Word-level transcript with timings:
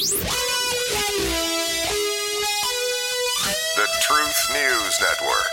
The 0.00 0.16
Truth 4.00 4.48
News 4.50 4.98
Network. 5.02 5.50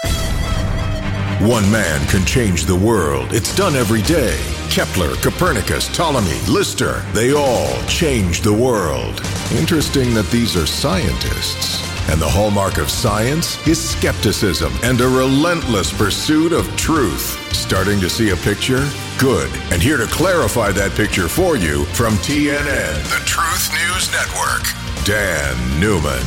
One 1.50 1.70
man 1.70 2.08
can 2.08 2.26
change 2.26 2.64
the 2.64 2.76
world. 2.78 3.34
It's 3.34 3.54
done 3.54 3.76
every 3.76 4.02
day. 4.04 4.40
Kepler, 4.70 5.16
Copernicus, 5.18 5.90
Ptolemy, 5.90 6.40
Lister, 6.48 7.02
they 7.12 7.34
all 7.34 7.78
changed 7.88 8.46
the 8.46 8.54
world. 8.54 9.22
Interesting 9.52 10.14
that 10.14 10.30
these 10.32 10.56
are 10.56 10.66
scientists. 10.66 11.97
And 12.10 12.22
the 12.22 12.28
hallmark 12.28 12.78
of 12.78 12.90
science 12.90 13.66
is 13.68 13.78
skepticism 13.78 14.74
and 14.84 15.02
a 15.02 15.08
relentless 15.08 15.92
pursuit 15.92 16.54
of 16.54 16.66
truth. 16.78 17.38
Starting 17.54 18.00
to 18.00 18.10
see 18.10 18.30
a 18.30 18.38
picture? 18.38 18.88
Good. 19.20 19.52
And 19.72 19.82
here 19.82 19.98
to 19.98 20.08
clarify 20.08 20.72
that 20.72 20.92
picture 20.92 21.28
for 21.28 21.58
you 21.58 21.84
from 21.88 22.14
TNN, 22.16 23.04
The 23.10 23.26
Truth 23.26 23.74
News 23.74 24.12
Network. 24.12 24.64
Dan 25.06 25.80
Newman. 25.80 26.24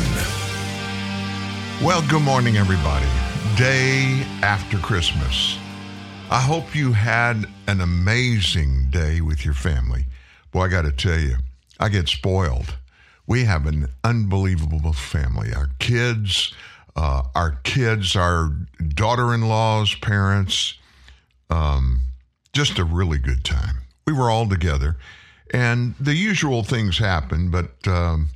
Well, 1.83 2.03
good 2.09 2.23
morning, 2.23 2.59
everybody. 2.59 3.07
Day 3.57 4.27
after 4.43 4.77
Christmas. 4.79 5.57
I 6.31 6.41
hope 6.41 6.75
you 6.75 6.93
had 6.93 7.47
an 7.67 7.81
amazing 7.81 8.89
day 8.91 9.21
with 9.21 9.45
your 9.45 9.55
family. 9.55 10.05
Boy, 10.53 10.63
I 10.63 10.69
got 10.69 10.83
to 10.83 10.93
tell 10.93 11.19
you, 11.19 11.37
I 11.79 11.89
get 11.89 12.09
spoiled. 12.09 12.77
We 13.31 13.45
have 13.45 13.67
an 13.67 13.87
unbelievable 14.03 14.93
family. 14.93 15.55
Our 15.55 15.71
kids, 15.79 16.53
uh, 16.97 17.23
our 17.37 17.61
kids, 17.63 18.17
our 18.17 18.51
daughter-in-laws, 18.89 19.95
parents, 20.03 20.75
um, 21.49 22.01
just 22.53 22.81
a 22.81 22.85
really 22.85 23.19
good 23.19 23.45
time. 23.45 23.83
We 24.05 24.15
were 24.15 24.31
all 24.31 24.49
together, 24.49 24.97
and 25.55 25.95
the 26.01 26.17
usual 26.17 26.65
things 26.65 26.99
happen, 26.99 27.53
but 27.53 27.87
um, 27.87 28.31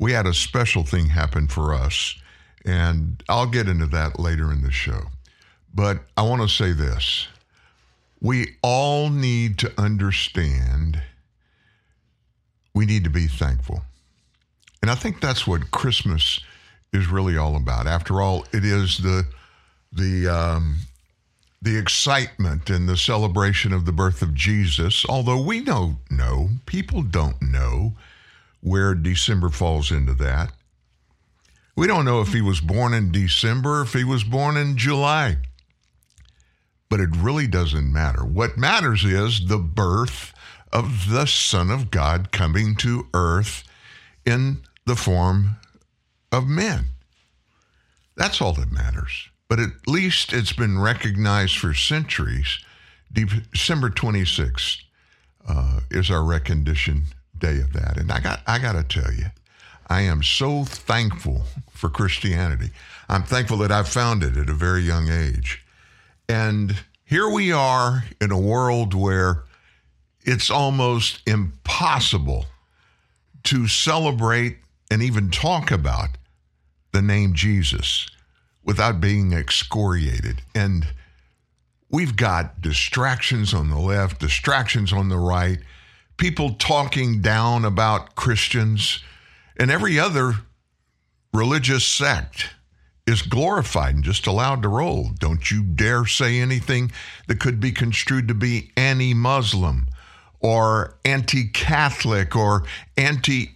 we 0.00 0.10
had 0.10 0.26
a 0.26 0.34
special 0.34 0.82
thing 0.82 1.06
happen 1.06 1.46
for 1.46 1.72
us, 1.72 2.16
and 2.64 3.22
I'll 3.28 3.46
get 3.46 3.68
into 3.68 3.86
that 3.86 4.18
later 4.18 4.50
in 4.50 4.62
the 4.62 4.72
show. 4.72 5.02
But 5.72 6.00
I 6.16 6.22
want 6.22 6.42
to 6.42 6.48
say 6.48 6.72
this 6.72 7.28
we 8.20 8.56
all 8.64 9.10
need 9.10 9.58
to 9.60 9.72
understand 9.80 11.00
we 12.74 12.84
need 12.84 13.04
to 13.04 13.10
be 13.10 13.28
thankful. 13.28 13.84
And 14.82 14.90
I 14.90 14.94
think 14.94 15.20
that's 15.20 15.46
what 15.46 15.70
Christmas 15.70 16.40
is 16.92 17.06
really 17.06 17.36
all 17.36 17.56
about. 17.56 17.86
After 17.86 18.20
all, 18.20 18.44
it 18.52 18.64
is 18.64 18.98
the 18.98 19.26
the 19.92 20.28
um, 20.28 20.76
the 21.62 21.76
excitement 21.76 22.70
and 22.70 22.88
the 22.88 22.96
celebration 22.96 23.72
of 23.72 23.84
the 23.84 23.92
birth 23.92 24.22
of 24.22 24.34
Jesus. 24.34 25.04
Although 25.08 25.42
we 25.42 25.60
don't 25.60 25.98
know, 26.10 26.50
people 26.66 27.02
don't 27.02 27.40
know 27.42 27.94
where 28.60 28.94
December 28.94 29.50
falls 29.50 29.90
into 29.90 30.14
that. 30.14 30.52
We 31.76 31.86
don't 31.86 32.04
know 32.04 32.20
if 32.20 32.32
he 32.32 32.40
was 32.40 32.60
born 32.60 32.92
in 32.92 33.12
December, 33.12 33.82
if 33.82 33.92
he 33.92 34.04
was 34.04 34.24
born 34.24 34.56
in 34.56 34.76
July. 34.76 35.38
But 36.88 37.00
it 37.00 37.16
really 37.16 37.46
doesn't 37.46 37.92
matter. 37.92 38.24
What 38.24 38.58
matters 38.58 39.04
is 39.04 39.46
the 39.46 39.58
birth 39.58 40.34
of 40.72 41.10
the 41.10 41.26
Son 41.26 41.70
of 41.70 41.90
God 41.90 42.32
coming 42.32 42.74
to 42.76 43.06
earth 43.14 43.64
in 44.26 44.62
the 44.90 44.96
form 44.96 45.56
of 46.32 46.48
men. 46.48 46.86
That's 48.16 48.40
all 48.42 48.52
that 48.54 48.72
matters. 48.72 49.28
But 49.48 49.60
at 49.60 49.86
least 49.86 50.32
it's 50.32 50.52
been 50.52 50.80
recognized 50.80 51.58
for 51.58 51.74
centuries. 51.74 52.58
December 53.12 53.90
26th 53.90 54.78
uh, 55.48 55.80
is 55.92 56.10
our 56.10 56.24
recognition 56.24 57.04
day 57.38 57.60
of 57.60 57.72
that. 57.72 57.98
And 57.98 58.10
I 58.10 58.18
got 58.18 58.40
I 58.48 58.58
got 58.58 58.72
to 58.72 58.82
tell 58.82 59.12
you, 59.12 59.26
I 59.86 60.00
am 60.00 60.24
so 60.24 60.64
thankful 60.64 61.42
for 61.70 61.88
Christianity. 61.88 62.70
I'm 63.08 63.22
thankful 63.22 63.58
that 63.58 63.70
I 63.70 63.84
found 63.84 64.24
it 64.24 64.36
at 64.36 64.50
a 64.50 64.54
very 64.54 64.82
young 64.82 65.08
age. 65.08 65.64
And 66.28 66.74
here 67.04 67.28
we 67.28 67.52
are 67.52 68.06
in 68.20 68.32
a 68.32 68.40
world 68.40 68.94
where 68.94 69.44
it's 70.22 70.50
almost 70.50 71.20
impossible 71.28 72.46
to 73.44 73.68
celebrate 73.68 74.56
and 74.90 75.02
even 75.02 75.30
talk 75.30 75.70
about 75.70 76.10
the 76.92 77.02
name 77.02 77.34
Jesus 77.34 78.08
without 78.64 79.00
being 79.00 79.32
excoriated. 79.32 80.42
And 80.54 80.86
we've 81.90 82.16
got 82.16 82.60
distractions 82.60 83.54
on 83.54 83.70
the 83.70 83.78
left, 83.78 84.20
distractions 84.20 84.92
on 84.92 85.08
the 85.08 85.18
right, 85.18 85.58
people 86.16 86.54
talking 86.54 87.20
down 87.20 87.64
about 87.64 88.14
Christians, 88.16 89.02
and 89.56 89.70
every 89.70 89.98
other 89.98 90.34
religious 91.32 91.86
sect 91.86 92.50
is 93.06 93.22
glorified 93.22 93.94
and 93.94 94.04
just 94.04 94.26
allowed 94.26 94.62
to 94.62 94.68
roll. 94.68 95.10
Don't 95.18 95.50
you 95.50 95.62
dare 95.62 96.06
say 96.06 96.38
anything 96.38 96.92
that 97.26 97.40
could 97.40 97.60
be 97.60 97.72
construed 97.72 98.28
to 98.28 98.34
be 98.34 98.70
anti 98.76 99.14
Muslim 99.14 99.86
or 100.40 100.96
anti 101.04 101.48
Catholic 101.48 102.34
or 102.34 102.64
anti 102.96 103.52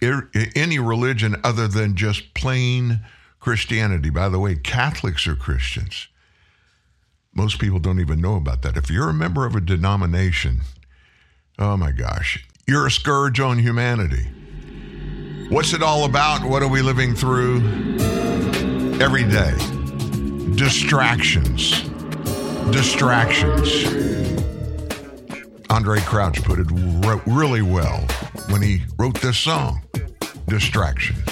any 0.55 0.79
religion 0.79 1.35
other 1.43 1.67
than 1.67 1.95
just 1.95 2.33
plain 2.33 3.01
Christianity. 3.39 4.09
By 4.09 4.29
the 4.29 4.39
way, 4.39 4.55
Catholics 4.55 5.27
are 5.27 5.35
Christians. 5.35 6.07
Most 7.33 7.59
people 7.59 7.79
don't 7.79 7.99
even 7.99 8.21
know 8.21 8.35
about 8.35 8.61
that. 8.61 8.77
If 8.77 8.89
you're 8.89 9.09
a 9.09 9.13
member 9.13 9.45
of 9.45 9.55
a 9.55 9.61
denomination, 9.61 10.61
oh 11.59 11.75
my 11.75 11.91
gosh, 11.91 12.47
you're 12.65 12.87
a 12.87 12.91
scourge 12.91 13.39
on 13.39 13.59
humanity. 13.59 14.27
What's 15.49 15.73
it 15.73 15.83
all 15.83 16.05
about? 16.05 16.43
What 16.43 16.63
are 16.63 16.67
we 16.67 16.81
living 16.81 17.13
through 17.13 17.57
every 18.99 19.23
day? 19.23 19.53
Distractions. 20.55 21.81
Distractions. 22.71 24.24
Andraé 25.69 25.99
Crouch 26.05 26.43
put 26.43 26.59
it 26.59 26.67
re- 26.71 27.21
really 27.25 27.61
well 27.61 27.99
when 28.49 28.61
he 28.61 28.83
wrote 28.97 29.19
this 29.21 29.37
song, 29.37 29.81
Distractions. 30.47 31.27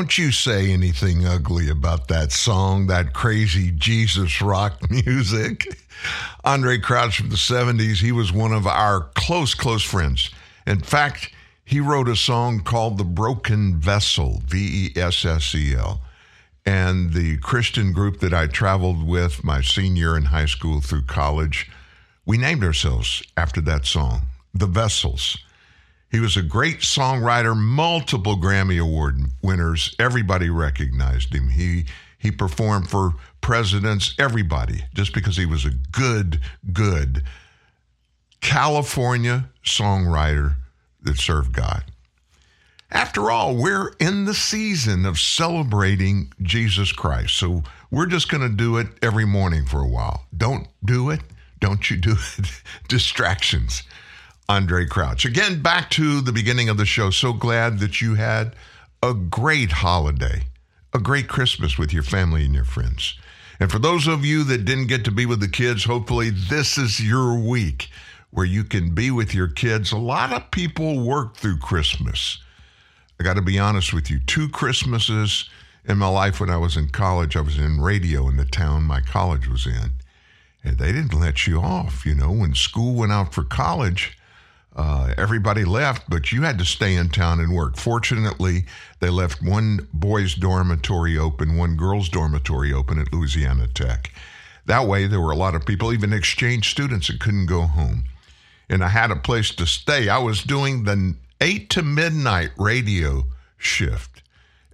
Don't 0.00 0.16
you 0.16 0.32
say 0.32 0.72
anything 0.72 1.26
ugly 1.26 1.68
about 1.68 2.08
that 2.08 2.32
song, 2.32 2.86
that 2.86 3.12
crazy 3.12 3.70
Jesus 3.70 4.40
rock 4.40 4.90
music. 4.90 5.76
Andraé 6.42 6.82
Crouch 6.82 7.18
from 7.18 7.28
the 7.28 7.36
70s, 7.36 7.96
he 7.96 8.10
was 8.10 8.32
one 8.32 8.54
of 8.54 8.66
our 8.66 9.10
close, 9.14 9.52
close 9.52 9.82
friends. 9.82 10.30
In 10.66 10.80
fact, 10.80 11.34
he 11.66 11.80
wrote 11.80 12.08
a 12.08 12.16
song 12.16 12.60
called 12.60 12.96
The 12.96 13.04
Broken 13.04 13.78
Vessel, 13.78 14.40
V 14.46 14.86
E 14.86 14.98
S 14.98 15.26
S 15.26 15.54
E 15.54 15.74
L. 15.76 16.00
And 16.64 17.12
the 17.12 17.36
Christian 17.36 17.92
group 17.92 18.20
that 18.20 18.32
I 18.32 18.46
traveled 18.46 19.06
with 19.06 19.44
my 19.44 19.60
senior 19.60 20.16
in 20.16 20.24
high 20.24 20.46
school 20.46 20.80
through 20.80 21.02
college, 21.02 21.70
we 22.24 22.38
named 22.38 22.64
ourselves 22.64 23.22
after 23.36 23.60
that 23.60 23.84
song, 23.84 24.22
The 24.54 24.66
Vessels. 24.66 25.36
He 26.10 26.20
was 26.20 26.36
a 26.36 26.42
great 26.42 26.80
songwriter, 26.80 27.56
multiple 27.56 28.36
Grammy 28.36 28.80
Award 28.80 29.20
winners. 29.42 29.94
Everybody 29.98 30.50
recognized 30.50 31.34
him. 31.34 31.48
He 31.50 31.84
he 32.18 32.30
performed 32.30 32.90
for 32.90 33.14
presidents, 33.40 34.14
everybody, 34.18 34.84
just 34.92 35.14
because 35.14 35.38
he 35.38 35.46
was 35.46 35.64
a 35.64 35.70
good, 35.70 36.40
good 36.70 37.22
California 38.42 39.48
songwriter 39.64 40.56
that 41.00 41.16
served 41.16 41.54
God. 41.54 41.82
After 42.90 43.30
all, 43.30 43.56
we're 43.56 43.94
in 44.00 44.26
the 44.26 44.34
season 44.34 45.06
of 45.06 45.18
celebrating 45.18 46.32
Jesus 46.42 46.92
Christ. 46.92 47.36
So 47.36 47.62
we're 47.90 48.06
just 48.06 48.28
going 48.28 48.42
to 48.42 48.54
do 48.54 48.76
it 48.76 48.88
every 49.00 49.24
morning 49.24 49.64
for 49.64 49.80
a 49.80 49.88
while. 49.88 50.26
Don't 50.36 50.66
do 50.84 51.08
it. 51.08 51.20
Don't 51.60 51.88
you 51.88 51.96
do 51.96 52.16
it. 52.38 52.62
Distractions. 52.88 53.82
Andraé 54.50 54.88
Crouch. 54.88 55.24
Again, 55.24 55.62
back 55.62 55.90
to 55.90 56.20
the 56.20 56.32
beginning 56.32 56.68
of 56.68 56.76
the 56.76 56.84
show. 56.84 57.10
So 57.10 57.32
glad 57.32 57.78
that 57.78 58.00
you 58.00 58.16
had 58.16 58.56
a 59.00 59.14
great 59.14 59.70
holiday, 59.70 60.42
a 60.92 60.98
great 60.98 61.28
Christmas 61.28 61.78
with 61.78 61.92
your 61.92 62.02
family 62.02 62.44
and 62.44 62.52
your 62.52 62.64
friends. 62.64 63.16
And 63.60 63.70
for 63.70 63.78
those 63.78 64.08
of 64.08 64.24
you 64.24 64.42
that 64.44 64.64
didn't 64.64 64.88
get 64.88 65.04
to 65.04 65.12
be 65.12 65.24
with 65.24 65.38
the 65.38 65.46
kids, 65.46 65.84
hopefully 65.84 66.30
this 66.30 66.78
is 66.78 67.00
your 67.00 67.38
week 67.38 67.90
where 68.32 68.44
you 68.44 68.64
can 68.64 68.92
be 68.92 69.12
with 69.12 69.32
your 69.36 69.46
kids. 69.46 69.92
A 69.92 69.98
lot 69.98 70.32
of 70.32 70.50
people 70.50 71.06
work 71.06 71.36
through 71.36 71.58
Christmas. 71.58 72.42
I 73.20 73.22
got 73.22 73.34
to 73.34 73.42
be 73.42 73.56
honest 73.56 73.92
with 73.92 74.10
you. 74.10 74.18
Two 74.18 74.48
Christmases 74.48 75.48
in 75.84 75.98
my 75.98 76.08
life 76.08 76.40
when 76.40 76.50
I 76.50 76.56
was 76.56 76.76
in 76.76 76.88
college, 76.88 77.36
I 77.36 77.40
was 77.40 77.56
in 77.56 77.80
radio 77.80 78.28
in 78.28 78.36
the 78.36 78.46
town 78.46 78.82
my 78.82 79.00
college 79.00 79.46
was 79.46 79.64
in. 79.64 79.92
And 80.64 80.76
they 80.76 80.90
didn't 80.90 81.14
let 81.14 81.46
you 81.46 81.60
off. 81.60 82.04
You 82.04 82.16
know, 82.16 82.32
when 82.32 82.56
school 82.56 82.94
went 82.94 83.12
out 83.12 83.32
for 83.32 83.44
college, 83.44 84.16
uh, 84.76 85.14
everybody 85.16 85.64
left, 85.64 86.08
but 86.08 86.30
you 86.30 86.42
had 86.42 86.58
to 86.58 86.64
stay 86.64 86.94
in 86.94 87.08
town 87.08 87.40
and 87.40 87.54
work. 87.54 87.76
Fortunately, 87.76 88.64
they 89.00 89.10
left 89.10 89.42
one 89.42 89.88
boys' 89.92 90.34
dormitory 90.34 91.18
open, 91.18 91.56
one 91.56 91.76
girls' 91.76 92.08
dormitory 92.08 92.72
open 92.72 92.98
at 92.98 93.12
Louisiana 93.12 93.66
Tech. 93.66 94.12
That 94.66 94.86
way, 94.86 95.06
there 95.06 95.20
were 95.20 95.32
a 95.32 95.36
lot 95.36 95.54
of 95.54 95.66
people, 95.66 95.92
even 95.92 96.12
exchange 96.12 96.70
students, 96.70 97.08
that 97.08 97.18
couldn't 97.18 97.46
go 97.46 97.62
home. 97.62 98.04
And 98.68 98.84
I 98.84 98.88
had 98.88 99.10
a 99.10 99.16
place 99.16 99.50
to 99.56 99.66
stay. 99.66 100.08
I 100.08 100.18
was 100.18 100.44
doing 100.44 100.84
the 100.84 101.16
8 101.40 101.68
to 101.70 101.82
midnight 101.82 102.50
radio 102.56 103.24
shift 103.56 104.22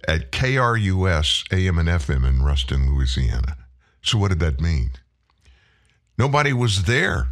at 0.07 0.31
KRUS 0.31 1.51
AM 1.51 1.79
and 1.79 1.89
FM 1.89 2.27
in 2.27 2.43
Ruston, 2.43 2.93
Louisiana. 2.93 3.57
So, 4.03 4.17
what 4.17 4.29
did 4.29 4.39
that 4.39 4.61
mean? 4.61 4.91
Nobody 6.17 6.53
was 6.53 6.83
there. 6.83 7.29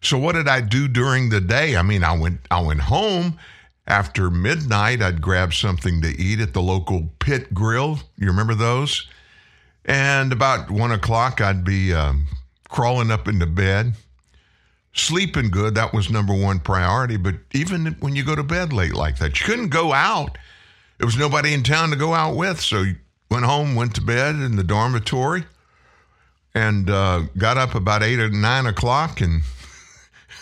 So 0.00 0.18
what 0.18 0.34
did 0.34 0.48
I 0.48 0.60
do 0.60 0.88
during 0.88 1.28
the 1.28 1.40
day? 1.40 1.76
I 1.76 1.82
mean, 1.82 2.04
I 2.04 2.16
went 2.16 2.40
I 2.50 2.60
went 2.60 2.80
home 2.80 3.38
after 3.86 4.30
midnight. 4.30 5.02
I'd 5.02 5.20
grab 5.20 5.52
something 5.52 6.00
to 6.02 6.08
eat 6.08 6.40
at 6.40 6.52
the 6.52 6.62
local 6.62 7.08
pit 7.18 7.52
grill. 7.52 7.98
You 8.16 8.28
remember 8.28 8.54
those? 8.54 9.08
And 9.84 10.32
about 10.32 10.70
one 10.70 10.92
o'clock, 10.92 11.40
I'd 11.40 11.64
be 11.64 11.94
um, 11.94 12.26
crawling 12.68 13.10
up 13.10 13.26
into 13.26 13.46
bed, 13.46 13.94
sleeping 14.92 15.50
good. 15.50 15.74
That 15.74 15.94
was 15.94 16.10
number 16.10 16.34
one 16.34 16.60
priority. 16.60 17.16
But 17.16 17.36
even 17.52 17.96
when 18.00 18.14
you 18.14 18.22
go 18.22 18.36
to 18.36 18.42
bed 18.42 18.72
late 18.72 18.94
like 18.94 19.18
that, 19.18 19.40
you 19.40 19.46
couldn't 19.46 19.70
go 19.70 19.92
out. 19.92 20.36
There 20.98 21.06
was 21.06 21.16
nobody 21.16 21.54
in 21.54 21.62
town 21.62 21.90
to 21.90 21.96
go 21.96 22.12
out 22.12 22.36
with, 22.36 22.60
so 22.60 22.82
you 22.82 22.96
went 23.30 23.46
home, 23.46 23.74
went 23.74 23.94
to 23.94 24.00
bed 24.00 24.34
in 24.34 24.56
the 24.56 24.64
dormitory, 24.64 25.44
and 26.54 26.90
uh, 26.90 27.22
got 27.36 27.56
up 27.56 27.74
about 27.74 28.02
eight 28.02 28.18
or 28.18 28.28
nine 28.28 28.66
o'clock 28.66 29.20
and 29.20 29.42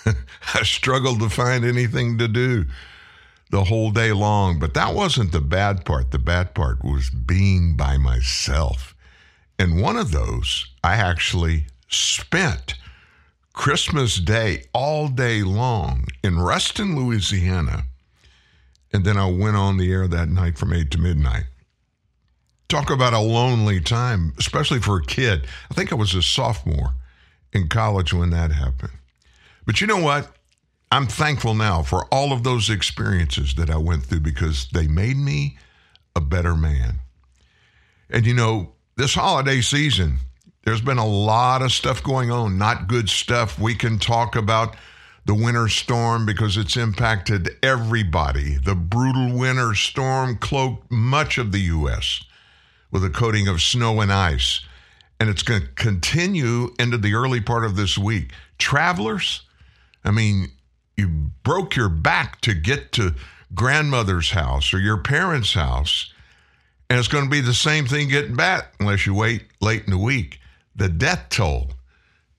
I 0.55 0.63
struggled 0.63 1.21
to 1.21 1.29
find 1.29 1.65
anything 1.65 2.19
to 2.19 2.29
do 2.29 2.67
the 3.51 3.65
whole 3.65 3.91
day 3.91 4.13
long. 4.13 4.59
But 4.59 4.75
that 4.75 4.95
wasn't 4.95 5.33
the 5.33 5.41
bad 5.41 5.85
part. 5.85 6.11
The 6.11 6.19
bad 6.19 6.55
part 6.55 6.85
was 6.85 7.11
being 7.11 7.77
by 7.77 7.97
myself. 7.97 8.95
And 9.59 9.81
one 9.81 9.97
of 9.97 10.13
those, 10.13 10.67
I 10.85 10.95
actually 10.97 11.67
spent 11.89 12.75
Christmas 13.53 14.17
Day 14.17 14.65
all 14.75 15.09
day 15.09 15.43
long 15.43 16.07
in 16.23 16.39
Ruston, 16.39 16.95
Louisiana. 16.95 17.85
And 18.93 19.05
then 19.05 19.17
I 19.17 19.31
went 19.31 19.57
on 19.57 19.79
the 19.79 19.91
air 19.91 20.07
that 20.07 20.29
night 20.29 20.59
from 20.59 20.73
8 20.73 20.91
to 20.91 20.99
midnight. 20.99 21.45
Talk 22.69 22.91
about 22.91 23.13
a 23.13 23.21
lonely 23.21 23.81
time, 23.81 24.35
especially 24.39 24.81
for 24.81 24.99
a 24.99 25.05
kid. 25.05 25.47
I 25.71 25.75
think 25.75 25.93
I 25.93 25.95
was 25.95 26.15
a 26.15 26.23
sophomore 26.23 26.95
in 27.53 27.69
college 27.69 28.13
when 28.13 28.31
that 28.31 28.53
happened. 28.53 28.93
But 29.67 29.81
you 29.81 29.87
know 29.87 30.01
what? 30.01 30.31
I'm 30.91 31.07
thankful 31.07 31.55
now 31.55 31.83
for 31.83 32.05
all 32.13 32.33
of 32.33 32.45
those 32.45 32.71
experiences 32.71 33.55
that 33.57 33.69
I 33.69 33.77
went 33.77 34.05
through 34.05 34.21
because 34.21 34.69
they 34.73 34.87
made 34.87 35.17
me 35.17 35.59
a 36.15 36.21
better 36.21 36.55
man. 36.55 37.01
And 38.09 38.25
you 38.25 38.35
know, 38.35 38.73
this 38.97 39.15
holiday 39.15 39.61
season, 39.61 40.19
there's 40.65 40.81
been 40.81 40.99
a 40.99 41.07
lot 41.07 41.63
of 41.63 41.73
stuff 41.73 42.03
going 42.03 42.31
on, 42.31 42.57
not 42.57 42.89
good 42.89 43.09
stuff. 43.09 43.59
We 43.59 43.75
can 43.75 43.99
talk 43.99 44.37
about 44.37 44.77
the 45.27 45.35
winter 45.35 45.69
storm 45.69 46.25
because 46.25 46.57
it's 46.57 46.77
impacted 46.77 47.51
everybody. 47.63 48.57
The 48.57 48.77
brutal 48.77 49.37
winter 49.37 49.75
storm 49.75 50.39
cloaked 50.39 50.91
much 50.91 51.37
of 51.37 51.51
the 51.51 51.61
U.S. 51.61 52.23
with 52.93 53.05
a 53.05 53.11
coating 53.11 53.49
of 53.49 53.61
snow 53.61 54.01
and 54.01 54.13
ice, 54.13 54.61
and 55.19 55.29
it's 55.29 55.43
going 55.43 55.63
to 55.63 55.69
continue 55.75 56.73
into 56.79 56.97
the 56.97 57.15
early 57.15 57.41
part 57.41 57.65
of 57.65 57.75
this 57.75 57.99
week. 57.99 58.33
Travelers, 58.59 59.43
I 60.07 60.13
mean, 60.13 60.53
you 60.97 61.09
broke 61.43 61.77
your 61.77 61.89
back 61.89 62.41
to 62.43 62.55
get 62.55 62.93
to 62.93 63.15
grandmother's 63.55 64.31
house 64.31 64.73
or 64.73 64.79
your 64.79 64.99
parents' 64.99 65.55
house, 65.55 66.13
and 66.89 66.99
it's 66.99 67.09
going 67.09 67.25
to 67.25 67.31
be 67.31 67.41
the 67.41 67.53
same 67.53 67.87
thing 67.87 68.09
getting 68.09 68.37
back 68.37 68.75
unless 68.79 69.05
you 69.05 69.15
wait 69.15 69.47
late 69.61 69.85
in 69.85 69.91
the 69.91 69.99
week. 69.99 70.39
The 70.77 70.89
death 70.89 71.27
toll 71.29 71.73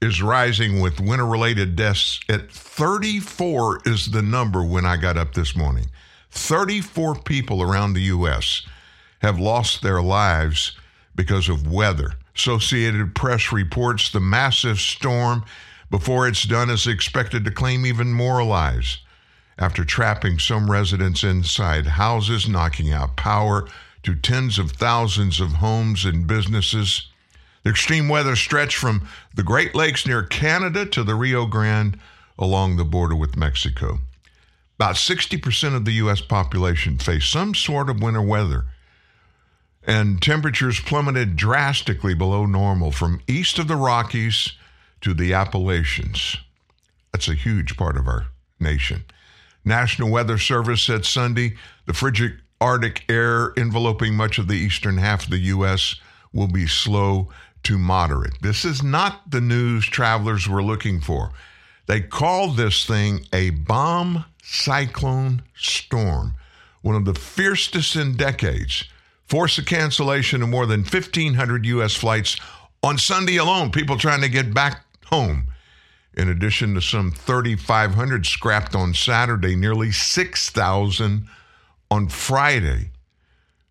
is 0.01 0.21
rising 0.21 0.79
with 0.79 0.99
winter 1.01 1.25
related 1.25 1.75
deaths 1.75 2.19
at 2.29 2.51
34 2.51 3.81
is 3.85 4.11
the 4.11 4.21
number 4.21 4.63
when 4.63 4.85
I 4.85 4.95
got 4.95 5.17
up 5.17 5.33
this 5.33 5.55
morning. 5.55 5.87
34 6.31 7.15
people 7.15 7.61
around 7.61 7.93
the 7.93 8.01
U.S. 8.03 8.65
have 9.21 9.39
lost 9.39 9.81
their 9.81 10.01
lives 10.01 10.77
because 11.15 11.49
of 11.49 11.69
weather. 11.69 12.13
Associated 12.35 13.15
Press 13.15 13.51
reports 13.51 14.11
the 14.11 14.19
massive 14.19 14.79
storm 14.79 15.43
before 15.89 16.27
it's 16.27 16.43
done 16.43 16.69
is 16.69 16.87
expected 16.87 17.45
to 17.45 17.51
claim 17.51 17.85
even 17.85 18.13
more 18.13 18.43
lives 18.43 18.99
after 19.57 19.83
trapping 19.83 20.37
some 20.37 20.69
residents 20.69 21.23
inside 21.23 21.85
houses, 21.87 22.47
knocking 22.47 22.91
out 22.91 23.15
power 23.15 23.67
to 24.03 24.15
tens 24.15 24.59
of 24.59 24.71
thousands 24.71 25.39
of 25.39 25.53
homes 25.53 26.05
and 26.05 26.27
businesses. 26.27 27.07
The 27.63 27.71
extreme 27.71 28.07
weather 28.07 28.35
stretched 28.35 28.77
from 28.77 29.07
the 29.33 29.43
Great 29.43 29.73
Lakes 29.73 30.05
near 30.05 30.23
Canada 30.23 30.85
to 30.85 31.03
the 31.03 31.15
Rio 31.15 31.45
Grande 31.45 31.99
along 32.37 32.77
the 32.77 32.85
border 32.85 33.15
with 33.15 33.35
Mexico. 33.35 33.99
About 34.75 34.95
60% 34.95 35.75
of 35.75 35.85
the 35.85 35.93
U.S. 35.93 36.21
population 36.21 36.99
face 36.99 37.25
some 37.25 37.55
sort 37.55 37.89
of 37.89 38.01
winter 38.01 38.21
weather, 38.21 38.65
and 39.83 40.21
temperatures 40.21 40.79
plummeted 40.79 41.35
drastically 41.35 42.13
below 42.13 42.45
normal 42.45 42.91
from 42.91 43.21
east 43.27 43.57
of 43.57 43.67
the 43.67 43.75
Rockies 43.75 44.53
to 45.01 45.13
the 45.13 45.33
Appalachians. 45.33 46.37
That's 47.11 47.27
a 47.27 47.33
huge 47.33 47.77
part 47.77 47.97
of 47.97 48.07
our 48.07 48.27
nation. 48.59 49.05
National 49.65 50.09
Weather 50.09 50.37
Service 50.37 50.81
said 50.81 51.05
Sunday 51.05 51.55
the 51.85 51.93
frigid 51.93 52.39
Arctic 52.59 53.03
air 53.09 53.53
enveloping 53.57 54.15
much 54.15 54.39
of 54.39 54.47
the 54.47 54.55
eastern 54.55 54.97
half 54.97 55.25
of 55.25 55.29
the 55.29 55.37
U.S. 55.37 55.95
will 56.33 56.47
be 56.47 56.67
slow 56.67 57.29
to 57.63 57.77
moderate. 57.77 58.41
This 58.41 58.65
is 58.65 58.81
not 58.81 59.29
the 59.29 59.41
news 59.41 59.85
travelers 59.85 60.47
were 60.47 60.63
looking 60.63 61.01
for. 61.01 61.31
They 61.85 62.01
called 62.01 62.57
this 62.57 62.85
thing 62.85 63.25
a 63.31 63.51
bomb 63.51 64.25
cyclone 64.41 65.43
storm, 65.55 66.35
one 66.81 66.95
of 66.95 67.05
the 67.05 67.13
fiercest 67.13 67.95
in 67.95 68.15
decades. 68.15 68.85
Forced 69.27 69.57
the 69.57 69.63
cancellation 69.63 70.41
of 70.41 70.49
more 70.49 70.65
than 70.65 70.81
1,500 70.81 71.65
U.S. 71.65 71.93
flights 71.93 72.37
on 72.81 72.97
Sunday 72.97 73.35
alone, 73.35 73.71
people 73.71 73.97
trying 73.97 74.21
to 74.21 74.29
get 74.29 74.53
back 74.53 74.85
home. 75.07 75.47
In 76.13 76.29
addition 76.29 76.73
to 76.73 76.81
some 76.81 77.11
3,500 77.11 78.25
scrapped 78.25 78.75
on 78.75 78.93
Saturday, 78.93 79.55
nearly 79.55 79.91
6,000 79.91 81.27
on 81.91 82.07
Friday. 82.09 82.91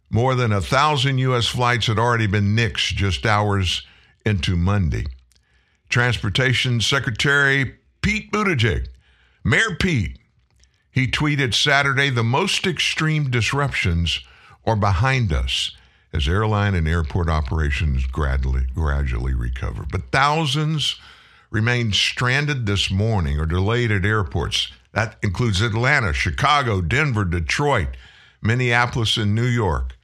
More 0.09 0.35
than 0.35 0.52
a 0.52 0.61
thousand 0.61 1.19
U.S. 1.19 1.49
flights 1.49 1.88
had 1.88 1.99
already 1.99 2.26
been 2.26 2.57
nixed 2.57 2.95
just 2.95 3.26
hours 3.26 3.85
into 4.25 4.57
Monday. 4.57 5.07
Transportation 5.88 6.81
Secretary 6.81 7.75
Pete 8.02 8.31
Buttigieg, 8.31 8.88
Mayor 9.45 9.75
Pete, 9.78 10.19
he 10.90 11.07
tweeted 11.07 11.55
Saturday 11.55 12.09
the 12.09 12.23
most 12.23 12.66
extreme 12.66 13.31
disruptions 13.31 14.21
are 14.64 14.76
behind 14.76 15.33
us 15.33 15.76
as 16.12 16.28
airline 16.28 16.75
and 16.75 16.88
airport 16.88 17.28
operations 17.28 18.07
gradually, 18.07 18.66
gradually 18.75 19.35
recover. 19.35 19.85
But 19.90 20.11
thousands 20.11 20.99
remain 21.50 21.93
stranded 21.93 22.67
this 22.67 22.91
morning 22.91 23.38
or 23.38 23.47
delayed 23.47 23.91
at 23.91 24.05
airports. 24.05 24.71
That 24.93 25.17
includes 25.23 25.61
Atlanta, 25.61 26.12
Chicago, 26.12 26.81
Denver, 26.81 27.25
Detroit, 27.25 27.88
Minneapolis, 28.43 29.17
and 29.17 29.35
New 29.35 29.47
York 29.47 29.97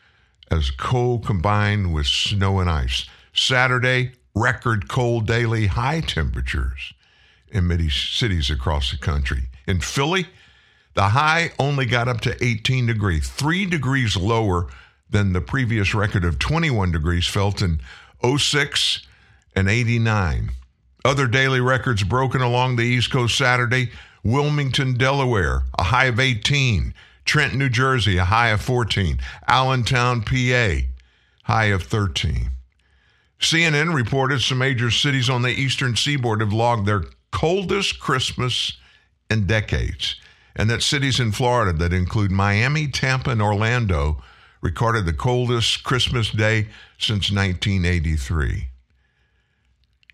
as 0.50 0.70
cold 0.70 1.24
combined 1.24 1.94
with 1.94 2.06
snow 2.06 2.60
and 2.60 2.68
ice. 2.68 3.06
Saturday, 3.32 4.12
record 4.34 4.88
cold 4.88 5.26
daily 5.26 5.66
high 5.66 6.00
temperatures 6.00 6.92
in 7.48 7.66
many 7.66 7.88
cities 7.88 8.50
across 8.50 8.90
the 8.90 8.98
country. 8.98 9.48
In 9.66 9.80
Philly, 9.80 10.26
the 10.94 11.08
high 11.08 11.52
only 11.58 11.86
got 11.86 12.08
up 12.08 12.20
to 12.22 12.44
18 12.44 12.86
degrees, 12.86 13.28
three 13.28 13.64
degrees 13.64 14.16
lower 14.16 14.68
than 15.08 15.32
the 15.32 15.40
previous 15.40 15.94
record 15.94 16.24
of 16.24 16.38
21 16.38 16.92
degrees 16.92 17.26
felt 17.26 17.62
in 17.62 17.80
06 18.24 19.06
and 19.54 19.68
89. 19.68 20.50
Other 21.04 21.26
daily 21.26 21.60
records 21.60 22.04
broken 22.04 22.40
along 22.40 22.76
the 22.76 22.84
East 22.84 23.10
Coast 23.10 23.36
Saturday 23.36 23.90
Wilmington, 24.24 24.94
Delaware, 24.94 25.64
a 25.76 25.84
high 25.84 26.04
of 26.04 26.20
18. 26.20 26.94
Trenton, 27.24 27.58
New 27.58 27.68
Jersey, 27.68 28.18
a 28.18 28.24
high 28.24 28.50
of 28.50 28.60
14. 28.60 29.18
Allentown, 29.48 30.22
PA, 30.22 30.76
high 31.44 31.66
of 31.66 31.82
13. 31.82 32.50
CNN 33.40 33.94
reported 33.94 34.40
some 34.40 34.58
major 34.58 34.90
cities 34.90 35.28
on 35.28 35.42
the 35.42 35.50
eastern 35.50 35.96
seaboard 35.96 36.40
have 36.40 36.52
logged 36.52 36.86
their 36.86 37.04
coldest 37.32 37.98
Christmas 37.98 38.78
in 39.28 39.46
decades, 39.46 40.16
and 40.54 40.70
that 40.70 40.82
cities 40.82 41.18
in 41.18 41.32
Florida 41.32 41.72
that 41.72 41.92
include 41.92 42.30
Miami, 42.30 42.86
Tampa, 42.86 43.30
and 43.30 43.42
Orlando 43.42 44.22
recorded 44.60 45.06
the 45.06 45.12
coldest 45.12 45.82
Christmas 45.82 46.30
day 46.30 46.68
since 46.98 47.32
1983. 47.32 48.68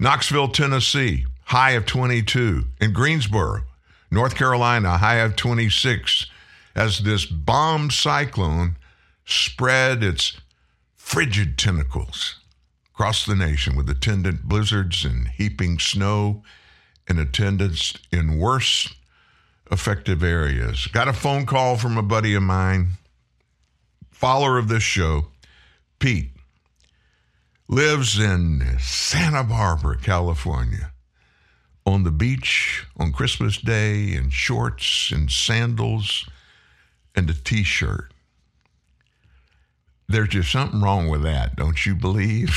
Knoxville, 0.00 0.48
Tennessee, 0.48 1.26
high 1.46 1.72
of 1.72 1.84
22. 1.84 2.66
In 2.80 2.92
Greensboro, 2.92 3.64
North 4.12 4.36
Carolina, 4.36 4.98
high 4.98 5.16
of 5.16 5.34
26 5.34 6.26
as 6.76 7.00
this 7.00 7.26
bomb 7.26 7.90
cyclone 7.90 8.76
spread 9.24 10.04
its 10.04 10.40
frigid 10.94 11.58
tentacles 11.58 12.36
across 12.94 13.26
the 13.26 13.34
nation 13.34 13.74
with 13.74 13.90
attendant 13.90 14.44
blizzards 14.44 15.04
and 15.04 15.28
heaping 15.28 15.80
snow 15.80 16.44
in 17.08 17.18
attendance 17.18 17.94
in 18.12 18.38
worse 18.38 18.94
affected 19.68 20.22
areas. 20.22 20.86
Got 20.86 21.08
a 21.08 21.12
phone 21.12 21.44
call 21.44 21.76
from 21.76 21.98
a 21.98 22.02
buddy 22.02 22.34
of 22.34 22.42
mine, 22.44 22.90
follower 24.12 24.58
of 24.58 24.68
this 24.68 24.84
show, 24.84 25.26
Pete. 25.98 26.30
Lives 27.70 28.18
in 28.18 28.78
Santa 28.80 29.44
Barbara, 29.44 29.98
California 29.98 30.90
on 31.84 32.02
the 32.02 32.10
beach 32.10 32.86
on 32.96 33.12
Christmas 33.12 33.58
Day 33.58 34.14
in 34.14 34.30
shorts 34.30 35.10
and 35.12 35.30
sandals 35.30 36.26
and 37.14 37.28
a 37.28 37.34
t 37.34 37.62
shirt. 37.62 38.12
There's 40.08 40.30
just 40.30 40.50
something 40.50 40.80
wrong 40.80 41.08
with 41.08 41.22
that, 41.24 41.56
don't 41.56 41.84
you 41.84 41.94
believe? 41.94 42.56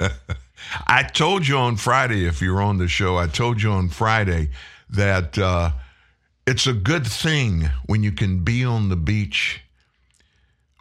I 0.86 1.02
told 1.02 1.46
you 1.46 1.58
on 1.58 1.76
Friday, 1.76 2.26
if 2.26 2.40
you're 2.40 2.62
on 2.62 2.78
the 2.78 2.88
show, 2.88 3.18
I 3.18 3.26
told 3.26 3.60
you 3.60 3.72
on 3.72 3.90
Friday 3.90 4.48
that 4.88 5.36
uh, 5.36 5.72
it's 6.46 6.66
a 6.66 6.72
good 6.72 7.06
thing 7.06 7.68
when 7.84 8.02
you 8.02 8.12
can 8.12 8.42
be 8.42 8.64
on 8.64 8.88
the 8.88 8.96
beach 8.96 9.60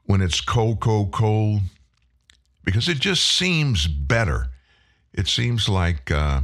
when 0.06 0.22
it's 0.22 0.39
cold, 0.39 0.80
cold, 0.80 1.12
cold, 1.12 1.62
because 2.63 2.88
it 2.88 3.00
just 3.00 3.24
seems 3.25 3.88
better. 3.88 4.48
It 5.13 5.27
seems 5.27 5.68
like 5.68 6.12
uh, 6.12 6.41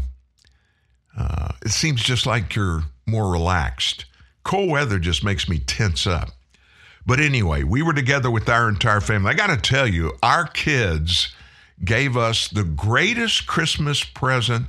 uh, 1.17 1.53
it 1.63 1.71
seems 1.71 2.01
just 2.01 2.25
like 2.25 2.55
you're 2.55 2.83
more 3.05 3.31
relaxed. 3.31 4.05
Cold 4.43 4.69
weather 4.69 4.99
just 4.99 5.23
makes 5.23 5.49
me 5.49 5.59
tense 5.59 6.05
up. 6.05 6.29
But 7.05 7.19
anyway, 7.19 7.63
we 7.63 7.81
were 7.81 7.93
together 7.93 8.29
with 8.29 8.49
our 8.49 8.67
entire 8.67 8.99
family. 8.99 9.31
I 9.31 9.33
got 9.33 9.47
to 9.47 9.57
tell 9.57 9.87
you, 9.87 10.17
our 10.21 10.45
kids 10.45 11.33
gave 11.83 12.17
us 12.17 12.49
the 12.49 12.63
greatest 12.63 13.47
Christmas 13.47 14.03
present 14.03 14.67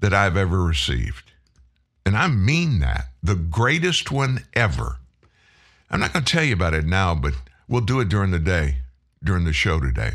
that 0.00 0.14
I've 0.14 0.36
ever 0.36 0.62
received. 0.62 1.32
And 2.04 2.16
I 2.16 2.28
mean 2.28 2.80
that 2.80 3.06
the 3.22 3.34
greatest 3.34 4.10
one 4.10 4.44
ever. 4.54 4.98
I'm 5.90 6.00
not 6.00 6.12
going 6.12 6.24
to 6.24 6.32
tell 6.32 6.42
you 6.42 6.54
about 6.54 6.74
it 6.74 6.86
now, 6.86 7.14
but 7.14 7.34
we'll 7.68 7.82
do 7.82 8.00
it 8.00 8.08
during 8.08 8.30
the 8.30 8.38
day, 8.38 8.78
during 9.22 9.44
the 9.44 9.52
show 9.52 9.78
today. 9.78 10.14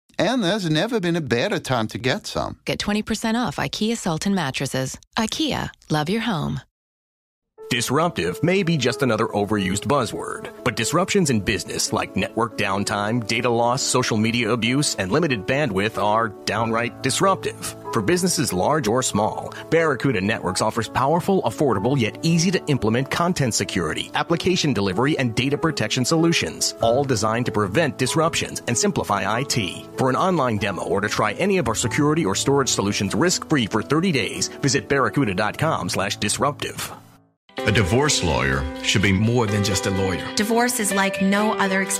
And 0.21 0.43
there's 0.43 0.69
never 0.69 0.99
been 0.99 1.15
a 1.15 1.21
better 1.21 1.57
time 1.57 1.87
to 1.87 1.97
get 1.97 2.27
some. 2.27 2.59
Get 2.65 2.77
20% 2.77 3.33
off 3.33 3.55
IKEA 3.55 3.97
Sultan 3.97 4.35
mattresses. 4.35 4.99
IKEA, 5.17 5.71
love 5.89 6.09
your 6.09 6.21
home. 6.21 6.61
Disruptive 7.71 8.43
may 8.43 8.61
be 8.61 8.77
just 8.77 9.01
another 9.01 9.25
overused 9.27 9.87
buzzword, 9.87 10.60
but 10.71 10.77
disruptions 10.77 11.29
in 11.29 11.41
business 11.41 11.91
like 11.91 12.15
network 12.15 12.57
downtime, 12.57 13.27
data 13.27 13.49
loss, 13.49 13.81
social 13.81 14.15
media 14.15 14.51
abuse, 14.51 14.95
and 14.95 15.11
limited 15.11 15.45
bandwidth 15.45 16.01
are 16.01 16.29
downright 16.45 17.03
disruptive. 17.03 17.75
For 17.91 18.01
businesses 18.01 18.53
large 18.53 18.87
or 18.87 19.03
small, 19.03 19.53
Barracuda 19.69 20.21
Networks 20.21 20.61
offers 20.61 20.87
powerful, 20.87 21.41
affordable, 21.41 21.99
yet 21.99 22.17
easy 22.21 22.51
to 22.51 22.65
implement 22.67 23.11
content 23.11 23.53
security, 23.53 24.11
application 24.13 24.71
delivery, 24.71 25.17
and 25.19 25.35
data 25.35 25.57
protection 25.57 26.05
solutions, 26.05 26.73
all 26.79 27.03
designed 27.03 27.47
to 27.47 27.51
prevent 27.51 27.97
disruptions 27.97 28.61
and 28.67 28.77
simplify 28.77 29.39
IT. 29.41 29.87
For 29.97 30.09
an 30.09 30.15
online 30.15 30.57
demo 30.57 30.83
or 30.83 31.01
to 31.01 31.09
try 31.09 31.33
any 31.33 31.57
of 31.57 31.67
our 31.67 31.75
security 31.75 32.23
or 32.25 32.33
storage 32.33 32.69
solutions 32.69 33.13
risk-free 33.13 33.65
for 33.65 33.81
30 33.81 34.13
days, 34.13 34.47
visit 34.47 34.87
barracuda.com 34.87 35.89
slash 35.89 36.15
disruptive. 36.15 36.93
A 37.67 37.71
divorce 37.71 38.23
lawyer 38.23 38.63
should 38.83 39.01
be 39.01 39.11
more 39.11 39.45
than 39.45 39.63
just 39.63 39.85
a 39.85 39.91
lawyer. 39.91 40.25
Divorce 40.35 40.79
is 40.79 40.91
like 40.91 41.21
no 41.21 41.51
other 41.53 41.81
experience. 41.81 41.91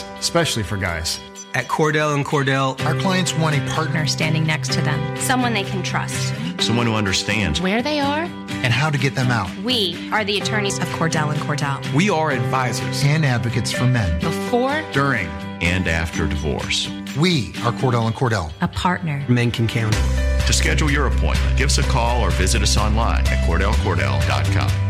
Experience, 0.00 0.04
especially 0.20 0.62
for 0.62 0.76
guys. 0.78 1.20
At 1.54 1.66
Cordell 1.66 2.14
and 2.14 2.24
Cordell, 2.24 2.82
our 2.86 2.94
clients 3.00 3.34
want 3.34 3.56
a 3.56 3.58
partner 3.58 3.74
Partner 3.74 4.06
standing 4.06 4.46
next 4.46 4.72
to 4.72 4.80
them, 4.80 5.16
someone 5.16 5.52
they 5.52 5.64
can 5.64 5.82
trust. 5.82 6.32
Someone 6.60 6.86
who 6.86 6.94
understands 6.94 7.60
Where 7.60 7.82
they 7.82 7.98
are, 8.00 8.22
and 8.62 8.72
how 8.72 8.88
to 8.90 8.96
get 8.98 9.14
them 9.14 9.30
out. 9.30 9.50
we 9.58 10.08
are 10.12 10.24
the 10.24 10.38
attorneys 10.38 10.78
of 10.78 10.84
Cordell 10.90 11.32
and 11.32 11.40
Cordell. 11.40 11.80
we 11.94 12.08
are 12.10 12.30
advisors 12.30 13.02
And 13.04 13.24
advocates 13.26 13.72
for 13.72 13.84
men. 13.86 14.20
Before, 14.20 14.82
during 14.92 15.26
and 15.60 15.88
after 15.88 16.26
divorce. 16.26 16.88
We 17.18 17.48
are 17.64 17.72
Cordell 17.72 18.06
and 18.06 18.14
Cordell. 18.14 18.52
a 18.62 18.68
partner. 18.68 19.22
men 19.28 19.50
can 19.50 19.66
count. 19.66 19.92
To 20.46 20.52
schedule 20.52 20.90
your 20.90 21.06
appointment, 21.08 21.58
give 21.58 21.66
us 21.66 21.78
a 21.78 21.82
call 21.82 22.22
or 22.22 22.30
visit 22.30 22.62
us 22.62 22.76
online 22.76 23.26
at 23.26 23.46
CordellCordell.com. 23.48 24.89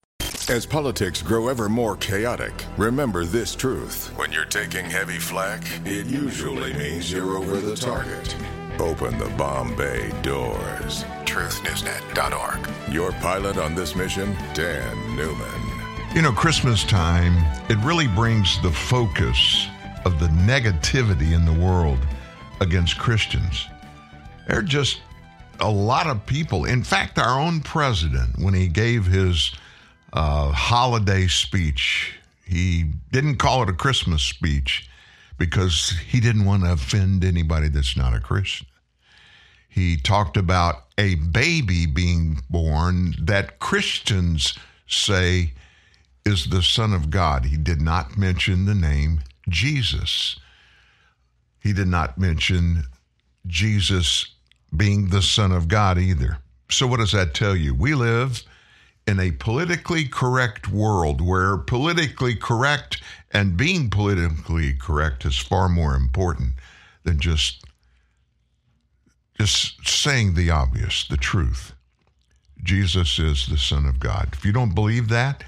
As 0.49 0.65
politics 0.65 1.21
grow 1.21 1.49
ever 1.49 1.69
more 1.69 1.95
chaotic, 1.95 2.65
remember 2.75 3.25
this 3.25 3.55
truth. 3.55 4.11
When 4.17 4.31
you're 4.31 4.43
taking 4.45 4.85
heavy 4.85 5.19
flack, 5.19 5.63
it 5.85 6.07
usually 6.07 6.73
means 6.73 7.11
you're 7.11 7.37
over 7.37 7.57
the 7.57 7.75
target. 7.75 8.35
Open 8.79 9.17
the 9.19 9.29
bomb 9.37 9.75
bay 9.75 10.11
doors. 10.23 11.05
TruthNewsNet.org. 11.25 12.91
Your 12.93 13.11
pilot 13.13 13.57
on 13.57 13.75
this 13.75 13.95
mission, 13.95 14.35
Dan 14.53 15.15
Newman. 15.15 16.15
You 16.15 16.23
know, 16.23 16.31
Christmas 16.31 16.83
time, 16.83 17.37
it 17.69 17.77
really 17.85 18.07
brings 18.07 18.59
the 18.63 18.71
focus 18.71 19.67
of 20.05 20.19
the 20.19 20.27
negativity 20.27 21.33
in 21.33 21.45
the 21.45 21.65
world 21.65 21.99
against 22.59 22.97
Christians. 22.97 23.67
There 24.47 24.57
are 24.59 24.63
just 24.63 25.01
a 25.59 25.69
lot 25.69 26.07
of 26.07 26.25
people. 26.25 26.65
In 26.65 26.83
fact, 26.83 27.19
our 27.19 27.39
own 27.39 27.61
president, 27.61 28.39
when 28.39 28.55
he 28.55 28.67
gave 28.67 29.05
his 29.05 29.51
uh, 30.13 30.51
holiday 30.51 31.27
speech, 31.27 32.13
he 32.45 32.85
didn't 33.11 33.37
call 33.37 33.63
it 33.63 33.69
a 33.69 33.73
Christmas 33.73 34.21
speech 34.21 34.89
because 35.37 35.93
he 36.07 36.19
didn't 36.19 36.45
want 36.45 36.63
to 36.63 36.73
offend 36.73 37.23
anybody 37.23 37.69
that's 37.69 37.97
not 37.97 38.13
a 38.13 38.19
Christian. 38.19 38.67
He 39.67 39.95
talked 39.95 40.35
about 40.35 40.83
a 40.97 41.15
baby 41.15 41.85
being 41.85 42.41
born 42.49 43.15
that 43.19 43.59
Christians 43.59 44.53
say 44.85 45.53
is 46.25 46.49
the 46.49 46.61
Son 46.61 46.93
of 46.93 47.09
God. 47.09 47.45
He 47.45 47.57
did 47.57 47.81
not 47.81 48.17
mention 48.17 48.65
the 48.65 48.75
name 48.75 49.21
Jesus. 49.47 50.39
He 51.61 51.73
did 51.73 51.87
not 51.87 52.17
mention 52.17 52.83
Jesus 53.47 54.27
being 54.75 55.07
the 55.07 55.21
Son 55.21 55.51
of 55.51 55.67
God 55.67 55.97
either. 55.97 56.37
So, 56.69 56.85
what 56.85 56.99
does 56.99 57.13
that 57.13 57.33
tell 57.33 57.55
you? 57.55 57.73
We 57.73 57.95
live 57.95 58.43
in 59.07 59.19
a 59.19 59.31
politically 59.31 60.05
correct 60.05 60.69
world 60.69 61.21
where 61.21 61.57
politically 61.57 62.35
correct 62.35 63.01
and 63.31 63.57
being 63.57 63.89
politically 63.89 64.73
correct 64.73 65.25
is 65.25 65.37
far 65.37 65.67
more 65.67 65.95
important 65.95 66.53
than 67.03 67.19
just 67.19 67.63
just 69.39 69.87
saying 69.87 70.35
the 70.35 70.51
obvious, 70.51 71.07
the 71.07 71.17
truth. 71.17 71.73
Jesus 72.61 73.17
is 73.17 73.47
the 73.47 73.57
Son 73.57 73.87
of 73.87 73.99
God. 73.99 74.29
If 74.33 74.45
you 74.45 74.51
don't 74.51 74.75
believe 74.75 75.09
that, 75.09 75.43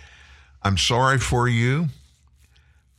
I'm 0.63 0.79
sorry 0.79 1.19
for 1.19 1.47
you. 1.47 1.89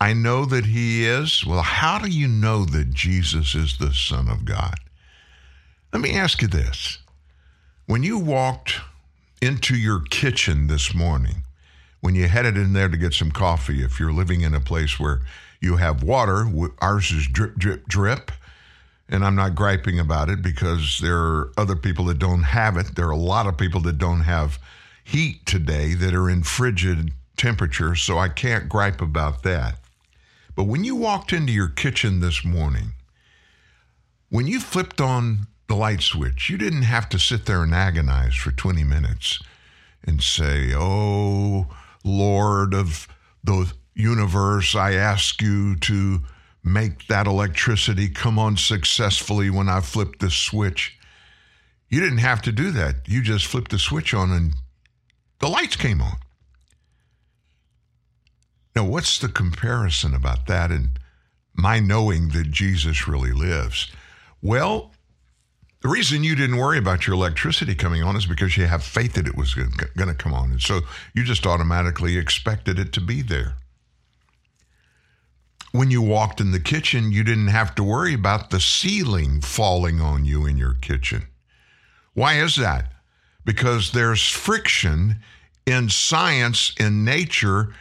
I 0.01 0.13
know 0.13 0.45
that 0.45 0.67
he 0.67 1.05
is. 1.05 1.45
Well, 1.45 1.63
how 1.63 1.99
do 1.99 2.09
you 2.09 2.29
know 2.29 2.65
that 2.67 2.91
Jesus 2.91 3.57
is 3.57 3.79
the 3.79 3.93
Son 3.93 4.29
of 4.29 4.45
God? 4.45 4.75
Let 5.93 6.01
me 6.03 6.15
ask 6.15 6.43
you 6.43 6.49
this. 6.49 6.99
When 7.87 8.03
you 8.03 8.19
walked 8.19 8.81
into 9.45 9.77
your 9.77 10.01
kitchen 10.01 10.67
this 10.67 10.95
morning, 10.95 11.43
when 12.01 12.15
you 12.15 12.29
headed 12.29 12.57
in 12.57 12.73
there 12.73 12.89
to 12.89 12.97
get 12.97 13.13
some 13.13 13.31
coffee, 13.31 13.83
if 13.83 14.01
you're 14.01 14.13
living 14.13 14.41
in 14.41 14.55
a 14.55 14.61
place 14.61 14.99
where 14.99 15.21
you 15.61 15.77
have 15.77 16.03
water, 16.03 16.47
ours 16.81 17.11
is 17.11 17.27
drip, 17.27 17.57
drip, 17.57 17.87
drip. 17.87 18.31
And 19.09 19.25
I'm 19.25 19.35
not 19.35 19.55
griping 19.55 19.99
about 19.99 20.31
it 20.31 20.43
because 20.43 20.99
there 21.03 21.19
are 21.19 21.53
other 21.59 21.77
people 21.77 22.07
that 22.07 22.19
don't 22.19 22.43
have 22.43 22.77
it. 22.77 22.97
There 22.97 23.07
are 23.07 23.11
a 23.11 23.17
lot 23.17 23.47
of 23.47 23.59
people 23.59 23.81
that 23.83 23.99
don't 23.99 24.23
have 24.23 24.59
heat 25.05 25.45
today 25.45 25.93
that 25.95 26.15
are 26.15 26.31
in 26.31 26.43
frigid 26.43 27.13
temperatures, 27.37 28.01
so 28.01 28.19
I 28.19 28.29
can't 28.31 28.69
gripe 28.69 29.03
about 29.03 29.43
that. 29.43 29.77
But 30.57 30.65
when 30.65 30.85
you 30.85 30.97
walked 30.97 31.33
into 31.33 31.53
your 31.53 31.69
kitchen 31.69 32.21
this 32.21 32.45
morning, 32.45 32.93
when 34.31 34.47
you 34.47 34.59
flipped 34.59 35.01
on 35.01 35.49
the 35.67 35.75
light 35.75 36.03
switch, 36.03 36.51
you 36.51 36.59
didn't 36.59 36.83
have 36.83 37.09
to 37.11 37.19
sit 37.19 37.47
there 37.47 37.63
and 37.63 37.75
agonize 37.75 38.35
for 38.35 38.51
20 38.51 38.85
minutes 38.85 39.41
and 40.05 40.23
say, 40.23 40.73
Oh, 40.75 41.67
Lord 42.05 42.75
of 42.75 43.09
the 43.43 43.73
universe, 43.95 44.75
I 44.75 44.95
ask 44.95 45.41
you 45.41 45.77
to 45.77 46.21
make 46.63 47.07
that 47.09 47.27
electricity 47.27 48.09
come 48.09 48.39
on 48.39 48.57
successfully 48.57 49.51
when 49.51 49.69
I 49.69 49.81
flip 49.81 50.19
the 50.19 50.31
switch. 50.31 50.99
You 51.89 52.01
didn't 52.01 52.19
have 52.19 52.43
to 52.43 52.53
do 52.53 52.71
that. 52.73 53.07
You 53.07 53.23
just 53.23 53.47
flipped 53.47 53.71
the 53.71 53.79
switch 53.79 54.15
on 54.15 54.31
and 54.33 54.55
the 55.41 55.49
lights 55.49 55.77
came 55.77 56.01
on. 56.01 56.17
Now, 58.75 58.85
what's 58.85 59.19
the 59.19 59.29
comparison 59.29 60.15
about 60.15 60.47
that 60.47 60.71
and 60.71 60.99
my 61.55 61.79
knowing 61.79 62.31
that 62.31 62.51
Jesus 62.51 63.07
really 63.07 63.31
lives? 63.31 63.93
Well, 64.43 64.94
the 65.85 65.91
reason 65.91 66.25
you 66.25 66.35
didn't 66.35 66.57
worry 66.57 66.79
about 66.79 67.07
your 67.07 67.13
electricity 67.13 67.75
coming 67.75 68.03
on 68.03 68.17
is 68.17 68.25
because 68.25 68.57
you 68.57 68.65
have 68.65 68.83
faith 68.83 69.13
that 69.13 69.27
it 69.27 69.37
was 69.37 69.53
going 69.53 69.69
to 69.69 70.15
come 70.15 70.33
on. 70.33 70.51
And 70.53 70.61
so 70.63 70.81
you 71.13 71.25
just 71.25 71.47
automatically 71.47 72.17
expected 72.17 72.79
it 72.79 72.91
to 72.95 73.03
be 73.03 73.21
there. 73.21 73.57
When 75.73 75.91
you 75.91 76.01
walked 76.01 76.41
in 76.41 76.53
the 76.53 76.59
kitchen, 76.59 77.13
you 77.13 77.23
didn't 77.23 77.49
have 77.49 77.75
to 77.75 77.85
worry 77.85 78.15
about 78.15 78.49
the 78.49 78.61
ceiling 78.61 79.43
falling 79.43 80.01
on 80.01 80.25
you 80.25 80.47
in 80.47 80.57
your 80.57 80.73
kitchen. 80.73 81.25
Why 82.15 82.41
is 82.41 82.57
that? 82.57 82.91
Because 83.45 83.93
there's 83.93 84.27
friction 84.27 85.17
in 85.67 85.91
science, 85.91 86.73
in 86.81 87.05
nature, 87.05 87.75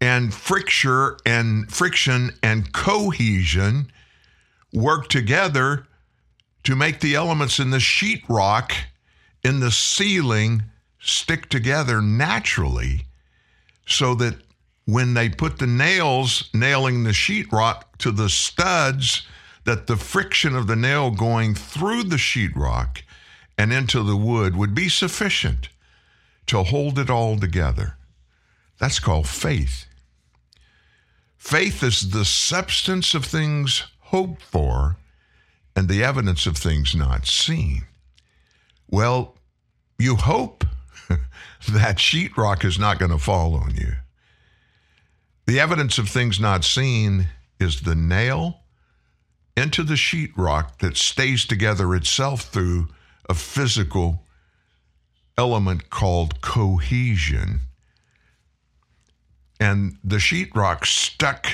and 0.00 0.34
friction 0.34 1.12
and 1.24 1.70
friction 1.70 2.32
and 2.42 2.72
cohesion 2.72 3.92
work 4.72 5.08
together 5.08 5.86
to 6.64 6.74
make 6.74 7.00
the 7.00 7.14
elements 7.14 7.58
in 7.58 7.70
the 7.70 7.78
sheetrock 7.78 8.72
in 9.44 9.60
the 9.60 9.70
ceiling 9.70 10.62
stick 10.98 11.48
together 11.48 12.00
naturally 12.00 13.06
so 13.86 14.14
that 14.14 14.34
when 14.86 15.14
they 15.14 15.28
put 15.28 15.58
the 15.58 15.66
nails 15.66 16.50
nailing 16.52 17.04
the 17.04 17.10
sheetrock 17.10 17.84
to 17.98 18.10
the 18.10 18.28
studs, 18.28 19.26
that 19.64 19.86
the 19.86 19.96
friction 19.96 20.54
of 20.54 20.66
the 20.66 20.76
nail 20.76 21.10
going 21.10 21.54
through 21.54 22.02
the 22.02 22.16
sheetrock 22.16 23.02
and 23.56 23.72
into 23.72 24.02
the 24.02 24.16
wood 24.16 24.56
would 24.56 24.74
be 24.74 24.88
sufficient 24.88 25.68
to 26.46 26.62
hold 26.62 26.98
it 26.98 27.08
all 27.08 27.38
together. 27.38 27.96
That's 28.78 28.98
called 28.98 29.28
faith. 29.28 29.86
Faith 31.36 31.82
is 31.82 32.10
the 32.10 32.24
substance 32.24 33.14
of 33.14 33.24
things 33.24 33.84
hoped 34.00 34.42
for 34.42 34.96
and 35.76 35.88
the 35.88 36.04
evidence 36.04 36.46
of 36.46 36.56
things 36.56 36.94
not 36.94 37.26
seen. 37.26 37.84
Well, 38.90 39.36
you 39.98 40.16
hope 40.16 40.64
that 41.08 41.96
sheetrock 41.96 42.64
is 42.64 42.78
not 42.78 42.98
going 42.98 43.10
to 43.10 43.18
fall 43.18 43.54
on 43.54 43.74
you. 43.74 43.94
The 45.46 45.60
evidence 45.60 45.98
of 45.98 46.08
things 46.08 46.40
not 46.40 46.64
seen 46.64 47.28
is 47.60 47.82
the 47.82 47.94
nail 47.94 48.60
into 49.56 49.82
the 49.82 49.94
sheetrock 49.94 50.78
that 50.78 50.96
stays 50.96 51.44
together 51.44 51.94
itself 51.94 52.42
through 52.42 52.88
a 53.28 53.34
physical 53.34 54.24
element 55.36 55.90
called 55.90 56.40
cohesion. 56.40 57.60
And 59.60 59.98
the 60.02 60.16
sheetrock 60.16 60.86
stuck 60.86 61.46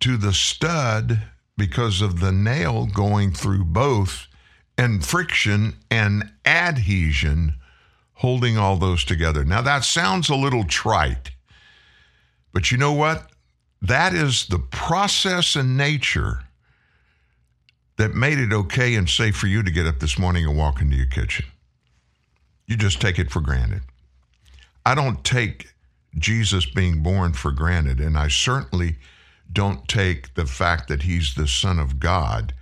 to 0.00 0.16
the 0.16 0.32
stud 0.32 1.22
because 1.60 2.00
of 2.00 2.20
the 2.20 2.32
nail 2.32 2.86
going 2.86 3.30
through 3.32 3.62
both 3.62 4.26
and 4.78 5.04
friction 5.04 5.74
and 5.90 6.24
adhesion 6.46 7.52
holding 8.14 8.56
all 8.56 8.76
those 8.76 9.04
together. 9.04 9.44
Now, 9.44 9.60
that 9.60 9.84
sounds 9.84 10.30
a 10.30 10.34
little 10.34 10.64
trite, 10.64 11.32
but 12.54 12.70
you 12.70 12.78
know 12.78 12.94
what? 12.94 13.30
That 13.82 14.14
is 14.14 14.46
the 14.46 14.58
process 14.58 15.54
and 15.54 15.76
nature 15.76 16.44
that 17.98 18.14
made 18.14 18.38
it 18.38 18.54
okay 18.54 18.94
and 18.94 19.08
safe 19.08 19.36
for 19.36 19.46
you 19.46 19.62
to 19.62 19.70
get 19.70 19.86
up 19.86 20.00
this 20.00 20.18
morning 20.18 20.46
and 20.46 20.56
walk 20.56 20.80
into 20.80 20.96
your 20.96 21.04
kitchen. 21.04 21.44
You 22.66 22.76
just 22.78 23.02
take 23.02 23.18
it 23.18 23.30
for 23.30 23.42
granted. 23.42 23.82
I 24.86 24.94
don't 24.94 25.22
take 25.24 25.74
Jesus 26.16 26.64
being 26.64 27.02
born 27.02 27.34
for 27.34 27.52
granted, 27.52 28.00
and 28.00 28.16
I 28.16 28.28
certainly 28.28 28.96
don't 29.52 29.88
take 29.88 30.34
the 30.34 30.46
fact 30.46 30.88
that 30.88 31.02
he's 31.02 31.34
the 31.34 31.48
Son 31.48 31.78
of 31.78 31.98
God 31.98 32.54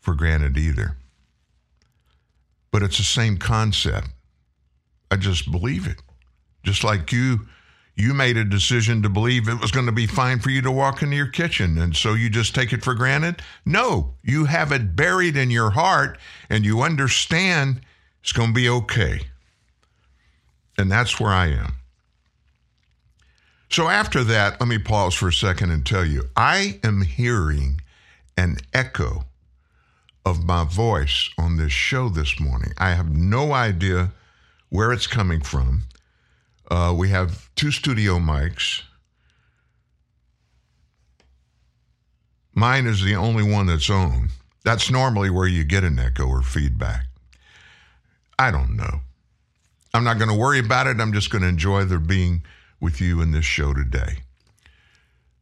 for 0.00 0.14
granted 0.14 0.56
either. 0.56 0.96
But 2.70 2.82
it's 2.82 2.98
the 2.98 3.04
same 3.04 3.36
concept. 3.38 4.08
I 5.10 5.16
just 5.16 5.50
believe 5.50 5.86
it. 5.86 6.00
Just 6.62 6.84
like 6.84 7.12
you 7.12 7.46
you 7.94 8.12
made 8.12 8.36
a 8.36 8.44
decision 8.44 9.02
to 9.02 9.08
believe 9.08 9.48
it 9.48 9.60
was 9.60 9.70
going 9.70 9.86
to 9.86 9.92
be 9.92 10.06
fine 10.06 10.38
for 10.38 10.50
you 10.50 10.60
to 10.60 10.70
walk 10.70 11.00
into 11.00 11.16
your 11.16 11.28
kitchen 11.28 11.78
and 11.78 11.96
so 11.96 12.12
you 12.12 12.28
just 12.28 12.54
take 12.54 12.74
it 12.74 12.84
for 12.84 12.94
granted? 12.94 13.40
No, 13.64 14.14
you 14.22 14.44
have 14.44 14.70
it 14.70 14.94
buried 14.94 15.36
in 15.36 15.50
your 15.50 15.70
heart 15.70 16.18
and 16.50 16.66
you 16.66 16.82
understand 16.82 17.80
it's 18.20 18.32
going 18.32 18.50
to 18.50 18.54
be 18.54 18.68
okay. 18.68 19.20
And 20.76 20.92
that's 20.92 21.18
where 21.18 21.32
I 21.32 21.46
am. 21.46 21.76
So 23.68 23.88
after 23.88 24.22
that, 24.24 24.60
let 24.60 24.68
me 24.68 24.78
pause 24.78 25.14
for 25.14 25.28
a 25.28 25.32
second 25.32 25.70
and 25.70 25.84
tell 25.84 26.04
you 26.04 26.28
I 26.36 26.78
am 26.82 27.02
hearing 27.02 27.80
an 28.36 28.58
echo 28.72 29.24
of 30.24 30.44
my 30.44 30.64
voice 30.64 31.30
on 31.38 31.56
this 31.56 31.72
show 31.72 32.08
this 32.08 32.38
morning. 32.40 32.72
I 32.78 32.90
have 32.90 33.10
no 33.10 33.52
idea 33.52 34.12
where 34.70 34.92
it's 34.92 35.06
coming 35.06 35.40
from. 35.40 35.84
Uh, 36.70 36.94
we 36.96 37.10
have 37.10 37.48
two 37.54 37.70
studio 37.70 38.18
mics. 38.18 38.82
Mine 42.54 42.86
is 42.86 43.02
the 43.02 43.14
only 43.14 43.42
one 43.42 43.66
that's 43.66 43.90
on. 43.90 44.30
That's 44.64 44.90
normally 44.90 45.30
where 45.30 45.46
you 45.46 45.62
get 45.62 45.84
an 45.84 45.98
echo 45.98 46.26
or 46.26 46.42
feedback. 46.42 47.06
I 48.38 48.50
don't 48.50 48.74
know. 48.76 49.00
I'm 49.94 50.04
not 50.04 50.18
going 50.18 50.30
to 50.30 50.36
worry 50.36 50.58
about 50.58 50.86
it. 50.86 51.00
I'm 51.00 51.12
just 51.12 51.30
going 51.30 51.42
to 51.42 51.48
enjoy 51.48 51.84
there 51.84 51.98
being 51.98 52.42
with 52.80 53.00
you 53.00 53.20
in 53.20 53.32
this 53.32 53.44
show 53.44 53.72
today. 53.74 54.18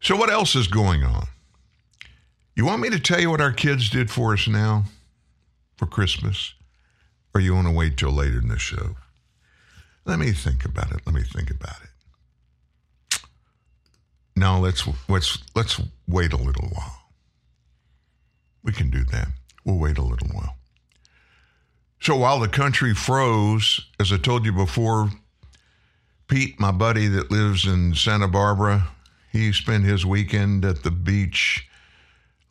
So, 0.00 0.16
what 0.16 0.30
else 0.30 0.54
is 0.54 0.66
going 0.66 1.02
on? 1.02 1.26
You 2.54 2.64
want 2.64 2.82
me 2.82 2.90
to 2.90 3.00
tell 3.00 3.20
you 3.20 3.30
what 3.30 3.40
our 3.40 3.52
kids 3.52 3.90
did 3.90 4.10
for 4.10 4.32
us 4.32 4.46
now 4.46 4.84
for 5.76 5.86
Christmas? 5.86 6.54
Or 7.34 7.40
you 7.40 7.54
want 7.54 7.66
to 7.66 7.72
wait 7.72 7.96
till 7.96 8.12
later 8.12 8.38
in 8.38 8.48
the 8.48 8.58
show? 8.58 8.96
Let 10.04 10.18
me 10.18 10.32
think 10.32 10.64
about 10.64 10.92
it. 10.92 11.00
Let 11.04 11.14
me 11.14 11.22
think 11.22 11.50
about 11.50 11.76
it. 11.82 13.20
No, 14.36 14.60
let's 14.60 14.86
let's 15.08 15.38
let's 15.54 15.80
wait 16.06 16.32
a 16.32 16.36
little 16.36 16.68
while. 16.68 16.98
We 18.62 18.72
can 18.72 18.90
do 18.90 19.04
that. 19.04 19.28
We'll 19.64 19.78
wait 19.78 19.98
a 19.98 20.02
little 20.02 20.28
while. 20.28 20.56
So 22.00 22.16
while 22.16 22.38
the 22.38 22.48
country 22.48 22.94
froze, 22.94 23.80
as 23.98 24.12
I 24.12 24.18
told 24.18 24.44
you 24.44 24.52
before, 24.52 25.10
Pete, 26.26 26.58
my 26.58 26.72
buddy 26.72 27.06
that 27.08 27.30
lives 27.30 27.66
in 27.66 27.94
Santa 27.94 28.28
Barbara, 28.28 28.88
he 29.30 29.52
spent 29.52 29.84
his 29.84 30.06
weekend 30.06 30.64
at 30.64 30.82
the 30.82 30.90
beach, 30.90 31.68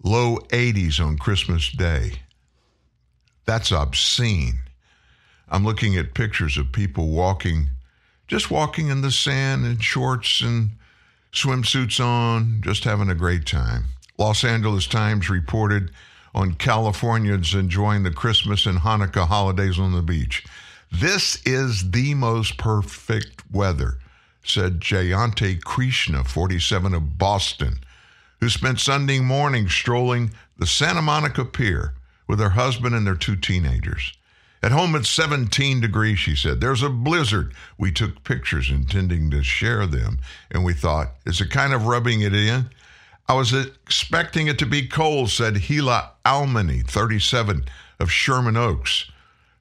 low 0.04 0.38
80s 0.50 1.00
on 1.00 1.18
Christmas 1.18 1.72
Day. 1.72 2.22
That's 3.46 3.72
obscene. 3.72 4.60
I'm 5.50 5.66
looking 5.66 5.98
at 5.98 6.14
pictures 6.14 6.58
of 6.58 6.72
people 6.72 7.10
walking, 7.10 7.70
just 8.28 8.52
walking 8.52 8.90
in 8.90 9.02
the 9.02 9.12
sand 9.12 9.66
in 9.66 9.80
shorts 9.80 10.42
and 10.42 10.72
swimsuits 11.34 12.04
on, 12.04 12.62
just 12.64 12.84
having 12.84 13.10
a 13.10 13.16
great 13.16 13.46
time. 13.46 13.86
Los 14.18 14.44
Angeles 14.44 14.86
Times 14.86 15.30
reported 15.30 15.92
on 16.36 16.54
Californians 16.54 17.54
enjoying 17.54 18.04
the 18.04 18.12
Christmas 18.12 18.66
and 18.66 18.80
Hanukkah 18.80 19.28
holidays 19.28 19.80
on 19.80 19.94
the 19.94 20.02
beach. 20.02 20.44
This 20.96 21.42
is 21.44 21.90
the 21.90 22.14
most 22.14 22.58
perfect 22.58 23.52
weather, 23.52 23.98
said 24.44 24.80
Jayante 24.80 25.60
Krishna, 25.64 26.24
47 26.24 26.94
of 26.94 27.18
Boston, 27.18 27.80
who 28.40 28.48
spent 28.48 28.80
Sunday 28.80 29.20
morning 29.20 29.68
strolling 29.68 30.32
the 30.56 30.68
Santa 30.68 31.02
Monica 31.02 31.46
Pier 31.46 31.96
with 32.28 32.40
her 32.40 32.52
husband 32.52 32.94
and 32.94 33.08
their 33.08 33.16
two 33.16 33.36
teenagers. 33.36 34.14
At 34.62 34.72
home 34.72 34.94
it's 34.94 35.10
17 35.10 35.82
degrees, 35.82 36.20
she 36.20 36.36
said. 36.36 36.62
There's 36.62 36.84
a 36.84 36.90
blizzard. 36.90 37.56
We 37.80 37.92
took 37.92 38.24
pictures 38.24 38.70
intending 38.70 39.32
to 39.32 39.42
share 39.42 39.88
them, 39.88 40.20
and 40.52 40.64
we 40.64 40.74
thought, 40.74 41.16
is 41.26 41.42
it 41.42 41.50
kind 41.50 41.74
of 41.74 41.88
rubbing 41.88 42.22
it 42.22 42.36
in? 42.36 42.70
I 43.28 43.34
was 43.34 43.52
expecting 43.52 44.46
it 44.46 44.60
to 44.60 44.68
be 44.68 44.88
cold, 44.88 45.32
said 45.32 45.60
Gila 45.60 46.12
Almany, 46.24 46.88
37, 46.88 47.66
of 48.00 48.12
Sherman 48.12 48.58
Oaks, 48.58 49.10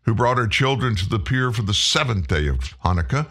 who 0.02 0.14
brought 0.14 0.38
her 0.38 0.46
children 0.46 0.96
to 0.96 1.08
the 1.08 1.18
pier 1.18 1.52
for 1.52 1.62
the 1.62 1.74
seventh 1.74 2.28
day 2.28 2.48
of 2.48 2.58
Hanukkah. 2.84 3.28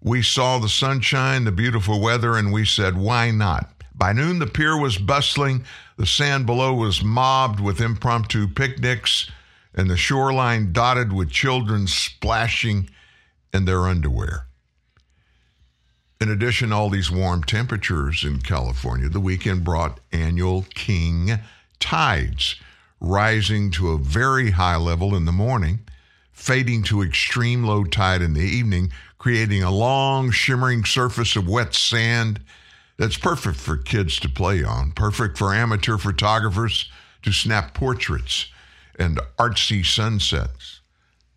We 0.00 0.22
saw 0.22 0.58
the 0.58 0.68
sunshine, 0.68 1.44
the 1.44 1.52
beautiful 1.52 2.00
weather, 2.00 2.36
and 2.36 2.52
we 2.52 2.64
said, 2.64 2.96
why 2.96 3.30
not? 3.30 3.70
By 3.94 4.12
noon, 4.12 4.38
the 4.38 4.46
pier 4.46 4.76
was 4.76 4.98
bustling. 4.98 5.64
The 5.96 6.06
sand 6.06 6.46
below 6.46 6.74
was 6.74 7.04
mobbed 7.04 7.60
with 7.60 7.80
impromptu 7.80 8.48
picnics, 8.48 9.30
and 9.74 9.88
the 9.88 9.96
shoreline 9.96 10.72
dotted 10.72 11.12
with 11.12 11.30
children 11.30 11.86
splashing 11.86 12.90
in 13.52 13.64
their 13.64 13.86
underwear. 13.86 14.46
In 16.20 16.30
addition 16.30 16.70
to 16.70 16.76
all 16.76 16.88
these 16.88 17.10
warm 17.10 17.42
temperatures 17.42 18.24
in 18.24 18.38
California, 18.38 19.08
the 19.08 19.20
weekend 19.20 19.64
brought 19.64 20.00
annual 20.12 20.64
king 20.74 21.38
tides, 21.80 22.56
rising 23.00 23.70
to 23.72 23.90
a 23.90 23.98
very 23.98 24.52
high 24.52 24.76
level 24.76 25.16
in 25.16 25.24
the 25.24 25.32
morning, 25.32 25.80
fading 26.42 26.82
to 26.82 27.02
extreme 27.02 27.62
low 27.62 27.84
tide 27.84 28.20
in 28.20 28.34
the 28.34 28.40
evening, 28.40 28.90
creating 29.16 29.62
a 29.62 29.70
long, 29.70 30.28
shimmering 30.32 30.84
surface 30.84 31.36
of 31.36 31.46
wet 31.46 31.72
sand 31.72 32.40
that's 32.96 33.16
perfect 33.16 33.56
for 33.56 33.76
kids 33.76 34.18
to 34.18 34.28
play 34.28 34.64
on, 34.64 34.90
perfect 34.90 35.38
for 35.38 35.54
amateur 35.54 35.96
photographers 35.96 36.90
to 37.22 37.30
snap 37.30 37.74
portraits 37.74 38.46
and 38.98 39.20
artsy 39.38 39.86
sunsets. 39.86 40.80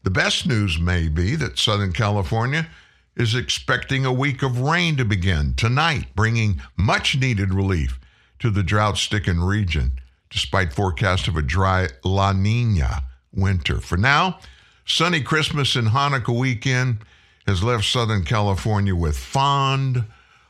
The 0.01 0.09
best 0.09 0.47
news 0.47 0.79
may 0.79 1.07
be 1.07 1.35
that 1.35 1.59
Southern 1.59 1.91
California 1.91 2.67
is 3.15 3.35
expecting 3.35 4.07
a 4.07 4.11
week 4.11 4.41
of 4.41 4.59
rain 4.59 4.97
to 4.97 5.05
begin 5.05 5.53
tonight, 5.53 6.07
bringing 6.15 6.59
much 6.77 7.15
needed 7.15 7.53
relief 7.53 7.99
to 8.39 8.49
the 8.49 8.63
drought 8.63 8.97
stricken 8.97 9.43
region, 9.43 9.99
despite 10.31 10.73
forecast 10.73 11.27
of 11.27 11.35
a 11.35 11.43
dry 11.43 11.89
La 12.03 12.33
Nina 12.33 13.03
winter. 13.31 13.79
For 13.79 13.97
now, 13.97 14.39
sunny 14.85 15.21
Christmas 15.21 15.75
and 15.75 15.89
Hanukkah 15.89 16.37
weekend 16.37 16.99
has 17.45 17.63
left 17.63 17.85
Southern 17.85 18.23
California 18.23 18.95
with 18.95 19.17
fond 19.17 20.05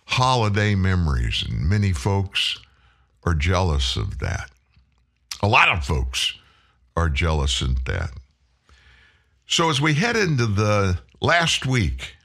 holiday 0.06 0.76
memories, 0.76 1.44
and 1.48 1.68
many 1.68 1.92
folks 1.92 2.60
are 3.24 3.34
jealous 3.34 3.96
of 3.96 4.20
that. 4.20 4.52
A 5.42 5.48
lot 5.48 5.70
of 5.70 5.84
folks 5.84 6.34
are 6.96 7.10
jealous 7.10 7.62
of 7.62 7.84
that. 7.86 8.12
So, 9.48 9.70
as 9.70 9.82
we 9.82 9.94
head 9.94 10.16
into 10.16 10.46
the 10.46 11.00
last 11.22 11.66
week 11.66 12.16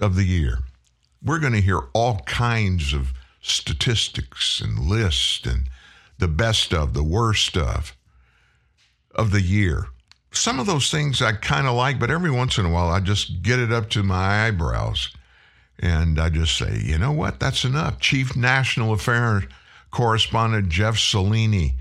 of 0.00 0.16
the 0.16 0.24
year, 0.24 0.58
we're 1.22 1.38
going 1.38 1.52
to 1.52 1.60
hear 1.60 1.82
all 1.92 2.20
kinds 2.20 2.92
of 2.92 3.12
statistics 3.40 4.60
and 4.60 4.78
lists 4.78 5.46
and 5.46 5.68
the 6.18 6.28
best 6.28 6.72
of, 6.72 6.94
the 6.94 7.04
worst 7.04 7.56
of, 7.56 7.96
of 9.14 9.30
the 9.30 9.42
year. 9.42 9.86
Some 10.36 10.60
of 10.60 10.66
those 10.66 10.90
things 10.90 11.22
I 11.22 11.32
kind 11.32 11.66
of 11.66 11.74
like, 11.74 11.98
but 11.98 12.10
every 12.10 12.30
once 12.30 12.58
in 12.58 12.66
a 12.66 12.70
while 12.70 12.88
I 12.88 13.00
just 13.00 13.42
get 13.42 13.58
it 13.58 13.72
up 13.72 13.90
to 13.90 14.02
my 14.02 14.46
eyebrows. 14.46 15.14
And 15.78 16.18
I 16.18 16.30
just 16.30 16.56
say, 16.56 16.80
you 16.82 16.98
know 16.98 17.12
what? 17.12 17.40
That's 17.40 17.64
enough. 17.64 18.00
Chief 18.00 18.34
National 18.36 18.92
Affairs 18.92 19.44
correspondent 19.90 20.68
Jeff 20.68 20.96
Zeleny 20.96 21.74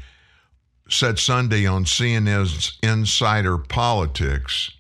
said 0.90 1.18
Sunday 1.18 1.66
on 1.66 1.86
CNN's 1.86 2.78
Insider 2.84 3.58
Politics 3.58 4.72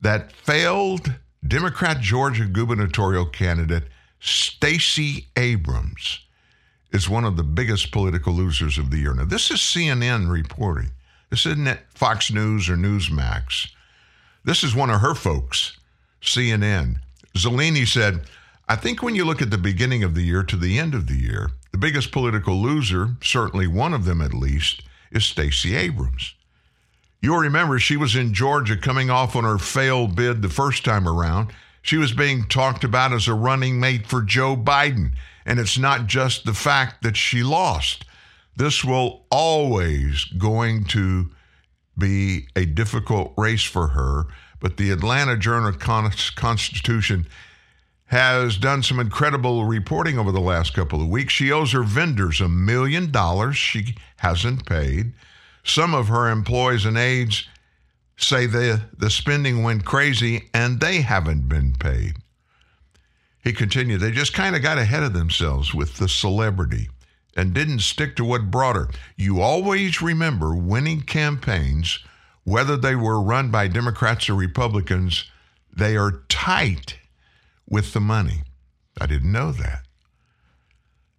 that 0.00 0.32
failed 0.32 1.14
Democrat 1.46 2.00
Georgia 2.00 2.46
gubernatorial 2.46 3.26
candidate 3.26 3.84
Stacey 4.20 5.28
Abrams 5.36 6.20
is 6.92 7.08
one 7.08 7.24
of 7.24 7.36
the 7.36 7.42
biggest 7.42 7.92
political 7.92 8.32
losers 8.32 8.78
of 8.78 8.90
the 8.90 8.98
year. 8.98 9.12
Now, 9.14 9.24
this 9.24 9.50
is 9.50 9.58
CNN 9.58 10.30
reporting. 10.30 10.92
This 11.34 11.46
isn't 11.46 11.66
at 11.66 11.92
Fox 11.92 12.30
News 12.30 12.68
or 12.68 12.76
Newsmax. 12.76 13.66
This 14.44 14.62
is 14.62 14.72
one 14.72 14.88
of 14.88 15.00
her 15.00 15.16
folks, 15.16 15.76
CNN. 16.22 16.98
Zeleny 17.36 17.88
said, 17.88 18.20
I 18.68 18.76
think 18.76 19.02
when 19.02 19.16
you 19.16 19.24
look 19.24 19.42
at 19.42 19.50
the 19.50 19.58
beginning 19.58 20.04
of 20.04 20.14
the 20.14 20.22
year 20.22 20.44
to 20.44 20.56
the 20.56 20.78
end 20.78 20.94
of 20.94 21.08
the 21.08 21.16
year, 21.16 21.50
the 21.72 21.78
biggest 21.78 22.12
political 22.12 22.54
loser, 22.62 23.16
certainly 23.20 23.66
one 23.66 23.92
of 23.92 24.04
them 24.04 24.22
at 24.22 24.32
least, 24.32 24.82
is 25.10 25.26
Stacey 25.26 25.74
Abrams. 25.74 26.34
You'll 27.20 27.38
remember 27.38 27.80
she 27.80 27.96
was 27.96 28.14
in 28.14 28.32
Georgia 28.32 28.76
coming 28.76 29.10
off 29.10 29.34
on 29.34 29.42
her 29.42 29.58
failed 29.58 30.14
bid 30.14 30.40
the 30.40 30.48
first 30.48 30.84
time 30.84 31.08
around. 31.08 31.52
She 31.82 31.96
was 31.96 32.12
being 32.12 32.44
talked 32.44 32.84
about 32.84 33.12
as 33.12 33.26
a 33.26 33.34
running 33.34 33.80
mate 33.80 34.06
for 34.06 34.22
Joe 34.22 34.56
Biden. 34.56 35.14
And 35.44 35.58
it's 35.58 35.78
not 35.78 36.06
just 36.06 36.44
the 36.44 36.54
fact 36.54 37.02
that 37.02 37.16
she 37.16 37.42
lost. 37.42 38.04
This 38.56 38.84
will 38.84 39.26
always 39.30 40.24
going 40.24 40.84
to 40.86 41.30
be 41.98 42.46
a 42.56 42.64
difficult 42.64 43.32
race 43.36 43.64
for 43.64 43.88
her. 43.88 44.26
But 44.60 44.76
the 44.76 44.90
Atlanta 44.90 45.36
Journal 45.36 45.72
Constitution 45.72 47.26
has 48.06 48.56
done 48.56 48.82
some 48.82 49.00
incredible 49.00 49.64
reporting 49.64 50.18
over 50.18 50.30
the 50.30 50.40
last 50.40 50.74
couple 50.74 51.00
of 51.00 51.08
weeks. 51.08 51.32
She 51.32 51.50
owes 51.50 51.72
her 51.72 51.82
vendors 51.82 52.40
a 52.40 52.48
million 52.48 53.10
dollars 53.10 53.56
she 53.56 53.96
hasn't 54.18 54.66
paid. 54.66 55.12
Some 55.64 55.94
of 55.94 56.08
her 56.08 56.30
employees 56.30 56.84
and 56.84 56.96
aides 56.96 57.48
say 58.16 58.46
the, 58.46 58.82
the 58.96 59.10
spending 59.10 59.62
went 59.62 59.84
crazy 59.84 60.48
and 60.54 60.80
they 60.80 61.00
haven't 61.00 61.48
been 61.48 61.72
paid. 61.72 62.14
He 63.42 63.52
continued, 63.52 64.00
they 64.00 64.10
just 64.10 64.32
kind 64.32 64.54
of 64.56 64.62
got 64.62 64.78
ahead 64.78 65.02
of 65.02 65.12
themselves 65.12 65.74
with 65.74 65.96
the 65.96 66.08
celebrity 66.08 66.88
and 67.36 67.54
didn't 67.54 67.80
stick 67.80 68.16
to 68.16 68.24
what 68.24 68.50
brought 68.50 68.76
her. 68.76 68.88
You 69.16 69.40
always 69.40 70.00
remember 70.00 70.54
winning 70.54 71.02
campaigns, 71.02 71.98
whether 72.44 72.76
they 72.76 72.94
were 72.94 73.20
run 73.20 73.50
by 73.50 73.68
Democrats 73.68 74.28
or 74.28 74.34
Republicans, 74.34 75.30
they 75.76 75.96
are 75.96 76.22
tight 76.28 76.98
with 77.68 77.92
the 77.92 78.00
money. 78.00 78.42
I 79.00 79.06
didn't 79.06 79.32
know 79.32 79.52
that. 79.52 79.84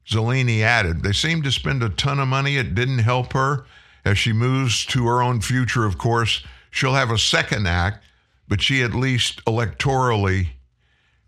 Zeleny 0.07 0.61
added, 0.61 1.01
they 1.01 1.11
seem 1.11 1.41
to 1.41 1.51
spend 1.51 1.81
a 1.81 1.89
ton 1.89 2.19
of 2.19 2.27
money. 2.27 2.57
It 2.57 2.75
didn't 2.75 2.99
help 2.99 3.33
her. 3.33 3.65
As 4.05 4.19
she 4.19 4.33
moves 4.33 4.85
to 4.87 5.07
her 5.07 5.21
own 5.21 5.41
future, 5.41 5.83
of 5.83 5.97
course, 5.97 6.43
she'll 6.69 6.93
have 6.93 7.09
a 7.09 7.17
second 7.17 7.67
act, 7.67 8.03
but 8.47 8.61
she 8.61 8.83
at 8.83 8.93
least 8.93 9.43
electorally 9.45 10.49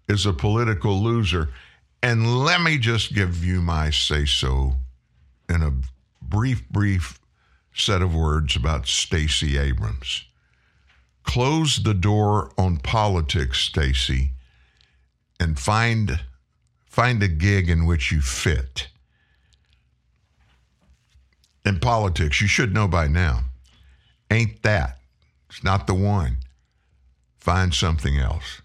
is 0.08 0.28
a 0.28 0.34
political 0.34 1.02
loser. 1.02 1.50
And 2.01 2.45
let 2.45 2.62
me 2.62 2.77
just 2.77 3.13
give 3.13 3.43
you 3.43 3.62
my 3.62 3.89
say 3.89 4.25
so 4.25 4.75
in 5.49 5.62
a 5.62 5.73
brief, 6.21 6.67
brief 6.69 7.19
set 7.73 8.01
of 8.01 8.15
words 8.15 8.55
about 8.55 8.88
Stacey 8.88 9.57
Abrams. 9.57 10.23
Close 11.23 11.83
the 11.83 11.93
door 11.93 12.51
on 12.57 12.77
politics, 12.77 13.60
Stacey, 13.60 14.31
and 15.39 15.60
find 15.60 16.21
find 16.86 17.21
a 17.21 17.27
gig 17.27 17.69
in 17.69 17.86
which 17.86 18.12
you 18.12 18.21
fit. 18.21 18.88
In 21.65 21.79
politics, 21.79 22.41
you 22.41 22.47
should 22.47 22.73
know 22.73 22.88
by 22.88 23.07
now. 23.07 23.41
Ain't 24.31 24.63
that. 24.63 24.99
It's 25.49 25.63
not 25.63 25.86
the 25.86 25.93
one. 25.93 26.38
Find 27.39 27.73
something 27.73 28.17
else. 28.17 28.62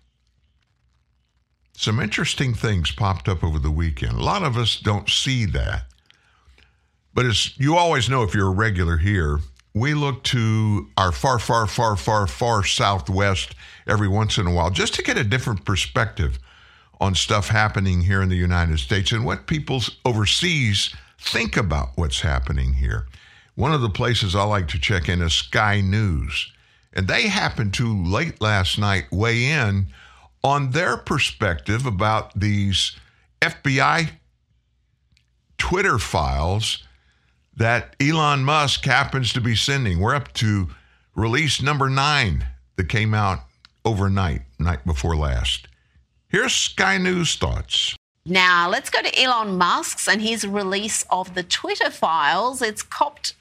Some 1.82 1.98
interesting 1.98 2.54
things 2.54 2.92
popped 2.92 3.28
up 3.28 3.42
over 3.42 3.58
the 3.58 3.72
weekend. 3.72 4.12
A 4.12 4.22
lot 4.22 4.44
of 4.44 4.56
us 4.56 4.78
don't 4.78 5.10
see 5.10 5.46
that. 5.46 5.86
But 7.12 7.26
as 7.26 7.58
you 7.58 7.76
always 7.76 8.08
know, 8.08 8.22
if 8.22 8.36
you're 8.36 8.46
a 8.46 8.50
regular 8.50 8.98
here, 8.98 9.40
we 9.74 9.92
look 9.92 10.22
to 10.24 10.88
our 10.96 11.10
far, 11.10 11.40
far, 11.40 11.66
far, 11.66 11.96
far, 11.96 12.28
far 12.28 12.62
southwest 12.62 13.56
every 13.88 14.06
once 14.06 14.38
in 14.38 14.46
a 14.46 14.52
while 14.52 14.70
just 14.70 14.94
to 14.94 15.02
get 15.02 15.18
a 15.18 15.24
different 15.24 15.64
perspective 15.64 16.38
on 17.00 17.16
stuff 17.16 17.48
happening 17.48 18.02
here 18.02 18.22
in 18.22 18.28
the 18.28 18.36
United 18.36 18.78
States 18.78 19.10
and 19.10 19.24
what 19.24 19.48
people 19.48 19.82
overseas 20.04 20.94
think 21.18 21.56
about 21.56 21.88
what's 21.96 22.20
happening 22.20 22.74
here. 22.74 23.08
One 23.56 23.74
of 23.74 23.80
the 23.80 23.90
places 23.90 24.36
I 24.36 24.44
like 24.44 24.68
to 24.68 24.78
check 24.78 25.08
in 25.08 25.20
is 25.20 25.34
Sky 25.34 25.80
News. 25.80 26.52
And 26.92 27.08
they 27.08 27.22
happened 27.22 27.74
to 27.74 28.04
late 28.04 28.40
last 28.40 28.78
night 28.78 29.06
weigh 29.10 29.46
in 29.46 29.88
on 30.44 30.70
their 30.70 30.96
perspective 30.96 31.87
about 31.87 32.38
these 32.38 32.96
FBI 33.40 34.11
Twitter 35.59 35.98
files 35.98 36.85
that 37.57 37.94
Elon 38.00 38.44
Musk 38.44 38.85
happens 38.85 39.33
to 39.33 39.40
be 39.40 39.55
sending. 39.55 40.00
We're 40.00 40.14
up 40.14 40.33
to 40.35 40.68
release 41.14 41.62
number 41.62 41.88
nine 41.88 42.46
that 42.76 42.88
came 42.88 43.14
out 43.14 43.40
overnight, 43.85 44.42
night 44.59 44.85
before 44.85 45.16
last. 45.16 45.68
Here's 46.28 46.55
Sky 46.55 46.98
News 46.98 47.37
thoughts. 47.37 47.94
Now, 48.24 48.68
let's 48.68 48.88
go 48.88 49.02
to 49.02 49.20
Elon 49.20 49.58
Musk's 49.58 50.06
and 50.06 50.22
his 50.22 50.46
release 50.46 51.04
of 51.11 51.35
the 51.35 51.42
Twitter 51.42 51.90
files. 51.90 52.62
It's 52.62 52.82
copped 52.82 53.35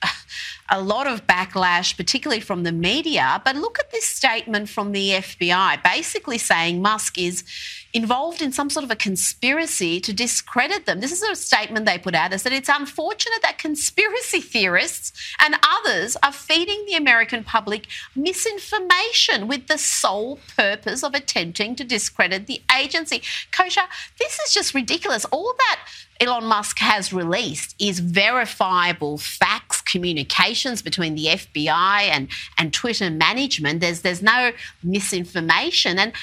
a 0.69 0.81
lot 0.81 1.05
of 1.05 1.27
backlash, 1.27 1.95
particularly 1.95 2.41
from 2.41 2.63
the 2.63 2.71
media. 2.71 3.41
But 3.45 3.55
look 3.57 3.77
at 3.77 3.91
this 3.91 4.07
statement 4.07 4.69
from 4.69 4.91
the 4.91 5.11
FBI, 5.11 5.83
basically 5.83 6.39
saying 6.39 6.81
Musk 6.81 7.19
is 7.19 7.43
involved 7.93 8.41
in 8.41 8.51
some 8.51 8.69
sort 8.69 8.83
of 8.83 8.91
a 8.91 8.95
conspiracy 8.95 9.99
to 9.99 10.13
discredit 10.13 10.85
them. 10.85 10.99
This 10.99 11.11
is 11.11 11.21
a 11.21 11.35
statement 11.35 11.85
they 11.85 11.97
put 11.97 12.15
out. 12.15 12.31
They 12.31 12.37
said 12.37 12.53
it's 12.53 12.69
unfortunate 12.69 13.41
that 13.41 13.57
conspiracy 13.57 14.39
theorists 14.39 15.11
and 15.39 15.55
others 15.63 16.15
are 16.23 16.31
feeding 16.31 16.85
the 16.85 16.95
American 16.95 17.43
public 17.43 17.87
misinformation 18.15 19.47
with 19.47 19.67
the 19.67 19.77
sole 19.77 20.39
purpose 20.55 21.03
of 21.03 21.13
attempting 21.13 21.75
to 21.75 21.83
discredit 21.83 22.47
the 22.47 22.61
agency. 22.77 23.21
Kosha, 23.51 23.83
this 24.19 24.39
is 24.39 24.53
just 24.53 24.73
ridiculous. 24.73 25.25
All 25.25 25.53
that 25.57 25.79
Elon 26.21 26.45
Musk 26.45 26.77
has 26.79 27.11
released 27.11 27.75
is 27.79 27.99
verifiable 27.99 29.17
facts, 29.17 29.81
communications 29.81 30.83
between 30.83 31.15
the 31.15 31.25
FBI 31.25 32.03
and, 32.03 32.27
and 32.59 32.71
Twitter 32.71 33.09
management. 33.09 33.81
There's 33.81 34.01
there's 34.01 34.21
no 34.21 34.51
misinformation. 34.83 35.97
And 35.97 36.13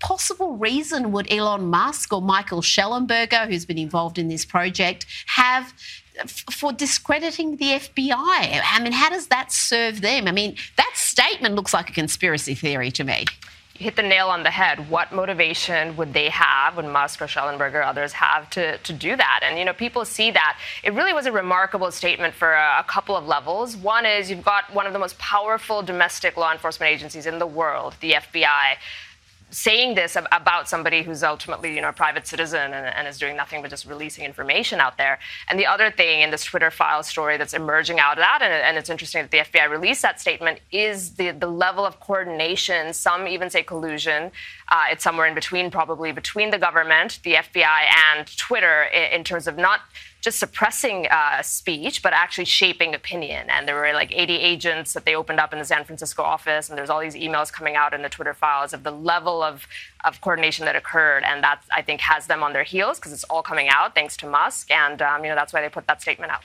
possible 0.00 0.56
reason 0.56 1.12
would 1.12 1.32
Elon 1.32 1.66
Musk 1.66 2.12
or 2.12 2.22
Michael 2.22 2.60
Shellenberger, 2.60 3.48
who's 3.48 3.64
been 3.64 3.78
involved 3.78 4.18
in 4.18 4.28
this 4.28 4.44
project, 4.44 5.06
have 5.26 5.72
for 6.50 6.72
discrediting 6.72 7.56
the 7.56 7.66
FBI? 7.66 8.60
I 8.62 8.80
mean, 8.82 8.92
how 8.92 9.10
does 9.10 9.28
that 9.28 9.52
serve 9.52 10.00
them? 10.00 10.28
I 10.28 10.32
mean, 10.32 10.56
that 10.76 10.92
statement 10.94 11.54
looks 11.54 11.74
like 11.74 11.90
a 11.90 11.92
conspiracy 11.92 12.54
theory 12.54 12.90
to 12.92 13.04
me. 13.04 13.24
You 13.78 13.84
hit 13.84 13.96
the 13.96 14.02
nail 14.02 14.28
on 14.28 14.42
the 14.42 14.50
head. 14.50 14.88
What 14.88 15.12
motivation 15.12 15.96
would 15.98 16.14
they 16.14 16.30
have, 16.30 16.76
would 16.76 16.86
Musk 16.86 17.20
or 17.20 17.26
Shellenberger 17.26 17.84
others 17.84 18.12
have 18.12 18.48
to, 18.50 18.78
to 18.78 18.92
do 18.92 19.14
that? 19.16 19.40
And, 19.42 19.58
you 19.58 19.66
know, 19.66 19.74
people 19.74 20.06
see 20.06 20.30
that. 20.30 20.58
It 20.82 20.94
really 20.94 21.12
was 21.12 21.26
a 21.26 21.32
remarkable 21.32 21.90
statement 21.90 22.32
for 22.32 22.52
a, 22.54 22.78
a 22.78 22.84
couple 22.84 23.16
of 23.16 23.26
levels. 23.26 23.76
One 23.76 24.06
is 24.06 24.30
you've 24.30 24.44
got 24.44 24.72
one 24.72 24.86
of 24.86 24.94
the 24.94 24.98
most 24.98 25.18
powerful 25.18 25.82
domestic 25.82 26.38
law 26.38 26.52
enforcement 26.52 26.90
agencies 26.90 27.26
in 27.26 27.38
the 27.38 27.46
world, 27.46 27.96
the 28.00 28.12
FBI, 28.12 28.76
saying 29.50 29.94
this 29.94 30.16
about 30.32 30.68
somebody 30.68 31.02
who's 31.02 31.22
ultimately 31.22 31.74
you 31.74 31.80
know 31.80 31.90
a 31.90 31.92
private 31.92 32.26
citizen 32.26 32.72
and, 32.72 32.86
and, 32.86 33.06
is 33.06 33.18
doing 33.18 33.36
nothing 33.36 33.62
but 33.62 33.70
just 33.70 33.86
releasing 33.86 34.24
information 34.24 34.80
out 34.80 34.98
there. 34.98 35.18
And 35.48 35.58
the 35.58 35.66
other 35.66 35.90
thing 35.90 36.22
in 36.22 36.30
this 36.30 36.44
twitter 36.44 36.70
file 36.70 37.02
story 37.02 37.36
that's 37.36 37.54
emerging 37.54 38.00
out 38.00 38.18
of 38.18 38.18
that 38.18 38.40
and, 38.42 38.52
and 38.52 38.76
it's 38.76 38.90
interesting 38.90 39.22
that 39.22 39.30
the 39.30 39.38
fbi 39.38 39.70
released 39.70 40.02
that 40.02 40.20
statement 40.20 40.60
is 40.72 41.14
the, 41.14 41.30
the 41.30 41.46
level 41.46 41.86
of 41.86 42.00
coordination 42.00 42.92
some 42.92 43.28
even 43.28 43.48
say 43.50 43.62
collusion 43.62 44.30
uh, 44.68 44.84
it's 44.90 45.04
somewhere 45.04 45.26
in 45.26 45.34
between 45.34 45.70
probably 45.70 46.12
between 46.12 46.50
the 46.50 46.58
government 46.58 47.20
the 47.22 47.34
fbi 47.34 47.84
and 48.08 48.36
twitter 48.36 48.84
in, 48.84 49.20
in 49.20 49.24
terms 49.24 49.46
of 49.46 49.56
not 49.56 49.80
just 50.20 50.38
suppressing 50.38 51.06
uh, 51.08 51.42
speech, 51.42 52.02
but 52.02 52.12
actually 52.12 52.44
shaping 52.44 52.94
opinion. 52.94 53.48
And 53.48 53.68
there 53.68 53.74
were 53.74 53.92
like 53.92 54.12
80 54.12 54.34
agents 54.34 54.92
that 54.94 55.04
they 55.04 55.14
opened 55.14 55.38
up 55.38 55.52
in 55.52 55.58
the 55.58 55.64
San 55.64 55.84
Francisco 55.84 56.22
office, 56.22 56.68
and 56.68 56.76
there's 56.76 56.90
all 56.90 57.00
these 57.00 57.14
emails 57.14 57.52
coming 57.52 57.76
out 57.76 57.94
in 57.94 58.02
the 58.02 58.08
Twitter 58.08 58.34
files 58.34 58.72
of 58.72 58.82
the 58.82 58.90
level 58.90 59.42
of, 59.42 59.66
of 60.04 60.20
coordination 60.20 60.64
that 60.64 60.76
occurred, 60.76 61.22
and 61.24 61.42
that 61.44 61.60
I 61.74 61.82
think 61.82 62.00
has 62.00 62.26
them 62.26 62.42
on 62.42 62.52
their 62.52 62.64
heels 62.64 62.98
because 62.98 63.12
it's 63.12 63.24
all 63.24 63.42
coming 63.42 63.68
out 63.68 63.94
thanks 63.94 64.16
to 64.18 64.26
Musk, 64.26 64.70
and 64.70 65.00
um, 65.00 65.22
you 65.24 65.30
know 65.30 65.36
that's 65.36 65.52
why 65.52 65.60
they 65.60 65.68
put 65.68 65.86
that 65.86 66.02
statement 66.02 66.32
out. 66.32 66.42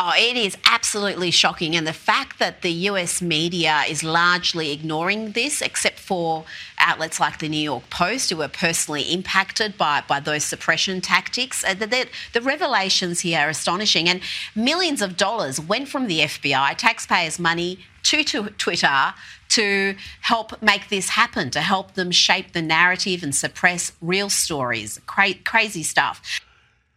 Oh, 0.00 0.12
it 0.16 0.36
is 0.36 0.56
absolutely 0.64 1.32
shocking. 1.32 1.74
And 1.74 1.84
the 1.84 1.92
fact 1.92 2.38
that 2.38 2.62
the 2.62 2.70
US 2.70 3.20
media 3.20 3.82
is 3.88 4.04
largely 4.04 4.70
ignoring 4.70 5.32
this, 5.32 5.60
except 5.60 5.98
for 5.98 6.44
outlets 6.78 7.18
like 7.18 7.40
the 7.40 7.48
New 7.48 7.58
York 7.58 7.90
Post, 7.90 8.30
who 8.30 8.36
were 8.36 8.46
personally 8.46 9.02
impacted 9.12 9.76
by, 9.76 10.04
by 10.06 10.20
those 10.20 10.44
suppression 10.44 11.00
tactics, 11.00 11.64
uh, 11.64 11.74
the, 11.74 12.06
the, 12.32 12.40
revelations 12.40 13.22
here 13.22 13.40
are 13.40 13.48
astonishing. 13.48 14.08
And 14.08 14.20
millions 14.54 15.02
of 15.02 15.16
dollars 15.16 15.58
went 15.58 15.88
from 15.88 16.06
the 16.06 16.20
FBI, 16.20 16.76
taxpayers' 16.76 17.40
money, 17.40 17.80
to, 18.04 18.22
to 18.22 18.50
Twitter 18.50 19.14
to 19.48 19.96
help 20.20 20.62
make 20.62 20.90
this 20.90 21.08
happen, 21.08 21.50
to 21.50 21.60
help 21.60 21.94
them 21.94 22.12
shape 22.12 22.52
the 22.52 22.62
narrative 22.62 23.24
and 23.24 23.34
suppress 23.34 23.90
real 24.00 24.30
stories. 24.30 25.00
Cra- 25.06 25.34
crazy 25.44 25.82
stuff. 25.82 26.40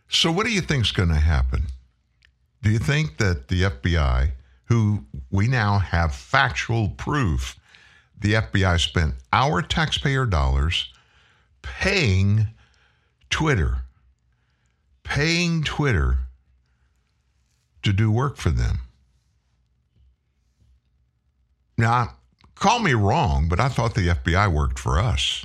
So, 0.07 0.31
what 0.31 0.45
do 0.45 0.51
you 0.51 0.61
think's 0.61 0.91
going 0.91 1.09
to 1.09 1.15
happen? 1.15 1.63
Do 2.61 2.69
you 2.69 2.79
think 2.79 3.17
that 3.17 3.47
the 3.47 3.63
FBI, 3.63 4.31
who 4.65 5.05
we 5.31 5.47
now 5.47 5.79
have 5.79 6.13
factual 6.13 6.89
proof, 6.89 7.59
the 8.19 8.33
FBI 8.33 8.79
spent 8.79 9.15
our 9.33 9.61
taxpayer 9.63 10.27
dollars 10.27 10.93
paying 11.63 12.47
Twitter, 13.31 13.77
paying 15.03 15.63
Twitter 15.63 16.19
to 17.81 17.91
do 17.91 18.11
work 18.11 18.37
for 18.37 18.51
them? 18.51 18.81
Now, 21.79 22.15
call 22.53 22.77
me 22.77 22.93
wrong, 22.93 23.47
but 23.49 23.59
I 23.59 23.69
thought 23.69 23.95
the 23.95 24.09
FBI 24.09 24.53
worked 24.53 24.77
for 24.77 24.99
us, 24.99 25.43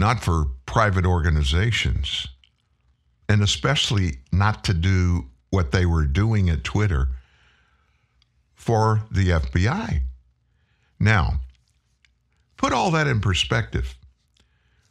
not 0.00 0.24
for 0.24 0.46
private 0.66 1.06
organizations, 1.06 2.26
and 3.28 3.40
especially 3.40 4.18
not 4.32 4.64
to 4.64 4.74
do 4.74 5.26
what 5.50 5.72
they 5.72 5.86
were 5.86 6.04
doing 6.04 6.50
at 6.50 6.64
Twitter 6.64 7.08
for 8.54 9.02
the 9.10 9.30
FBI. 9.30 10.00
Now, 10.98 11.40
put 12.56 12.72
all 12.72 12.90
that 12.92 13.06
in 13.06 13.20
perspective. 13.20 13.96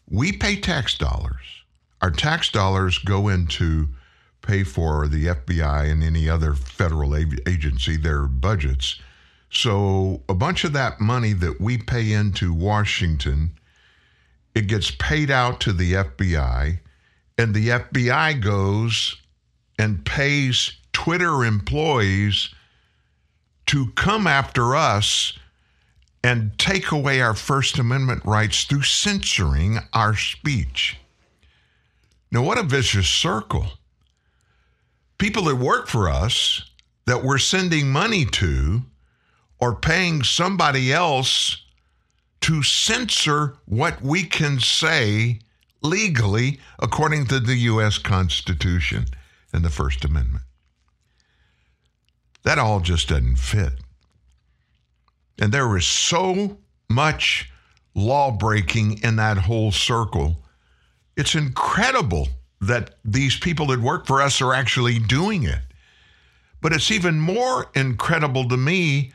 We 0.10 0.32
pay 0.32 0.56
tax 0.56 0.98
dollars. 0.98 1.64
Our 2.02 2.12
tax 2.12 2.50
dollars 2.50 3.00
go 3.00 3.28
into 3.28 3.90
pay 4.42 4.64
for 4.64 5.08
the 5.08 5.26
FBI 5.26 5.92
and 5.92 6.04
any 6.04 6.30
other 6.30 6.54
federal 6.54 7.16
agency, 7.16 7.98
their 7.98 8.28
budgets. 8.28 9.00
So 9.50 10.22
a 10.30 10.36
bunch 10.36 10.64
of 10.64 10.74
that 10.74 11.00
money 11.00 11.34
that 11.34 11.60
we 11.60 11.78
pay 11.78 12.12
into 12.12 12.54
Washington, 12.54 13.58
it 14.54 14.68
gets 14.68 14.92
paid 14.92 15.32
out 15.32 15.60
to 15.62 15.74
the 15.74 15.94
FBI, 15.94 16.80
and 17.38 17.54
the 17.54 17.70
FBI 17.70 18.42
goes 18.42 19.18
and 19.78 20.06
pays 20.06 20.74
Twitter 20.94 21.44
employees 21.44 22.50
to 23.68 23.92
come 23.96 24.28
after 24.28 24.76
us 24.76 25.34
and 26.24 26.58
take 26.58 26.92
away 26.92 27.22
our 27.22 27.36
First 27.36 27.78
Amendment 27.78 28.24
rights 28.26 28.64
through 28.64 28.84
censoring 28.84 29.80
our 29.94 30.16
speech. 30.16 30.98
Now, 32.32 32.42
what 32.42 32.58
a 32.58 32.64
vicious 32.64 33.08
circle. 33.08 33.68
People 35.18 35.44
that 35.44 35.56
work 35.56 35.88
for 35.88 36.10
us, 36.10 36.64
that 37.06 37.24
we're 37.24 37.38
sending 37.38 37.92
money 37.92 38.26
to, 38.26 38.82
or 39.60 39.76
paying 39.76 40.24
somebody 40.24 40.92
else 40.92 41.64
to 42.42 42.64
censor 42.64 43.58
what 43.66 44.02
we 44.02 44.24
can 44.24 44.60
say 44.60 45.40
legally 45.82 46.60
according 46.80 47.26
to 47.28 47.40
the 47.40 47.56
U.S. 47.56 47.98
Constitution 47.98 49.06
and 49.56 49.66
the 49.66 49.70
First 49.70 50.04
Amendment. 50.06 50.44
That 52.44 52.60
all 52.60 52.82
just 52.82 53.10
doesn't 53.10 53.38
fit. 53.38 53.74
And 55.40 55.52
there 55.52 55.76
is 55.76 55.88
so 55.88 56.58
much 56.90 57.50
law 57.96 58.32
breaking 58.32 59.02
in 59.02 59.16
that 59.16 59.38
whole 59.38 59.72
circle. 59.72 60.44
It's 61.18 61.34
incredible 61.34 62.28
that 62.62 62.96
these 63.04 63.38
people 63.38 63.68
that 63.68 63.80
work 63.80 64.06
for 64.06 64.22
us 64.22 64.42
are 64.42 64.54
actually 64.54 65.00
doing 65.00 65.44
it. 65.44 65.60
But 66.62 66.74
it's 66.74 66.92
even 66.92 67.20
more 67.20 67.70
incredible 67.76 68.48
to 68.50 68.58
me 68.58 69.14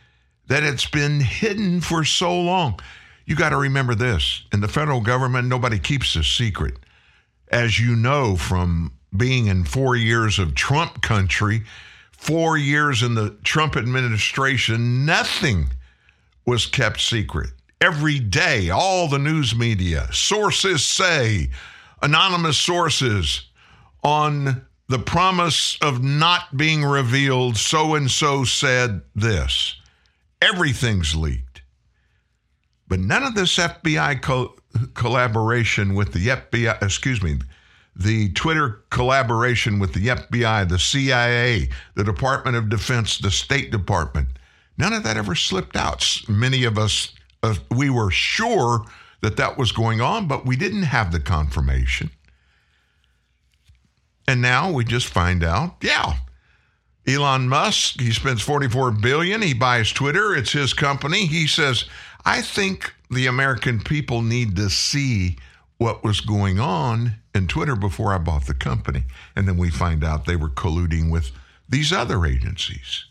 that 0.48 0.62
it's 0.62 0.86
been 0.86 1.20
hidden 1.20 1.80
for 1.80 2.04
so 2.04 2.38
long. 2.40 2.80
You 3.26 3.36
got 3.36 3.50
to 3.50 3.56
remember 3.56 3.94
this 3.94 4.44
in 4.52 4.60
the 4.60 4.68
federal 4.68 5.00
government, 5.00 5.48
nobody 5.48 5.78
keeps 5.78 6.16
a 6.16 6.24
secret. 6.24 6.74
As 7.52 7.78
you 7.78 7.96
know 7.96 8.36
from 8.36 8.92
being 9.16 9.46
in 9.46 9.64
four 9.64 9.96
years 9.96 10.38
of 10.38 10.54
Trump 10.54 11.02
country, 11.02 11.62
four 12.12 12.56
years 12.56 13.02
in 13.02 13.14
the 13.14 13.30
Trump 13.42 13.76
administration, 13.76 15.04
nothing 15.04 15.70
was 16.46 16.66
kept 16.66 17.00
secret. 17.00 17.50
Every 17.80 18.18
day, 18.18 18.70
all 18.70 19.08
the 19.08 19.18
news 19.18 19.54
media, 19.54 20.08
sources 20.12 20.84
say, 20.84 21.50
anonymous 22.02 22.58
sources 22.58 23.46
on 24.02 24.66
the 24.88 24.98
promise 24.98 25.78
of 25.80 26.02
not 26.02 26.56
being 26.56 26.84
revealed, 26.84 27.56
so 27.56 27.94
and 27.94 28.10
so 28.10 28.44
said 28.44 29.02
this. 29.14 29.76
Everything's 30.42 31.14
leaked. 31.14 31.62
But 32.88 32.98
none 32.98 33.22
of 33.22 33.36
this 33.36 33.56
FBI 33.56 34.20
co- 34.20 34.56
collaboration 34.94 35.94
with 35.94 36.12
the 36.12 36.26
FBI, 36.26 36.82
excuse 36.82 37.22
me, 37.22 37.38
the 38.00 38.32
Twitter 38.32 38.82
collaboration 38.88 39.78
with 39.78 39.92
the 39.92 40.06
FBI, 40.08 40.66
the 40.66 40.78
CIA, 40.78 41.68
the 41.94 42.04
Department 42.04 42.56
of 42.56 42.70
Defense, 42.70 43.18
the 43.18 43.30
State 43.30 43.70
Department, 43.70 44.28
none 44.78 44.94
of 44.94 45.02
that 45.02 45.18
ever 45.18 45.34
slipped 45.34 45.76
out. 45.76 46.22
Many 46.26 46.64
of 46.64 46.78
us, 46.78 47.12
uh, 47.42 47.56
we 47.70 47.90
were 47.90 48.10
sure 48.10 48.86
that 49.20 49.36
that 49.36 49.58
was 49.58 49.70
going 49.70 50.00
on, 50.00 50.26
but 50.26 50.46
we 50.46 50.56
didn't 50.56 50.84
have 50.84 51.12
the 51.12 51.20
confirmation. 51.20 52.10
And 54.26 54.40
now 54.40 54.72
we 54.72 54.84
just 54.84 55.08
find 55.08 55.44
out, 55.44 55.76
yeah, 55.82 56.14
Elon 57.06 57.48
Musk, 57.48 58.00
he 58.00 58.12
spends 58.12 58.40
44 58.40 58.92
billion, 58.92 59.42
he 59.42 59.52
buys 59.52 59.92
Twitter, 59.92 60.34
it's 60.34 60.52
his 60.52 60.72
company. 60.72 61.26
He 61.26 61.46
says, 61.46 61.84
"I 62.24 62.40
think 62.40 62.94
the 63.10 63.26
American 63.26 63.80
people 63.80 64.22
need 64.22 64.56
to 64.56 64.70
see 64.70 65.36
what 65.80 66.04
was 66.04 66.20
going 66.20 66.60
on 66.60 67.14
in 67.34 67.46
Twitter 67.46 67.74
before 67.74 68.12
I 68.12 68.18
bought 68.18 68.46
the 68.46 68.52
company." 68.52 69.04
And 69.34 69.48
then 69.48 69.56
we 69.56 69.70
find 69.70 70.04
out 70.04 70.26
they 70.26 70.36
were 70.36 70.50
colluding 70.50 71.10
with 71.10 71.32
these 71.66 71.90
other 71.90 72.26
agencies. 72.26 73.06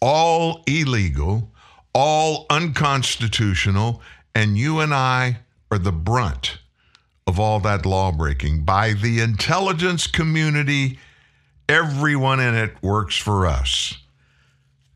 All 0.00 0.64
illegal, 0.66 1.54
all 1.94 2.46
unconstitutional, 2.50 4.02
and 4.34 4.58
you 4.58 4.80
and 4.80 4.92
I 4.92 5.38
are 5.70 5.78
the 5.78 5.92
brunt 5.92 6.58
of 7.28 7.38
all 7.38 7.60
that 7.60 7.86
lawbreaking 7.86 8.64
by 8.64 8.92
the 8.92 9.20
intelligence 9.20 10.08
community. 10.08 10.98
Everyone 11.68 12.40
in 12.40 12.56
it 12.56 12.74
works 12.82 13.16
for 13.16 13.46
us. 13.46 13.94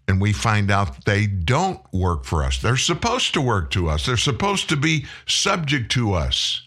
And 0.08 0.20
we 0.20 0.32
find 0.32 0.68
out 0.68 1.04
they 1.04 1.26
don't 1.28 1.80
work 1.92 2.24
for 2.24 2.42
us. 2.42 2.58
They're 2.58 2.76
supposed 2.76 3.34
to 3.34 3.40
work 3.40 3.70
to 3.70 3.88
us. 3.88 4.06
They're 4.06 4.16
supposed 4.16 4.68
to 4.70 4.76
be 4.76 5.06
subject 5.26 5.92
to 5.92 6.12
us 6.14 6.62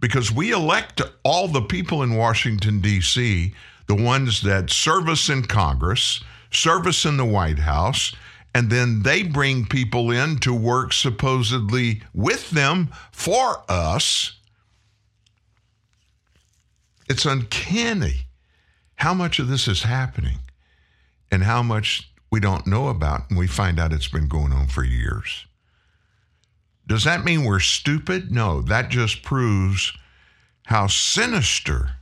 because 0.00 0.32
we 0.32 0.52
elect 0.52 1.02
all 1.24 1.48
the 1.48 1.62
people 1.62 2.02
in 2.02 2.14
Washington, 2.14 2.80
D.C., 2.80 3.54
the 3.86 3.94
ones 3.94 4.42
that 4.42 4.70
serve 4.70 5.08
us 5.08 5.28
in 5.28 5.42
Congress, 5.44 6.22
serve 6.50 6.86
us 6.86 7.04
in 7.04 7.16
the 7.16 7.24
White 7.24 7.58
House, 7.58 8.14
and 8.54 8.70
then 8.70 9.02
they 9.02 9.22
bring 9.22 9.66
people 9.66 10.10
in 10.10 10.38
to 10.38 10.54
work 10.54 10.92
supposedly 10.92 12.02
with 12.14 12.50
them 12.50 12.90
for 13.12 13.62
us. 13.68 14.34
It's 17.08 17.24
uncanny 17.24 18.26
how 18.96 19.14
much 19.14 19.38
of 19.38 19.48
this 19.48 19.68
is 19.68 19.82
happening 19.82 20.38
and 21.30 21.44
how 21.44 21.62
much 21.62 22.10
we 22.30 22.40
don't 22.40 22.66
know 22.66 22.88
about, 22.88 23.30
and 23.30 23.38
we 23.38 23.46
find 23.46 23.78
out 23.78 23.92
it's 23.92 24.08
been 24.08 24.28
going 24.28 24.52
on 24.52 24.66
for 24.66 24.84
years. 24.84 25.46
Does 26.88 27.04
that 27.04 27.24
mean 27.24 27.44
we're 27.44 27.60
stupid? 27.60 28.32
No, 28.32 28.62
that 28.62 28.90
just 28.90 29.22
proves 29.24 29.92
how 30.66 30.88
sinister 30.88 31.92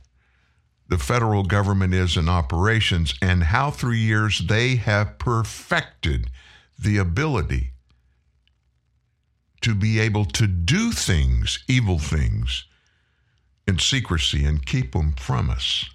the 0.89 0.97
federal 0.99 1.43
government 1.43 1.93
is 1.93 2.17
in 2.17 2.29
operations 2.29 3.15
and 3.21 3.43
how 3.45 3.71
through 3.71 3.93
years 3.93 4.41
they 4.47 4.77
have 4.77 5.19
perfected 5.19 6.31
the 6.79 6.97
ability 6.97 7.71
to 9.61 9.75
be 9.75 9.99
able 9.99 10.25
to 10.25 10.47
do 10.47 10.91
things, 10.93 11.59
evil 11.67 11.99
things, 11.99 12.65
in 13.67 13.79
secrecy 13.79 14.45
and 14.45 14.65
keep 14.65 14.93
them 14.93 15.13
from 15.13 15.49
us. 15.49 15.85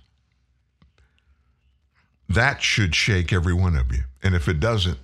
that 2.28 2.62
should 2.62 2.94
shake 2.94 3.32
every 3.32 3.54
one 3.54 3.76
of 3.76 3.92
you. 3.92 4.04
And 4.22 4.34
if 4.34 4.48
it 4.48 4.60
doesn't, 4.60 4.98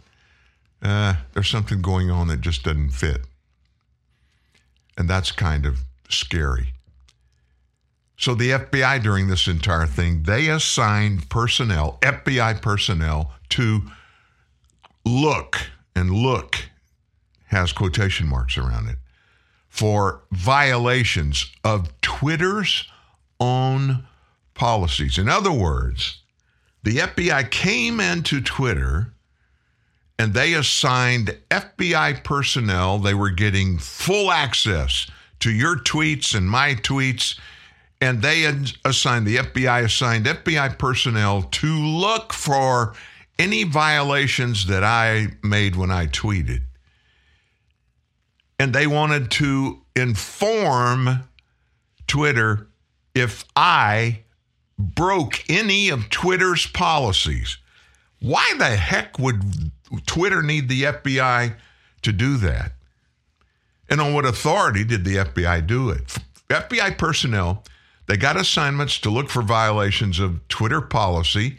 uh, 0.83 1.17
there's 1.35 1.49
something 1.51 1.83
going 1.83 2.11
on 2.11 2.29
that 2.29 2.41
just 2.41 2.65
doesn't 2.65 2.91
fit. 2.91 3.23
And 4.99 5.09
that's 5.09 5.33
kind 5.33 5.65
of 5.65 5.79
scary. 6.11 6.75
So 8.19 8.35
the 8.35 8.51
FBI 8.51 9.01
during 9.03 9.29
this 9.29 9.47
entire 9.47 9.87
thing, 9.87 10.25
they 10.25 10.49
assigned 10.49 11.31
personnel, 11.31 11.99
FBI 12.03 12.61
personnel, 12.61 13.33
to 13.51 13.83
look, 15.05 15.57
and 15.95 16.11
look 16.11 16.57
has 17.47 17.73
quotation 17.73 18.27
marks 18.27 18.59
around 18.59 18.89
it, 18.89 18.99
for 19.69 20.23
violations 20.33 21.51
of 21.65 21.99
Twitter's 22.01 22.87
own 23.41 24.05
policies. 24.55 25.17
In 25.17 25.29
other 25.29 25.53
words, 25.53 26.23
the 26.83 26.97
FBI 26.99 27.51
came 27.51 28.01
into 28.01 28.41
Twitter 28.41 29.13
and 30.19 30.35
they 30.35 30.55
assigned 30.55 31.37
FBI 31.51 32.25
personnel. 32.25 32.99
They 32.99 33.15
were 33.15 33.31
getting 33.31 33.79
full 33.79 34.33
access 34.33 35.07
to 35.41 35.51
your 35.51 35.77
tweets 35.77 36.35
and 36.35 36.49
my 36.51 36.75
tweets. 36.75 37.39
And 38.01 38.23
they 38.23 38.45
assigned, 38.85 39.27
the 39.27 39.37
FBI 39.37 39.85
assigned 39.85 40.27
FBI 40.27 40.79
personnel 40.79 41.43
to 41.43 41.67
look 41.67 42.33
for 42.33 42.95
any 43.39 43.63
violations 43.65 44.67
that 44.67 44.83
I 44.83 45.29
made 45.43 45.77
when 45.77 45.91
I 45.91 46.07
tweeted. 46.07 46.63
And 48.59 48.73
they 48.73 48.89
wanted 48.89 49.31
to 49.33 49.83
inform 49.95 51.25
Twitter 52.09 52.69
if 53.15 53.45
I 53.55 54.21
broke 54.79 55.45
any 55.49 55.89
of 55.89 56.11
Twitter's 56.11 56.67
policies. 56.67 57.59
Why 58.21 58.53
the 58.59 58.77
heck 58.77 59.19
would 59.19 59.71
Twitter 60.07 60.43
need 60.43 60.69
the 60.69 60.83
FBI 60.83 61.55
to 62.03 62.13
do 62.13 62.37
that? 62.39 62.73
And 63.89 64.01
on 64.01 64.13
what 64.13 64.27
authority 64.27 64.85
did 64.85 65.05
the 65.05 65.17
FBI 65.17 65.67
do 65.67 65.91
it? 65.91 66.19
FBI 66.49 66.99
personnel, 66.99 67.65
they 68.07 68.17
got 68.17 68.37
assignments 68.37 68.99
to 69.01 69.11
look 69.11 69.29
for 69.29 69.43
violations 69.43 70.19
of 70.19 70.47
Twitter 70.49 70.81
policy, 70.81 71.59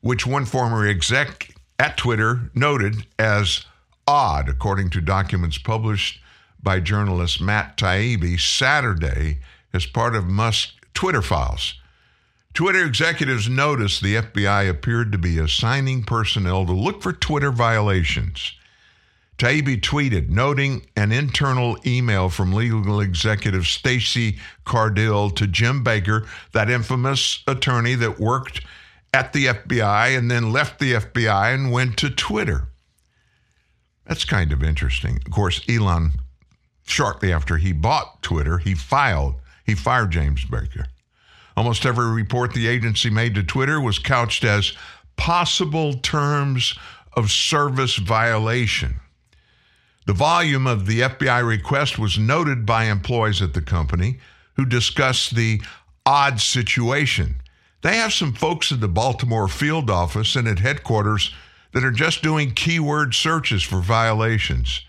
which 0.00 0.26
one 0.26 0.44
former 0.44 0.86
exec 0.86 1.54
at 1.78 1.96
Twitter 1.96 2.50
noted 2.54 3.06
as 3.18 3.64
odd, 4.06 4.48
according 4.48 4.90
to 4.90 5.00
documents 5.00 5.58
published 5.58 6.20
by 6.62 6.80
journalist 6.80 7.40
Matt 7.40 7.76
Taibbi 7.76 8.40
Saturday 8.40 9.38
as 9.72 9.86
part 9.86 10.14
of 10.14 10.26
Musk's 10.26 10.72
Twitter 10.94 11.22
files. 11.22 11.74
Twitter 12.54 12.84
executives 12.84 13.48
noticed 13.48 14.00
the 14.00 14.14
FBI 14.14 14.70
appeared 14.70 15.10
to 15.10 15.18
be 15.18 15.40
assigning 15.40 16.04
personnel 16.04 16.64
to 16.64 16.72
look 16.72 17.02
for 17.02 17.12
Twitter 17.12 17.50
violations. 17.50 18.52
Taibbi 19.38 19.80
tweeted, 19.80 20.28
noting 20.28 20.86
an 20.96 21.10
internal 21.10 21.76
email 21.84 22.28
from 22.28 22.52
legal 22.52 23.00
executive 23.00 23.66
Stacey 23.66 24.38
Cardille 24.64 25.34
to 25.34 25.48
Jim 25.48 25.82
Baker, 25.82 26.28
that 26.52 26.70
infamous 26.70 27.42
attorney 27.48 27.96
that 27.96 28.20
worked 28.20 28.60
at 29.12 29.32
the 29.32 29.46
FBI 29.46 30.16
and 30.16 30.30
then 30.30 30.52
left 30.52 30.78
the 30.78 30.92
FBI 30.92 31.52
and 31.52 31.72
went 31.72 31.96
to 31.96 32.08
Twitter. 32.08 32.68
That's 34.06 34.24
kind 34.24 34.52
of 34.52 34.62
interesting. 34.62 35.18
Of 35.26 35.32
course, 35.32 35.60
Elon, 35.68 36.12
shortly 36.86 37.32
after 37.32 37.56
he 37.56 37.72
bought 37.72 38.22
Twitter, 38.22 38.58
he 38.58 38.74
filed, 38.74 39.34
he 39.66 39.74
fired 39.74 40.12
James 40.12 40.44
Baker. 40.44 40.86
Almost 41.56 41.86
every 41.86 42.10
report 42.10 42.52
the 42.52 42.66
agency 42.66 43.10
made 43.10 43.34
to 43.34 43.42
Twitter 43.42 43.80
was 43.80 43.98
couched 43.98 44.44
as 44.44 44.72
possible 45.16 45.94
terms 45.94 46.76
of 47.16 47.30
service 47.30 47.96
violation. 47.96 48.96
The 50.06 50.12
volume 50.12 50.66
of 50.66 50.86
the 50.86 51.00
FBI 51.00 51.46
request 51.46 51.98
was 51.98 52.18
noted 52.18 52.66
by 52.66 52.84
employees 52.84 53.40
at 53.40 53.54
the 53.54 53.62
company 53.62 54.18
who 54.56 54.66
discussed 54.66 55.34
the 55.34 55.62
odd 56.04 56.40
situation. 56.40 57.36
They 57.82 57.96
have 57.96 58.12
some 58.12 58.32
folks 58.32 58.72
at 58.72 58.80
the 58.80 58.88
Baltimore 58.88 59.48
field 59.48 59.90
office 59.90 60.36
and 60.36 60.48
at 60.48 60.58
headquarters 60.58 61.34
that 61.72 61.84
are 61.84 61.90
just 61.90 62.22
doing 62.22 62.50
keyword 62.50 63.14
searches 63.14 63.62
for 63.62 63.80
violations. 63.80 64.80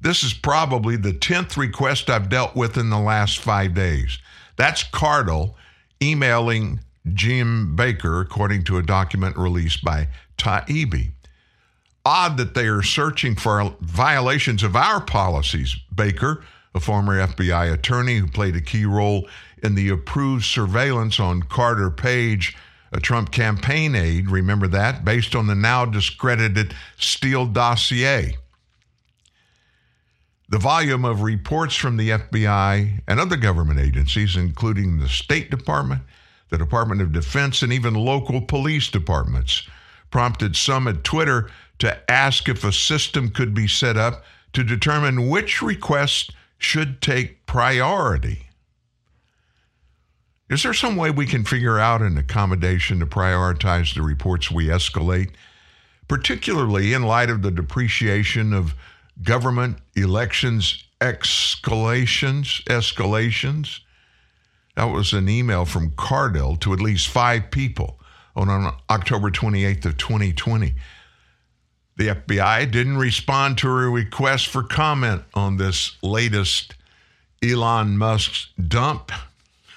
This 0.00 0.24
is 0.24 0.34
probably 0.34 0.96
the 0.96 1.12
10th 1.12 1.56
request 1.56 2.10
I've 2.10 2.28
dealt 2.28 2.56
with 2.56 2.76
in 2.76 2.90
the 2.90 2.98
last 2.98 3.38
five 3.38 3.74
days. 3.74 4.18
That's 4.56 4.82
Cardille 4.82 5.54
emailing 6.02 6.80
Jim 7.14 7.76
Baker, 7.76 8.20
according 8.20 8.64
to 8.64 8.78
a 8.78 8.82
document 8.82 9.36
released 9.36 9.84
by 9.84 10.08
Taibbi. 10.36 11.12
Odd 12.04 12.36
that 12.36 12.54
they 12.54 12.66
are 12.66 12.82
searching 12.82 13.36
for 13.36 13.74
violations 13.80 14.62
of 14.62 14.74
our 14.74 15.00
policies. 15.00 15.76
Baker, 15.94 16.44
a 16.74 16.80
former 16.80 17.24
FBI 17.26 17.72
attorney 17.72 18.18
who 18.18 18.26
played 18.26 18.56
a 18.56 18.60
key 18.60 18.84
role 18.84 19.28
in 19.62 19.76
the 19.76 19.88
approved 19.88 20.44
surveillance 20.44 21.20
on 21.20 21.42
Carter 21.42 21.90
Page, 21.90 22.56
a 22.92 22.98
Trump 22.98 23.30
campaign 23.30 23.94
aide, 23.94 24.28
remember 24.30 24.66
that, 24.66 25.04
based 25.04 25.36
on 25.36 25.46
the 25.46 25.54
now 25.54 25.84
discredited 25.84 26.74
Steele 26.98 27.46
dossier. 27.46 28.36
The 30.52 30.58
volume 30.58 31.06
of 31.06 31.22
reports 31.22 31.74
from 31.76 31.96
the 31.96 32.10
FBI 32.10 33.00
and 33.08 33.18
other 33.18 33.38
government 33.38 33.80
agencies, 33.80 34.36
including 34.36 34.98
the 34.98 35.08
State 35.08 35.50
Department, 35.50 36.02
the 36.50 36.58
Department 36.58 37.00
of 37.00 37.10
Defense, 37.10 37.62
and 37.62 37.72
even 37.72 37.94
local 37.94 38.42
police 38.42 38.90
departments, 38.90 39.66
prompted 40.10 40.54
some 40.54 40.86
at 40.86 41.04
Twitter 41.04 41.50
to 41.78 42.10
ask 42.10 42.50
if 42.50 42.64
a 42.64 42.72
system 42.72 43.30
could 43.30 43.54
be 43.54 43.66
set 43.66 43.96
up 43.96 44.24
to 44.52 44.62
determine 44.62 45.30
which 45.30 45.62
requests 45.62 46.30
should 46.58 47.00
take 47.00 47.46
priority. 47.46 48.48
Is 50.50 50.64
there 50.64 50.74
some 50.74 50.96
way 50.96 51.10
we 51.10 51.24
can 51.24 51.44
figure 51.44 51.78
out 51.78 52.02
an 52.02 52.18
accommodation 52.18 53.00
to 53.00 53.06
prioritize 53.06 53.94
the 53.94 54.02
reports 54.02 54.50
we 54.50 54.66
escalate, 54.66 55.30
particularly 56.08 56.92
in 56.92 57.04
light 57.04 57.30
of 57.30 57.40
the 57.40 57.50
depreciation 57.50 58.52
of 58.52 58.74
government 59.22 59.78
elections 59.96 60.84
escalations 61.00 62.62
escalations 62.64 63.80
that 64.76 64.84
was 64.84 65.12
an 65.12 65.28
email 65.28 65.64
from 65.64 65.90
Cardille 65.90 66.58
to 66.60 66.72
at 66.72 66.80
least 66.80 67.08
five 67.08 67.50
people 67.50 68.00
on, 68.34 68.48
on 68.48 68.74
October 68.88 69.30
28th 69.30 69.84
of 69.84 69.96
2020 69.98 70.74
the 71.96 72.08
FBI 72.08 72.70
didn't 72.70 72.96
respond 72.96 73.58
to 73.58 73.68
a 73.68 73.90
request 73.90 74.48
for 74.48 74.62
comment 74.62 75.22
on 75.34 75.56
this 75.56 75.96
latest 76.02 76.74
Elon 77.42 77.98
Musk's 77.98 78.48
dump. 78.68 79.12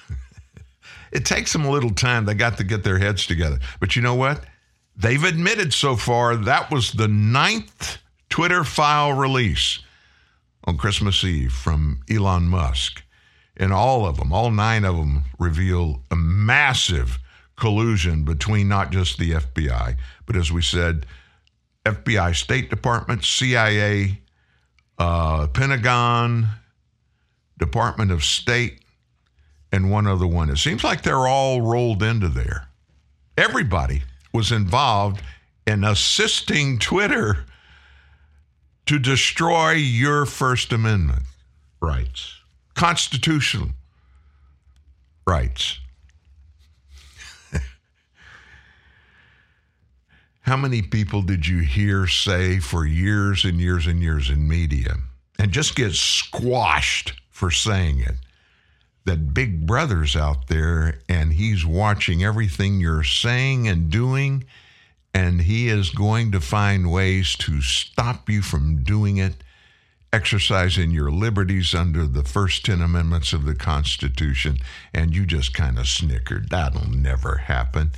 it 1.11 1.25
takes 1.25 1.51
them 1.51 1.65
a 1.65 1.71
little 1.71 1.91
time. 1.91 2.25
They 2.25 2.33
got 2.33 2.57
to 2.57 2.63
get 2.63 2.83
their 2.83 2.99
heads 2.99 3.25
together. 3.25 3.59
But 3.79 3.95
you 3.95 4.01
know 4.01 4.15
what? 4.15 4.45
They've 4.95 5.23
admitted 5.23 5.73
so 5.73 5.95
far 5.95 6.35
that 6.35 6.71
was 6.71 6.93
the 6.93 7.09
ninth 7.09 7.97
Twitter 8.35 8.65
file 8.65 9.13
release 9.13 9.79
on 10.65 10.75
Christmas 10.75 11.23
Eve 11.23 11.53
from 11.53 12.01
Elon 12.11 12.49
Musk. 12.49 13.01
And 13.55 13.71
all 13.71 14.05
of 14.05 14.17
them, 14.17 14.33
all 14.33 14.51
nine 14.51 14.83
of 14.83 14.97
them, 14.97 15.23
reveal 15.39 16.01
a 16.11 16.17
massive 16.17 17.17
collusion 17.55 18.25
between 18.25 18.67
not 18.67 18.91
just 18.91 19.17
the 19.17 19.31
FBI, 19.31 19.95
but 20.25 20.35
as 20.35 20.51
we 20.51 20.61
said, 20.61 21.05
FBI, 21.85 22.35
State 22.35 22.69
Department, 22.69 23.23
CIA, 23.23 24.19
uh, 24.97 25.47
Pentagon, 25.47 26.49
Department 27.57 28.11
of 28.11 28.21
State, 28.21 28.81
and 29.71 29.89
one 29.89 30.07
other 30.07 30.27
one. 30.27 30.49
It 30.49 30.57
seems 30.57 30.83
like 30.83 31.03
they're 31.03 31.25
all 31.25 31.61
rolled 31.61 32.03
into 32.03 32.27
there. 32.27 32.67
Everybody 33.37 34.03
was 34.33 34.51
involved 34.51 35.21
in 35.65 35.85
assisting 35.85 36.79
Twitter 36.79 37.45
to 38.85 38.99
destroy 38.99 39.71
your 39.71 40.25
First 40.25 40.71
Amendment 40.71 41.23
rights, 41.81 42.39
constitutional 42.75 43.69
rights. 45.25 45.79
How 50.41 50.55
many 50.55 50.81
people 50.83 51.23
did 51.23 51.47
you 51.47 51.59
hear 51.59 52.05
say 52.07 52.59
for 52.59 52.85
years 52.85 53.43
and 53.43 53.59
years 53.59 53.87
and 53.87 54.01
years 54.01 54.29
in 54.29 54.47
media 54.47 54.97
and 55.39 55.51
just 55.51 55.75
get 55.75 55.93
squashed 55.93 57.13
for 57.31 57.49
saying 57.49 57.99
it? 57.99 58.15
That 59.05 59.33
Big 59.35 59.65
Brother's 59.67 60.15
out 60.15 60.47
there 60.47 60.99
and 61.07 61.33
he's 61.33 61.65
watching 61.65 62.23
everything 62.23 62.79
you're 62.79 63.03
saying 63.03 63.67
and 63.67 63.91
doing, 63.91 64.45
and 65.15 65.43
he 65.43 65.69
is 65.69 65.91
going 65.91 66.33
to 66.33 66.41
find 66.41 66.91
ways 66.91 67.37
to 67.37 67.61
stop 67.61 68.29
you 68.29 68.41
from 68.41 68.83
doing 68.83 69.15
it, 69.15 69.35
exercising 70.11 70.91
your 70.91 71.09
liberties 71.09 71.73
under 71.73 72.05
the 72.05 72.23
first 72.25 72.65
10 72.65 72.81
amendments 72.81 73.31
of 73.31 73.45
the 73.45 73.55
Constitution. 73.55 74.57
And 74.93 75.15
you 75.15 75.25
just 75.25 75.53
kind 75.53 75.79
of 75.79 75.87
snickered. 75.87 76.49
That'll 76.49 76.89
never 76.89 77.37
happen. 77.37 77.91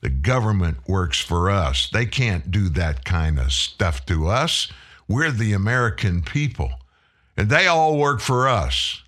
the 0.00 0.10
government 0.10 0.78
works 0.88 1.20
for 1.20 1.48
us. 1.48 1.88
They 1.90 2.06
can't 2.06 2.50
do 2.50 2.68
that 2.70 3.04
kind 3.04 3.38
of 3.38 3.52
stuff 3.52 4.04
to 4.06 4.26
us. 4.28 4.70
We're 5.08 5.30
the 5.30 5.52
American 5.54 6.22
people, 6.22 6.72
and 7.36 7.48
they 7.48 7.68
all 7.68 7.96
work 7.96 8.20
for 8.20 8.48
us. 8.48 9.02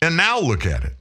And 0.00 0.16
now 0.16 0.38
look 0.40 0.64
at 0.64 0.84
it. 0.84 0.94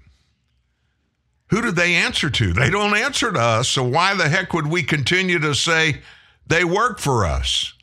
Who 1.50 1.62
do 1.62 1.72
they 1.72 1.94
answer 1.94 2.30
to? 2.30 2.54
They 2.54 2.70
don't 2.70 2.98
answer 2.98 3.32
to 3.32 3.40
us, 3.40 3.70
so 3.70 3.84
why 3.84 4.16
the 4.16 4.30
heck 4.30 4.54
would 4.54 4.68
we 4.68 4.84
continue 4.84 5.40
to 5.40 5.54
say 5.54 6.02
they 6.48 6.64
work 6.64 7.00
for 7.00 7.26
us? 7.26 7.74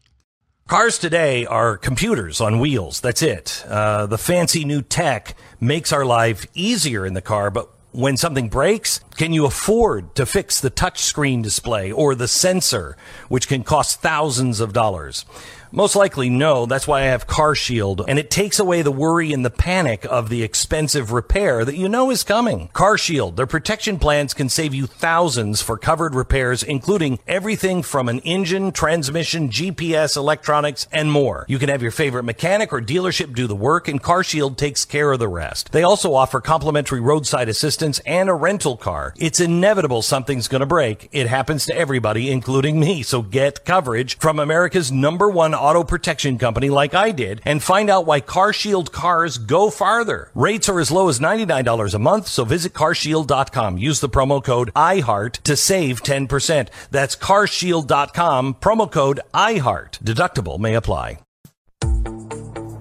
Cars 0.67 0.99
today 0.99 1.45
are 1.47 1.77
computers 1.77 2.41
on 2.41 2.59
wheels. 2.59 3.01
That's 3.01 3.23
it. 3.23 3.65
Uh, 3.69 4.07
the 4.07 4.19
fancy 4.19 4.65
new 4.65 4.83
tech 4.83 5.37
makes 5.61 5.93
our 5.93 6.05
life 6.05 6.47
easier 6.55 7.05
in 7.07 7.15
the 7.15 7.21
car, 7.21 7.51
but 7.51 7.69
when 7.93 8.17
something 8.17 8.49
breaks, 8.49 9.01
can 9.17 9.33
you 9.33 9.45
afford 9.45 10.15
to 10.15 10.25
fix 10.25 10.61
the 10.61 10.71
touchscreen 10.71 11.43
display 11.43 11.93
or 11.93 12.15
the 12.15 12.27
sensor, 12.27 12.97
which 13.29 13.49
can 13.49 13.63
cost 13.63 14.01
thousands 14.01 14.61
of 14.61 14.73
dollars? 14.73 15.27
Most 15.75 15.97
likely 15.97 16.29
no. 16.29 16.67
That's 16.67 16.87
why 16.87 17.01
I 17.01 17.05
have 17.05 17.27
CarShield, 17.27 18.05
and 18.07 18.19
it 18.19 18.31
takes 18.31 18.59
away 18.59 18.83
the 18.83 18.93
worry 18.93 19.33
and 19.33 19.43
the 19.43 19.49
panic 19.49 20.05
of 20.05 20.29
the 20.29 20.43
expensive 20.43 21.13
repair 21.13 21.65
that 21.65 21.79
you 21.79 21.89
know 21.89 22.11
is 22.11 22.25
coming. 22.25 22.69
CarShield, 22.75 23.37
their 23.37 23.47
protection 23.47 23.99
plans 23.99 24.35
can 24.35 24.51
save 24.51 24.75
you 24.75 24.87
thousands 24.87 25.63
for 25.63 25.79
covered 25.79 26.15
repairs, 26.15 26.63
including 26.63 27.21
everything 27.27 27.83
from 27.83 28.11
an 28.11 28.19
engine, 28.19 28.71
transmission, 28.73 29.49
GPS, 29.49 30.15
electronics, 30.15 30.87
and 30.93 31.11
more. 31.11 31.47
You 31.49 31.59
can 31.59 31.71
have 31.71 31.81
your 31.81 31.91
favorite 31.91 32.25
mechanic 32.25 32.71
or 32.71 32.83
dealership 32.83 33.35
do 33.35 33.47
the 33.47 33.57
work, 33.57 33.89
and 33.89 34.03
CarShield 34.03 34.59
takes 34.59 34.85
care 34.85 35.11
of 35.11 35.21
the 35.21 35.29
rest. 35.29 35.73
They 35.73 35.85
also 35.85 36.13
offer 36.13 36.43
complimentary 36.43 37.01
roadside 37.01 37.49
assistance 37.49 37.99
and 38.01 38.29
a 38.29 38.35
rental 38.35 38.77
car. 38.77 39.15
It's 39.17 39.41
inevitable 39.41 40.03
something's 40.03 40.49
going 40.49 40.61
to 40.61 40.67
break. 40.67 41.09
It 41.13 41.29
happens 41.29 41.65
to 41.65 41.75
everybody, 41.75 42.31
including 42.31 42.79
me. 42.79 43.03
So 43.03 43.23
get 43.23 43.65
coverage 43.65 44.19
from 44.19 44.39
America's 44.39 44.93
number 44.93 45.31
one 45.31 45.55
auto 45.63 45.85
protection 45.85 46.39
company 46.39 46.69
like 46.69 46.95
I 46.95 47.13
did 47.13 47.41
and 47.45 47.63
find 47.63 47.89
out 47.89 48.05
why 48.05 48.21
CarShield 48.21 48.91
cars 48.91 49.39
go 49.39 49.71
farther. 49.71 50.31
Rates 50.35 50.69
are 50.69 50.81
as 50.81 50.91
low 50.91 51.09
as 51.09 51.21
$99 51.21 51.95
a 51.95 51.99
month, 51.99 52.27
so 52.27 52.45
visit 52.45 52.73
carshield.com. 52.73 53.79
Use 53.79 54.01
the 54.01 54.09
promo 54.09 54.43
code 54.43 54.73
IHEART 54.75 55.35
to 55.45 55.57
save 55.57 56.03
10%. 56.03 56.69
That's 56.91 57.15
carshield.com, 57.15 58.55
promo 58.55 58.91
code 58.91 59.21
IHEART. 59.33 60.03
Deductible 60.03 60.59
may 60.59 60.75
apply. 60.75 61.19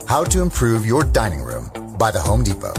How 0.07 0.25
to 0.25 0.41
improve 0.41 0.85
your 0.85 1.03
dining 1.03 1.41
room 1.41 1.71
by 1.97 2.11
the 2.11 2.19
Home 2.19 2.43
Depot. 2.43 2.73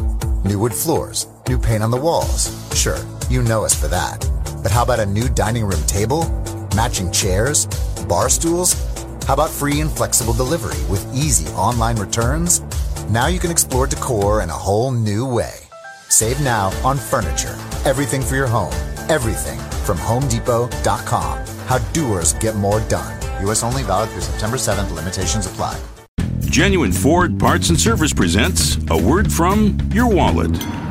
New 0.44 0.59
wood 0.59 0.74
floors, 0.74 1.26
new 1.48 1.59
paint 1.59 1.82
on 1.82 1.90
the 1.90 1.96
walls. 1.96 2.50
Sure, 2.78 2.98
you 3.30 3.42
know 3.42 3.64
us 3.64 3.74
for 3.74 3.88
that. 3.88 4.28
But 4.62 4.72
how 4.72 4.82
about 4.82 5.00
a 5.00 5.07
new 5.07 5.28
dining 5.28 5.64
room 5.64 5.82
table, 5.86 6.28
matching 6.76 7.11
chairs, 7.11 7.66
bar 8.07 8.28
stools? 8.28 8.91
How 9.26 9.34
about 9.34 9.50
free 9.50 9.80
and 9.80 9.90
flexible 9.90 10.32
delivery 10.32 10.82
with 10.90 11.06
easy 11.14 11.48
online 11.52 11.96
returns? 11.96 12.60
Now 13.08 13.28
you 13.28 13.38
can 13.38 13.52
explore 13.52 13.86
decor 13.86 14.42
in 14.42 14.50
a 14.50 14.52
whole 14.52 14.90
new 14.90 15.24
way. 15.24 15.54
Save 16.08 16.40
now 16.40 16.66
on 16.84 16.98
furniture, 16.98 17.56
everything 17.84 18.20
for 18.20 18.34
your 18.34 18.48
home, 18.48 18.72
everything 19.08 19.60
from 19.84 19.96
HomeDepot.com. 19.98 21.46
How 21.66 21.78
doers 21.92 22.32
get 22.34 22.56
more 22.56 22.80
done. 22.88 23.16
U.S. 23.44 23.62
only 23.62 23.84
valid 23.84 24.10
through 24.10 24.22
September 24.22 24.56
7th. 24.56 24.94
Limitations 24.94 25.46
apply. 25.46 25.80
Genuine 26.40 26.92
Ford 26.92 27.38
Parts 27.38 27.68
and 27.70 27.80
Service 27.80 28.12
presents 28.12 28.76
a 28.90 28.96
word 29.00 29.32
from 29.32 29.78
your 29.92 30.08
wallet. 30.08 30.50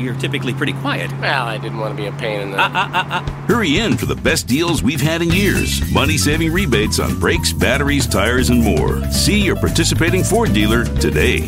you're 0.00 0.14
typically 0.14 0.54
pretty 0.54 0.72
quiet. 0.74 1.10
Well, 1.20 1.46
I 1.46 1.58
didn't 1.58 1.78
want 1.78 1.96
to 1.96 2.02
be 2.02 2.08
a 2.08 2.12
pain 2.12 2.40
in 2.40 2.50
the. 2.52 2.58
Ah, 2.58 2.70
ah, 2.74 2.90
ah, 2.92 3.06
ah. 3.10 3.44
Hurry 3.46 3.78
in 3.78 3.96
for 3.96 4.06
the 4.06 4.16
best 4.16 4.46
deals 4.46 4.82
we've 4.82 5.00
had 5.00 5.22
in 5.22 5.30
years. 5.30 5.80
Money 5.92 6.16
saving 6.16 6.52
rebates 6.52 6.98
on 6.98 7.18
brakes, 7.18 7.52
batteries, 7.52 8.06
tires, 8.06 8.50
and 8.50 8.62
more. 8.62 9.02
See 9.10 9.40
your 9.40 9.56
participating 9.56 10.24
Ford 10.24 10.52
dealer 10.52 10.84
today. 10.84 11.46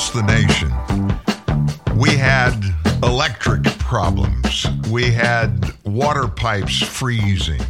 Across 0.00 0.10
the 0.12 0.22
nation, 0.22 0.70
we 1.98 2.16
had 2.16 2.54
electric 3.02 3.64
problems. 3.78 4.66
We 4.88 5.10
had 5.10 5.74
water 5.84 6.26
pipes 6.26 6.80
freezing. 6.80 7.60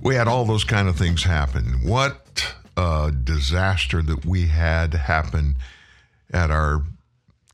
We 0.00 0.14
had 0.14 0.26
all 0.26 0.46
those 0.46 0.64
kind 0.64 0.88
of 0.88 0.96
things 0.96 1.24
happen. 1.24 1.80
What 1.84 2.54
a 2.78 3.12
disaster 3.12 4.00
that 4.02 4.24
we 4.24 4.46
had 4.46 4.94
happen 4.94 5.56
at 6.32 6.50
our 6.50 6.82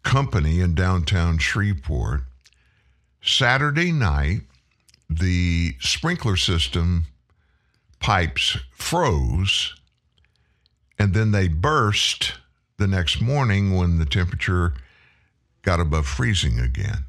company 0.05 0.61
in 0.61 0.75
downtown 0.75 1.39
Shreveport. 1.39 2.23
Saturday 3.23 3.91
night, 3.91 4.43
the 5.11 5.75
sprinkler 5.81 6.37
system 6.37 7.07
pipes 7.99 8.57
froze 8.73 9.75
and 10.99 11.13
then 11.13 11.33
they 11.33 11.49
burst 11.49 12.35
the 12.79 12.87
next 12.87 13.20
morning 13.20 13.76
when 13.76 13.99
the 13.99 14.07
temperature 14.07 14.72
got 15.62 15.81
above 15.81 16.07
freezing 16.07 16.59
again. 16.59 17.05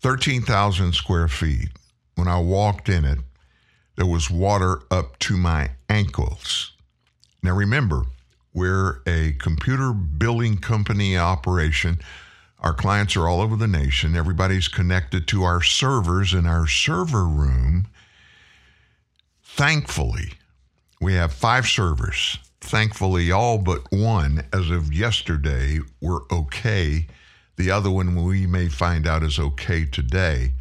13,000 0.00 0.92
square 0.92 1.28
feet. 1.28 1.68
When 2.16 2.28
I 2.28 2.40
walked 2.40 2.88
in 2.88 3.04
it, 3.04 3.20
there 3.96 4.06
was 4.06 4.28
water 4.28 4.80
up 4.90 5.18
to 5.20 5.36
my 5.36 5.70
ankles. 5.88 6.72
Now 7.42 7.54
remember, 7.54 8.02
we're 8.52 9.02
a 9.06 9.32
computer 9.38 9.92
billing 9.92 10.58
company 10.58 11.16
operation. 11.16 12.00
Our 12.58 12.74
clients 12.74 13.16
are 13.16 13.28
all 13.28 13.40
over 13.40 13.56
the 13.56 13.68
nation. 13.68 14.16
Everybody's 14.16 14.68
connected 14.68 15.26
to 15.28 15.44
our 15.44 15.62
servers 15.62 16.34
in 16.34 16.46
our 16.46 16.66
server 16.66 17.24
room. 17.24 17.86
Thankfully, 19.44 20.32
we 21.00 21.14
have 21.14 21.32
five 21.32 21.66
servers. 21.66 22.38
Thankfully, 22.62 23.32
all 23.32 23.58
but 23.58 23.90
one, 23.90 24.44
as 24.52 24.70
of 24.70 24.94
yesterday, 24.94 25.80
were 26.00 26.22
okay. 26.30 27.08
The 27.56 27.72
other 27.72 27.90
one 27.90 28.14
we 28.24 28.46
may 28.46 28.68
find 28.68 29.06
out 29.06 29.24
is 29.24 29.38
okay 29.38 29.84
today. 29.84 30.52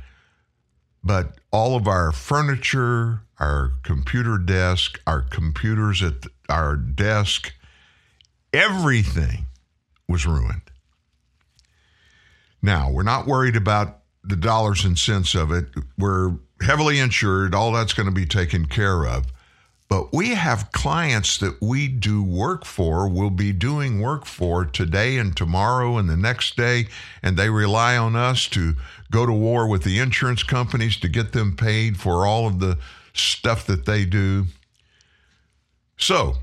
But 1.03 1.39
all 1.51 1.75
of 1.75 1.87
our 1.87 2.11
furniture, 2.11 3.21
our 3.39 3.73
computer 3.83 4.39
desk, 4.39 4.99
our 5.05 5.21
computers 5.21 6.01
at 6.01 6.25
our 6.49 6.75
desk, 6.75 7.53
everything 8.51 9.45
was 10.09 10.25
ruined. 10.25 10.63
Now, 12.63 12.91
we're 12.91 13.03
not 13.03 13.27
worried 13.27 13.55
about 13.55 13.99
the 14.23 14.35
dollars 14.35 14.83
and 14.83 14.97
cents 14.97 15.35
of 15.35 15.51
it. 15.51 15.67
We're 15.99 16.33
heavily 16.61 16.99
insured, 16.99 17.53
all 17.53 17.71
that's 17.71 17.93
going 17.93 18.09
to 18.09 18.11
be 18.11 18.25
taken 18.25 18.65
care 18.65 19.05
of. 19.05 19.27
But 19.91 20.13
we 20.13 20.35
have 20.35 20.71
clients 20.71 21.37
that 21.39 21.61
we 21.61 21.89
do 21.89 22.23
work 22.23 22.63
for, 22.63 23.09
will 23.09 23.29
be 23.29 23.51
doing 23.51 23.99
work 23.99 24.25
for 24.25 24.63
today 24.63 25.17
and 25.17 25.35
tomorrow 25.35 25.97
and 25.97 26.09
the 26.09 26.15
next 26.15 26.55
day, 26.55 26.87
and 27.21 27.35
they 27.35 27.49
rely 27.49 27.97
on 27.97 28.15
us 28.15 28.47
to 28.51 28.75
go 29.11 29.25
to 29.25 29.33
war 29.33 29.67
with 29.67 29.83
the 29.83 29.99
insurance 29.99 30.43
companies 30.43 30.95
to 31.01 31.09
get 31.09 31.33
them 31.33 31.57
paid 31.57 31.97
for 31.97 32.25
all 32.25 32.47
of 32.47 32.61
the 32.61 32.77
stuff 33.13 33.67
that 33.67 33.85
they 33.85 34.05
do. 34.05 34.45
So, 35.97 36.35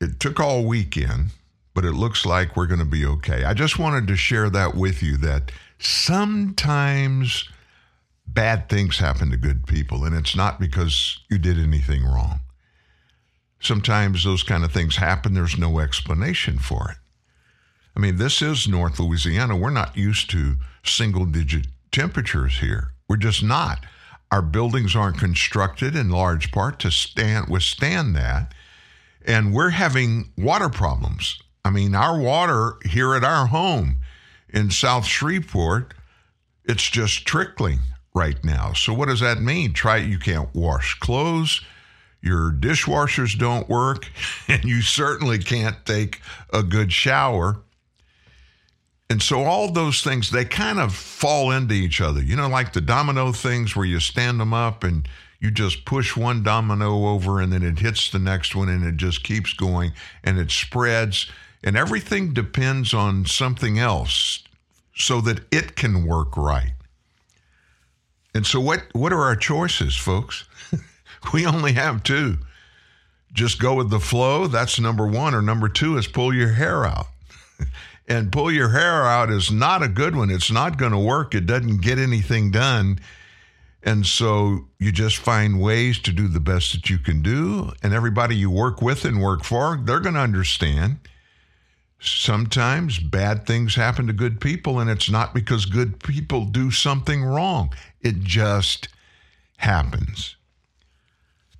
it 0.00 0.18
took 0.18 0.40
all 0.40 0.64
weekend, 0.64 1.26
but 1.72 1.84
it 1.84 1.92
looks 1.92 2.26
like 2.26 2.56
we're 2.56 2.66
going 2.66 2.80
to 2.80 2.84
be 2.84 3.06
okay. 3.06 3.44
I 3.44 3.54
just 3.54 3.78
wanted 3.78 4.08
to 4.08 4.16
share 4.16 4.50
that 4.50 4.74
with 4.74 5.04
you 5.04 5.18
that 5.18 5.52
sometimes 5.78 7.48
bad 8.34 8.68
things 8.68 8.98
happen 8.98 9.30
to 9.30 9.36
good 9.36 9.66
people, 9.66 10.04
and 10.04 10.14
it's 10.14 10.36
not 10.36 10.60
because 10.60 11.20
you 11.30 11.38
did 11.38 11.58
anything 11.58 12.04
wrong. 12.04 12.40
Sometimes 13.60 14.24
those 14.24 14.42
kind 14.42 14.64
of 14.64 14.72
things 14.72 14.96
happen, 14.96 15.34
there's 15.34 15.58
no 15.58 15.80
explanation 15.80 16.58
for 16.58 16.90
it. 16.90 16.96
I 17.96 18.00
mean, 18.00 18.16
this 18.16 18.40
is 18.40 18.68
North 18.68 19.00
Louisiana. 19.00 19.56
We're 19.56 19.70
not 19.70 19.96
used 19.96 20.30
to 20.30 20.56
single 20.84 21.24
digit 21.24 21.66
temperatures 21.90 22.60
here. 22.60 22.92
We're 23.08 23.16
just 23.16 23.42
not. 23.42 23.84
Our 24.30 24.42
buildings 24.42 24.94
aren't 24.94 25.18
constructed 25.18 25.96
in 25.96 26.10
large 26.10 26.52
part 26.52 26.78
to 26.80 26.90
stand 26.90 27.48
withstand 27.48 28.14
that. 28.14 28.54
And 29.26 29.52
we're 29.52 29.70
having 29.70 30.32
water 30.38 30.68
problems. 30.68 31.40
I 31.64 31.70
mean, 31.70 31.94
our 31.94 32.18
water 32.18 32.74
here 32.84 33.14
at 33.14 33.24
our 33.24 33.46
home 33.46 33.96
in 34.48 34.70
South 34.70 35.04
Shreveport, 35.04 35.92
it's 36.64 36.88
just 36.88 37.26
trickling 37.26 37.80
right 38.14 38.42
now. 38.44 38.72
So 38.72 38.92
what 38.92 39.08
does 39.08 39.20
that 39.20 39.40
mean? 39.40 39.72
Try 39.72 39.98
you 39.98 40.18
can't 40.18 40.52
wash 40.54 40.98
clothes, 40.98 41.62
your 42.20 42.50
dishwashers 42.50 43.38
don't 43.38 43.68
work, 43.68 44.08
and 44.48 44.64
you 44.64 44.82
certainly 44.82 45.38
can't 45.38 45.84
take 45.84 46.20
a 46.52 46.62
good 46.62 46.92
shower. 46.92 47.60
And 49.10 49.22
so 49.22 49.44
all 49.44 49.72
those 49.72 50.02
things 50.02 50.30
they 50.30 50.44
kind 50.44 50.78
of 50.78 50.94
fall 50.94 51.50
into 51.50 51.74
each 51.74 52.00
other. 52.00 52.22
You 52.22 52.36
know 52.36 52.48
like 52.48 52.72
the 52.72 52.80
domino 52.80 53.32
things 53.32 53.74
where 53.74 53.86
you 53.86 54.00
stand 54.00 54.38
them 54.40 54.52
up 54.52 54.84
and 54.84 55.08
you 55.40 55.50
just 55.50 55.84
push 55.84 56.16
one 56.16 56.42
domino 56.42 57.06
over 57.06 57.40
and 57.40 57.52
then 57.52 57.62
it 57.62 57.78
hits 57.78 58.10
the 58.10 58.18
next 58.18 58.54
one 58.54 58.68
and 58.68 58.84
it 58.84 58.96
just 58.96 59.22
keeps 59.22 59.52
going 59.52 59.92
and 60.24 60.38
it 60.38 60.50
spreads 60.50 61.30
and 61.64 61.76
everything 61.76 62.32
depends 62.32 62.92
on 62.92 63.24
something 63.24 63.78
else 63.78 64.42
so 64.94 65.20
that 65.20 65.40
it 65.52 65.76
can 65.76 66.06
work 66.06 66.36
right. 66.36 66.72
And 68.34 68.46
so 68.46 68.60
what 68.60 68.84
what 68.92 69.12
are 69.12 69.22
our 69.22 69.36
choices, 69.36 69.96
folks? 69.96 70.44
we 71.32 71.46
only 71.46 71.72
have 71.72 72.02
two. 72.02 72.38
Just 73.32 73.60
go 73.60 73.74
with 73.74 73.90
the 73.90 74.00
flow, 74.00 74.46
that's 74.46 74.80
number 74.80 75.06
1 75.06 75.34
or 75.34 75.42
number 75.42 75.68
2 75.68 75.98
is 75.98 76.06
pull 76.06 76.32
your 76.34 76.52
hair 76.52 76.86
out. 76.86 77.06
and 78.08 78.32
pull 78.32 78.50
your 78.50 78.70
hair 78.70 79.04
out 79.04 79.30
is 79.30 79.50
not 79.50 79.82
a 79.82 79.88
good 79.88 80.16
one. 80.16 80.30
It's 80.30 80.50
not 80.50 80.78
going 80.78 80.92
to 80.92 80.98
work. 80.98 81.34
It 81.34 81.46
doesn't 81.46 81.82
get 81.82 81.98
anything 81.98 82.50
done. 82.50 82.98
And 83.82 84.04
so 84.06 84.66
you 84.78 84.92
just 84.92 85.18
find 85.18 85.60
ways 85.60 85.98
to 86.00 86.12
do 86.12 86.26
the 86.26 86.40
best 86.40 86.72
that 86.72 86.90
you 86.90 86.98
can 86.98 87.22
do. 87.22 87.72
And 87.82 87.92
everybody 87.92 88.34
you 88.34 88.50
work 88.50 88.82
with 88.82 89.04
and 89.04 89.22
work 89.22 89.44
for, 89.44 89.78
they're 89.82 90.00
going 90.00 90.14
to 90.14 90.20
understand. 90.20 90.98
Sometimes 92.00 92.98
bad 92.98 93.46
things 93.46 93.74
happen 93.74 94.06
to 94.06 94.12
good 94.12 94.40
people, 94.40 94.78
and 94.78 94.88
it's 94.88 95.10
not 95.10 95.34
because 95.34 95.64
good 95.64 95.98
people 96.02 96.44
do 96.44 96.70
something 96.70 97.24
wrong. 97.24 97.72
It 98.00 98.20
just 98.20 98.88
happens. 99.56 100.36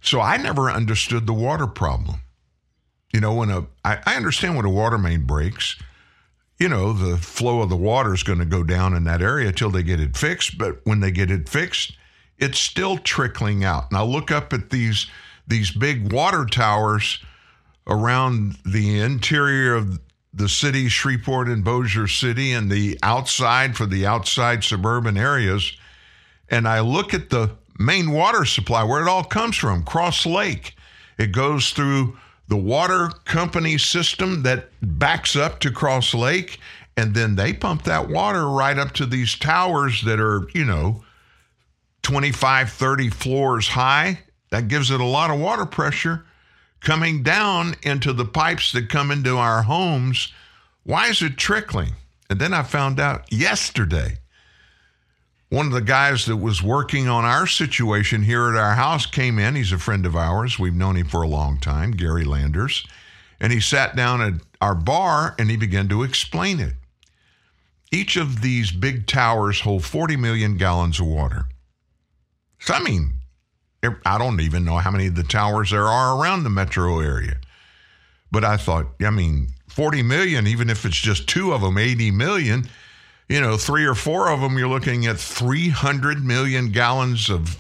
So 0.01 0.21
I 0.21 0.37
never 0.37 0.71
understood 0.71 1.27
the 1.27 1.33
water 1.33 1.67
problem. 1.67 2.21
You 3.13 3.21
know, 3.21 3.35
when 3.35 3.51
a 3.51 3.67
I, 3.85 3.99
I 4.07 4.17
understand 4.17 4.57
when 4.57 4.65
a 4.65 4.71
water 4.71 4.99
main 4.99 5.25
breaks, 5.25 5.77
you 6.59 6.69
know, 6.69 6.93
the 6.93 7.17
flow 7.17 7.63
of 7.63 7.69
the 7.69 7.77
water 7.77 8.15
is 8.15 8.23
going 8.23 8.39
to 8.39 8.45
go 8.45 8.63
down 8.63 8.95
in 8.95 9.05
that 9.05 9.23
area 9.23 9.53
till 9.53 9.71
they 9.71 9.83
get 9.83 10.01
it 10.01 10.17
fixed. 10.17 10.59
But 10.59 10.81
when 10.85 11.01
they 11.01 11.11
get 11.11 11.31
it 11.31 11.49
fixed, 11.49 11.97
it's 12.39 12.59
still 12.59 12.99
trickling 12.99 13.65
out. 13.65 13.91
Now 13.91 14.05
look 14.05 14.31
up 14.31 14.53
at 14.53 14.71
these 14.71 15.07
these 15.47 15.71
big 15.71 16.13
water 16.13 16.45
towers 16.45 17.19
around 17.87 18.57
the 18.67 19.01
interior 19.01 19.75
of 19.75 19.99
the 20.35 20.49
city, 20.49 20.89
Shreveport 20.89 21.49
and 21.49 21.65
Bossier 21.65 22.07
City, 22.07 22.53
and 22.53 22.71
the 22.71 22.99
outside 23.03 23.77
for 23.77 23.87
the 23.87 24.07
outside 24.07 24.63
suburban 24.63 25.17
areas. 25.17 25.73
And 26.51 26.67
I 26.67 26.81
look 26.81 27.15
at 27.15 27.31
the 27.31 27.51
main 27.79 28.11
water 28.11 28.45
supply, 28.45 28.83
where 28.83 29.03
it 29.03 29.09
all 29.09 29.25
comes 29.25 29.57
from, 29.57 29.85
Cross 29.85 30.27
Lake. 30.27 30.75
It 31.19 31.33
goes 31.33 31.71
through 31.71 32.17
the 32.49 32.57
water 32.57 33.11
company 33.25 33.79
system 33.79 34.43
that 34.43 34.71
backs 34.81 35.37
up 35.37 35.61
to 35.61 35.71
Cross 35.71 36.15
Lake, 36.15 36.59
and 36.97 37.15
then 37.15 37.37
they 37.37 37.53
pump 37.53 37.85
that 37.85 38.09
water 38.09 38.49
right 38.49 38.79
up 38.79 38.93
to 38.93 39.07
these 39.07 39.37
towers 39.37 40.03
that 40.03 40.19
are, 40.19 40.49
you 40.55 40.65
know, 40.65 41.05
25, 42.03 42.71
30 42.71 43.11
floors 43.11 43.69
high. 43.69 44.21
That 44.51 44.69
gives 44.69 44.91
it 44.91 45.01
a 45.01 45.05
lot 45.05 45.31
of 45.31 45.39
water 45.39 45.67
pressure 45.67 46.25
coming 46.81 47.23
down 47.23 47.75
into 47.83 48.13
the 48.13 48.25
pipes 48.25 48.73
that 48.73 48.89
come 48.89 49.11
into 49.11 49.37
our 49.37 49.63
homes. 49.63 50.33
Why 50.85 51.09
is 51.09 51.21
it 51.23 51.37
trickling? 51.37 51.93
And 52.31 52.41
then 52.41 52.55
I 52.55 52.63
found 52.63 52.99
out 52.99 53.31
yesterday, 53.33 54.19
one 55.51 55.67
of 55.67 55.73
the 55.73 55.81
guys 55.81 56.27
that 56.27 56.37
was 56.37 56.63
working 56.63 57.09
on 57.09 57.25
our 57.25 57.47
situation 57.47 58.23
here 58.23 58.49
at 58.49 58.57
our 58.57 58.75
house 58.75 59.07
came 59.07 59.39
in. 59.39 59.55
He's 59.55 59.73
a 59.73 59.79
friend 59.79 60.05
of 60.05 60.15
ours. 60.15 60.59
We've 60.59 60.75
known 60.75 60.97
him 60.97 61.09
for 61.09 61.23
a 61.23 61.29
long 61.29 61.59
time, 61.59 61.93
Gary 61.93 62.25
Landers. 62.25 62.87
And 63.41 63.53
he 63.53 63.61
sat 63.61 63.97
down 63.97 64.21
at 64.21 64.35
our 64.61 64.75
bar 64.75 65.35
and 65.39 65.51
he 65.51 65.57
began 65.57 65.89
to 65.89 66.03
explain 66.03 66.61
it. 66.61 66.75
Each 67.91 68.17
of 68.17 68.43
these 68.43 68.71
big 68.71 69.07
towers 69.07 69.61
hold 69.61 69.85
40 69.85 70.17
million 70.17 70.59
gallons 70.59 71.01
of 71.01 71.07
water. 71.07 71.47
So, 72.59 72.75
I 72.75 72.81
mean, 72.81 73.15
I 74.05 74.19
don't 74.19 74.41
even 74.41 74.65
know 74.65 74.77
how 74.77 74.91
many 74.91 75.07
of 75.07 75.15
the 75.15 75.23
towers 75.23 75.71
there 75.71 75.87
are 75.87 76.21
around 76.21 76.43
the 76.43 76.51
metro 76.51 77.01
area. 77.01 77.37
But 78.31 78.45
I 78.45 78.59
thought, 78.59 78.89
I 79.01 79.09
mean, 79.09 79.49
40 79.69 80.03
million, 80.03 80.47
even 80.47 80.69
if 80.69 80.85
it's 80.85 80.97
just 80.97 81.29
two 81.29 81.53
of 81.53 81.63
them, 81.63 81.79
80 81.79 82.11
million, 82.11 82.69
you 83.29 83.41
know, 83.41 83.57
three 83.57 83.85
or 83.85 83.95
four 83.95 84.31
of 84.31 84.41
them, 84.41 84.59
you're 84.59 84.69
looking 84.69 85.07
at 85.07 85.19
300 85.19 86.25
million 86.25 86.71
gallons 86.71 87.29
of 87.29 87.59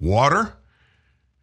water 0.00 0.54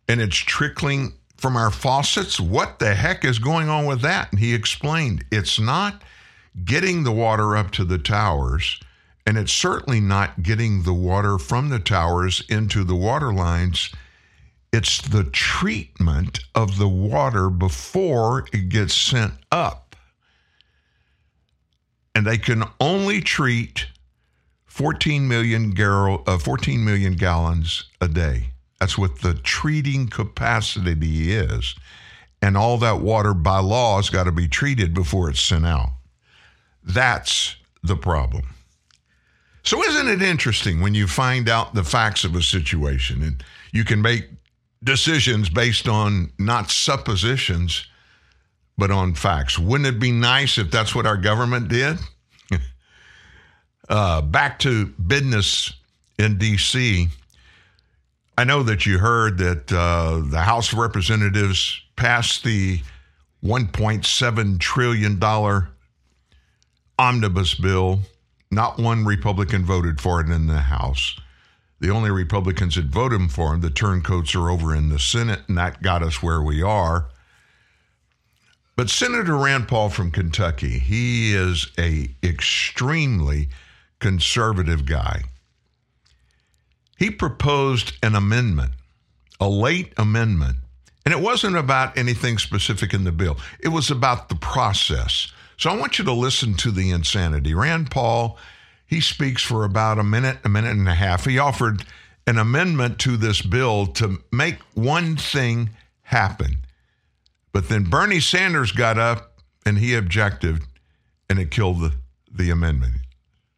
and 0.07 0.21
it's 0.21 0.37
trickling 0.37 1.13
from 1.37 1.55
our 1.55 1.71
faucets. 1.71 2.39
What 2.39 2.79
the 2.79 2.93
heck 2.93 3.23
is 3.23 3.39
going 3.39 3.69
on 3.69 3.85
with 3.85 4.01
that? 4.01 4.31
And 4.31 4.39
he 4.39 4.53
explained 4.53 5.25
it's 5.31 5.59
not 5.59 6.01
getting 6.63 7.03
the 7.03 7.11
water 7.11 7.55
up 7.55 7.71
to 7.71 7.85
the 7.85 7.97
towers 7.97 8.79
and 9.25 9.37
it's 9.37 9.51
certainly 9.51 9.99
not 9.99 10.43
getting 10.43 10.83
the 10.83 10.93
water 10.93 11.37
from 11.37 11.69
the 11.69 11.79
towers 11.79 12.43
into 12.49 12.83
the 12.83 12.95
water 12.95 13.33
lines. 13.33 13.91
It's 14.71 15.01
the 15.01 15.23
treatment 15.23 16.39
of 16.53 16.77
the 16.77 16.87
water 16.87 17.49
before 17.49 18.45
it 18.51 18.69
gets 18.69 18.93
sent 18.93 19.33
up. 19.51 19.84
And 22.15 22.25
they 22.25 22.37
can 22.37 22.63
only 22.79 23.21
treat 23.21 23.87
14 24.67 25.27
million, 25.27 25.71
gal- 25.71 26.23
uh, 26.25 26.37
14 26.37 26.83
million 26.83 27.13
gallons 27.13 27.83
a 28.01 28.07
day. 28.07 28.47
That's 28.79 28.97
what 28.97 29.21
the 29.21 29.33
treating 29.33 30.07
capacity 30.07 31.31
is. 31.33 31.75
And 32.41 32.57
all 32.57 32.77
that 32.79 33.01
water 33.01 33.33
by 33.33 33.59
law 33.59 33.97
has 33.97 34.09
got 34.09 34.25
to 34.25 34.31
be 34.31 34.47
treated 34.47 34.93
before 34.93 35.29
it's 35.29 35.41
sent 35.41 35.65
out. 35.65 35.89
That's 36.83 37.55
the 37.83 37.95
problem. 37.95 38.43
So, 39.63 39.83
isn't 39.83 40.07
it 40.07 40.21
interesting 40.21 40.79
when 40.79 40.93
you 40.93 41.07
find 41.07 41.49
out 41.49 41.73
the 41.73 41.83
facts 41.83 42.23
of 42.23 42.35
a 42.35 42.41
situation 42.41 43.23
and 43.23 43.43
you 43.71 43.83
can 43.83 44.01
make 44.01 44.29
decisions 44.83 45.49
based 45.49 45.87
on 45.87 46.31
not 46.37 46.69
suppositions, 46.69 47.87
but 48.77 48.91
on 48.91 49.13
facts? 49.13 49.57
Wouldn't 49.57 49.87
it 49.87 49.99
be 49.99 50.11
nice 50.11 50.57
if 50.57 50.71
that's 50.71 50.93
what 50.93 51.05
our 51.05 51.17
government 51.17 51.69
did? 51.69 51.97
uh, 53.89 54.21
back 54.21 54.59
to 54.59 54.87
business 54.87 55.73
in 56.17 56.37
D.C. 56.37 57.07
I 58.37 58.43
know 58.43 58.63
that 58.63 58.85
you 58.85 58.97
heard 58.97 59.37
that 59.37 59.71
uh, 59.71 60.21
the 60.29 60.41
House 60.41 60.73
of 60.73 60.79
Representatives 60.79 61.81
passed 61.95 62.43
the 62.43 62.81
$1.7 63.43 64.59
trillion 64.59 65.21
omnibus 66.97 67.53
bill 67.55 67.99
not 68.55 68.79
one 68.79 69.05
Republican 69.05 69.65
voted 69.65 69.99
for 70.01 70.21
it 70.21 70.29
in 70.29 70.47
the 70.47 70.61
House. 70.61 71.19
The 71.81 71.89
only 71.89 72.09
Republicans 72.09 72.75
that 72.75 72.85
voted 72.85 73.31
for 73.31 73.53
him, 73.53 73.61
the 73.61 73.69
turncoats 73.69 74.33
are 74.33 74.49
over 74.49 74.73
in 74.73 74.89
the 74.89 74.97
Senate, 74.97 75.41
and 75.47 75.57
that 75.57 75.81
got 75.81 76.01
us 76.01 76.23
where 76.23 76.41
we 76.41 76.63
are. 76.63 77.09
But 78.75 78.89
Senator 78.89 79.37
Rand 79.37 79.67
Paul 79.67 79.89
from 79.89 80.11
Kentucky, 80.11 80.79
he 80.79 81.33
is 81.33 81.71
a 81.77 82.09
extremely 82.21 83.49
conservative 83.99 84.85
guy. 84.85 85.23
He 86.97 87.09
proposed 87.09 87.93
an 88.03 88.15
amendment, 88.15 88.71
a 89.39 89.47
late 89.47 89.93
amendment, 89.97 90.57
and 91.05 91.13
it 91.13 91.19
wasn't 91.21 91.55
about 91.55 91.97
anything 91.97 92.37
specific 92.37 92.93
in 92.93 93.03
the 93.03 93.11
bill. 93.11 93.37
It 93.59 93.69
was 93.69 93.91
about 93.91 94.27
the 94.27 94.35
process. 94.35 95.31
So 95.57 95.69
I 95.69 95.77
want 95.77 95.97
you 95.97 96.05
to 96.05 96.13
listen 96.13 96.55
to 96.55 96.71
the 96.71 96.91
insanity. 96.91 97.53
Rand 97.53 97.91
Paul, 97.91 98.37
he 98.87 98.99
speaks 98.99 99.41
for 99.41 99.63
about 99.63 99.99
a 99.99 100.03
minute, 100.03 100.39
a 100.43 100.49
minute 100.49 100.71
and 100.71 100.89
a 100.89 100.95
half. 100.95 101.25
He 101.25 101.39
offered 101.39 101.85
an 102.27 102.37
amendment 102.37 102.99
to 102.99 103.17
this 103.17 103.41
bill 103.41 103.85
to 103.87 104.21
make 104.31 104.59
one 104.73 105.15
thing 105.15 105.69
happen. 106.01 106.57
But 107.55 107.69
then 107.69 107.85
Bernie 107.85 108.19
Sanders 108.19 108.73
got 108.73 108.97
up 108.97 109.39
and 109.65 109.77
he 109.77 109.95
objected, 109.95 110.63
and 111.29 111.39
it 111.39 111.51
killed 111.51 111.79
the, 111.79 111.93
the 112.29 112.49
amendment. 112.49 112.95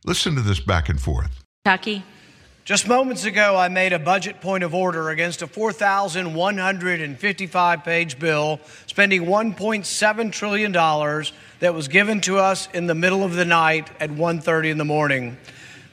Listen 0.06 0.36
to 0.36 0.41
this 0.41 0.60
back 0.60 0.88
and 0.88 1.02
forth. 1.02 1.43
Kentucky, 1.66 2.04
Just 2.64 2.88
moments 2.88 3.26
ago, 3.26 3.58
I 3.58 3.70
made 3.70 3.93
a 3.93 4.00
budget 4.00 4.39
point 4.39 4.64
of 4.64 4.76
order 4.76 5.10
against 5.10 5.41
a 5.41 5.48
4,155 5.48 7.84
page 7.84 8.20
bill 8.20 8.60
spending 8.86 9.24
$1.7 9.24 10.32
trillion 10.32 10.72
that 10.72 11.74
was 11.74 11.88
given 11.88 12.22
to 12.22 12.38
us 12.38 12.70
in 12.76 12.86
the 12.86 12.93
middle 12.93 13.24
of 13.24 13.34
the 13.34 13.45
night 13.45 13.89
at 14.00 14.12
1.30 14.12 14.70
in 14.70 14.78
the 14.78 14.86
morning. 14.86 15.38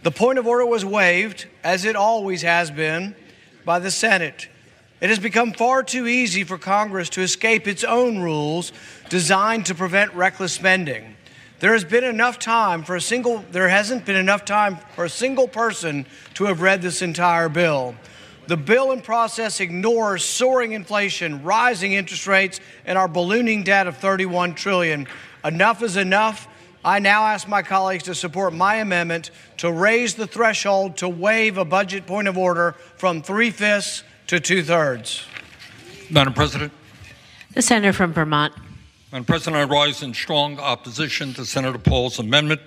The 0.03 0.11
point 0.11 0.39
of 0.39 0.47
order 0.47 0.67
was 0.67 0.85
waived, 0.85 1.47
as 1.65 1.87
it 1.87 1.97
always 1.97 2.43
has 2.43 2.71
been, 2.71 3.17
by 3.65 3.79
the 3.79 3.91
Senate. 3.91 4.49
It 5.05 5.11
has 5.11 5.19
become 5.19 5.53
far 5.53 5.83
too 5.83 6.07
easy 6.07 6.45
for 6.45 6.57
Congress 6.57 7.11
to 7.11 7.21
escape 7.21 7.69
its 7.69 7.85
own 7.85 8.21
rules 8.21 8.73
designed 9.11 9.67
to 9.67 9.75
prevent 9.75 10.15
reckless 10.15 10.55
spending. 10.55 11.15
There 11.61 11.75
has 11.75 11.85
been 11.85 12.05
enough 12.05 12.39
time 12.39 12.85
for 12.85 12.97
a 12.97 13.03
single 13.03 13.45
there 13.53 13.69
hasn't 13.69 14.07
been 14.07 14.17
enough 14.17 14.47
time 14.47 14.79
for 14.95 15.05
a 15.05 15.11
single 15.11 15.47
person 15.47 16.07
to 16.37 16.47
have 16.47 16.63
read 16.63 16.81
this 16.81 17.03
entire 17.03 17.51
bill. 17.51 17.97
The 18.47 18.57
bill 18.57 18.93
in 18.93 19.03
process 19.03 19.61
ignores 19.61 20.25
soaring 20.25 20.73
inflation, 20.73 21.43
rising 21.43 21.93
interest 21.93 22.27
rates, 22.27 22.59
and 22.87 22.97
our 22.97 23.07
ballooning 23.07 23.63
debt 23.63 23.87
of 23.87 23.99
31 23.99 24.55
trillion. 24.55 25.07
Enough 25.45 25.83
is 25.83 25.99
enough. 25.99 26.49
I 26.83 26.99
now 26.99 27.27
ask 27.27 27.47
my 27.47 27.61
colleagues 27.61 28.05
to 28.05 28.15
support 28.15 28.55
my 28.55 28.77
amendment 28.77 29.33
to 29.59 29.71
raise 29.71 30.15
the 30.15 30.27
threshold 30.27 30.97
to 30.97 31.11
waive 31.11 31.59
a 31.59 31.65
budget 31.67 32.07
point 32.07 32.27
of 32.27 32.39
order 32.39 32.75
from 32.97 33.21
three 33.21 33.51
fifths 33.51 34.03
to 34.35 34.41
two 34.41 34.65
thirds. 34.65 35.25
Madam 36.11 36.33
President. 36.33 36.73
The 37.53 37.63
senator 37.63 37.93
from 37.93 38.13
Vermont. 38.13 38.53
Madam 39.13 39.25
President, 39.25 39.57
I 39.57 39.65
rise 39.65 40.03
in 40.03 40.13
strong 40.13 40.59
opposition 40.59 41.33
to 41.35 41.47
Senator 41.47 41.79
Paul's 41.79 42.19
amendment. 42.19 42.61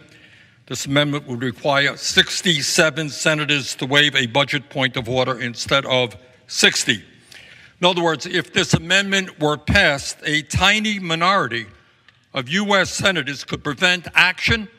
This 0.68 0.86
amendment 0.86 1.28
would 1.28 1.41
require 1.41 1.97
67 1.97 3.09
senators 3.09 3.76
to 3.76 3.86
waive 3.86 4.15
a 4.15 4.28
budget 4.28 4.70
point 4.70 4.95
of 4.95 5.09
order 5.09 5.39
instead 5.41 5.86
of 5.86 6.15
60. 6.47 7.03
In 7.82 7.86
other 7.86 8.01
words, 8.01 8.26
if 8.26 8.53
this 8.53 8.74
amendment 8.74 9.38
were 9.41 9.57
passed, 9.57 10.20
a 10.24 10.43
tiny 10.43 10.99
minority 10.99 11.65
of 12.34 12.47
U.S. 12.47 12.91
senators 12.91 13.43
could 13.43 13.61
prevent 13.61 14.07
action 14.15 14.70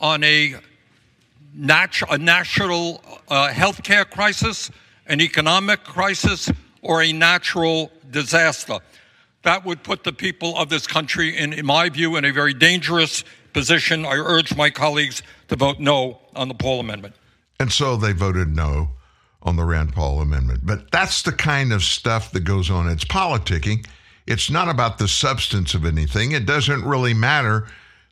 on 0.00 0.22
a, 0.22 0.54
nat- 1.54 2.02
a 2.08 2.18
national 2.18 3.02
uh, 3.28 3.48
health 3.48 3.82
care 3.82 4.04
crisis, 4.04 4.70
an 5.08 5.20
economic 5.20 5.84
crisis, 5.84 6.50
or 6.82 7.02
a 7.02 7.12
natural 7.12 7.90
disaster. 8.10 8.78
That 9.42 9.64
would 9.64 9.82
put 9.82 10.04
the 10.04 10.12
people 10.12 10.56
of 10.56 10.68
this 10.68 10.86
country, 10.86 11.36
in, 11.36 11.52
in 11.52 11.66
my 11.66 11.88
view, 11.88 12.16
in 12.16 12.24
a 12.24 12.32
very 12.32 12.54
dangerous 12.54 13.24
position. 13.52 14.04
I 14.04 14.14
urge 14.14 14.56
my 14.56 14.70
colleagues 14.70 15.22
to 15.48 15.56
vote 15.56 15.78
no 15.78 16.20
on 16.34 16.48
the 16.48 16.54
Paul 16.54 16.80
Amendment. 16.80 17.14
And 17.58 17.72
so 17.72 17.96
they 17.96 18.12
voted 18.12 18.54
no 18.54 18.90
on 19.42 19.56
the 19.56 19.64
Rand 19.64 19.94
Paul 19.94 20.20
Amendment. 20.20 20.60
But 20.64 20.90
that's 20.90 21.22
the 21.22 21.32
kind 21.32 21.72
of 21.72 21.82
stuff 21.82 22.32
that 22.32 22.40
goes 22.40 22.70
on. 22.70 22.88
It's 22.88 23.04
politicking. 23.04 23.86
It's 24.26 24.50
not 24.50 24.68
about 24.68 24.98
the 24.98 25.08
substance 25.08 25.74
of 25.74 25.86
anything. 25.86 26.32
It 26.32 26.46
doesn't 26.46 26.84
really 26.84 27.14
matter. 27.14 27.68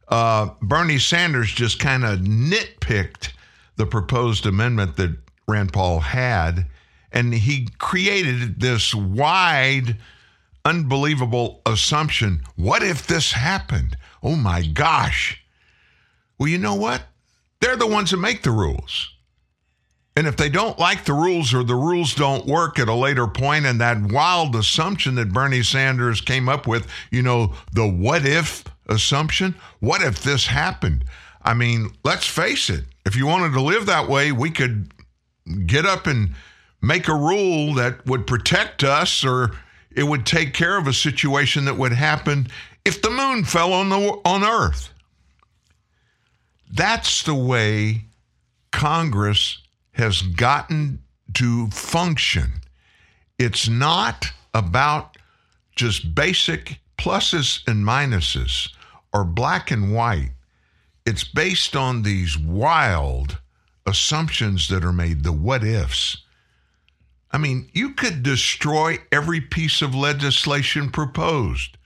Uh, 0.09 0.51
Bernie 0.63 0.99
Sanders 0.99 1.51
just 1.51 1.79
kind 1.79 2.05
of 2.05 2.21
nitpicked 2.21 3.33
the 3.77 3.87
proposed 3.87 4.47
amendment 4.47 4.97
that 4.97 5.17
Rand 5.49 5.73
Paul 5.73 6.01
had, 6.01 6.67
and 7.15 7.33
he 7.33 7.69
created 7.79 8.61
this 8.61 8.93
wide, 8.93 9.97
unbelievable 10.65 11.63
assumption. 11.65 12.43
What 12.57 12.83
if 12.83 13.07
this 13.07 13.33
happened? 13.33 13.97
Oh 14.23 14.35
my 14.35 14.63
gosh. 14.63 15.43
Well, 16.39 16.49
you 16.49 16.59
know 16.59 16.75
what? 16.75 17.03
They're 17.61 17.77
the 17.77 17.87
ones 17.87 18.11
that 18.11 18.17
make 18.17 18.43
the 18.43 18.51
rules. 18.51 19.11
And 20.17 20.27
if 20.27 20.37
they 20.37 20.49
don't 20.49 20.79
like 20.79 21.05
the 21.05 21.13
rules 21.13 21.55
or 21.55 21.65
the 21.65 21.75
rules 21.75 22.15
don't 22.15 22.47
work 22.47 22.79
at 22.79 22.89
a 22.89 22.95
later 22.95 23.27
point, 23.27 23.67
and 23.67 23.81
that 23.81 24.13
wild 24.13 24.55
assumption 24.55 25.15
that 25.17 25.33
Bernie 25.33 25.63
Sanders 25.63 26.21
came 26.21 26.49
up 26.49 26.67
with, 26.67 26.87
you 27.11 27.23
know, 27.23 27.55
the 27.73 27.89
what 27.89 28.27
if 28.27 28.65
assumption, 28.89 29.55
what 29.81 30.03
if 30.03 30.23
this 30.23 30.47
happened? 30.47 31.05
I 31.43 31.55
mean, 31.55 31.91
let's 32.05 32.27
face 32.27 32.71
it, 32.71 32.85
if 33.05 33.17
you 33.17 33.27
wanted 33.27 33.53
to 33.55 33.61
live 33.61 33.87
that 33.87 34.09
way, 34.09 34.31
we 34.31 34.51
could 34.51 34.93
get 35.67 35.85
up 35.85 36.07
and 36.07 36.35
make 36.85 37.09
a 37.09 37.15
rule 37.15 37.75
that 37.75 38.05
would 38.07 38.27
protect 38.27 38.85
us 38.85 39.25
or 39.25 39.53
it 39.91 40.05
would 40.05 40.27
take 40.27 40.55
care 40.55 40.77
of 40.77 40.87
a 40.87 40.93
situation 40.93 41.65
that 41.65 41.77
would 41.77 41.93
happen 41.93 42.49
if 42.85 43.01
the 43.01 43.11
moon 43.11 43.45
fell 43.45 43.73
on 43.73 43.89
the 43.89 44.21
on 44.25 44.45
earth. 44.45 44.91
That's 46.73 47.23
the 47.23 47.35
way 47.35 48.05
Congress 48.73 49.59
has 49.93 50.23
gotten 50.23 51.01
to 51.35 51.69
function. 51.69 52.61
It's 53.39 53.69
not 53.69 54.27
about 54.53 55.17
just 55.77 56.15
basic 56.15 56.81
pluses 56.99 57.67
and 57.67 57.85
minuses 57.85 58.71
or 59.13 59.25
black 59.25 59.71
and 59.71 59.95
white. 59.95 60.31
It's 61.07 61.25
based 61.25 61.77
on 61.77 62.03
these 62.03 62.39
wild 62.39 63.39
assumptions 63.87 64.69
that 64.69 64.85
are 64.85 64.93
made, 64.93 65.23
the 65.23 65.33
what 65.33 65.63
ifs. 65.63 66.24
I 67.35 67.39
mean, 67.39 67.69
you 67.73 67.95
could 67.95 68.23
destroy 68.23 68.99
every 69.11 69.41
piece 69.41 69.83
of 69.83 69.95
legislation 69.95 70.91
proposed 70.91 71.77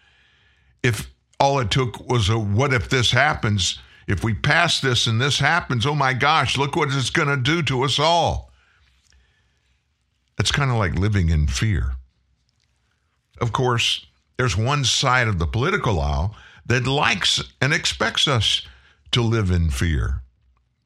if 0.83 1.11
all 1.41 1.59
it 1.59 1.71
took 1.71 2.07
was 2.07 2.29
a 2.29 2.39
what 2.39 2.75
if 2.75 2.91
this 2.91 3.11
happens 3.11 3.81
if 4.09 4.25
we 4.25 4.33
pass 4.33 4.81
this 4.81 5.07
and 5.07 5.21
this 5.21 5.39
happens, 5.39 5.85
oh 5.85 5.95
my 5.95 6.15
gosh, 6.15 6.57
look 6.57 6.75
what 6.75 6.89
it's 6.89 7.11
going 7.11 7.29
to 7.29 7.37
do 7.37 7.63
to 7.65 7.83
us 7.83 7.99
all. 7.99 8.51
It's 10.39 10.51
kind 10.51 10.71
of 10.71 10.79
like 10.79 10.95
living 10.95 11.29
in 11.29 11.47
fear. 11.47 11.93
Of 13.39 13.53
course, 13.53 14.07
there's 14.39 14.57
one 14.57 14.85
side 14.85 15.29
of 15.29 15.39
the 15.39 15.47
political 15.47 16.01
aisle 16.01 16.35
that 16.67 16.87
likes 16.87 17.43
and 17.61 17.75
expects 17.75 18.27
us 18.27 18.67
to 19.13 19.21
live 19.21 19.51
in 19.51 19.69
fear, 19.69 20.23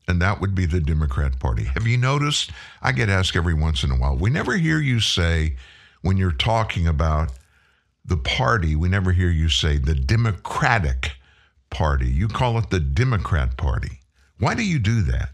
and 0.09 0.20
that 0.20 0.40
would 0.40 0.55
be 0.55 0.66
the 0.66 0.80
Democrat 0.80 1.38
Party. 1.38 1.64
Have 1.64 1.86
you 1.86 1.96
noticed? 1.96 2.50
I 2.80 2.92
get 2.92 3.09
asked 3.09 3.36
every 3.36 3.55
once 3.55 3.84
in 3.84 3.90
a 3.90 3.96
while. 3.96 4.16
We 4.16 4.30
never 4.30 4.57
hear 4.57 4.78
you 4.78 5.00
say, 5.00 5.57
when 6.03 6.16
you're 6.16 6.32
talking 6.32 6.86
about 6.86 7.32
the 8.05 8.16
party, 8.16 8.74
we 8.74 8.88
never 8.88 9.12
hear 9.12 9.30
you 9.30 9.48
say 9.48 9.78
the 9.78 9.94
Democratic 9.94 11.12
Party. 11.70 12.09
You 12.09 12.28
call 12.28 12.59
it 12.59 12.70
the 12.70 12.80
Democrat 12.80 13.57
Party. 13.57 14.00
Why 14.38 14.55
do 14.55 14.64
you 14.64 14.78
do 14.78 15.03
that? 15.03 15.30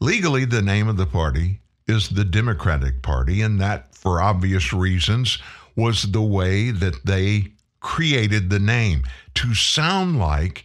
Legally, 0.00 0.44
the 0.44 0.62
name 0.62 0.86
of 0.86 0.96
the 0.96 1.06
party 1.06 1.60
is 1.86 2.10
the 2.10 2.24
Democratic 2.24 3.02
Party, 3.02 3.40
and 3.40 3.60
that, 3.60 3.94
for 3.94 4.20
obvious 4.20 4.72
reasons, 4.72 5.38
was 5.74 6.02
the 6.12 6.22
way 6.22 6.70
that 6.70 7.04
they 7.04 7.52
created 7.80 8.50
the 8.50 8.58
name 8.58 9.02
to 9.34 9.54
sound 9.54 10.18
like 10.18 10.64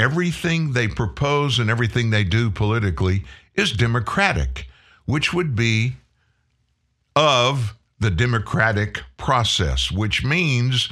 everything 0.00 0.72
they 0.72 0.88
propose 0.88 1.58
and 1.58 1.70
everything 1.70 2.10
they 2.10 2.24
do 2.24 2.50
politically 2.50 3.24
is 3.54 3.72
democratic, 3.72 4.66
which 5.04 5.32
would 5.32 5.54
be 5.54 5.94
of 7.14 7.76
the 7.98 8.10
democratic 8.10 9.02
process, 9.16 9.90
which 9.90 10.24
means 10.24 10.88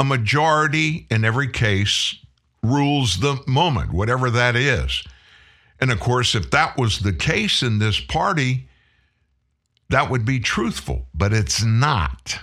a 0.00 0.04
majority 0.04 1.06
in 1.10 1.24
every 1.24 1.48
case 1.48 2.16
rules 2.62 3.20
the 3.20 3.40
moment, 3.46 3.92
whatever 3.92 4.30
that 4.30 4.56
is. 4.56 5.04
And 5.80 5.92
of 5.92 6.00
course, 6.00 6.34
if 6.34 6.50
that 6.50 6.76
was 6.76 6.98
the 6.98 7.12
case 7.12 7.62
in 7.62 7.78
this 7.78 8.00
party, 8.00 8.68
that 9.90 10.10
would 10.10 10.24
be 10.24 10.40
truthful, 10.40 11.06
but 11.14 11.32
it's 11.32 11.62
not. 11.62 12.40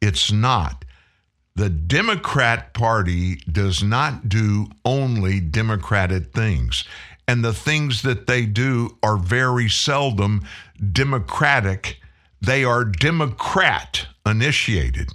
It's 0.00 0.32
not. 0.32 0.84
The 1.54 1.68
Democrat 1.68 2.72
Party 2.72 3.36
does 3.50 3.82
not 3.82 4.28
do 4.28 4.68
only 4.84 5.38
Democratic 5.40 6.32
things. 6.32 6.84
And 7.28 7.44
the 7.44 7.52
things 7.52 8.02
that 8.02 8.26
they 8.26 8.46
do 8.46 8.96
are 9.02 9.16
very 9.16 9.68
seldom 9.68 10.46
Democratic. 10.92 12.00
They 12.40 12.64
are 12.64 12.84
Democrat 12.84 14.06
initiated. 14.26 15.10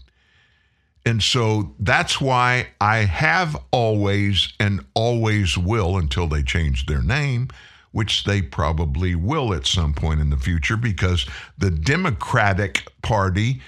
And 1.05 1.23
so 1.23 1.73
that's 1.79 2.21
why 2.21 2.67
I 2.81 2.97
have 2.97 3.55
always 3.71 4.53
and 4.59 4.85
always 4.93 5.57
will 5.57 5.97
until 5.97 6.27
they 6.27 6.43
change 6.43 6.85
their 6.85 7.01
name, 7.01 7.47
which 7.91 8.25
they 8.25 8.41
probably 8.41 9.15
will 9.15 9.53
at 9.53 9.65
some 9.65 9.93
point 9.93 10.19
in 10.19 10.29
the 10.29 10.37
future, 10.37 10.77
because 10.77 11.25
the 11.57 11.71
Democratic 11.71 12.87
Party, 13.01 13.61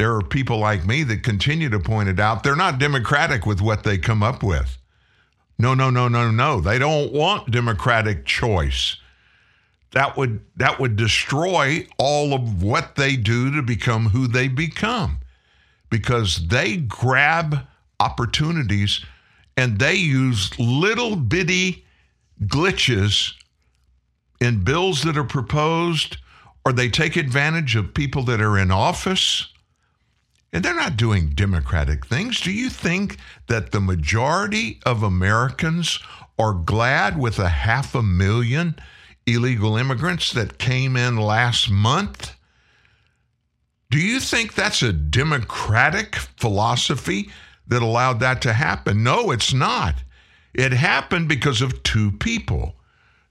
there 0.00 0.14
are 0.14 0.22
people 0.22 0.56
like 0.56 0.86
me 0.86 1.02
that 1.02 1.22
continue 1.22 1.68
to 1.68 1.78
point 1.78 2.08
it 2.08 2.18
out, 2.18 2.42
they're 2.42 2.56
not 2.56 2.78
democratic 2.78 3.44
with 3.44 3.60
what 3.60 3.84
they 3.84 3.98
come 3.98 4.22
up 4.22 4.42
with. 4.42 4.78
No, 5.58 5.74
no, 5.74 5.90
no, 5.90 6.08
no, 6.08 6.30
no. 6.30 6.62
They 6.62 6.78
don't 6.78 7.12
want 7.12 7.50
democratic 7.50 8.24
choice. 8.24 8.96
That 9.92 10.16
would 10.16 10.40
that 10.56 10.80
would 10.80 10.96
destroy 10.96 11.86
all 11.98 12.32
of 12.32 12.62
what 12.62 12.94
they 12.94 13.14
do 13.16 13.54
to 13.54 13.60
become 13.60 14.06
who 14.06 14.26
they 14.26 14.48
become 14.48 15.18
because 15.90 16.48
they 16.48 16.78
grab 16.78 17.66
opportunities 17.98 19.04
and 19.54 19.78
they 19.78 19.96
use 19.96 20.58
little 20.58 21.14
bitty 21.14 21.84
glitches 22.44 23.34
in 24.40 24.64
bills 24.64 25.02
that 25.02 25.18
are 25.18 25.24
proposed, 25.24 26.16
or 26.64 26.72
they 26.72 26.88
take 26.88 27.16
advantage 27.16 27.76
of 27.76 27.92
people 27.92 28.22
that 28.22 28.40
are 28.40 28.56
in 28.56 28.70
office. 28.70 29.49
And 30.52 30.64
they're 30.64 30.74
not 30.74 30.96
doing 30.96 31.30
democratic 31.30 32.06
things. 32.06 32.40
Do 32.40 32.50
you 32.50 32.70
think 32.70 33.18
that 33.46 33.70
the 33.70 33.80
majority 33.80 34.80
of 34.84 35.02
Americans 35.02 36.00
are 36.38 36.54
glad 36.54 37.18
with 37.18 37.38
a 37.38 37.48
half 37.48 37.94
a 37.94 38.02
million 38.02 38.74
illegal 39.26 39.76
immigrants 39.76 40.32
that 40.32 40.58
came 40.58 40.96
in 40.96 41.16
last 41.16 41.70
month? 41.70 42.34
Do 43.90 43.98
you 43.98 44.20
think 44.20 44.54
that's 44.54 44.82
a 44.82 44.92
democratic 44.92 46.14
philosophy 46.14 47.30
that 47.66 47.82
allowed 47.82 48.20
that 48.20 48.42
to 48.42 48.52
happen? 48.52 49.02
No, 49.02 49.30
it's 49.30 49.52
not. 49.52 49.96
It 50.54 50.72
happened 50.72 51.28
because 51.28 51.62
of 51.62 51.82
two 51.82 52.12
people 52.12 52.76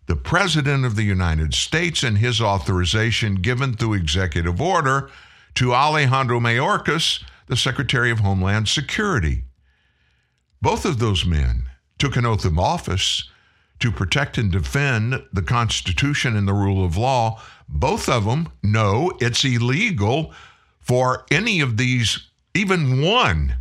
the 0.05 0.15
President 0.15 0.85
of 0.85 0.95
the 0.95 1.03
United 1.03 1.53
States 1.53 2.01
and 2.01 2.17
his 2.17 2.41
authorization 2.41 3.35
given 3.35 3.75
through 3.75 3.93
executive 3.93 4.59
order 4.59 5.11
to 5.59 5.73
Alejandro 5.73 6.39
Mayorkas, 6.39 7.21
the 7.47 7.57
Secretary 7.57 8.11
of 8.11 8.19
Homeland 8.19 8.69
Security. 8.69 9.43
Both 10.61 10.85
of 10.85 10.99
those 10.99 11.25
men 11.25 11.63
took 11.97 12.15
an 12.15 12.25
oath 12.25 12.45
of 12.45 12.57
office 12.57 13.29
to 13.81 13.91
protect 13.91 14.37
and 14.37 14.53
defend 14.53 15.21
the 15.33 15.41
Constitution 15.41 16.37
and 16.37 16.47
the 16.47 16.53
rule 16.53 16.85
of 16.85 16.95
law. 16.95 17.41
Both 17.67 18.07
of 18.07 18.23
them 18.23 18.47
know 18.63 19.11
it's 19.19 19.43
illegal 19.43 20.33
for 20.79 21.25
any 21.29 21.59
of 21.59 21.75
these, 21.75 22.29
even 22.53 23.01
one 23.01 23.57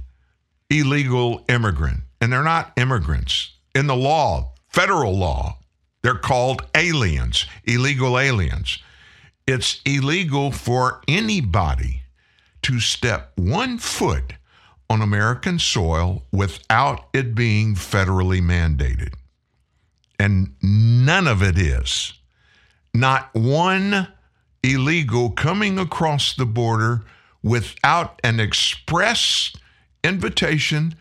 illegal 0.71 1.45
immigrant. 1.49 2.03
And 2.21 2.33
they're 2.33 2.45
not 2.45 2.75
immigrants. 2.77 3.55
In 3.75 3.89
the 3.89 3.97
law, 3.97 4.53
federal 4.69 5.19
law, 5.19 5.59
they're 6.03 6.15
called 6.15 6.65
aliens, 6.77 7.45
illegal 7.65 8.21
aliens. 8.21 8.79
It's 9.49 9.81
illegal 9.87 10.53
for 10.53 11.01
anybody 11.09 12.03
to 12.61 12.81
step 12.81 13.33
one 13.37 13.79
foot 13.79 14.35
on 14.91 15.01
American 15.01 15.59
soil 15.59 16.23
without 16.31 17.09
it 17.15 17.35
being 17.35 17.75
federally 17.75 18.43
mandated. 18.43 19.15
And 20.21 20.55
none 20.61 21.27
of 21.27 21.43
it 21.43 21.57
is. 21.57 22.13
Not 22.93 23.33
one 23.33 24.09
illegal 24.63 25.31
coming 25.31 25.79
across 25.79 26.37
the 26.37 26.45
border 26.45 27.07
without 27.43 28.21
an 28.23 28.41
express 28.41 29.55
invitation 30.05 30.95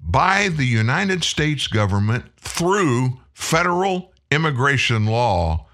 by 0.00 0.50
the 0.50 0.66
United 0.66 1.24
States 1.24 1.66
government 1.66 2.26
through 2.36 3.18
federal 3.32 4.12
immigration 4.30 5.06
law. 5.06 5.66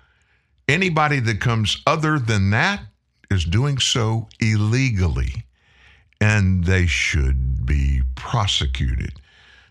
Anybody 0.68 1.20
that 1.20 1.40
comes 1.40 1.82
other 1.86 2.18
than 2.18 2.50
that 2.50 2.82
is 3.30 3.44
doing 3.44 3.78
so 3.78 4.28
illegally, 4.38 5.44
and 6.20 6.64
they 6.64 6.86
should 6.86 7.64
be 7.64 8.02
prosecuted. 8.14 9.14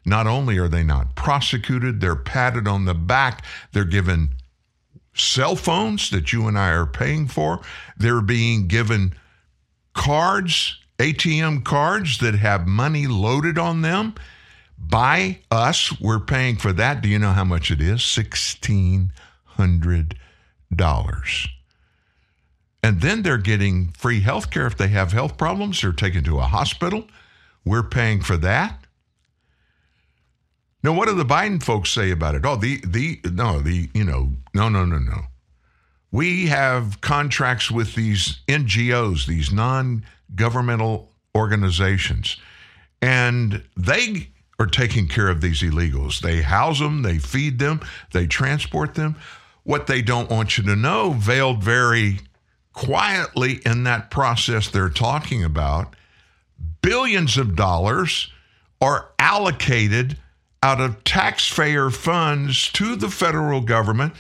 Not 0.05 0.25
only 0.25 0.57
are 0.57 0.67
they 0.67 0.83
not 0.83 1.15
prosecuted, 1.15 2.01
they're 2.01 2.15
patted 2.15 2.67
on 2.67 2.85
the 2.85 2.95
back, 2.95 3.45
they're 3.73 3.83
given 3.83 4.29
cell 5.13 5.55
phones 5.55 6.09
that 6.09 6.31
you 6.31 6.47
and 6.47 6.57
I 6.57 6.69
are 6.69 6.85
paying 6.85 7.27
for, 7.27 7.61
they're 7.97 8.21
being 8.21 8.67
given 8.67 9.13
cards, 9.93 10.79
ATM 10.97 11.63
cards 11.63 12.19
that 12.19 12.35
have 12.35 12.67
money 12.67 13.05
loaded 13.05 13.57
on 13.57 13.81
them 13.81 14.15
by 14.77 15.39
us. 15.51 15.99
We're 15.99 16.19
paying 16.19 16.55
for 16.55 16.71
that. 16.73 17.01
Do 17.01 17.09
you 17.09 17.19
know 17.19 17.33
how 17.33 17.43
much 17.43 17.71
it 17.71 17.81
is? 17.81 17.99
$1,600. 17.99 20.13
And 22.84 23.01
then 23.01 23.24
they're 23.24 23.38
getting 23.38 23.89
free 23.89 24.22
health 24.22 24.49
care 24.49 24.68
if 24.68 24.78
they 24.78 24.88
have 24.89 25.11
health 25.11 25.38
problems. 25.38 25.82
They're 25.82 25.91
taken 25.91 26.24
to 26.26 26.38
a 26.39 26.43
hospital. 26.43 27.07
We're 27.65 27.84
paying 27.84 28.22
for 28.22 28.38
that. 28.38 28.80
Now, 30.84 30.93
what 30.93 31.07
do 31.07 31.15
the 31.15 31.26
Biden 31.26 31.61
folks 31.61 31.89
say 31.89 32.11
about 32.11 32.36
it? 32.36 32.45
Oh, 32.45 32.55
the 32.55 32.80
the 32.86 33.20
no, 33.26 33.59
the 33.59 33.89
you 33.93 34.03
know, 34.03 34.32
no, 34.53 34.70
no, 34.70 34.86
no, 34.86 34.99
no. 34.99 35.24
We 36.11 36.47
have 36.47 37.01
contracts 37.01 37.70
with 37.70 37.95
these 37.95 38.39
NGOs, 38.47 39.26
these 39.26 39.51
non-governmental 39.51 41.11
organizations, 41.36 42.38
and 43.01 43.63
they 43.76 44.30
are 44.59 44.65
taking 44.65 45.07
care 45.07 45.28
of 45.28 45.41
these 45.41 45.61
illegals. 45.61 46.22
They 46.22 46.41
house 46.41 46.80
them, 46.80 47.01
they 47.01 47.18
feed 47.18 47.59
them, 47.59 47.82
they 48.13 48.26
transport 48.26 48.95
them. 48.95 49.18
What 49.68 49.88
they 49.88 50.01
don't 50.01 50.30
want 50.30 50.57
you 50.57 50.63
to 50.63 50.78
know, 50.78 51.11
veiled 51.11 51.61
very 51.61 52.22
quietly 52.72 53.59
in 53.65 53.84
that 53.84 54.09
process 54.09 54.70
they're 54.70 54.88
talking 54.88 55.43
about, 55.43 55.93
billions 56.82 57.38
of 57.38 57.57
dollars 57.57 58.32
are 58.80 59.09
allocated 59.20 60.15
out 60.63 60.80
of 60.80 61.03
taxpayer 61.03 61.89
funds 61.89 62.72
to 62.72 62.95
the 62.95 63.09
federal 63.09 63.59
government 63.59 64.13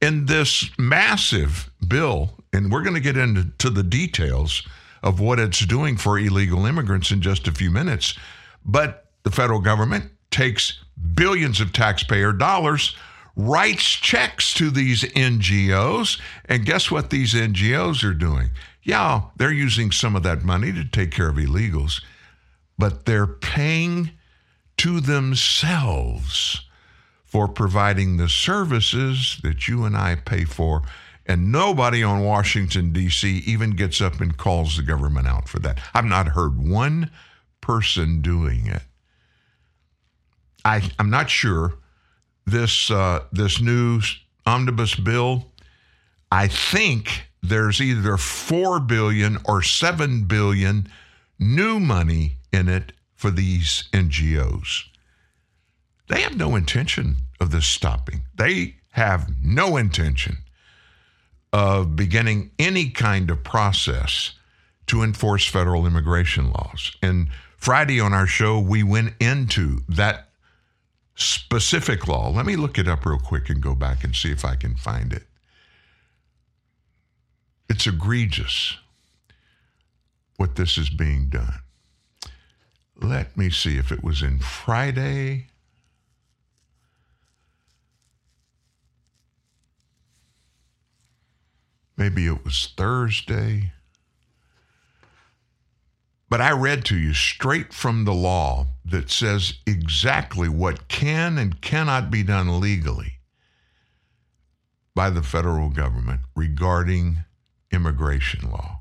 in 0.00 0.24
this 0.24 0.70
massive 0.78 1.70
bill. 1.86 2.30
And 2.54 2.72
we're 2.72 2.82
going 2.82 2.94
to 2.94 3.00
get 3.00 3.18
into 3.18 3.68
the 3.68 3.82
details 3.82 4.66
of 5.02 5.20
what 5.20 5.38
it's 5.38 5.66
doing 5.66 5.98
for 5.98 6.18
illegal 6.18 6.64
immigrants 6.64 7.10
in 7.10 7.20
just 7.20 7.46
a 7.46 7.52
few 7.52 7.70
minutes. 7.70 8.18
But 8.64 9.04
the 9.22 9.30
federal 9.30 9.60
government 9.60 10.10
takes 10.30 10.82
billions 11.14 11.60
of 11.60 11.74
taxpayer 11.74 12.32
dollars, 12.32 12.96
writes 13.36 13.84
checks 13.84 14.54
to 14.54 14.70
these 14.70 15.02
NGOs, 15.02 16.20
and 16.44 16.64
guess 16.64 16.90
what 16.90 17.10
these 17.10 17.34
NGOs 17.34 18.04
are 18.04 18.14
doing? 18.14 18.50
Yeah, 18.82 19.22
they're 19.36 19.52
using 19.52 19.90
some 19.90 20.14
of 20.14 20.22
that 20.22 20.44
money 20.44 20.72
to 20.72 20.84
take 20.84 21.10
care 21.10 21.28
of 21.28 21.36
illegals, 21.36 22.02
but 22.78 23.06
they're 23.06 23.26
paying 23.26 24.10
to 24.78 25.00
themselves 25.00 26.66
for 27.24 27.48
providing 27.48 28.16
the 28.16 28.28
services 28.28 29.40
that 29.42 29.66
you 29.66 29.84
and 29.84 29.96
I 29.96 30.16
pay 30.16 30.44
for. 30.44 30.82
And 31.26 31.50
nobody 31.50 32.02
on 32.02 32.22
Washington, 32.22 32.92
D.C. 32.92 33.38
even 33.46 33.70
gets 33.70 34.00
up 34.00 34.20
and 34.20 34.36
calls 34.36 34.76
the 34.76 34.82
government 34.82 35.26
out 35.26 35.48
for 35.48 35.58
that. 35.60 35.80
I've 35.94 36.04
not 36.04 36.28
heard 36.28 36.62
one 36.62 37.10
person 37.60 38.20
doing 38.20 38.66
it. 38.66 38.82
I, 40.66 40.90
I'm 40.98 41.10
not 41.10 41.30
sure 41.30 41.78
this 42.46 42.90
uh, 42.90 43.24
this 43.32 43.60
new 43.60 44.00
omnibus 44.46 44.94
bill. 44.94 45.50
I 46.30 46.48
think 46.48 47.28
there's 47.42 47.80
either 47.80 48.16
four 48.16 48.80
billion 48.80 49.38
or 49.44 49.62
seven 49.62 50.24
billion 50.24 50.88
new 51.38 51.78
money 51.78 52.36
in 52.52 52.68
it 52.68 52.92
for 53.14 53.30
these 53.30 53.84
NGOs. 53.92 54.84
They 56.08 56.20
have 56.22 56.36
no 56.36 56.56
intention 56.56 57.16
of 57.40 57.50
this 57.50 57.66
stopping. 57.66 58.22
They 58.34 58.76
have 58.90 59.30
no 59.42 59.76
intention 59.76 60.38
of 61.52 61.96
beginning 61.96 62.50
any 62.58 62.90
kind 62.90 63.30
of 63.30 63.44
process 63.44 64.32
to 64.86 65.02
enforce 65.02 65.46
federal 65.46 65.86
immigration 65.86 66.50
laws. 66.50 66.92
And 67.02 67.28
Friday 67.56 68.00
on 68.00 68.12
our 68.12 68.26
show, 68.26 68.58
we 68.58 68.82
went 68.82 69.14
into 69.20 69.80
that 69.88 70.23
specific 71.14 72.08
law. 72.08 72.30
Let 72.30 72.46
me 72.46 72.56
look 72.56 72.78
it 72.78 72.88
up 72.88 73.06
real 73.06 73.18
quick 73.18 73.48
and 73.48 73.60
go 73.60 73.74
back 73.74 74.04
and 74.04 74.14
see 74.14 74.30
if 74.30 74.44
I 74.44 74.56
can 74.56 74.76
find 74.76 75.12
it. 75.12 75.24
It's 77.68 77.86
egregious 77.86 78.76
what 80.36 80.56
this 80.56 80.76
is 80.76 80.90
being 80.90 81.28
done. 81.28 81.60
Let 82.96 83.36
me 83.36 83.50
see 83.50 83.76
if 83.76 83.90
it 83.90 84.02
was 84.02 84.22
in 84.22 84.38
Friday. 84.38 85.48
Maybe 91.96 92.26
it 92.26 92.44
was 92.44 92.72
Thursday. 92.76 93.72
But 96.28 96.40
I 96.40 96.50
read 96.50 96.84
to 96.86 96.96
you 96.96 97.14
straight 97.14 97.72
from 97.72 98.04
the 98.04 98.14
law 98.14 98.66
that 98.84 99.10
says 99.10 99.54
exactly 99.66 100.48
what 100.48 100.88
can 100.88 101.38
and 101.38 101.60
cannot 101.60 102.10
be 102.10 102.22
done 102.22 102.60
legally 102.60 103.18
by 104.94 105.10
the 105.10 105.22
federal 105.22 105.70
government 105.70 106.20
regarding 106.36 107.24
immigration 107.72 108.50
law. 108.50 108.80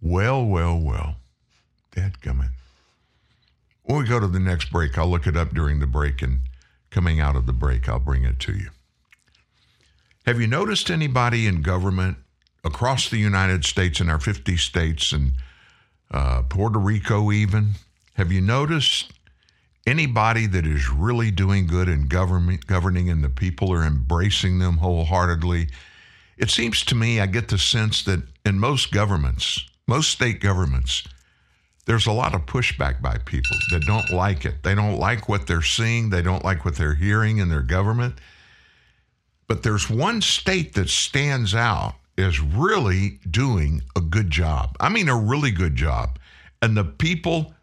Well, 0.00 0.44
well, 0.46 0.78
well. 0.78 1.16
Dadgummit. 1.94 2.50
When 3.82 3.98
we 3.98 4.04
go 4.04 4.20
to 4.20 4.28
the 4.28 4.38
next 4.38 4.70
break, 4.70 4.96
I'll 4.96 5.08
look 5.08 5.26
it 5.26 5.36
up 5.36 5.52
during 5.52 5.80
the 5.80 5.86
break, 5.86 6.22
and 6.22 6.40
coming 6.90 7.20
out 7.20 7.34
of 7.34 7.46
the 7.46 7.52
break, 7.52 7.88
I'll 7.88 7.98
bring 7.98 8.24
it 8.24 8.38
to 8.40 8.52
you. 8.52 8.70
Have 10.28 10.42
you 10.42 10.46
noticed 10.46 10.90
anybody 10.90 11.46
in 11.46 11.62
government 11.62 12.18
across 12.62 13.08
the 13.08 13.16
United 13.16 13.64
States 13.64 13.98
in 13.98 14.10
our 14.10 14.20
50 14.20 14.58
states 14.58 15.10
and 15.10 15.32
uh, 16.10 16.42
Puerto 16.42 16.78
Rico, 16.78 17.32
even? 17.32 17.76
Have 18.12 18.30
you 18.30 18.42
noticed 18.42 19.10
anybody 19.86 20.46
that 20.46 20.66
is 20.66 20.90
really 20.90 21.30
doing 21.30 21.66
good 21.66 21.88
in 21.88 22.08
government, 22.08 22.66
governing 22.66 23.08
and 23.08 23.24
the 23.24 23.30
people 23.30 23.72
are 23.72 23.82
embracing 23.82 24.58
them 24.58 24.76
wholeheartedly? 24.76 25.68
It 26.36 26.50
seems 26.50 26.84
to 26.84 26.94
me, 26.94 27.20
I 27.20 27.24
get 27.24 27.48
the 27.48 27.56
sense 27.56 28.04
that 28.04 28.22
in 28.44 28.58
most 28.58 28.92
governments, 28.92 29.66
most 29.86 30.10
state 30.10 30.42
governments, 30.42 31.04
there's 31.86 32.06
a 32.06 32.12
lot 32.12 32.34
of 32.34 32.44
pushback 32.44 33.00
by 33.00 33.16
people 33.24 33.56
that 33.70 33.86
don't 33.86 34.10
like 34.10 34.44
it. 34.44 34.62
They 34.62 34.74
don't 34.74 34.98
like 34.98 35.26
what 35.26 35.46
they're 35.46 35.62
seeing, 35.62 36.10
they 36.10 36.20
don't 36.20 36.44
like 36.44 36.66
what 36.66 36.76
they're 36.76 36.96
hearing 36.96 37.38
in 37.38 37.48
their 37.48 37.62
government. 37.62 38.16
But 39.48 39.62
there's 39.62 39.90
one 39.90 40.20
state 40.22 40.74
that 40.74 40.88
stands 40.88 41.54
out 41.54 41.94
as 42.16 42.40
really 42.40 43.18
doing 43.30 43.82
a 43.96 44.00
good 44.00 44.30
job. 44.30 44.76
I 44.78 44.88
mean, 44.88 45.08
a 45.08 45.16
really 45.16 45.50
good 45.50 45.74
job. 45.74 46.18
And 46.60 46.76
the 46.76 46.84
people 46.84 47.54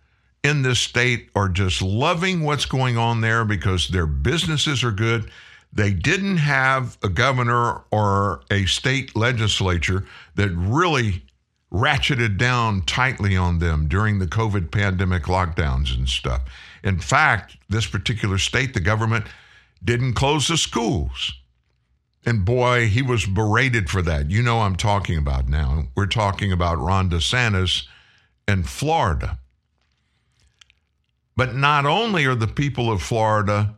in 0.44 0.62
this 0.62 0.80
state 0.80 1.30
are 1.36 1.50
just 1.50 1.82
loving 1.82 2.42
what's 2.42 2.66
going 2.66 2.98
on 2.98 3.22
there 3.22 3.46
because 3.46 3.90
their 3.90 4.06
businesses 4.06 4.84
are 4.84 4.92
good. 4.92 5.30
They 5.74 5.92
didn't 5.92 6.38
have 6.38 6.98
a 7.04 7.10
governor 7.10 7.84
or 7.92 8.42
a 8.50 8.66
state 8.66 9.16
legislature 9.16 10.06
that 10.36 10.50
really 10.52 11.24
ratcheted 11.72 12.38
down 12.38 12.82
tightly 12.84 13.36
on 13.36 13.60
them 13.60 13.88
during 13.88 14.20
the 14.20 14.28
COVID 14.28 14.72
pandemic 14.72 15.24
lockdowns 15.24 15.96
and 15.96 16.08
stuff. 16.08 16.44
In 16.84 17.00
fact, 17.00 17.58
this 17.68 17.86
particular 17.86 18.38
state, 18.38 18.74
the 18.74 18.80
government 18.80 19.26
didn't 19.84 20.14
close 20.14 20.48
the 20.48 20.58
schools. 20.58 21.34
And 22.26 22.44
boy, 22.44 22.88
he 22.88 23.02
was 23.02 23.26
berated 23.26 23.90
for 23.90 24.02
that. 24.02 24.32
You 24.32 24.42
know 24.42 24.62
I'm 24.62 24.76
talking 24.76 25.18
about 25.18 25.48
now. 25.48 25.86
We're 25.96 26.08
talking 26.08 26.52
about 26.52 26.80
Ron 26.80 27.10
DeSantis 27.10 27.84
and 28.48 28.68
Florida. 28.68 29.38
But 31.36 31.56
not 31.56 31.86
only 31.86 32.26
are 32.26 32.36
the 32.36 32.48
people 32.48 32.92
of 32.92 33.02
Florida 33.02 33.76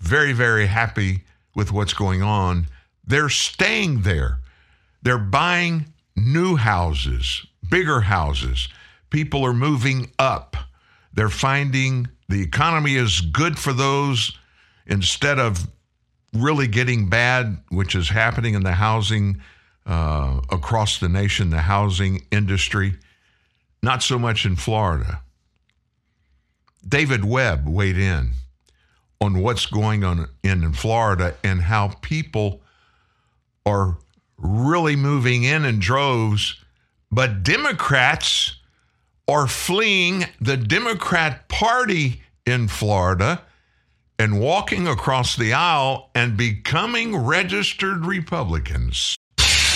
very, 0.00 0.32
very 0.32 0.66
happy 0.66 1.24
with 1.54 1.72
what's 1.72 1.94
going 1.94 2.22
on, 2.22 2.66
they're 3.06 3.30
staying 3.30 4.02
there. 4.02 4.40
They're 5.02 5.16
buying 5.16 5.86
new 6.16 6.56
houses, 6.56 7.46
bigger 7.70 8.02
houses. 8.02 8.68
People 9.08 9.44
are 9.44 9.54
moving 9.54 10.10
up. 10.18 10.56
They're 11.14 11.28
finding 11.28 12.08
the 12.28 12.42
economy 12.42 12.96
is 12.96 13.20
good 13.20 13.58
for 13.58 13.72
those 13.72 14.36
instead 14.86 15.38
of 15.38 15.68
really 16.32 16.66
getting 16.66 17.08
bad, 17.08 17.58
which 17.70 17.94
is 17.94 18.08
happening 18.08 18.54
in 18.54 18.62
the 18.62 18.72
housing 18.72 19.40
uh, 19.86 20.40
across 20.50 20.98
the 20.98 21.08
nation, 21.08 21.50
the 21.50 21.60
housing 21.60 22.26
industry. 22.30 22.94
Not 23.82 24.02
so 24.02 24.18
much 24.18 24.44
in 24.44 24.56
Florida. 24.56 25.20
David 26.86 27.24
Webb 27.24 27.68
weighed 27.68 27.98
in 27.98 28.32
on 29.20 29.40
what's 29.40 29.66
going 29.66 30.04
on 30.04 30.28
in 30.42 30.72
Florida 30.72 31.34
and 31.42 31.62
how 31.62 31.88
people 32.02 32.60
are 33.64 33.96
really 34.38 34.96
moving 34.96 35.44
in 35.44 35.64
in 35.64 35.78
droves, 35.78 36.56
but 37.10 37.42
Democrats 37.42 38.56
are 39.28 39.46
fleeing 39.46 40.24
the 40.40 40.56
Democrat 40.56 41.48
Party 41.48 42.22
in 42.44 42.68
Florida 42.68 43.42
and 44.18 44.40
walking 44.40 44.86
across 44.88 45.36
the 45.36 45.52
aisle 45.52 46.10
and 46.14 46.36
becoming 46.36 47.16
registered 47.16 48.06
Republicans. 48.06 49.15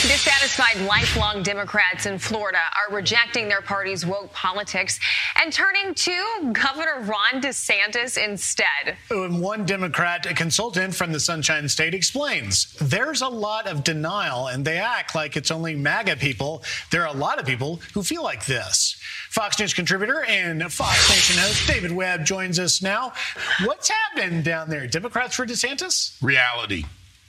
Dissatisfied 0.02 0.80
lifelong 0.86 1.42
Democrats 1.42 2.06
in 2.06 2.18
Florida 2.18 2.58
are 2.58 2.94
rejecting 2.94 3.50
their 3.50 3.60
party's 3.60 4.06
woke 4.06 4.32
politics 4.32 4.98
and 5.36 5.52
turning 5.52 5.94
to 5.94 6.52
Governor 6.54 7.00
Ron 7.02 7.42
DeSantis 7.42 8.16
instead. 8.16 8.96
And 9.10 9.42
one 9.42 9.66
Democrat 9.66 10.24
consultant 10.36 10.94
from 10.94 11.12
the 11.12 11.20
Sunshine 11.20 11.68
State 11.68 11.92
explains 11.92 12.74
there's 12.80 13.20
a 13.20 13.28
lot 13.28 13.66
of 13.66 13.84
denial 13.84 14.46
and 14.46 14.64
they 14.64 14.78
act 14.78 15.14
like 15.14 15.36
it's 15.36 15.50
only 15.50 15.76
MAGA 15.76 16.16
people. 16.16 16.64
There 16.90 17.02
are 17.02 17.14
a 17.14 17.18
lot 17.18 17.38
of 17.38 17.44
people 17.44 17.82
who 17.92 18.02
feel 18.02 18.22
like 18.22 18.46
this. 18.46 18.96
Fox 19.28 19.60
News 19.60 19.74
contributor 19.74 20.24
and 20.24 20.72
Fox 20.72 21.10
Nation 21.10 21.36
host 21.42 21.68
David 21.68 21.92
Webb 21.92 22.24
joins 22.24 22.58
us 22.58 22.80
now. 22.80 23.12
What's 23.66 23.90
happened 23.90 24.44
down 24.44 24.70
there? 24.70 24.86
Democrats 24.86 25.36
for 25.36 25.44
DeSantis? 25.44 26.16
Reality 26.22 26.84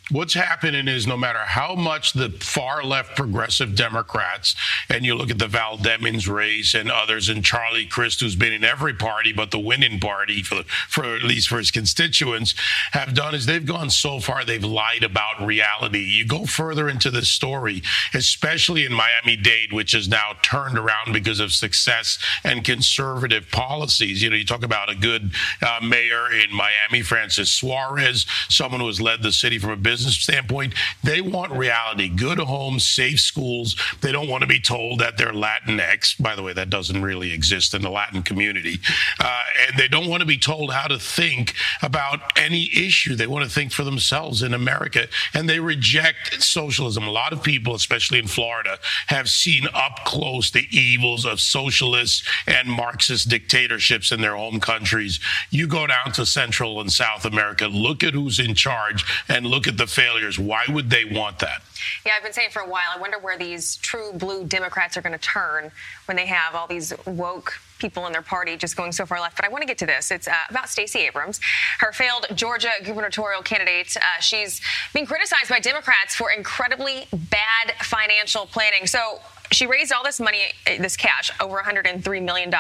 what's 0.09 0.33
happening 0.33 0.87
is 0.87 1.07
no 1.07 1.15
matter 1.15 1.39
how 1.39 1.75
much 1.75 2.13
the 2.13 2.29
far 2.29 2.83
left 2.83 3.15
progressive 3.15 3.75
Democrats, 3.75 4.55
and 4.89 5.05
you 5.05 5.15
look 5.15 5.29
at 5.29 5.39
the 5.39 5.47
Val 5.47 5.77
Demings 5.77 6.27
race 6.27 6.73
and 6.73 6.91
others, 6.91 7.29
and 7.29 7.45
Charlie 7.45 7.85
Crist, 7.85 8.19
who's 8.19 8.35
been 8.35 8.53
in 8.53 8.63
every 8.63 8.93
party 8.93 9.31
but 9.31 9.51
the 9.51 9.59
winning 9.59 9.99
party 9.99 10.43
for, 10.43 10.63
for 10.87 11.15
at 11.15 11.23
least 11.23 11.47
for 11.47 11.57
his 11.57 11.71
constituents, 11.71 12.55
have 12.91 13.13
done 13.13 13.35
is 13.35 13.45
they've 13.45 13.65
gone 13.65 13.89
so 13.89 14.19
far 14.19 14.43
they've 14.43 14.63
lied 14.63 15.03
about 15.03 15.45
reality. 15.45 15.99
You 15.99 16.25
go 16.25 16.45
further 16.45 16.89
into 16.89 17.11
the 17.11 17.23
story, 17.23 17.81
especially 18.13 18.85
in 18.85 18.93
Miami 18.93 19.37
Dade, 19.37 19.71
which 19.71 19.93
is 19.93 20.09
now 20.09 20.33
turned 20.41 20.77
around 20.77 21.13
because 21.13 21.39
of 21.39 21.53
success 21.53 22.19
and 22.43 22.63
conservative 22.63 23.49
policies. 23.51 24.21
You 24.21 24.29
know, 24.29 24.35
you 24.35 24.45
talk 24.45 24.63
about 24.63 24.89
a 24.89 24.95
good 24.95 25.31
uh, 25.61 25.79
mayor 25.83 26.31
in 26.31 26.53
Miami, 26.53 27.01
Francis 27.01 27.51
Suarez, 27.51 28.25
someone 28.49 28.81
who 28.81 28.87
has 28.87 28.99
led 28.99 29.21
the 29.21 29.31
city 29.31 29.57
from 29.57 29.71
a 29.71 29.77
business 29.91 30.15
standpoint, 30.15 30.73
they 31.03 31.19
want 31.19 31.51
reality 31.51 32.07
good 32.07 32.39
homes, 32.39 32.85
safe 32.85 33.19
schools. 33.19 33.75
They 33.99 34.13
don't 34.13 34.29
want 34.29 34.41
to 34.41 34.47
be 34.47 34.61
told 34.61 34.99
that 34.99 35.17
they're 35.17 35.33
Latinx. 35.33 36.21
By 36.21 36.33
the 36.33 36.43
way, 36.43 36.53
that 36.53 36.69
doesn't 36.69 37.01
really 37.01 37.33
exist 37.33 37.73
in 37.73 37.81
the 37.81 37.89
Latin 37.89 38.23
community. 38.23 38.79
Uh, 39.19 39.41
and 39.67 39.77
they 39.77 39.89
don't 39.89 40.07
want 40.07 40.21
to 40.21 40.25
be 40.25 40.37
told 40.37 40.71
how 40.71 40.87
to 40.87 40.97
think 40.97 41.55
about 41.81 42.19
any 42.37 42.69
issue. 42.73 43.15
They 43.15 43.27
want 43.27 43.43
to 43.43 43.51
think 43.51 43.73
for 43.73 43.83
themselves 43.83 44.43
in 44.43 44.53
America. 44.53 45.07
And 45.33 45.49
they 45.49 45.59
reject 45.59 46.41
socialism. 46.41 47.03
A 47.03 47.11
lot 47.11 47.33
of 47.33 47.43
people, 47.43 47.75
especially 47.75 48.19
in 48.19 48.27
Florida, 48.27 48.79
have 49.07 49.29
seen 49.29 49.67
up 49.73 50.05
close 50.05 50.51
the 50.51 50.67
evils 50.71 51.25
of 51.25 51.41
socialists 51.41 52.25
and 52.47 52.69
Marxist 52.69 53.27
dictatorships 53.27 54.13
in 54.13 54.21
their 54.21 54.37
home 54.37 54.61
countries. 54.61 55.19
You 55.49 55.67
go 55.67 55.85
down 55.85 56.13
to 56.13 56.25
Central 56.25 56.79
and 56.79 56.91
South 56.91 57.25
America, 57.25 57.67
look 57.67 58.03
at 58.03 58.13
who's 58.13 58.39
in 58.39 58.55
charge, 58.55 59.03
and 59.27 59.45
look 59.45 59.67
at 59.67 59.80
the 59.81 59.87
failures. 59.87 60.37
Why 60.37 60.63
would 60.69 60.89
they 60.89 61.05
want 61.05 61.39
that? 61.39 61.63
Yeah, 62.05 62.13
I've 62.15 62.23
been 62.23 62.33
saying 62.33 62.51
for 62.51 62.61
a 62.61 62.69
while, 62.69 62.89
I 62.95 62.99
wonder 62.99 63.17
where 63.17 63.37
these 63.37 63.77
true 63.77 64.13
blue 64.13 64.45
Democrats 64.45 64.95
are 64.95 65.01
going 65.01 65.17
to 65.17 65.25
turn 65.25 65.71
when 66.05 66.15
they 66.15 66.27
have 66.27 66.53
all 66.53 66.67
these 66.67 66.93
woke 67.07 67.59
people 67.79 68.05
in 68.05 68.13
their 68.13 68.21
party 68.21 68.55
just 68.57 68.77
going 68.77 68.91
so 68.91 69.07
far 69.07 69.19
left. 69.19 69.35
But 69.35 69.45
I 69.45 69.49
want 69.49 69.63
to 69.63 69.67
get 69.67 69.79
to 69.79 69.87
this. 69.87 70.11
It's 70.11 70.27
uh, 70.27 70.33
about 70.49 70.69
Stacey 70.69 70.99
Abrams, 70.99 71.39
her 71.79 71.91
failed 71.91 72.27
Georgia 72.35 72.69
gubernatorial 72.83 73.41
candidate. 73.41 73.97
Uh, 73.97 74.21
she's 74.21 74.61
being 74.93 75.07
criticized 75.07 75.49
by 75.49 75.59
Democrats 75.59 76.13
for 76.13 76.29
incredibly 76.31 77.07
bad 77.11 77.73
financial 77.81 78.45
planning. 78.45 78.85
So 78.85 79.19
she 79.51 79.67
raised 79.67 79.91
all 79.91 80.03
this 80.03 80.19
money, 80.19 80.39
uh, 80.67 80.81
this 80.81 80.97
cash, 80.97 81.29
over 81.39 81.57
$103 81.57 82.23
million 82.23 82.53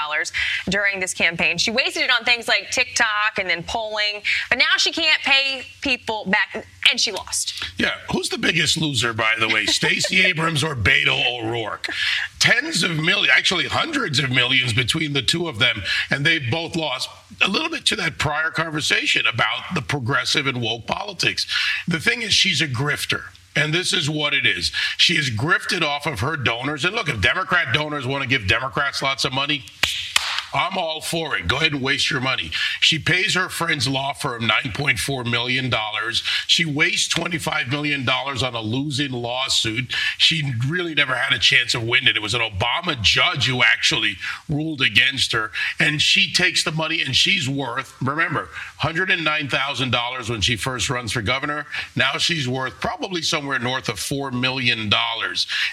during 0.69 0.99
this 0.99 1.13
campaign. 1.13 1.57
She 1.57 1.71
wasted 1.71 2.03
it 2.03 2.11
on 2.11 2.23
things 2.25 2.47
like 2.47 2.69
TikTok 2.71 3.37
and 3.39 3.49
then 3.49 3.63
polling, 3.63 4.21
but 4.49 4.57
now 4.57 4.77
she 4.77 4.91
can't 4.91 5.21
pay 5.21 5.63
people 5.81 6.25
back, 6.25 6.65
and 6.89 6.99
she 6.99 7.11
lost. 7.11 7.65
Yeah, 7.77 7.93
who's 8.11 8.29
the 8.29 8.37
biggest 8.37 8.77
loser, 8.77 9.13
by 9.13 9.35
the 9.39 9.47
way, 9.47 9.65
Stacey 9.65 10.21
Abrams 10.25 10.63
or 10.63 10.75
Beto 10.75 11.39
O'Rourke? 11.39 11.87
Tens 12.39 12.83
of 12.83 12.97
millions, 12.97 13.29
actually 13.35 13.65
hundreds 13.65 14.19
of 14.19 14.29
millions 14.29 14.73
between 14.73 15.13
the 15.13 15.21
two 15.21 15.47
of 15.47 15.59
them, 15.59 15.83
and 16.09 16.25
they 16.25 16.39
both 16.39 16.75
lost. 16.75 17.09
A 17.41 17.47
little 17.47 17.69
bit 17.69 17.85
to 17.87 17.95
that 17.95 18.17
prior 18.17 18.51
conversation 18.51 19.25
about 19.25 19.73
the 19.73 19.81
progressive 19.81 20.47
and 20.47 20.61
woke 20.61 20.87
politics. 20.87 21.47
The 21.87 21.99
thing 21.99 22.21
is, 22.21 22.33
she's 22.33 22.61
a 22.61 22.67
grifter. 22.67 23.23
And 23.55 23.73
this 23.73 23.93
is 23.93 24.09
what 24.09 24.33
it 24.33 24.45
is. 24.45 24.71
She 24.97 25.15
is 25.15 25.29
grifted 25.29 25.81
off 25.81 26.05
of 26.05 26.21
her 26.21 26.37
donors. 26.37 26.85
And 26.85 26.95
look, 26.95 27.09
if 27.09 27.21
Democrat 27.21 27.73
donors 27.73 28.07
want 28.07 28.23
to 28.23 28.29
give 28.29 28.47
Democrats 28.47 29.01
lots 29.01 29.25
of 29.25 29.33
money, 29.33 29.65
I'm 30.53 30.77
all 30.77 31.01
for 31.01 31.37
it. 31.37 31.47
Go 31.47 31.57
ahead 31.57 31.73
and 31.73 31.81
waste 31.81 32.09
your 32.09 32.21
money. 32.21 32.51
She 32.91 32.99
pays 32.99 33.35
her 33.35 33.47
friend's 33.47 33.87
law 33.87 34.11
firm 34.11 34.49
$9.4 34.49 35.25
million. 35.25 35.73
She 36.45 36.65
wastes 36.65 37.13
$25 37.13 37.69
million 37.69 38.05
on 38.09 38.53
a 38.53 38.59
losing 38.59 39.13
lawsuit. 39.13 39.93
She 40.17 40.51
really 40.67 40.93
never 40.93 41.15
had 41.15 41.31
a 41.31 41.39
chance 41.39 41.73
of 41.73 41.83
winning. 41.83 42.17
It 42.17 42.21
was 42.21 42.33
an 42.33 42.41
Obama 42.41 43.01
judge 43.01 43.47
who 43.47 43.63
actually 43.63 44.17
ruled 44.49 44.81
against 44.81 45.31
her. 45.31 45.51
And 45.79 46.01
she 46.01 46.33
takes 46.33 46.65
the 46.65 46.73
money 46.73 47.01
and 47.01 47.15
she's 47.15 47.47
worth, 47.47 47.95
remember, 48.01 48.49
$109,000 48.81 50.29
when 50.29 50.41
she 50.41 50.57
first 50.57 50.89
runs 50.89 51.13
for 51.13 51.21
governor. 51.21 51.67
Now 51.95 52.17
she's 52.17 52.45
worth 52.45 52.81
probably 52.81 53.21
somewhere 53.21 53.57
north 53.57 53.87
of 53.87 53.99
$4 53.99 54.37
million. 54.37 54.91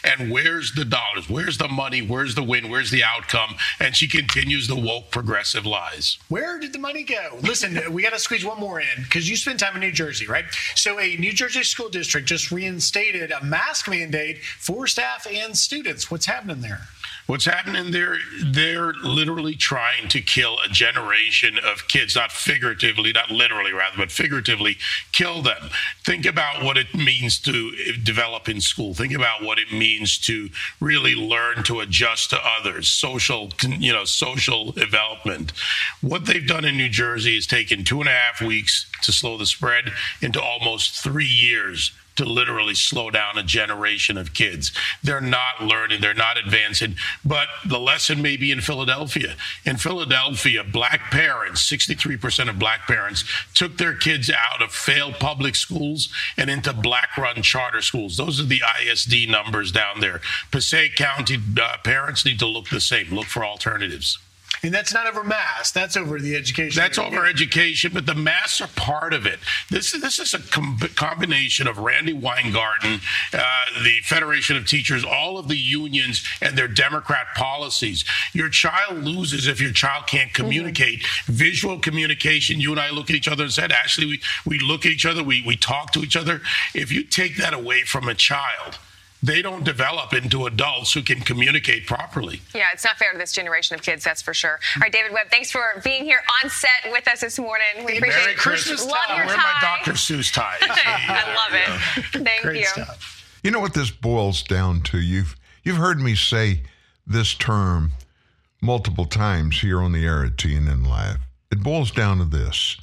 And 0.04 0.30
where's 0.30 0.72
the 0.72 0.84
dollars? 0.84 1.28
Where's 1.28 1.58
the 1.58 1.66
money? 1.66 2.00
Where's 2.00 2.36
the 2.36 2.44
win? 2.44 2.68
Where's 2.68 2.92
the 2.92 3.02
outcome? 3.02 3.56
And 3.80 3.96
she 3.96 4.06
continues 4.06 4.68
the 4.68 4.76
woke 4.76 5.10
progressive 5.10 5.66
lies. 5.66 6.18
Where 6.28 6.60
did 6.60 6.72
the 6.72 6.78
money 6.78 7.06
go? 7.08 7.38
Listen, 7.42 7.78
uh, 7.78 7.90
we 7.90 8.02
got 8.02 8.12
to 8.12 8.18
squeeze 8.18 8.44
one 8.44 8.58
more 8.58 8.80
in 8.80 9.02
because 9.02 9.28
you 9.28 9.36
spend 9.36 9.58
time 9.58 9.74
in 9.74 9.80
New 9.80 9.92
Jersey, 9.92 10.26
right? 10.26 10.44
So, 10.74 11.00
a 11.00 11.16
New 11.16 11.32
Jersey 11.32 11.62
school 11.62 11.88
district 11.88 12.26
just 12.26 12.50
reinstated 12.52 13.32
a 13.32 13.42
mask 13.44 13.88
mandate 13.88 14.42
for 14.42 14.86
staff 14.86 15.26
and 15.30 15.56
students. 15.56 16.10
What's 16.10 16.26
happening 16.26 16.60
there? 16.60 16.82
What's 17.28 17.44
happening 17.44 17.90
there? 17.90 18.16
They're 18.42 18.94
literally 19.04 19.54
trying 19.54 20.08
to 20.08 20.22
kill 20.22 20.56
a 20.64 20.68
generation 20.70 21.58
of 21.62 21.86
kids, 21.86 22.16
not 22.16 22.32
figuratively, 22.32 23.12
not 23.12 23.30
literally, 23.30 23.70
rather, 23.70 23.98
but 23.98 24.10
figuratively, 24.10 24.78
kill 25.12 25.42
them. 25.42 25.68
Think 26.06 26.24
about 26.24 26.64
what 26.64 26.78
it 26.78 26.94
means 26.94 27.38
to 27.40 27.72
develop 28.02 28.48
in 28.48 28.62
school. 28.62 28.94
Think 28.94 29.12
about 29.12 29.42
what 29.42 29.58
it 29.58 29.70
means 29.70 30.16
to 30.20 30.48
really 30.80 31.14
learn 31.14 31.64
to 31.64 31.80
adjust 31.80 32.30
to 32.30 32.40
others, 32.42 32.88
social, 32.88 33.50
you 33.62 33.92
know, 33.92 34.06
social 34.06 34.72
development. 34.72 35.52
What 36.00 36.24
they've 36.24 36.46
done 36.46 36.64
in 36.64 36.78
New 36.78 36.88
Jersey 36.88 37.36
is 37.36 37.46
taken 37.46 37.84
two 37.84 38.00
and 38.00 38.08
a 38.08 38.12
half 38.12 38.40
weeks 38.40 38.90
to 39.02 39.12
slow 39.12 39.36
the 39.36 39.44
spread 39.44 39.92
into 40.22 40.40
almost 40.40 41.02
three 41.02 41.26
years 41.26 41.92
to 42.18 42.24
literally 42.24 42.74
slow 42.74 43.10
down 43.10 43.38
a 43.38 43.42
generation 43.44 44.18
of 44.18 44.34
kids. 44.34 44.72
They're 45.04 45.20
not 45.20 45.62
learning, 45.62 46.00
they're 46.00 46.14
not 46.14 46.36
advancing. 46.36 46.96
But 47.24 47.46
the 47.64 47.78
lesson 47.78 48.20
may 48.20 48.36
be 48.36 48.50
in 48.50 48.60
Philadelphia. 48.60 49.36
In 49.64 49.76
Philadelphia, 49.76 50.64
black 50.64 51.12
parents, 51.12 51.70
63% 51.70 52.48
of 52.48 52.58
black 52.58 52.88
parents, 52.88 53.24
took 53.54 53.78
their 53.78 53.94
kids 53.94 54.30
out 54.30 54.60
of 54.60 54.72
failed 54.72 55.14
public 55.20 55.54
schools 55.54 56.08
and 56.36 56.50
into 56.50 56.72
black 56.72 57.16
run 57.16 57.40
charter 57.42 57.82
schools. 57.82 58.16
Those 58.16 58.40
are 58.40 58.44
the 58.44 58.62
ISD 58.82 59.28
numbers 59.28 59.70
down 59.70 60.00
there. 60.00 60.20
Passaic 60.50 60.96
County 60.96 61.38
uh, 61.60 61.76
parents 61.84 62.24
need 62.24 62.40
to 62.40 62.46
look 62.46 62.68
the 62.68 62.80
same, 62.80 63.14
look 63.14 63.26
for 63.26 63.44
alternatives. 63.44 64.18
And 64.62 64.74
that's 64.74 64.92
not 64.92 65.06
over 65.06 65.22
mass. 65.22 65.70
That's 65.70 65.96
over 65.96 66.18
the 66.18 66.34
education. 66.36 66.80
That's 66.80 66.98
over 66.98 67.26
education, 67.26 67.92
but 67.94 68.06
the 68.06 68.14
mass 68.14 68.60
are 68.60 68.68
part 68.68 69.12
of 69.12 69.26
it. 69.26 69.38
This 69.70 69.94
is 69.94 70.02
this 70.02 70.18
is 70.18 70.34
a 70.34 70.40
com- 70.40 70.78
combination 70.96 71.66
of 71.66 71.78
Randi 71.78 72.12
Weingarten, 72.12 73.00
uh, 73.32 73.64
the 73.82 73.98
Federation 74.02 74.56
of 74.56 74.66
Teachers, 74.66 75.04
all 75.04 75.38
of 75.38 75.48
the 75.48 75.56
unions, 75.56 76.24
and 76.42 76.56
their 76.56 76.68
Democrat 76.68 77.28
policies. 77.36 78.04
Your 78.32 78.48
child 78.48 79.04
loses 79.04 79.46
if 79.46 79.60
your 79.60 79.72
child 79.72 80.06
can't 80.06 80.32
communicate. 80.34 81.00
Mm-hmm. 81.00 81.32
Visual 81.32 81.78
communication. 81.78 82.60
You 82.60 82.72
and 82.72 82.80
I 82.80 82.90
look 82.90 83.10
at 83.10 83.16
each 83.16 83.28
other 83.28 83.44
and 83.44 83.52
said, 83.52 83.72
Ashley, 83.72 84.06
we, 84.06 84.20
we 84.44 84.58
look 84.58 84.84
at 84.86 84.92
each 84.92 85.06
other, 85.06 85.22
we, 85.22 85.42
we 85.46 85.56
talk 85.56 85.92
to 85.92 86.00
each 86.00 86.16
other. 86.16 86.40
If 86.74 86.90
you 86.92 87.04
take 87.04 87.36
that 87.36 87.54
away 87.54 87.82
from 87.82 88.08
a 88.08 88.14
child, 88.14 88.78
they 89.22 89.42
don't 89.42 89.64
develop 89.64 90.12
into 90.14 90.46
adults 90.46 90.92
who 90.92 91.02
can 91.02 91.20
communicate 91.20 91.86
properly. 91.86 92.40
Yeah, 92.54 92.66
it's 92.72 92.84
not 92.84 92.96
fair 92.98 93.12
to 93.12 93.18
this 93.18 93.32
generation 93.32 93.74
of 93.74 93.82
kids, 93.82 94.04
that's 94.04 94.22
for 94.22 94.32
sure. 94.32 94.60
All 94.76 94.80
right, 94.80 94.92
David 94.92 95.12
Webb, 95.12 95.26
thanks 95.30 95.50
for 95.50 95.80
being 95.82 96.04
here 96.04 96.20
on 96.42 96.50
set 96.50 96.90
with 96.92 97.08
us 97.08 97.20
this 97.20 97.38
morning. 97.38 97.66
We 97.78 97.96
appreciate 97.98 98.20
Merry 98.20 98.32
it. 98.32 98.38
Christmas 98.38 98.84
Love 98.86 98.94
tie. 99.08 99.16
your 99.16 99.26
Wear 99.26 99.36
tie. 99.36 99.42
my 99.60 99.78
Dr. 99.78 99.92
Seuss 99.92 100.32
tie. 100.32 100.56
I 100.60 101.34
love 101.34 101.54
it. 102.14 102.24
Thank 102.24 102.42
Great 102.42 102.60
you. 102.60 102.66
stuff. 102.66 103.38
You 103.42 103.50
know 103.50 103.60
what 103.60 103.74
this 103.74 103.90
boils 103.90 104.42
down 104.42 104.82
to? 104.82 105.00
You've 105.00 105.36
you've 105.64 105.76
heard 105.76 106.00
me 106.00 106.14
say 106.14 106.62
this 107.06 107.34
term 107.34 107.92
multiple 108.60 109.04
times 109.06 109.60
here 109.60 109.80
on 109.80 109.92
the 109.92 110.04
air 110.04 110.24
at 110.24 110.36
TNN 110.36 110.86
Live. 110.86 111.18
It 111.50 111.62
boils 111.62 111.90
down 111.90 112.18
to 112.18 112.24
this: 112.24 112.76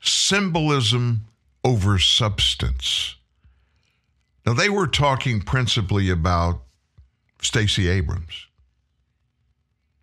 symbolism 0.00 1.26
over 1.64 1.98
substance. 1.98 3.15
Now 4.46 4.54
they 4.54 4.68
were 4.68 4.86
talking 4.86 5.40
principally 5.40 6.08
about 6.08 6.62
Stacey 7.42 7.88
Abrams. 7.88 8.46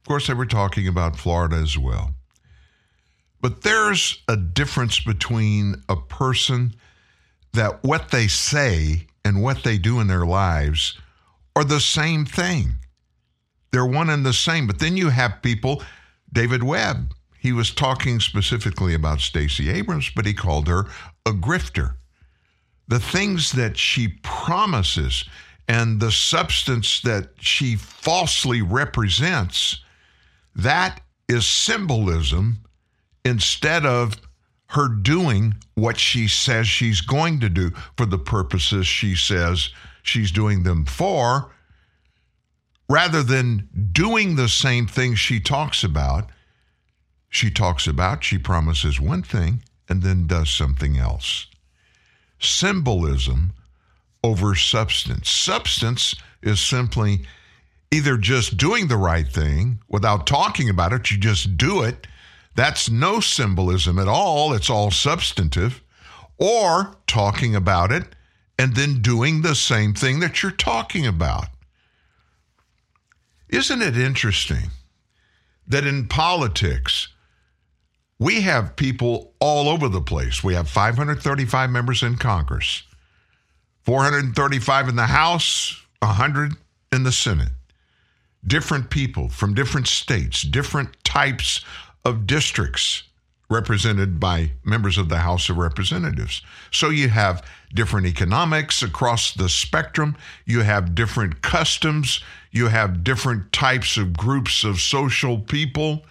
Of 0.01 0.07
course, 0.07 0.27
they 0.27 0.33
were 0.33 0.45
talking 0.45 0.87
about 0.87 1.15
Florida 1.15 1.55
as 1.55 1.77
well. 1.77 2.13
But 3.41 3.61
there's 3.61 4.21
a 4.27 4.35
difference 4.35 4.99
between 4.99 5.75
a 5.87 5.95
person 5.95 6.75
that 7.53 7.83
what 7.83 8.11
they 8.11 8.27
say 8.27 9.07
and 9.23 9.41
what 9.41 9.63
they 9.63 9.77
do 9.77 9.99
in 9.99 10.07
their 10.07 10.25
lives 10.25 10.97
are 11.55 11.63
the 11.63 11.79
same 11.79 12.25
thing. 12.25 12.73
They're 13.71 13.85
one 13.85 14.09
and 14.09 14.25
the 14.25 14.33
same. 14.33 14.67
But 14.67 14.79
then 14.79 14.97
you 14.97 15.09
have 15.09 15.41
people, 15.41 15.83
David 16.31 16.63
Webb, 16.63 17.13
he 17.39 17.51
was 17.51 17.73
talking 17.73 18.19
specifically 18.19 18.93
about 18.93 19.19
Stacey 19.19 19.69
Abrams, 19.69 20.09
but 20.09 20.25
he 20.25 20.33
called 20.33 20.67
her 20.67 20.85
a 21.25 21.31
grifter. 21.31 21.95
The 22.87 22.99
things 22.99 23.51
that 23.53 23.77
she 23.77 24.19
promises 24.23 25.25
and 25.67 25.99
the 25.99 26.11
substance 26.11 27.01
that 27.01 27.29
she 27.39 27.75
falsely 27.75 28.61
represents, 28.61 29.81
that 30.55 31.01
is 31.29 31.47
symbolism 31.47 32.59
instead 33.23 33.85
of 33.85 34.19
her 34.67 34.87
doing 34.87 35.55
what 35.75 35.97
she 35.99 36.27
says 36.27 36.67
she's 36.67 37.01
going 37.01 37.39
to 37.39 37.49
do 37.49 37.71
for 37.95 38.05
the 38.05 38.17
purposes 38.17 38.87
she 38.87 39.15
says 39.15 39.69
she's 40.01 40.31
doing 40.31 40.63
them 40.63 40.85
for, 40.85 41.51
rather 42.89 43.23
than 43.23 43.69
doing 43.91 44.35
the 44.35 44.49
same 44.49 44.85
thing 44.87 45.15
she 45.15 45.39
talks 45.39 45.83
about. 45.83 46.29
She 47.29 47.49
talks 47.49 47.87
about, 47.87 48.23
she 48.23 48.37
promises 48.37 48.99
one 48.99 49.23
thing, 49.23 49.63
and 49.89 50.03
then 50.03 50.27
does 50.27 50.49
something 50.49 50.97
else. 50.97 51.47
Symbolism 52.43 53.53
over 54.23 54.55
substance. 54.55 55.29
Substance 55.29 56.15
is 56.41 56.61
simply 56.61 57.25
either 57.91 58.17
just 58.17 58.57
doing 58.57 58.87
the 58.87 58.97
right 58.97 59.27
thing 59.27 59.79
without 59.87 60.25
talking 60.25 60.69
about 60.69 60.93
it, 60.93 61.11
you 61.11 61.17
just 61.17 61.57
do 61.57 61.83
it. 61.83 62.07
That's 62.55 62.89
no 62.89 63.19
symbolism 63.19 63.99
at 63.99 64.07
all, 64.07 64.53
it's 64.53 64.69
all 64.69 64.91
substantive. 64.91 65.81
Or 66.37 66.95
talking 67.07 67.55
about 67.55 67.91
it 67.91 68.15
and 68.57 68.75
then 68.75 69.01
doing 69.01 69.41
the 69.41 69.55
same 69.55 69.93
thing 69.93 70.19
that 70.19 70.41
you're 70.41 70.51
talking 70.51 71.05
about. 71.05 71.47
Isn't 73.49 73.81
it 73.81 73.97
interesting 73.97 74.71
that 75.67 75.85
in 75.85 76.07
politics, 76.07 77.09
we 78.19 78.41
have 78.41 78.75
people 78.75 79.33
all 79.39 79.69
over 79.69 79.89
the 79.89 80.01
place? 80.01 80.43
We 80.43 80.53
have 80.53 80.69
535 80.69 81.69
members 81.69 82.03
in 82.03 82.17
Congress, 82.17 82.83
435 83.83 84.89
in 84.89 84.95
the 84.95 85.07
House, 85.07 85.81
100 85.99 86.53
in 86.91 87.03
the 87.03 87.11
Senate. 87.11 87.49
Different 88.45 88.89
people 88.89 89.29
from 89.29 89.53
different 89.53 89.87
states, 89.87 90.41
different 90.41 91.03
types 91.03 91.63
of 92.05 92.27
districts 92.27 93.03
represented 93.49 94.19
by 94.19 94.51
members 94.63 94.97
of 94.97 95.09
the 95.09 95.19
House 95.19 95.49
of 95.49 95.57
Representatives. 95.57 96.41
So 96.71 96.89
you 96.89 97.09
have 97.09 97.45
different 97.73 98.07
economics 98.07 98.81
across 98.81 99.33
the 99.33 99.49
spectrum, 99.49 100.15
you 100.45 100.61
have 100.61 100.95
different 100.95 101.41
customs, 101.41 102.21
you 102.51 102.67
have 102.67 103.03
different 103.03 103.51
types 103.53 103.97
of 103.97 104.17
groups 104.17 104.63
of 104.63 104.79
social 104.79 105.39
people, 105.39 106.05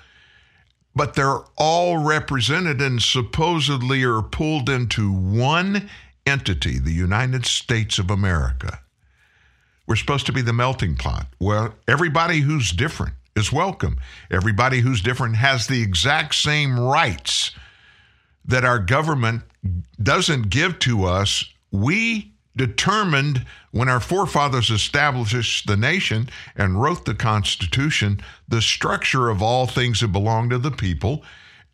but 0.95 1.15
they're 1.15 1.41
all 1.57 1.99
represented 1.99 2.81
and 2.81 3.03
supposedly 3.03 4.03
are 4.05 4.23
pulled 4.23 4.69
into 4.69 5.13
one 5.13 5.89
entity, 6.27 6.79
the 6.79 6.93
United 6.93 7.47
States 7.47 7.99
of 7.99 8.11
America. 8.11 8.81
We're 9.87 9.97
supposed 9.97 10.27
to 10.27 10.33
be 10.33 10.43
the 10.43 10.53
melting 10.53 10.97
pot. 10.97 11.27
Well, 11.41 11.75
everybody 11.89 12.41
who's 12.41 12.71
different 12.71 13.15
is 13.35 13.53
welcome. 13.53 13.99
Everybody 14.31 14.81
who's 14.81 15.01
different 15.01 15.37
has 15.37 15.67
the 15.67 15.83
exact 15.83 16.35
same 16.35 16.79
rights 16.79 17.53
that 18.45 18.65
our 18.65 18.79
government 18.79 19.43
doesn't 20.03 20.51
give 20.51 20.79
to 20.81 21.05
us. 21.05 21.45
We 21.71 22.32
determined 22.57 23.47
when 23.71 23.89
our 23.89 24.01
forefathers 24.01 24.71
established 24.71 25.67
the 25.67 25.77
nation 25.77 26.29
and 26.57 26.81
wrote 26.81 27.05
the 27.05 27.15
Constitution 27.15 28.21
the 28.49 28.61
structure 28.61 29.29
of 29.29 29.43
all 29.43 29.67
things 29.67 30.01
that 30.01 30.09
belong 30.09 30.51
to 30.51 30.59
the 30.59 30.71
people. 30.71 31.25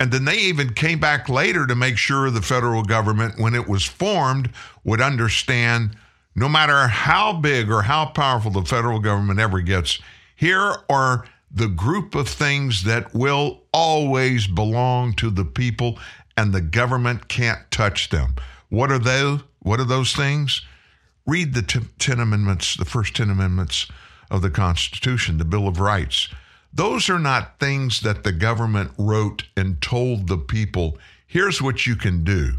And 0.00 0.12
then 0.12 0.24
they 0.24 0.38
even 0.38 0.74
came 0.74 1.00
back 1.00 1.28
later 1.28 1.66
to 1.66 1.74
make 1.74 1.96
sure 1.96 2.30
the 2.30 2.40
federal 2.40 2.84
government, 2.84 3.38
when 3.38 3.54
it 3.54 3.66
was 3.66 3.84
formed, 3.84 4.50
would 4.84 5.00
understand 5.00 5.96
no 6.36 6.48
matter 6.48 6.86
how 6.86 7.32
big 7.32 7.68
or 7.68 7.82
how 7.82 8.06
powerful 8.06 8.52
the 8.52 8.62
federal 8.62 9.00
government 9.00 9.40
ever 9.40 9.60
gets, 9.60 9.98
here 10.36 10.76
are 10.88 11.24
the 11.50 11.66
group 11.66 12.14
of 12.14 12.28
things 12.28 12.84
that 12.84 13.12
will 13.12 13.62
always 13.72 14.46
belong 14.46 15.14
to 15.14 15.30
the 15.30 15.44
people 15.44 15.98
and 16.36 16.52
the 16.52 16.60
government 16.60 17.26
can't 17.26 17.68
touch 17.72 18.10
them. 18.10 18.34
What 18.68 18.92
are 18.92 18.98
they? 19.00 19.38
What 19.60 19.80
are 19.80 19.84
those 19.84 20.12
things? 20.12 20.62
Read 21.28 21.52
the 21.52 21.60
t- 21.60 21.80
10 21.98 22.20
amendments, 22.20 22.74
the 22.74 22.86
first 22.86 23.14
10 23.14 23.28
amendments 23.28 23.86
of 24.30 24.40
the 24.40 24.48
Constitution, 24.48 25.36
the 25.36 25.44
Bill 25.44 25.68
of 25.68 25.78
Rights. 25.78 26.30
Those 26.72 27.10
are 27.10 27.18
not 27.18 27.60
things 27.60 28.00
that 28.00 28.24
the 28.24 28.32
government 28.32 28.92
wrote 28.96 29.42
and 29.54 29.82
told 29.82 30.26
the 30.26 30.38
people, 30.38 30.96
here's 31.26 31.60
what 31.60 31.86
you 31.86 31.96
can 31.96 32.24
do. 32.24 32.52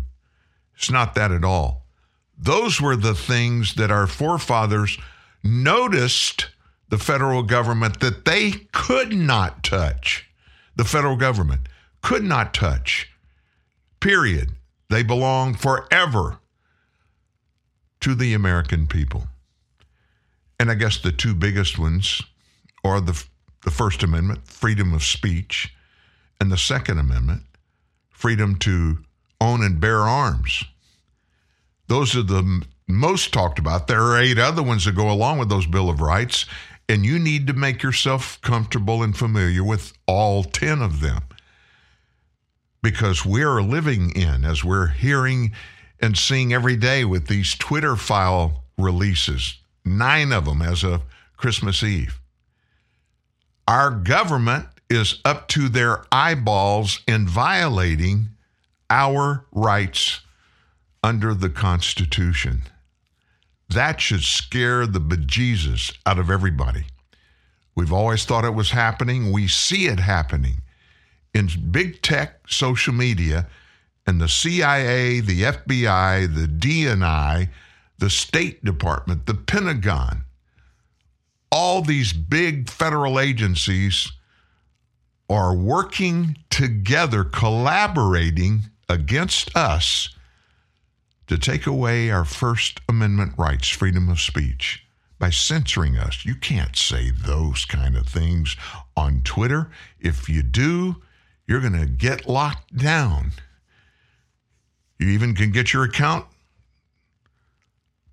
It's 0.75 0.91
not 0.91 1.15
that 1.15 1.31
at 1.31 1.43
all. 1.43 1.87
Those 2.37 2.79
were 2.79 2.95
the 2.95 3.15
things 3.15 3.73
that 3.73 3.89
our 3.89 4.05
forefathers 4.05 4.99
noticed 5.43 6.49
the 6.89 6.99
federal 6.99 7.41
government 7.41 7.99
that 8.01 8.25
they 8.25 8.51
could 8.71 9.13
not 9.13 9.63
touch. 9.63 10.29
The 10.75 10.85
federal 10.85 11.15
government 11.15 11.61
could 12.03 12.23
not 12.23 12.53
touch. 12.53 13.11
Period. 13.99 14.51
They 14.89 15.01
belong 15.01 15.55
forever 15.55 16.38
to 18.01 18.15
the 18.15 18.33
American 18.33 18.87
people. 18.87 19.27
And 20.59 20.69
I 20.69 20.75
guess 20.75 20.97
the 20.97 21.11
two 21.11 21.33
biggest 21.33 21.79
ones 21.79 22.21
are 22.83 22.99
the, 22.99 23.23
the 23.63 23.71
First 23.71 24.03
Amendment, 24.03 24.47
freedom 24.47 24.93
of 24.93 25.03
speech, 25.03 25.73
and 26.39 26.51
the 26.51 26.57
Second 26.57 26.99
Amendment, 26.99 27.43
freedom 28.09 28.55
to 28.59 28.99
own 29.41 29.63
and 29.63 29.79
bear 29.79 29.99
arms. 29.99 30.63
Those 31.87 32.15
are 32.15 32.23
the 32.23 32.63
most 32.87 33.33
talked 33.33 33.59
about. 33.59 33.87
There 33.87 34.01
are 34.01 34.19
eight 34.19 34.37
other 34.37 34.63
ones 34.63 34.85
that 34.85 34.95
go 34.95 35.09
along 35.09 35.39
with 35.39 35.49
those 35.49 35.65
Bill 35.65 35.89
of 35.89 36.01
Rights, 36.01 36.45
and 36.87 37.05
you 37.05 37.19
need 37.19 37.47
to 37.47 37.53
make 37.53 37.83
yourself 37.83 38.39
comfortable 38.41 39.03
and 39.03 39.15
familiar 39.15 39.63
with 39.63 39.93
all 40.07 40.43
10 40.43 40.81
of 40.81 41.01
them. 41.01 41.21
Because 42.81 43.25
we 43.25 43.43
are 43.43 43.61
living 43.61 44.11
in, 44.15 44.45
as 44.45 44.63
we're 44.63 44.87
hearing 44.87 45.51
and 46.01 46.17
seeing 46.17 46.53
every 46.53 46.75
day 46.75 47.05
with 47.05 47.27
these 47.27 47.55
Twitter 47.55 47.95
file 47.95 48.63
releases, 48.77 49.55
nine 49.85 50.31
of 50.31 50.45
them 50.45 50.61
as 50.61 50.83
of 50.83 51.01
Christmas 51.37 51.83
Eve. 51.83 52.19
Our 53.67 53.91
government 53.91 54.67
is 54.89 55.19
up 55.23 55.47
to 55.49 55.69
their 55.69 56.03
eyeballs 56.11 57.01
in 57.07 57.27
violating 57.27 58.29
our 58.89 59.45
rights 59.51 60.21
under 61.03 61.33
the 61.33 61.49
Constitution. 61.49 62.63
That 63.69 64.01
should 64.01 64.23
scare 64.23 64.87
the 64.87 64.99
bejesus 64.99 65.95
out 66.05 66.17
of 66.17 66.31
everybody. 66.31 66.85
We've 67.75 67.93
always 67.93 68.25
thought 68.25 68.45
it 68.45 68.55
was 68.55 68.71
happening. 68.71 69.31
We 69.31 69.47
see 69.47 69.85
it 69.85 69.99
happening 69.99 70.63
in 71.33 71.49
big 71.71 72.01
tech, 72.01 72.47
social 72.47 72.93
media, 72.93 73.47
and 74.09 74.19
the 74.19 74.27
CIA, 74.27 75.19
the 75.19 75.43
FBI, 75.43 76.33
the 76.33 76.47
DNI, 76.47 77.47
the 77.99 78.09
State 78.09 78.65
Department, 78.65 79.27
the 79.27 79.35
Pentagon. 79.35 80.23
All 81.51 81.83
these 81.83 82.11
big 82.11 82.71
federal 82.71 83.19
agencies 83.19 84.11
are 85.29 85.55
working 85.55 86.37
together, 86.49 87.23
collaborating 87.23 88.63
against 88.89 89.55
us 89.55 90.09
to 91.27 91.37
take 91.37 91.67
away 91.67 92.09
our 92.09 92.25
First 92.25 92.79
Amendment 92.89 93.33
rights, 93.37 93.69
freedom 93.69 94.09
of 94.09 94.19
speech, 94.19 94.83
by 95.19 95.29
censoring 95.29 95.99
us. 95.99 96.25
You 96.25 96.33
can't 96.33 96.75
say 96.75 97.11
those 97.11 97.63
kind 97.65 97.95
of 97.95 98.07
things 98.07 98.55
on 98.97 99.21
Twitter. 99.21 99.69
If 99.99 100.27
you 100.27 100.41
do, 100.41 100.95
you're 101.47 101.61
going 101.61 101.79
to 101.79 101.85
get 101.85 102.27
locked 102.27 102.75
down. 102.75 103.33
You 104.99 105.07
even 105.09 105.33
can 105.33 105.51
get 105.51 105.73
your 105.73 105.85
account 105.85 106.25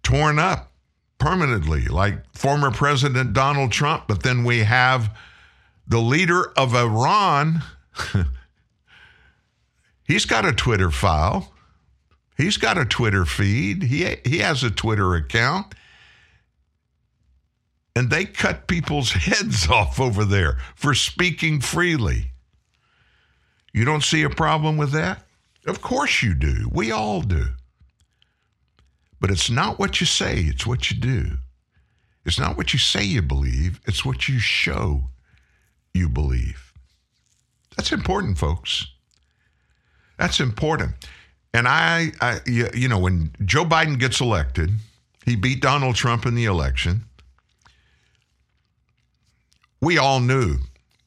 torn 0.02 0.38
up 0.38 0.72
permanently, 1.18 1.86
like 1.86 2.24
former 2.32 2.70
President 2.70 3.32
Donald 3.32 3.72
Trump. 3.72 4.04
But 4.06 4.22
then 4.22 4.44
we 4.44 4.60
have 4.60 5.16
the 5.88 5.98
leader 5.98 6.52
of 6.56 6.74
Iran. 6.74 7.62
He's 10.04 10.24
got 10.24 10.44
a 10.44 10.52
Twitter 10.52 10.92
file. 10.92 11.52
He's 12.36 12.56
got 12.56 12.78
a 12.78 12.84
Twitter 12.84 13.24
feed. 13.24 13.82
He, 13.82 14.16
he 14.24 14.38
has 14.38 14.62
a 14.62 14.70
Twitter 14.70 15.14
account. 15.14 15.74
And 17.96 18.10
they 18.10 18.26
cut 18.26 18.68
people's 18.68 19.12
heads 19.12 19.68
off 19.68 19.98
over 19.98 20.24
there 20.24 20.58
for 20.76 20.94
speaking 20.94 21.60
freely. 21.60 22.30
You 23.72 23.84
don't 23.84 24.04
see 24.04 24.22
a 24.22 24.30
problem 24.30 24.76
with 24.76 24.92
that? 24.92 25.25
Of 25.66 25.82
course 25.82 26.22
you 26.22 26.34
do. 26.34 26.68
We 26.72 26.92
all 26.92 27.22
do. 27.22 27.46
But 29.20 29.30
it's 29.30 29.50
not 29.50 29.78
what 29.78 30.00
you 30.00 30.06
say, 30.06 30.40
it's 30.40 30.66
what 30.66 30.90
you 30.90 30.96
do. 30.98 31.38
It's 32.24 32.38
not 32.38 32.56
what 32.56 32.72
you 32.72 32.78
say 32.78 33.04
you 33.04 33.22
believe, 33.22 33.80
it's 33.86 34.04
what 34.04 34.28
you 34.28 34.38
show 34.38 35.10
you 35.94 36.08
believe. 36.08 36.72
That's 37.76 37.92
important, 37.92 38.38
folks. 38.38 38.86
That's 40.18 40.40
important. 40.40 40.92
And 41.54 41.66
I, 41.66 42.12
I 42.20 42.40
you, 42.46 42.68
you 42.74 42.88
know, 42.88 42.98
when 42.98 43.32
Joe 43.44 43.64
Biden 43.64 43.98
gets 43.98 44.20
elected, 44.20 44.70
he 45.24 45.36
beat 45.36 45.60
Donald 45.60 45.94
Trump 45.94 46.26
in 46.26 46.34
the 46.34 46.44
election. 46.44 47.02
We 49.80 49.98
all 49.98 50.20
knew 50.20 50.58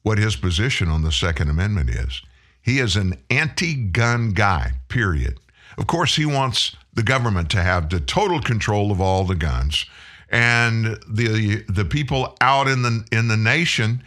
what 0.02 0.18
his 0.18 0.36
position 0.36 0.88
on 0.88 1.02
the 1.02 1.12
Second 1.12 1.50
Amendment 1.50 1.90
is. 1.90 2.22
He 2.62 2.78
is 2.78 2.96
an 2.96 3.14
anti 3.30 3.74
gun 3.74 4.30
guy, 4.32 4.72
period. 4.88 5.38
Of 5.78 5.86
course, 5.86 6.16
he 6.16 6.26
wants 6.26 6.76
the 6.92 7.02
government 7.02 7.50
to 7.50 7.62
have 7.62 7.88
the 7.88 8.00
total 8.00 8.40
control 8.40 8.92
of 8.92 9.00
all 9.00 9.24
the 9.24 9.34
guns. 9.34 9.86
And 10.28 10.98
the 11.08 11.64
the 11.68 11.84
people 11.84 12.36
out 12.40 12.68
in 12.68 12.82
the 12.82 13.04
in 13.10 13.28
the 13.28 13.36
nation 13.36 14.04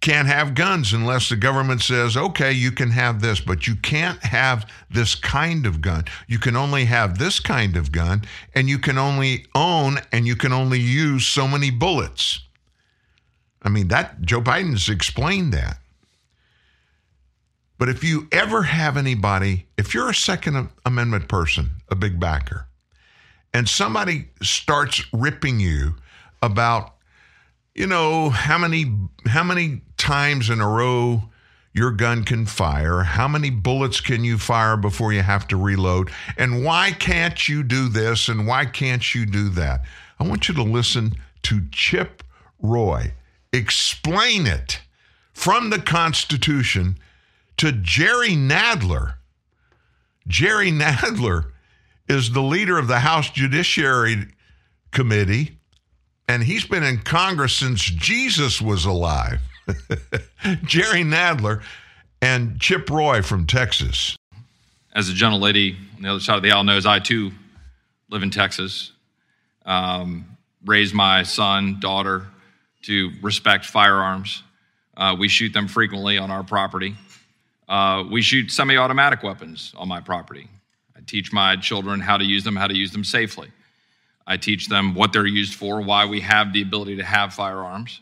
can't 0.00 0.28
have 0.28 0.54
guns 0.54 0.92
unless 0.92 1.28
the 1.28 1.36
government 1.36 1.82
says, 1.82 2.16
okay, 2.16 2.52
you 2.52 2.72
can 2.72 2.90
have 2.90 3.20
this, 3.20 3.38
but 3.40 3.66
you 3.66 3.76
can't 3.76 4.22
have 4.24 4.70
this 4.90 5.14
kind 5.14 5.66
of 5.66 5.82
gun. 5.82 6.04
You 6.26 6.38
can 6.38 6.56
only 6.56 6.86
have 6.86 7.18
this 7.18 7.38
kind 7.38 7.76
of 7.76 7.92
gun, 7.92 8.22
and 8.54 8.68
you 8.68 8.78
can 8.78 8.96
only 8.96 9.46
own 9.54 9.98
and 10.10 10.26
you 10.26 10.36
can 10.36 10.52
only 10.52 10.80
use 10.80 11.26
so 11.26 11.46
many 11.46 11.70
bullets. 11.70 12.40
I 13.62 13.68
mean, 13.68 13.88
that 13.88 14.22
Joe 14.22 14.40
Biden's 14.40 14.88
explained 14.88 15.52
that. 15.52 15.78
But 17.80 17.88
if 17.88 18.04
you 18.04 18.28
ever 18.30 18.64
have 18.64 18.98
anybody, 18.98 19.66
if 19.78 19.94
you're 19.94 20.10
a 20.10 20.14
Second 20.14 20.68
Amendment 20.84 21.28
person, 21.28 21.70
a 21.88 21.94
big 21.94 22.20
backer, 22.20 22.66
and 23.54 23.66
somebody 23.66 24.28
starts 24.42 25.02
ripping 25.14 25.60
you 25.60 25.94
about, 26.42 26.94
you 27.74 27.86
know, 27.86 28.28
how 28.28 28.58
many 28.58 28.92
how 29.26 29.42
many 29.42 29.80
times 29.96 30.50
in 30.50 30.60
a 30.60 30.68
row 30.68 31.22
your 31.72 31.90
gun 31.90 32.22
can 32.22 32.44
fire, 32.44 33.00
how 33.00 33.26
many 33.26 33.48
bullets 33.48 34.02
can 34.02 34.24
you 34.24 34.36
fire 34.36 34.76
before 34.76 35.14
you 35.14 35.22
have 35.22 35.48
to 35.48 35.56
reload, 35.56 36.10
and 36.36 36.62
why 36.62 36.92
can't 36.92 37.48
you 37.48 37.62
do 37.62 37.88
this 37.88 38.28
and 38.28 38.46
why 38.46 38.66
can't 38.66 39.14
you 39.14 39.24
do 39.24 39.48
that? 39.48 39.80
I 40.18 40.24
want 40.24 40.50
you 40.50 40.54
to 40.56 40.62
listen 40.62 41.14
to 41.44 41.62
Chip 41.72 42.22
Roy 42.60 43.14
explain 43.52 44.46
it 44.46 44.80
from 45.32 45.70
the 45.70 45.80
Constitution 45.80 46.98
to 47.60 47.72
Jerry 47.72 48.30
Nadler. 48.30 49.16
Jerry 50.26 50.72
Nadler 50.72 51.50
is 52.08 52.32
the 52.32 52.40
leader 52.40 52.78
of 52.78 52.88
the 52.88 53.00
House 53.00 53.28
Judiciary 53.28 54.28
Committee, 54.92 55.58
and 56.26 56.42
he's 56.42 56.64
been 56.64 56.82
in 56.82 57.00
Congress 57.00 57.54
since 57.54 57.82
Jesus 57.82 58.62
was 58.62 58.86
alive. 58.86 59.42
Jerry 60.64 61.04
Nadler 61.04 61.62
and 62.22 62.58
Chip 62.58 62.88
Roy 62.88 63.20
from 63.20 63.46
Texas. 63.46 64.16
As 64.94 65.10
a 65.10 65.12
gentle 65.12 65.38
lady 65.38 65.76
on 65.96 66.02
the 66.02 66.08
other 66.08 66.20
side 66.20 66.36
of 66.36 66.42
the 66.42 66.52
aisle 66.52 66.64
knows, 66.64 66.86
I 66.86 66.98
too 66.98 67.30
live 68.08 68.22
in 68.22 68.30
Texas. 68.30 68.92
Um, 69.66 70.38
raised 70.64 70.94
my 70.94 71.24
son, 71.24 71.78
daughter 71.78 72.26
to 72.84 73.10
respect 73.20 73.66
firearms. 73.66 74.42
Uh, 74.96 75.14
we 75.18 75.28
shoot 75.28 75.52
them 75.52 75.68
frequently 75.68 76.16
on 76.16 76.30
our 76.30 76.42
property. 76.42 76.96
Uh, 77.70 78.02
we 78.10 78.20
shoot 78.20 78.50
semi 78.50 78.76
automatic 78.76 79.22
weapons 79.22 79.72
on 79.76 79.86
my 79.86 80.00
property. 80.00 80.48
I 80.96 81.00
teach 81.06 81.32
my 81.32 81.54
children 81.54 82.00
how 82.00 82.16
to 82.16 82.24
use 82.24 82.42
them, 82.42 82.56
how 82.56 82.66
to 82.66 82.76
use 82.76 82.90
them 82.90 83.04
safely. 83.04 83.48
I 84.26 84.36
teach 84.36 84.68
them 84.68 84.94
what 84.94 85.12
they're 85.12 85.24
used 85.24 85.54
for, 85.54 85.80
why 85.80 86.04
we 86.04 86.20
have 86.20 86.52
the 86.52 86.62
ability 86.62 86.96
to 86.96 87.04
have 87.04 87.32
firearms. 87.32 88.00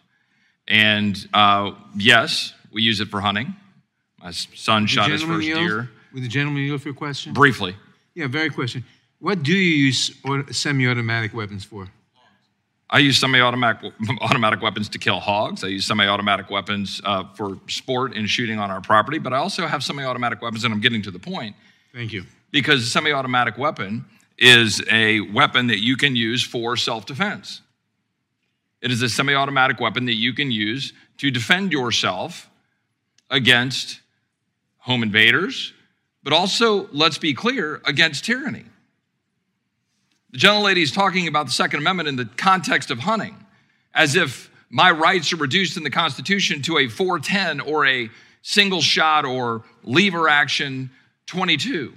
And 0.66 1.28
uh, 1.35 1.73
yes, 1.95 2.55
we 2.73 2.82
use 2.82 3.01
it 3.01 3.09
for 3.09 3.20
hunting. 3.20 3.55
My 4.23 4.31
son 4.31 4.82
the 4.82 4.89
shot 4.89 5.11
his 5.11 5.23
first 5.23 5.47
yield? 5.47 5.61
deer. 5.61 5.90
Would 6.15 6.23
the 6.23 6.28
gentleman 6.28 6.62
yield 6.62 6.81
for 6.81 6.89
your 6.89 6.95
question? 6.95 7.35
Briefly. 7.35 7.77
Yeah, 8.15 8.27
very 8.27 8.49
question. 8.49 8.85
What 9.20 9.43
do 9.43 9.53
you 9.53 9.86
use 9.86 10.15
semi-automatic 10.51 11.35
weapons 11.35 11.65
for? 11.65 11.89
I 12.90 12.98
use 13.01 13.19
semi-automatic 13.19 13.93
automatic 14.20 14.62
weapons 14.62 14.89
to 14.90 14.98
kill 14.98 15.20
hogs. 15.20 15.62
I 15.62 15.69
use 15.69 15.86
semi-automatic 15.86 16.51
weapons 16.51 17.01
uh, 17.05 17.24
for 17.35 17.59
sport 17.69 18.16
and 18.16 18.28
shooting 18.28 18.59
on 18.59 18.70
our 18.70 18.81
property. 18.81 19.19
But 19.19 19.32
I 19.32 19.39
also 19.39 19.66
have 19.66 19.85
semi-automatic 19.85 20.40
weapons, 20.40 20.65
and 20.65 20.73
I'm 20.73 20.81
getting 20.81 21.02
to 21.02 21.10
the 21.10 21.19
point 21.19 21.55
Thank 21.93 22.12
you. 22.12 22.24
because 22.51 22.82
a 22.82 22.86
semi-automatic 22.86 23.59
weapon 23.59 24.05
is 24.39 24.82
a 24.90 25.20
weapon 25.20 25.66
that 25.66 25.82
you 25.82 25.97
can 25.97 26.16
use 26.16 26.44
for 26.44 26.77
self-defense. 26.77 27.60
It 28.81 28.90
is 28.90 29.02
a 29.02 29.09
semi-automatic 29.09 29.81
weapon 29.81 30.06
that 30.06 30.15
you 30.15 30.32
can 30.32 30.51
use 30.51 30.93
to 31.19 31.31
defend 31.31 31.73
yourself 31.73 32.48
against 33.28 34.01
home 34.78 35.02
invaders, 35.02 35.74
but 36.23 36.32
also, 36.32 36.89
let's 36.93 37.19
be 37.19 37.35
clear, 37.35 37.81
against 37.85 38.24
tyranny. 38.24 38.65
The 40.31 40.39
gentlelady 40.39 40.83
is 40.83 40.93
talking 40.93 41.27
about 41.27 41.47
the 41.47 41.53
Second 41.53 41.81
Amendment 41.81 42.09
in 42.09 42.17
the 42.17 42.27
context 42.27 42.91
of 42.91 42.99
hunting, 42.99 43.37
as 43.95 44.15
if 44.15 44.51
my 44.71 44.91
rights 44.91 45.33
are 45.33 45.37
reduced 45.37 45.77
in 45.77 45.85
the 45.85 45.91
Constitution 45.91 46.61
to 46.63 46.79
a 46.79 46.89
410 46.89 47.61
or 47.61 47.87
a 47.87 48.11
single 48.43 48.81
shot 48.81 49.25
or 49.25 49.63
lever 49.83 50.29
action 50.29 50.91
22, 51.27 51.95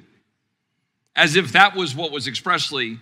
as 1.15 1.35
if 1.35 1.51
that 1.51 1.75
was 1.75 1.95
what 1.95 2.11
was 2.11 2.27
expressly 2.27 2.99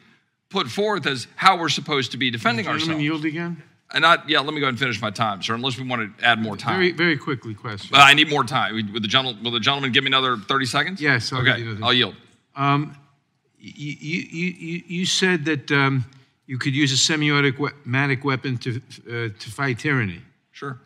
put 0.50 0.68
forth 0.68 1.06
as 1.06 1.28
how 1.36 1.58
we're 1.60 1.70
supposed 1.70 2.12
to 2.12 2.18
be 2.18 2.32
defending 2.32 2.66
Gentleman 2.66 2.82
ourselves. 2.90 3.04
yield 3.04 3.26
again? 3.26 3.64
And 3.92 4.04
not, 4.04 4.30
yeah, 4.30 4.40
let 4.40 4.54
me 4.54 4.60
go 4.60 4.66
ahead 4.66 4.74
and 4.74 4.80
finish 4.80 5.02
my 5.02 5.10
time, 5.10 5.42
sir, 5.42 5.56
unless 5.56 5.78
we 5.78 5.88
want 5.88 6.18
to 6.18 6.26
add 6.26 6.40
more 6.40 6.56
time. 6.56 6.76
Very, 6.76 6.92
very 6.92 7.18
quickly, 7.18 7.56
question. 7.56 7.96
Uh, 7.96 8.00
I 8.00 8.14
need 8.14 8.30
more 8.30 8.44
time. 8.44 8.76
Will 8.94 9.00
the, 9.00 9.08
gentleman, 9.08 9.44
will 9.44 9.52
the 9.52 9.60
gentleman 9.60 9.92
give 9.92 10.04
me 10.04 10.10
another 10.10 10.38
30 10.38 10.66
seconds? 10.66 11.02
Yes. 11.02 11.34
I'll 11.34 11.42
okay, 11.42 11.64
I'll 11.82 11.94
yield. 11.94 12.16
Um, 12.56 12.96
you, 13.60 13.95
you, 13.99 14.53
you, 14.57 14.84
you 14.88 15.06
said 15.06 15.45
that 15.45 15.72
um, 15.72 16.06
you 16.48 16.57
could 16.57 16.73
use 16.73 16.91
a 16.91 16.98
semi-automatic 16.98 18.23
weapon 18.23 18.57
to 18.57 18.81
uh, 19.07 19.30
to 19.38 19.52
fight 19.52 19.80
tyranny. 19.80 20.22
Sure. 20.52 20.80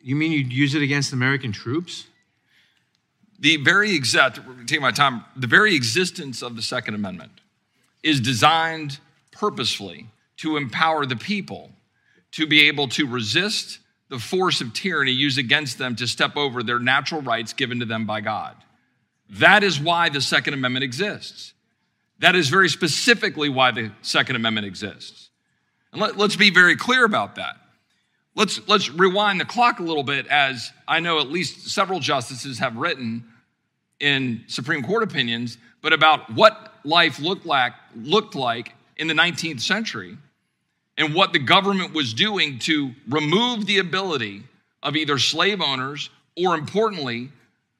You 0.00 0.16
mean 0.16 0.32
you'd 0.32 0.52
use 0.52 0.74
it 0.74 0.82
against 0.82 1.12
American 1.12 1.52
troops? 1.52 2.06
The 3.38 3.56
very 3.56 3.94
exact, 3.94 4.38
take 4.66 4.80
my 4.80 4.90
time, 4.90 5.24
the 5.34 5.46
very 5.46 5.74
existence 5.74 6.42
of 6.42 6.56
the 6.56 6.62
Second 6.62 6.94
Amendment 6.94 7.32
is 8.02 8.20
designed 8.20 8.98
purposefully 9.32 10.08
to 10.36 10.56
empower 10.56 11.06
the 11.06 11.16
people 11.16 11.70
to 12.32 12.46
be 12.46 12.68
able 12.68 12.88
to 12.88 13.06
resist 13.06 13.78
the 14.10 14.18
force 14.18 14.60
of 14.60 14.74
tyranny 14.74 15.10
used 15.10 15.38
against 15.38 15.78
them 15.78 15.96
to 15.96 16.06
step 16.06 16.36
over 16.36 16.62
their 16.62 16.78
natural 16.78 17.22
rights 17.22 17.52
given 17.52 17.80
to 17.80 17.86
them 17.86 18.06
by 18.06 18.20
God. 18.20 18.56
That 19.30 19.62
is 19.64 19.80
why 19.80 20.10
the 20.10 20.20
Second 20.20 20.54
Amendment 20.54 20.84
exists. 20.84 21.53
That 22.24 22.36
is 22.36 22.48
very 22.48 22.70
specifically 22.70 23.50
why 23.50 23.70
the 23.70 23.92
Second 24.00 24.36
Amendment 24.36 24.66
exists. 24.66 25.28
And 25.92 26.00
let, 26.00 26.18
us 26.18 26.36
be 26.36 26.48
very 26.48 26.74
clear 26.74 27.04
about 27.04 27.34
that. 27.34 27.56
Let's, 28.34 28.66
let's 28.66 28.88
rewind 28.88 29.40
the 29.40 29.44
clock 29.44 29.78
a 29.78 29.82
little 29.82 30.02
bit, 30.02 30.26
as 30.28 30.72
I 30.88 31.00
know 31.00 31.20
at 31.20 31.30
least 31.30 31.68
several 31.68 32.00
justices 32.00 32.60
have 32.60 32.78
written 32.78 33.26
in 34.00 34.42
Supreme 34.46 34.82
Court 34.82 35.02
opinions, 35.02 35.58
but 35.82 35.92
about 35.92 36.32
what 36.32 36.72
life 36.82 37.18
looked 37.18 37.44
like, 37.44 37.74
looked 37.94 38.34
like 38.34 38.72
in 38.96 39.06
the 39.06 39.12
19th 39.12 39.60
century 39.60 40.16
and 40.96 41.14
what 41.14 41.34
the 41.34 41.38
government 41.38 41.92
was 41.92 42.14
doing 42.14 42.58
to 42.60 42.92
remove 43.06 43.66
the 43.66 43.80
ability 43.80 44.44
of 44.82 44.96
either 44.96 45.18
slave 45.18 45.60
owners 45.60 46.08
or, 46.38 46.54
importantly, 46.54 47.32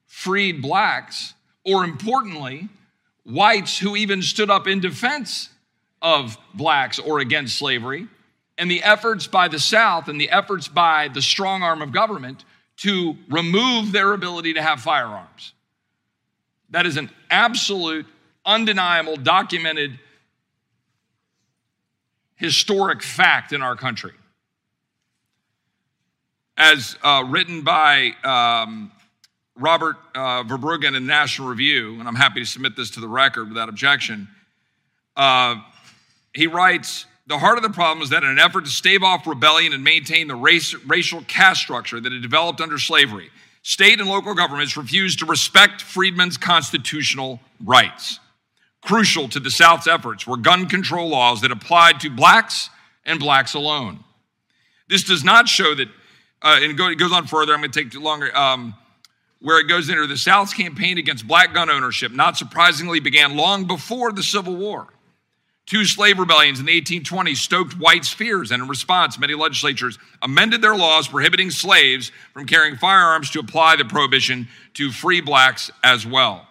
freed 0.06 0.60
blacks, 0.60 1.32
or 1.64 1.82
importantly, 1.82 2.68
whites 3.24 3.78
who 3.78 3.96
even 3.96 4.22
stood 4.22 4.50
up 4.50 4.66
in 4.66 4.80
defense 4.80 5.48
of 6.02 6.36
blacks 6.52 6.98
or 6.98 7.20
against 7.20 7.56
slavery, 7.56 8.06
and 8.58 8.70
the 8.70 8.82
efforts 8.82 9.26
by 9.26 9.48
the 9.48 9.58
South 9.58 10.08
and 10.08 10.20
the 10.20 10.30
efforts 10.30 10.68
by 10.68 11.08
the 11.08 11.22
strong 11.22 11.62
arm 11.62 11.82
of 11.82 11.92
government 11.92 12.44
to 12.76 13.16
remove 13.28 13.92
their 13.92 14.12
ability 14.12 14.54
to 14.54 14.62
have 14.62 14.80
firearms. 14.80 15.54
That 16.70 16.86
is 16.86 16.96
an 16.96 17.10
absolute, 17.30 18.06
undeniable, 18.44 19.16
documented 19.16 19.98
historic 22.36 23.02
fact 23.02 23.52
in 23.52 23.62
our 23.62 23.76
country. 23.76 24.12
As 26.56 26.96
uh, 27.02 27.24
written 27.26 27.62
by 27.62 28.12
um, 28.22 28.92
Robert 29.56 29.96
uh, 30.14 30.42
VerBruggen 30.42 30.96
in 30.96 31.06
National 31.06 31.48
Review, 31.48 32.00
and 32.00 32.08
I'm 32.08 32.16
happy 32.16 32.40
to 32.40 32.46
submit 32.46 32.74
this 32.76 32.90
to 32.92 33.00
the 33.00 33.08
record 33.08 33.48
without 33.48 33.68
objection, 33.68 34.28
uh, 35.16 35.56
he 36.32 36.48
writes 36.48 37.06
The 37.28 37.38
heart 37.38 37.56
of 37.56 37.62
the 37.62 37.70
problem 37.70 38.02
is 38.02 38.10
that 38.10 38.24
in 38.24 38.30
an 38.30 38.40
effort 38.40 38.64
to 38.64 38.70
stave 38.70 39.04
off 39.04 39.26
rebellion 39.26 39.72
and 39.72 39.84
maintain 39.84 40.26
the 40.26 40.34
race, 40.34 40.74
racial 40.86 41.22
caste 41.28 41.60
structure 41.60 42.00
that 42.00 42.12
had 42.12 42.20
developed 42.20 42.60
under 42.60 42.78
slavery, 42.78 43.30
state 43.62 44.00
and 44.00 44.08
local 44.08 44.34
governments 44.34 44.76
refused 44.76 45.20
to 45.20 45.26
respect 45.26 45.80
freedmen's 45.80 46.36
constitutional 46.36 47.38
rights. 47.64 48.18
Crucial 48.82 49.28
to 49.28 49.40
the 49.40 49.50
South's 49.50 49.86
efforts 49.86 50.26
were 50.26 50.36
gun 50.36 50.68
control 50.68 51.08
laws 51.08 51.40
that 51.42 51.52
applied 51.52 52.00
to 52.00 52.10
blacks 52.10 52.70
and 53.06 53.20
blacks 53.20 53.54
alone. 53.54 54.00
This 54.88 55.04
does 55.04 55.22
not 55.22 55.48
show 55.48 55.74
that, 55.76 55.88
uh, 56.42 56.58
and 56.60 56.78
it 56.78 56.98
goes 56.98 57.12
on 57.12 57.26
further, 57.26 57.54
I'm 57.54 57.60
going 57.60 57.70
to 57.70 57.82
take 57.82 57.92
too 57.92 58.00
longer, 58.00 58.36
um, 58.36 58.74
where 59.44 59.60
it 59.60 59.68
goes 59.68 59.90
into 59.90 60.06
the 60.06 60.16
South's 60.16 60.54
campaign 60.54 60.96
against 60.96 61.28
black 61.28 61.52
gun 61.52 61.68
ownership, 61.68 62.10
not 62.10 62.38
surprisingly, 62.38 62.98
began 62.98 63.36
long 63.36 63.66
before 63.66 64.10
the 64.10 64.22
Civil 64.22 64.56
War. 64.56 64.86
Two 65.66 65.84
slave 65.84 66.18
rebellions 66.18 66.60
in 66.60 66.64
the 66.64 66.80
1820s 66.80 67.36
stoked 67.36 67.78
whites' 67.78 68.08
fears, 68.08 68.50
and 68.50 68.62
in 68.62 68.70
response, 68.70 69.18
many 69.18 69.34
legislatures 69.34 69.98
amended 70.22 70.62
their 70.62 70.74
laws 70.74 71.08
prohibiting 71.08 71.50
slaves 71.50 72.10
from 72.32 72.46
carrying 72.46 72.76
firearms 72.76 73.28
to 73.32 73.38
apply 73.38 73.76
the 73.76 73.84
prohibition 73.84 74.48
to 74.72 74.90
free 74.90 75.20
blacks 75.20 75.70
as 75.82 76.06
well. 76.06 76.48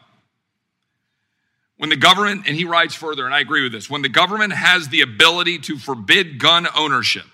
When 1.78 1.90
the 1.90 1.96
government, 1.96 2.44
and 2.46 2.56
he 2.56 2.66
writes 2.66 2.94
further, 2.94 3.26
and 3.26 3.34
I 3.34 3.40
agree 3.40 3.64
with 3.64 3.72
this, 3.72 3.90
when 3.90 4.04
the 4.04 4.10
government 4.10 4.54
has 4.54 4.90
the 4.90 5.02
ability 5.02 5.58
to 5.60 5.80
forbid 5.80 6.38
gun 6.38 6.68
ownership, 6.78 7.26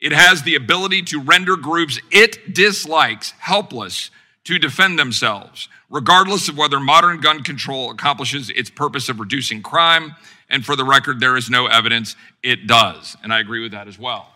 it 0.00 0.10
has 0.10 0.42
the 0.42 0.56
ability 0.56 1.02
to 1.02 1.20
render 1.20 1.54
groups 1.54 2.00
it 2.10 2.52
dislikes 2.52 3.30
helpless 3.38 4.10
to 4.46 4.60
defend 4.60 4.96
themselves, 4.96 5.68
regardless 5.90 6.48
of 6.48 6.56
whether 6.56 6.78
modern 6.78 7.20
gun 7.20 7.42
control 7.42 7.90
accomplishes 7.90 8.48
its 8.50 8.70
purpose 8.70 9.08
of 9.08 9.18
reducing 9.18 9.60
crime. 9.60 10.14
And 10.48 10.64
for 10.64 10.76
the 10.76 10.84
record, 10.84 11.18
there 11.18 11.36
is 11.36 11.50
no 11.50 11.66
evidence 11.66 12.14
it 12.44 12.68
does. 12.68 13.16
And 13.24 13.32
I 13.32 13.40
agree 13.40 13.60
with 13.60 13.72
that 13.72 13.88
as 13.88 13.98
well. 13.98 14.32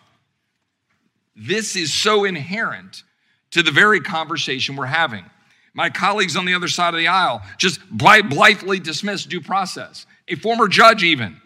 This 1.37 1.77
is 1.77 1.95
so 1.95 2.25
inherent 2.25 3.05
to 3.53 3.63
the 3.63 3.71
very 3.71 4.01
conversation 4.01 4.75
we're 4.75 4.87
having. 4.87 5.25
My 5.75 5.91
colleagues 5.91 6.37
on 6.37 6.45
the 6.45 6.55
other 6.55 6.67
side 6.67 6.93
of 6.93 6.99
the 6.99 7.07
aisle 7.07 7.43
just 7.57 7.79
blithely 7.89 8.81
dismiss 8.81 9.25
due 9.25 9.41
process. 9.41 10.07
A 10.27 10.35
former 10.35 10.67
judge, 10.67 11.05
even 11.05 11.41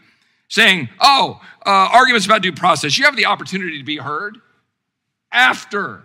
saying, 0.49 0.89
Oh, 1.01 1.39
uh, 1.66 1.70
arguments 1.93 2.24
about 2.24 2.41
due 2.41 2.53
process. 2.53 2.97
You 2.97 3.05
have 3.05 3.16
the 3.16 3.27
opportunity 3.27 3.77
to 3.77 3.85
be 3.85 3.99
heard 3.99 4.39
after. 5.31 6.04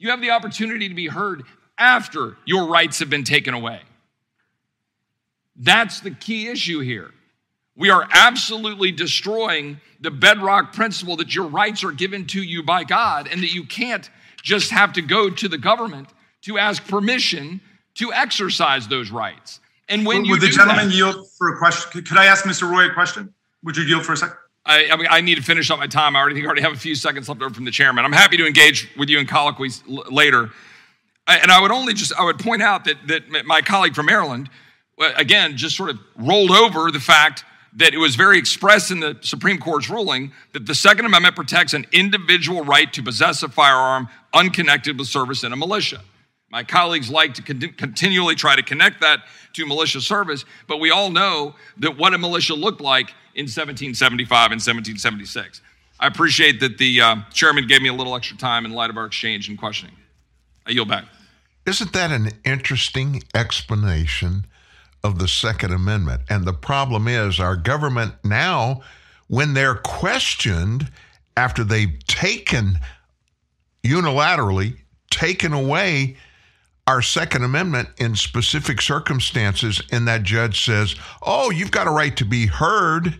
You 0.00 0.08
have 0.10 0.22
the 0.22 0.30
opportunity 0.30 0.88
to 0.88 0.94
be 0.94 1.08
heard 1.08 1.42
after 1.78 2.38
your 2.46 2.68
rights 2.68 2.98
have 3.00 3.10
been 3.10 3.22
taken 3.22 3.52
away. 3.52 3.80
That's 5.56 6.00
the 6.00 6.10
key 6.10 6.48
issue 6.48 6.80
here. 6.80 7.10
We 7.76 7.90
are 7.90 8.08
absolutely 8.10 8.92
destroying 8.92 9.78
the 10.00 10.10
bedrock 10.10 10.72
principle 10.72 11.16
that 11.16 11.34
your 11.34 11.46
rights 11.46 11.84
are 11.84 11.92
given 11.92 12.26
to 12.28 12.42
you 12.42 12.62
by 12.62 12.84
God 12.84 13.28
and 13.30 13.42
that 13.42 13.52
you 13.52 13.64
can't 13.64 14.08
just 14.42 14.70
have 14.70 14.94
to 14.94 15.02
go 15.02 15.28
to 15.28 15.48
the 15.48 15.58
government 15.58 16.08
to 16.42 16.56
ask 16.56 16.82
permission 16.88 17.60
to 17.96 18.10
exercise 18.10 18.88
those 18.88 19.10
rights. 19.10 19.60
And 19.90 20.06
when 20.06 20.18
would, 20.18 20.26
you 20.26 20.32
would 20.32 20.40
the 20.40 20.48
gentleman 20.48 20.88
that, 20.88 20.94
yield 20.94 21.26
for 21.36 21.54
a 21.54 21.58
question? 21.58 22.02
Could 22.02 22.16
I 22.16 22.24
ask 22.24 22.44
Mr. 22.44 22.70
Roy 22.70 22.86
a 22.86 22.94
question? 22.94 23.34
Would 23.64 23.76
you 23.76 23.84
yield 23.84 24.06
for 24.06 24.14
a 24.14 24.16
second? 24.16 24.36
I, 24.66 24.84
I, 24.90 25.16
I 25.16 25.20
need 25.20 25.36
to 25.36 25.42
finish 25.42 25.70
up 25.70 25.78
my 25.78 25.86
time. 25.86 26.14
I 26.14 26.20
already 26.20 26.34
think 26.34 26.44
I 26.44 26.48
already 26.48 26.62
have 26.62 26.72
a 26.72 26.78
few 26.78 26.94
seconds 26.94 27.28
left 27.28 27.40
over 27.40 27.52
from 27.54 27.64
the 27.64 27.70
chairman. 27.70 28.04
I'm 28.04 28.12
happy 28.12 28.36
to 28.36 28.46
engage 28.46 28.88
with 28.96 29.08
you 29.08 29.18
in 29.18 29.26
colloquies 29.26 29.82
l- 29.88 30.04
later. 30.10 30.50
I- 31.26 31.38
And 31.38 31.50
I 31.50 31.60
would 31.60 31.70
only 31.70 31.94
just 31.94 32.12
I 32.18 32.24
would 32.24 32.38
point 32.38 32.62
out 32.62 32.84
that 32.84 32.96
that 33.08 33.46
my 33.46 33.62
colleague 33.62 33.94
from 33.94 34.06
Maryland, 34.06 34.50
uh, 35.00 35.12
again, 35.16 35.56
just 35.56 35.76
sort 35.76 35.90
of 35.90 35.98
rolled 36.16 36.50
over 36.50 36.90
the 36.90 37.00
fact 37.00 37.44
that 37.76 37.94
it 37.94 37.98
was 37.98 38.16
very 38.16 38.36
expressed 38.38 38.90
in 38.90 39.00
the 39.00 39.16
Supreme 39.22 39.56
Court's 39.58 39.88
ruling 39.88 40.32
that 40.52 40.66
the 40.66 40.74
Second 40.74 41.04
Amendment 41.06 41.36
protects 41.36 41.72
an 41.72 41.86
individual 41.92 42.62
right 42.64 42.92
to 42.92 43.02
possess 43.02 43.42
a 43.44 43.48
firearm 43.48 44.08
unconnected 44.34 44.98
with 44.98 45.06
service 45.08 45.44
in 45.44 45.52
a 45.52 45.56
militia. 45.56 46.02
My 46.50 46.64
colleagues 46.64 47.10
like 47.10 47.34
to 47.34 47.42
con- 47.42 47.74
continually 47.76 48.34
try 48.34 48.56
to 48.56 48.62
connect 48.62 49.00
that 49.00 49.20
to 49.54 49.66
militia 49.66 50.00
service, 50.00 50.44
but 50.66 50.78
we 50.78 50.90
all 50.90 51.10
know 51.10 51.54
that 51.78 51.96
what 51.96 52.12
a 52.12 52.18
militia 52.18 52.54
looked 52.54 52.80
like 52.80 53.10
in 53.34 53.44
1775 53.44 54.30
and 54.52 54.60
1776. 54.60 55.60
I 56.00 56.06
appreciate 56.06 56.60
that 56.60 56.78
the 56.78 57.00
uh, 57.00 57.16
chairman 57.32 57.66
gave 57.66 57.82
me 57.82 57.88
a 57.88 57.92
little 57.92 58.16
extra 58.16 58.36
time 58.36 58.64
in 58.64 58.72
light 58.72 58.90
of 58.90 58.96
our 58.96 59.06
exchange 59.06 59.48
and 59.48 59.56
questioning. 59.56 59.94
I 60.66 60.72
yield 60.72 60.88
back. 60.88 61.04
Isn't 61.66 61.92
that 61.92 62.10
an 62.10 62.30
interesting 62.44 63.22
explanation 63.34 64.46
of 65.04 65.18
the 65.18 65.28
Second 65.28 65.72
Amendment? 65.72 66.22
And 66.28 66.44
the 66.44 66.52
problem 66.52 67.06
is, 67.06 67.38
our 67.38 67.54
government 67.54 68.14
now, 68.24 68.80
when 69.28 69.54
they're 69.54 69.76
questioned 69.76 70.90
after 71.36 71.62
they've 71.62 72.04
taken 72.06 72.78
unilaterally 73.84 74.76
taken 75.10 75.52
away 75.52 76.16
our 76.90 77.00
Second 77.00 77.44
Amendment 77.44 77.88
in 77.98 78.16
specific 78.16 78.82
circumstances, 78.82 79.80
and 79.92 80.08
that 80.08 80.24
judge 80.24 80.64
says, 80.64 80.96
Oh, 81.22 81.50
you've 81.50 81.70
got 81.70 81.86
a 81.86 81.90
right 81.90 82.16
to 82.16 82.24
be 82.24 82.46
heard. 82.46 83.16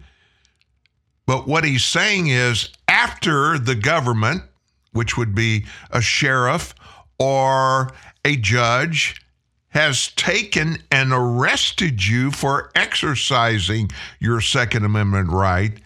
But 1.24 1.46
what 1.46 1.62
he's 1.62 1.84
saying 1.84 2.26
is, 2.26 2.70
after 2.88 3.60
the 3.60 3.76
government, 3.76 4.42
which 4.90 5.16
would 5.16 5.36
be 5.36 5.66
a 5.92 6.00
sheriff 6.00 6.74
or 7.20 7.92
a 8.24 8.34
judge, 8.34 9.24
has 9.68 10.08
taken 10.16 10.82
and 10.90 11.12
arrested 11.12 12.04
you 12.04 12.32
for 12.32 12.72
exercising 12.74 13.88
your 14.18 14.40
Second 14.40 14.84
Amendment 14.84 15.30
right, 15.30 15.78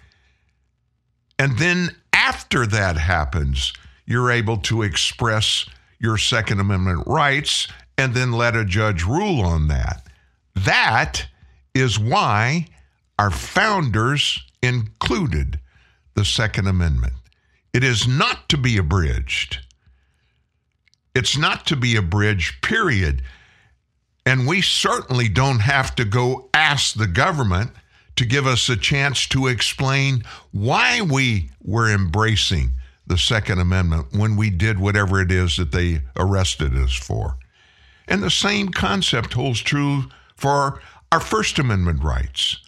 and 1.39 1.59
then 1.59 1.94
after 2.15 2.65
that 2.65 2.97
happens, 2.97 3.74
you're 4.06 4.31
able 4.31 4.56
to 4.56 4.81
express 4.81 5.66
your 6.05 6.19
Second 6.19 6.61
Amendment 6.61 7.03
rights 7.07 7.67
and 7.97 8.15
then 8.15 8.31
let 8.31 8.55
a 8.55 8.65
judge 8.65 9.05
rule 9.05 9.41
on 9.41 9.69
that. 9.69 10.07
That 10.55 11.27
is 11.75 11.99
why 11.99 12.67
our 13.19 13.31
founders 13.31 14.45
included 14.63 15.59
the 16.15 16.25
Second 16.25 16.69
Amendment. 16.69 17.15
It 17.73 17.83
is 17.83 18.07
not 18.07 18.49
to 18.51 18.59
be 18.59 18.77
abridged. 18.77 19.59
It's 21.15 21.39
not 21.39 21.67
to 21.69 21.77
be 21.77 21.97
abridged, 21.97 22.63
period. 22.63 23.23
And 24.27 24.47
we 24.47 24.61
certainly 24.61 25.29
don't 25.29 25.61
have 25.61 25.95
to 25.97 26.05
go 26.05 26.51
ask 26.53 26.95
the 26.95 27.07
government 27.07 27.71
to 28.17 28.27
give 28.27 28.47
us 28.47 28.69
a 28.69 28.77
chance 28.77 29.27
to 29.29 29.47
explain 29.47 30.23
why 30.53 31.01
we 31.01 31.51
were 31.63 31.91
embracing 31.91 32.73
the 33.07 33.19
Second 33.19 33.61
Amendment 33.61 34.07
when 34.13 34.37
we 34.37 34.51
did 34.51 34.79
whatever 34.79 35.21
it 35.21 35.31
is 35.31 35.57
that 35.57 35.73
they 35.73 36.01
arrested 36.17 36.75
us 36.77 36.95
for. 36.95 37.37
And 38.09 38.23
the 38.23 38.31
same 38.31 38.69
concept 38.69 39.33
holds 39.33 39.61
true 39.61 40.05
for 40.37 40.81
our 41.13 41.21
First 41.21 41.59
Amendment 41.59 42.03
rights 42.03 42.59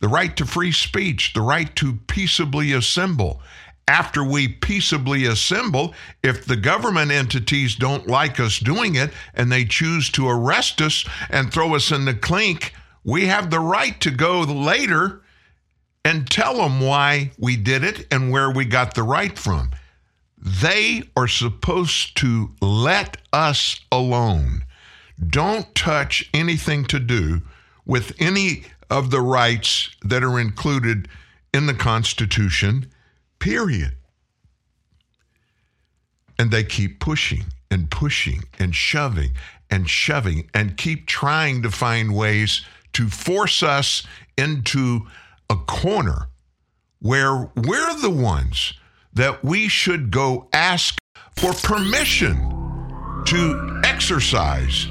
the 0.00 0.08
right 0.08 0.36
to 0.36 0.44
free 0.44 0.72
speech, 0.72 1.32
the 1.32 1.40
right 1.40 1.74
to 1.76 1.94
peaceably 2.06 2.72
assemble. 2.72 3.40
After 3.88 4.22
we 4.22 4.48
peaceably 4.48 5.24
assemble, 5.24 5.94
if 6.22 6.44
the 6.44 6.56
government 6.56 7.12
entities 7.12 7.76
don't 7.76 8.06
like 8.06 8.38
us 8.38 8.58
doing 8.58 8.96
it 8.96 9.10
and 9.34 9.50
they 9.50 9.64
choose 9.64 10.10
to 10.10 10.28
arrest 10.28 10.82
us 10.82 11.04
and 11.30 11.52
throw 11.52 11.74
us 11.74 11.92
in 11.92 12.04
the 12.04 12.14
clink, 12.14 12.74
we 13.04 13.26
have 13.26 13.48
the 13.48 13.60
right 13.60 13.98
to 14.00 14.10
go 14.10 14.40
later 14.40 15.22
and 16.04 16.28
tell 16.28 16.56
them 16.56 16.80
why 16.80 17.30
we 17.38 17.56
did 17.56 17.84
it 17.84 18.06
and 18.10 18.30
where 18.30 18.50
we 18.50 18.64
got 18.64 18.94
the 18.94 19.02
right 19.02 19.38
from. 19.38 19.70
They 20.46 21.02
are 21.16 21.26
supposed 21.26 22.16
to 22.18 22.52
let 22.60 23.16
us 23.32 23.80
alone. 23.90 24.64
Don't 25.18 25.74
touch 25.74 26.30
anything 26.32 26.84
to 26.84 27.00
do 27.00 27.42
with 27.84 28.14
any 28.20 28.62
of 28.88 29.10
the 29.10 29.20
rights 29.20 29.90
that 30.04 30.22
are 30.22 30.38
included 30.38 31.08
in 31.52 31.66
the 31.66 31.74
Constitution, 31.74 32.92
period. 33.40 33.96
And 36.38 36.52
they 36.52 36.62
keep 36.62 37.00
pushing 37.00 37.46
and 37.68 37.90
pushing 37.90 38.44
and 38.56 38.72
shoving 38.72 39.32
and 39.68 39.90
shoving 39.90 40.48
and 40.54 40.76
keep 40.76 41.08
trying 41.08 41.62
to 41.62 41.72
find 41.72 42.14
ways 42.14 42.64
to 42.92 43.08
force 43.08 43.64
us 43.64 44.06
into 44.38 45.08
a 45.50 45.56
corner 45.56 46.28
where 47.00 47.50
we're 47.56 48.00
the 48.00 48.10
ones 48.10 48.74
that 49.16 49.42
we 49.42 49.66
should 49.66 50.10
go 50.10 50.46
ask 50.52 50.98
for 51.36 51.52
permission 51.54 52.36
to 53.24 53.80
exercise 53.82 54.86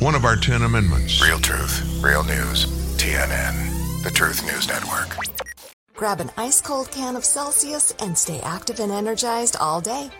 one 0.00 0.14
of 0.14 0.24
our 0.24 0.36
10 0.36 0.62
amendments. 0.62 1.22
Real 1.22 1.38
truth, 1.38 2.02
real 2.02 2.24
news. 2.24 2.66
TNN, 2.98 4.02
the 4.02 4.10
Truth 4.10 4.42
News 4.44 4.66
Network. 4.66 5.16
Grab 5.94 6.20
an 6.20 6.30
ice 6.36 6.60
cold 6.60 6.90
can 6.90 7.16
of 7.16 7.24
Celsius 7.24 7.92
and 8.00 8.16
stay 8.16 8.40
active 8.40 8.80
and 8.80 8.90
energized 8.90 9.56
all 9.60 9.80
day. 9.80 10.10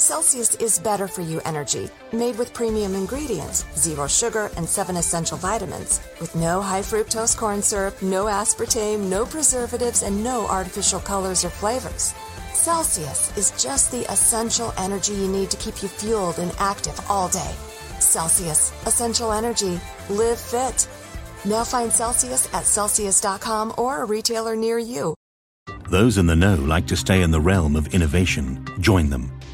Celsius 0.00 0.54
is 0.54 0.78
better 0.78 1.06
for 1.06 1.20
you 1.20 1.42
energy, 1.44 1.90
made 2.10 2.38
with 2.38 2.54
premium 2.54 2.94
ingredients, 2.94 3.66
zero 3.76 4.08
sugar, 4.08 4.50
and 4.56 4.66
seven 4.66 4.96
essential 4.96 5.36
vitamins, 5.36 6.00
with 6.20 6.34
no 6.34 6.62
high 6.62 6.80
fructose 6.80 7.36
corn 7.36 7.60
syrup, 7.60 8.00
no 8.00 8.24
aspartame, 8.24 9.10
no 9.10 9.26
preservatives, 9.26 10.02
and 10.02 10.24
no 10.24 10.46
artificial 10.46 11.00
colors 11.00 11.44
or 11.44 11.50
flavors. 11.50 12.14
Celsius 12.54 13.36
is 13.36 13.62
just 13.62 13.92
the 13.92 14.10
essential 14.10 14.72
energy 14.78 15.12
you 15.12 15.28
need 15.28 15.50
to 15.50 15.58
keep 15.58 15.82
you 15.82 15.88
fueled 15.88 16.38
and 16.38 16.54
active 16.58 16.98
all 17.10 17.28
day. 17.28 17.54
Celsius, 17.98 18.72
essential 18.86 19.32
energy. 19.32 19.78
Live 20.08 20.40
fit. 20.40 20.88
Now 21.44 21.62
find 21.62 21.92
Celsius 21.92 22.48
at 22.54 22.64
Celsius.com 22.64 23.74
or 23.76 24.00
a 24.00 24.06
retailer 24.06 24.56
near 24.56 24.78
you. 24.78 25.14
Those 25.90 26.16
in 26.16 26.26
the 26.26 26.36
know 26.36 26.54
like 26.54 26.86
to 26.86 26.96
stay 26.96 27.20
in 27.20 27.30
the 27.30 27.40
realm 27.40 27.76
of 27.76 27.94
innovation. 27.94 28.64
Join 28.80 29.10
them. 29.10 29.39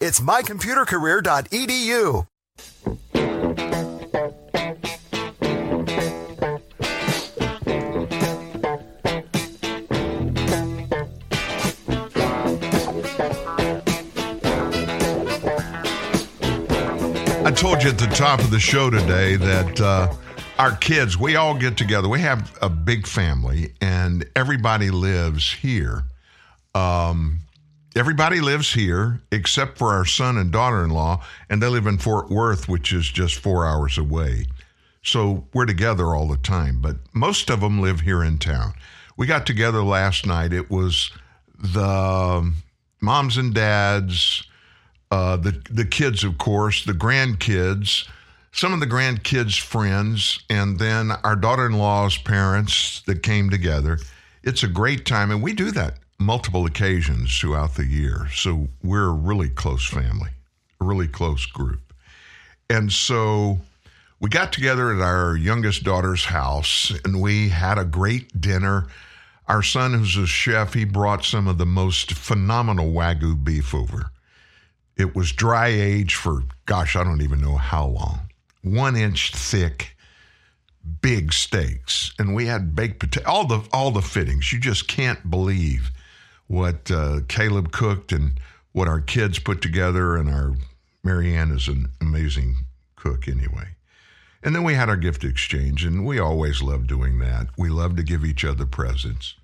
It's 0.00 0.20
mycomputercareer.edu. 0.20 2.28
I 17.44 17.50
told 17.50 17.82
you 17.82 17.90
at 17.90 17.98
the 17.98 18.06
top 18.14 18.38
of 18.38 18.52
the 18.52 18.60
show 18.60 18.90
today 18.90 19.34
that 19.34 19.80
uh, 19.80 20.14
our 20.60 20.76
kids, 20.76 21.18
we 21.18 21.34
all 21.34 21.58
get 21.58 21.76
together. 21.76 22.08
We 22.08 22.20
have 22.20 22.56
a 22.62 22.68
big 22.68 23.08
family, 23.08 23.74
and 23.80 24.24
everybody 24.36 24.92
lives 24.92 25.54
here. 25.54 26.04
Um, 26.76 27.40
everybody 27.96 28.40
lives 28.40 28.72
here 28.72 29.20
except 29.32 29.78
for 29.78 29.92
our 29.92 30.04
son 30.04 30.36
and 30.36 30.50
daughter 30.52 30.84
in 30.84 30.90
law, 30.90 31.24
and 31.48 31.62
they 31.62 31.68
live 31.68 31.86
in 31.86 31.98
Fort 31.98 32.30
Worth, 32.30 32.68
which 32.68 32.92
is 32.92 33.08
just 33.08 33.36
four 33.36 33.66
hours 33.66 33.98
away. 33.98 34.46
So 35.02 35.46
we're 35.54 35.66
together 35.66 36.14
all 36.14 36.28
the 36.28 36.36
time, 36.36 36.80
but 36.80 36.96
most 37.12 37.50
of 37.50 37.60
them 37.60 37.80
live 37.80 38.00
here 38.00 38.22
in 38.22 38.38
town. 38.38 38.74
We 39.16 39.26
got 39.26 39.46
together 39.46 39.82
last 39.82 40.26
night. 40.26 40.52
It 40.52 40.70
was 40.70 41.10
the 41.58 42.52
moms 43.00 43.36
and 43.36 43.54
dads, 43.54 44.44
uh, 45.10 45.36
the 45.36 45.60
the 45.70 45.84
kids, 45.84 46.24
of 46.24 46.38
course, 46.38 46.84
the 46.84 46.92
grandkids, 46.92 48.06
some 48.52 48.72
of 48.72 48.80
the 48.80 48.86
grandkids' 48.86 49.60
friends, 49.60 50.40
and 50.50 50.78
then 50.78 51.12
our 51.24 51.36
daughter-in-law's 51.36 52.18
parents 52.18 53.02
that 53.06 53.22
came 53.22 53.50
together. 53.50 53.98
It's 54.42 54.62
a 54.62 54.68
great 54.68 55.06
time, 55.06 55.30
and 55.30 55.42
we 55.42 55.52
do 55.52 55.70
that 55.72 55.98
multiple 56.18 56.66
occasions 56.66 57.36
throughout 57.38 57.74
the 57.74 57.86
year. 57.86 58.28
So 58.34 58.68
we're 58.82 59.08
a 59.08 59.12
really 59.12 59.48
close 59.48 59.86
family, 59.86 60.30
a 60.80 60.84
really 60.84 61.08
close 61.08 61.46
group, 61.46 61.92
and 62.68 62.92
so. 62.92 63.60
We 64.20 64.30
got 64.30 64.52
together 64.52 64.92
at 64.92 65.00
our 65.00 65.36
youngest 65.36 65.84
daughter's 65.84 66.24
house 66.24 66.92
and 67.04 67.20
we 67.20 67.50
had 67.50 67.78
a 67.78 67.84
great 67.84 68.40
dinner. 68.40 68.88
Our 69.46 69.62
son, 69.62 69.94
who's 69.94 70.16
a 70.16 70.26
chef, 70.26 70.74
he 70.74 70.84
brought 70.84 71.24
some 71.24 71.46
of 71.46 71.56
the 71.56 71.64
most 71.64 72.14
phenomenal 72.14 72.92
Wagyu 72.92 73.44
beef 73.44 73.72
over. 73.72 74.10
It 74.96 75.14
was 75.14 75.30
dry 75.30 75.68
aged 75.68 76.16
for, 76.16 76.42
gosh, 76.66 76.96
I 76.96 77.04
don't 77.04 77.22
even 77.22 77.40
know 77.40 77.56
how 77.56 77.86
long. 77.86 78.28
One 78.62 78.96
inch 78.96 79.32
thick, 79.32 79.96
big 81.00 81.32
steaks, 81.32 82.12
and 82.18 82.34
we 82.34 82.46
had 82.46 82.74
baked 82.74 82.98
potato, 82.98 83.30
all 83.30 83.46
the 83.46 83.62
all 83.72 83.92
the 83.92 84.02
fittings. 84.02 84.52
You 84.52 84.58
just 84.58 84.88
can't 84.88 85.30
believe 85.30 85.92
what 86.48 86.90
uh, 86.90 87.20
Caleb 87.28 87.70
cooked 87.72 88.12
and 88.12 88.40
what 88.72 88.88
our 88.88 89.00
kids 89.00 89.38
put 89.38 89.62
together. 89.62 90.16
And 90.16 90.28
our 90.28 90.54
Marianne 91.04 91.52
is 91.52 91.68
an 91.68 91.90
amazing 92.00 92.56
cook, 92.96 93.28
anyway. 93.28 93.68
And 94.42 94.54
then 94.54 94.64
we 94.64 94.74
had 94.74 94.88
our 94.88 94.96
gift 94.96 95.24
exchange, 95.24 95.84
and 95.84 96.04
we 96.04 96.18
always 96.18 96.62
love 96.62 96.86
doing 96.86 97.18
that. 97.20 97.48
We 97.56 97.70
love 97.70 97.96
to 97.96 98.02
give 98.02 98.24
each 98.24 98.44
other 98.44 98.66
presents. 98.66 99.34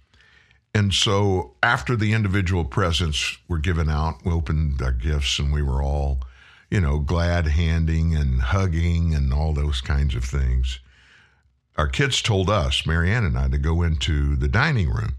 And 0.74 0.92
so 0.92 1.54
after 1.62 1.94
the 1.94 2.12
individual 2.12 2.64
presents 2.64 3.38
were 3.48 3.58
given 3.58 3.88
out, 3.88 4.24
we 4.24 4.32
opened 4.32 4.82
our 4.82 4.92
gifts 4.92 5.38
and 5.38 5.52
we 5.52 5.62
were 5.62 5.80
all, 5.82 6.20
you 6.68 6.80
know, 6.80 6.98
glad 6.98 7.46
handing 7.46 8.16
and 8.16 8.42
hugging 8.42 9.14
and 9.14 9.32
all 9.32 9.52
those 9.52 9.80
kinds 9.80 10.16
of 10.16 10.24
things. 10.24 10.80
Our 11.76 11.86
kids 11.86 12.20
told 12.20 12.50
us, 12.50 12.86
Marianne 12.86 13.24
and 13.24 13.38
I, 13.38 13.48
to 13.48 13.58
go 13.58 13.82
into 13.82 14.34
the 14.34 14.48
dining 14.48 14.90
room. 14.90 15.16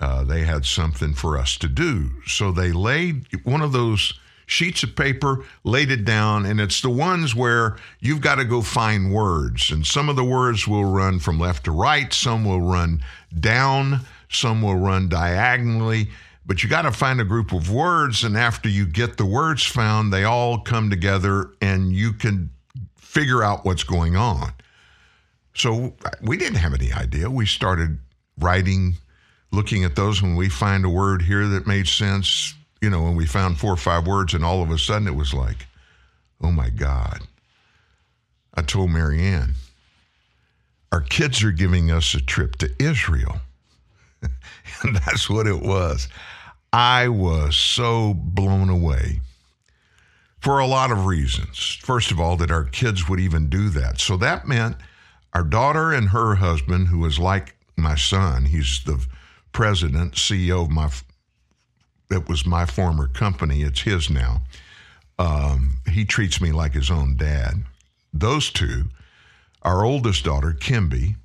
Uh, 0.00 0.24
they 0.24 0.42
had 0.42 0.64
something 0.64 1.14
for 1.14 1.36
us 1.36 1.56
to 1.56 1.68
do. 1.68 2.10
So 2.26 2.52
they 2.52 2.72
laid 2.72 3.26
one 3.44 3.62
of 3.62 3.72
those 3.72 4.18
sheets 4.46 4.82
of 4.82 4.96
paper, 4.96 5.44
laid 5.64 5.90
it 5.90 6.04
down, 6.04 6.46
and 6.46 6.60
it's 6.60 6.80
the 6.80 6.90
ones 6.90 7.34
where 7.34 7.76
you've 8.00 8.20
got 8.20 8.36
to 8.36 8.44
go 8.44 8.62
find 8.62 9.12
words. 9.12 9.70
And 9.70 9.86
some 9.86 10.08
of 10.08 10.16
the 10.16 10.24
words 10.24 10.66
will 10.66 10.84
run 10.84 11.18
from 11.18 11.38
left 11.38 11.64
to 11.64 11.72
right, 11.72 12.12
some 12.12 12.44
will 12.44 12.62
run 12.62 13.02
down, 13.38 14.00
some 14.28 14.62
will 14.62 14.76
run 14.76 15.08
diagonally. 15.08 16.08
But 16.46 16.62
you 16.62 16.70
got 16.70 16.82
to 16.82 16.92
find 16.92 17.20
a 17.20 17.24
group 17.24 17.52
of 17.52 17.70
words, 17.70 18.24
and 18.24 18.36
after 18.36 18.70
you 18.70 18.86
get 18.86 19.18
the 19.18 19.26
words 19.26 19.64
found, 19.64 20.12
they 20.12 20.24
all 20.24 20.60
come 20.60 20.88
together 20.88 21.50
and 21.60 21.92
you 21.92 22.14
can 22.14 22.50
figure 22.96 23.42
out 23.42 23.66
what's 23.66 23.84
going 23.84 24.16
on. 24.16 24.52
So 25.54 25.94
we 26.22 26.36
didn't 26.38 26.58
have 26.58 26.72
any 26.72 26.92
idea. 26.92 27.28
We 27.28 27.44
started 27.44 27.98
writing, 28.38 28.94
looking 29.50 29.84
at 29.84 29.96
those 29.96 30.22
when 30.22 30.36
we 30.36 30.48
find 30.48 30.84
a 30.84 30.90
word 30.90 31.22
here 31.22 31.46
that 31.48 31.66
made 31.66 31.88
sense, 31.88 32.54
you 32.80 32.90
know, 32.90 33.02
when 33.02 33.16
we 33.16 33.26
found 33.26 33.58
four 33.58 33.72
or 33.72 33.76
five 33.76 34.06
words, 34.06 34.34
and 34.34 34.44
all 34.44 34.62
of 34.62 34.70
a 34.70 34.78
sudden 34.78 35.08
it 35.08 35.14
was 35.14 35.32
like, 35.34 35.66
oh 36.42 36.52
my 36.52 36.70
God. 36.70 37.20
I 38.54 38.62
told 38.62 38.90
Marianne, 38.90 39.54
our 40.90 41.00
kids 41.00 41.42
are 41.44 41.52
giving 41.52 41.90
us 41.90 42.14
a 42.14 42.20
trip 42.20 42.56
to 42.56 42.70
Israel. 42.78 43.40
and 44.82 44.96
that's 44.96 45.30
what 45.30 45.46
it 45.46 45.60
was. 45.60 46.08
I 46.72 47.08
was 47.08 47.56
so 47.56 48.14
blown 48.14 48.68
away 48.68 49.20
for 50.40 50.58
a 50.58 50.66
lot 50.66 50.90
of 50.90 51.06
reasons. 51.06 51.78
First 51.82 52.10
of 52.10 52.20
all, 52.20 52.36
that 52.36 52.50
our 52.50 52.64
kids 52.64 53.08
would 53.08 53.20
even 53.20 53.48
do 53.48 53.70
that. 53.70 54.00
So 54.00 54.16
that 54.18 54.46
meant 54.46 54.76
our 55.32 55.44
daughter 55.44 55.92
and 55.92 56.08
her 56.10 56.36
husband, 56.36 56.88
who 56.88 57.04
is 57.06 57.18
like 57.18 57.54
my 57.76 57.94
son, 57.94 58.46
he's 58.46 58.82
the 58.84 59.04
president, 59.58 60.14
CEO 60.14 60.62
of 60.62 60.70
my, 60.70 60.88
it 62.12 62.28
was 62.28 62.46
my 62.46 62.64
former 62.64 63.08
company, 63.08 63.62
it's 63.62 63.80
his 63.80 64.08
now. 64.08 64.40
Um, 65.18 65.78
he 65.90 66.04
treats 66.04 66.40
me 66.40 66.52
like 66.52 66.74
his 66.74 66.92
own 66.92 67.16
dad. 67.16 67.64
Those 68.12 68.52
two, 68.52 68.84
our 69.62 69.84
oldest 69.84 70.24
daughter, 70.24 70.52
Kimby, 70.52 71.16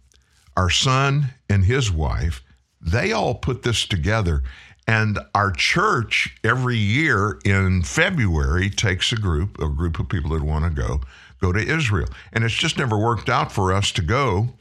our 0.58 0.72
son 0.72 1.36
and 1.48 1.66
his 1.66 1.92
wife, 1.92 2.42
they 2.82 3.12
all 3.12 3.36
put 3.36 3.62
this 3.62 3.86
together. 3.86 4.42
And 4.88 5.20
our 5.36 5.52
church 5.52 6.36
every 6.44 6.78
year 6.78 7.38
in 7.46 7.84
February 7.84 8.72
takes 8.72 9.12
a 9.12 9.16
group, 9.16 9.60
a 9.60 9.70
group 9.70 10.00
of 10.00 10.10
people 10.10 10.32
that 10.32 10.42
want 10.42 10.66
to 10.66 10.72
go, 10.72 11.02
go 11.40 11.52
to 11.52 11.60
Israel. 11.60 12.10
And 12.32 12.44
it's 12.44 12.56
just 12.56 12.80
never 12.80 12.98
worked 12.98 13.30
out 13.30 13.52
for 13.52 13.72
us 13.72 13.92
to 13.92 14.02
go. 14.02 14.56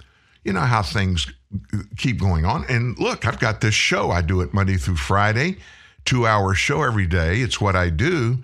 You 0.45 0.53
know 0.53 0.61
how 0.61 0.83
things 0.83 1.27
keep 1.97 2.19
going 2.19 2.45
on. 2.45 2.65
And 2.69 2.99
look, 2.99 3.27
I've 3.27 3.39
got 3.39 3.61
this 3.61 3.75
show. 3.75 4.11
I 4.11 4.23
do 4.23 4.41
it 4.41 4.53
Monday 4.53 4.77
through 4.77 4.97
Friday, 4.97 5.59
two 6.05 6.27
hour 6.27 6.55
show 6.55 6.83
every 6.83 7.07
day. 7.07 7.41
It's 7.41 7.61
what 7.61 7.77
I 7.77 7.91
do. 7.91 8.39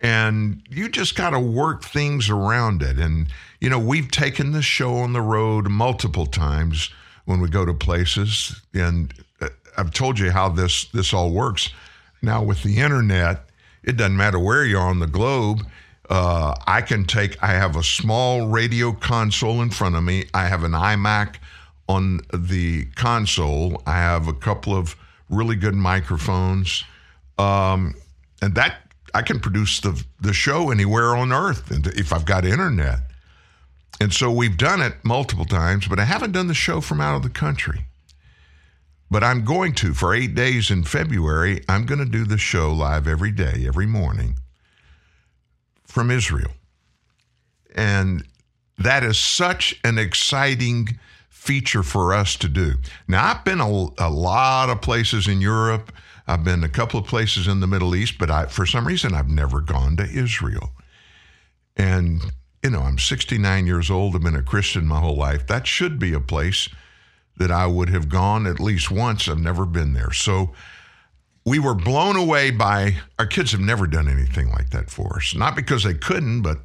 And 0.00 0.62
you 0.68 0.88
just 0.88 1.16
got 1.16 1.30
to 1.30 1.40
work 1.40 1.82
things 1.82 2.28
around 2.28 2.82
it. 2.82 2.98
And, 2.98 3.28
you 3.60 3.70
know, 3.70 3.78
we've 3.78 4.10
taken 4.10 4.52
the 4.52 4.62
show 4.62 4.96
on 4.96 5.12
the 5.12 5.22
road 5.22 5.68
multiple 5.70 6.26
times 6.26 6.90
when 7.24 7.40
we 7.40 7.48
go 7.48 7.64
to 7.64 7.72
places. 7.72 8.60
And 8.74 9.14
uh, 9.40 9.48
I've 9.76 9.92
told 9.92 10.18
you 10.18 10.30
how 10.30 10.48
this 10.48 10.84
this 10.86 11.14
all 11.14 11.30
works. 11.30 11.70
Now 12.22 12.42
with 12.42 12.62
the 12.62 12.78
internet, 12.78 13.46
it 13.82 13.96
doesn't 13.96 14.16
matter 14.16 14.38
where 14.38 14.64
you 14.64 14.78
are 14.78 14.88
on 14.88 14.98
the 14.98 15.06
globe. 15.06 15.66
Uh, 16.08 16.54
I 16.66 16.82
can 16.82 17.04
take. 17.04 17.42
I 17.42 17.52
have 17.52 17.76
a 17.76 17.82
small 17.82 18.46
radio 18.46 18.92
console 18.92 19.62
in 19.62 19.70
front 19.70 19.96
of 19.96 20.04
me. 20.04 20.26
I 20.34 20.48
have 20.48 20.62
an 20.62 20.72
iMac 20.72 21.36
on 21.88 22.20
the 22.32 22.86
console. 22.94 23.82
I 23.86 23.94
have 23.94 24.28
a 24.28 24.34
couple 24.34 24.76
of 24.76 24.96
really 25.30 25.56
good 25.56 25.74
microphones, 25.74 26.84
um, 27.38 27.94
and 28.42 28.54
that 28.54 28.76
I 29.14 29.22
can 29.22 29.40
produce 29.40 29.80
the 29.80 30.02
the 30.20 30.34
show 30.34 30.70
anywhere 30.70 31.16
on 31.16 31.32
Earth, 31.32 31.70
if 31.96 32.12
I've 32.12 32.26
got 32.26 32.44
internet. 32.44 33.00
And 34.00 34.12
so 34.12 34.30
we've 34.30 34.58
done 34.58 34.82
it 34.82 34.94
multiple 35.04 35.44
times, 35.44 35.86
but 35.86 36.00
I 36.00 36.04
haven't 36.04 36.32
done 36.32 36.48
the 36.48 36.54
show 36.54 36.80
from 36.80 37.00
out 37.00 37.16
of 37.16 37.22
the 37.22 37.30
country. 37.30 37.86
But 39.10 39.22
I'm 39.22 39.44
going 39.44 39.74
to, 39.74 39.94
for 39.94 40.12
eight 40.12 40.34
days 40.34 40.70
in 40.70 40.82
February, 40.82 41.62
I'm 41.68 41.86
going 41.86 42.00
to 42.00 42.04
do 42.04 42.24
the 42.24 42.36
show 42.36 42.72
live 42.72 43.06
every 43.06 43.30
day, 43.30 43.64
every 43.66 43.86
morning 43.86 44.34
from 45.94 46.10
Israel. 46.10 46.50
And 47.76 48.24
that 48.78 49.04
is 49.04 49.16
such 49.16 49.78
an 49.84 49.96
exciting 49.96 50.98
feature 51.30 51.84
for 51.84 52.12
us 52.12 52.34
to 52.34 52.48
do. 52.48 52.74
Now, 53.06 53.26
I've 53.26 53.44
been 53.44 53.60
a, 53.60 53.86
a 53.98 54.10
lot 54.10 54.70
of 54.70 54.82
places 54.82 55.28
in 55.28 55.40
Europe. 55.40 55.92
I've 56.26 56.42
been 56.42 56.64
a 56.64 56.68
couple 56.68 56.98
of 56.98 57.06
places 57.06 57.46
in 57.46 57.60
the 57.60 57.68
Middle 57.68 57.94
East, 57.94 58.18
but 58.18 58.28
I, 58.28 58.46
for 58.46 58.66
some 58.66 58.88
reason, 58.88 59.14
I've 59.14 59.28
never 59.28 59.60
gone 59.60 59.96
to 59.98 60.02
Israel. 60.02 60.72
And, 61.76 62.20
you 62.64 62.70
know, 62.70 62.80
I'm 62.80 62.98
69 62.98 63.64
years 63.64 63.88
old. 63.88 64.16
I've 64.16 64.22
been 64.22 64.34
a 64.34 64.42
Christian 64.42 64.86
my 64.86 64.98
whole 64.98 65.16
life. 65.16 65.46
That 65.46 65.68
should 65.68 66.00
be 66.00 66.12
a 66.12 66.18
place 66.18 66.68
that 67.36 67.52
I 67.52 67.66
would 67.66 67.90
have 67.90 68.08
gone 68.08 68.48
at 68.48 68.58
least 68.58 68.90
once. 68.90 69.28
I've 69.28 69.38
never 69.38 69.64
been 69.64 69.92
there. 69.92 70.12
So 70.12 70.54
we 71.44 71.58
were 71.58 71.74
blown 71.74 72.16
away 72.16 72.50
by 72.50 72.96
our 73.18 73.26
kids 73.26 73.52
have 73.52 73.60
never 73.60 73.86
done 73.86 74.08
anything 74.08 74.50
like 74.50 74.70
that 74.70 74.90
for 74.90 75.16
us. 75.16 75.34
Not 75.34 75.54
because 75.54 75.84
they 75.84 75.94
couldn't, 75.94 76.42
but 76.42 76.58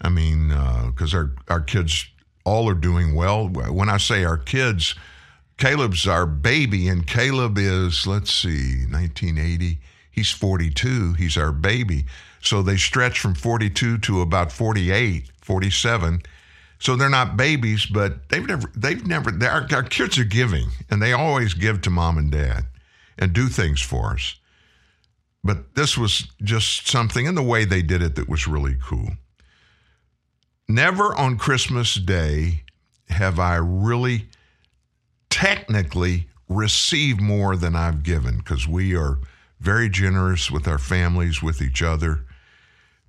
I 0.00 0.08
mean, 0.08 0.48
because 0.86 1.14
uh, 1.14 1.18
our, 1.18 1.32
our 1.48 1.60
kids 1.60 2.06
all 2.44 2.68
are 2.68 2.74
doing 2.74 3.14
well. 3.14 3.48
When 3.48 3.88
I 3.88 3.98
say 3.98 4.24
our 4.24 4.38
kids, 4.38 4.94
Caleb's 5.58 6.06
our 6.06 6.26
baby, 6.26 6.88
and 6.88 7.06
Caleb 7.06 7.58
is, 7.58 8.06
let's 8.06 8.32
see, 8.32 8.84
1980. 8.88 9.78
He's 10.10 10.30
42. 10.30 11.14
He's 11.14 11.36
our 11.36 11.52
baby. 11.52 12.04
So 12.40 12.62
they 12.62 12.76
stretch 12.76 13.18
from 13.18 13.34
42 13.34 13.98
to 13.98 14.20
about 14.20 14.52
48, 14.52 15.30
47 15.40 16.22
so 16.78 16.96
they're 16.96 17.08
not 17.08 17.36
babies, 17.36 17.86
but 17.86 18.28
they've 18.28 18.44
never, 18.44 18.68
they've 18.74 19.06
never, 19.06 19.30
our, 19.46 19.68
our 19.72 19.84
kids 19.84 20.18
are 20.18 20.24
giving 20.24 20.66
and 20.90 21.00
they 21.00 21.12
always 21.12 21.54
give 21.54 21.80
to 21.82 21.90
mom 21.90 22.18
and 22.18 22.32
dad 22.32 22.66
and 23.18 23.32
do 23.32 23.48
things 23.48 23.80
for 23.80 24.12
us. 24.12 24.36
But 25.44 25.74
this 25.74 25.98
was 25.98 26.28
just 26.42 26.88
something 26.88 27.26
in 27.26 27.34
the 27.34 27.42
way 27.42 27.64
they 27.64 27.82
did 27.82 28.02
it 28.02 28.14
that 28.14 28.28
was 28.28 28.46
really 28.46 28.76
cool. 28.82 29.10
Never 30.68 31.14
on 31.16 31.36
Christmas 31.36 31.94
Day 31.96 32.62
have 33.08 33.38
I 33.38 33.56
really 33.56 34.28
technically 35.28 36.28
received 36.48 37.20
more 37.20 37.56
than 37.56 37.74
I've 37.74 38.02
given 38.02 38.38
because 38.38 38.68
we 38.68 38.96
are 38.96 39.18
very 39.60 39.88
generous 39.88 40.50
with 40.50 40.68
our 40.68 40.78
families, 40.78 41.42
with 41.42 41.62
each 41.62 41.82
other. 41.82 42.24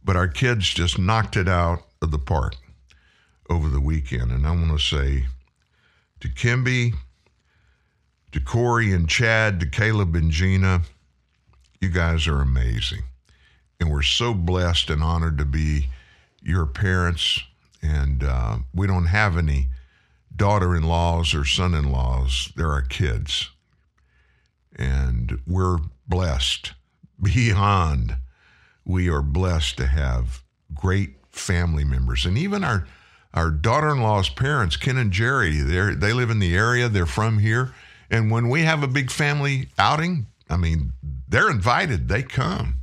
But 0.04 0.16
our 0.16 0.28
kids 0.28 0.70
just 0.70 1.00
knocked 1.00 1.38
it 1.38 1.48
out 1.48 1.84
of 2.02 2.12
the 2.12 2.20
park 2.20 2.56
over 3.50 3.70
the 3.70 3.80
weekend. 3.80 4.32
And 4.32 4.46
I 4.46 4.52
want 4.52 4.72
to 4.72 4.80
say 4.80 5.26
to 6.20 6.30
Kimby, 6.30 6.94
to 8.34 8.40
Corey 8.40 8.92
and 8.92 9.08
Chad, 9.08 9.60
to 9.60 9.66
Caleb 9.66 10.16
and 10.16 10.32
Gina, 10.32 10.82
you 11.80 11.90
guys 11.90 12.28
are 12.28 12.42
amazing. 12.42 13.04
And 13.80 13.90
we're 13.92 14.02
so 14.02 14.34
blessed 14.34 14.90
and 14.90 15.04
honored 15.04 15.38
to 15.38 15.46
be 15.46 15.90
your 16.42 16.66
parents. 16.66 17.42
And 17.82 18.24
uh, 18.24 18.58
we 18.74 18.88
don't 18.88 19.06
have 19.06 19.38
any 19.38 19.68
daughter 20.36 20.76
in 20.76 20.84
laws 20.84 21.34
or 21.34 21.46
son 21.46 21.74
in 21.74 21.92
laws, 21.92 22.52
they're 22.56 22.72
our 22.72 22.82
kids. 22.82 23.50
And 24.76 25.40
we're 25.46 25.78
blessed 26.08 26.74
beyond. 27.22 28.18
We 28.84 29.10
are 29.10 29.22
blessed 29.22 29.78
to 29.78 29.88
have 29.88 30.44
great 30.74 31.16
family 31.32 31.84
members. 31.84 32.26
And 32.26 32.38
even 32.38 32.64
our 32.64 32.88
our 33.34 33.50
daughter-in-law's 33.50 34.30
parents, 34.30 34.78
Ken 34.78 34.96
and 34.96 35.12
Jerry, 35.12 35.58
they 35.58 36.14
live 36.14 36.30
in 36.30 36.38
the 36.38 36.56
area. 36.56 36.88
They're 36.88 37.08
from 37.08 37.40
here, 37.40 37.74
and 38.14 38.30
when 38.30 38.48
we 38.48 38.62
have 38.62 38.84
a 38.84 38.88
big 38.88 39.10
family 39.10 39.70
outing, 39.80 40.28
I 40.48 40.56
mean, 40.56 40.94
they're 41.28 41.50
invited. 41.50 42.08
They 42.08 42.22
come. 42.22 42.76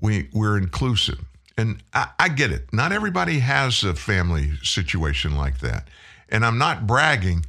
We 0.00 0.30
we're 0.32 0.56
inclusive, 0.56 1.22
and 1.58 1.82
I, 1.92 2.08
I 2.18 2.28
get 2.30 2.50
it. 2.50 2.72
Not 2.72 2.92
everybody 2.92 3.40
has 3.40 3.84
a 3.84 3.94
family 3.94 4.52
situation 4.62 5.36
like 5.36 5.58
that, 5.60 5.86
and 6.30 6.46
I'm 6.46 6.56
not 6.56 6.86
bragging, 6.86 7.44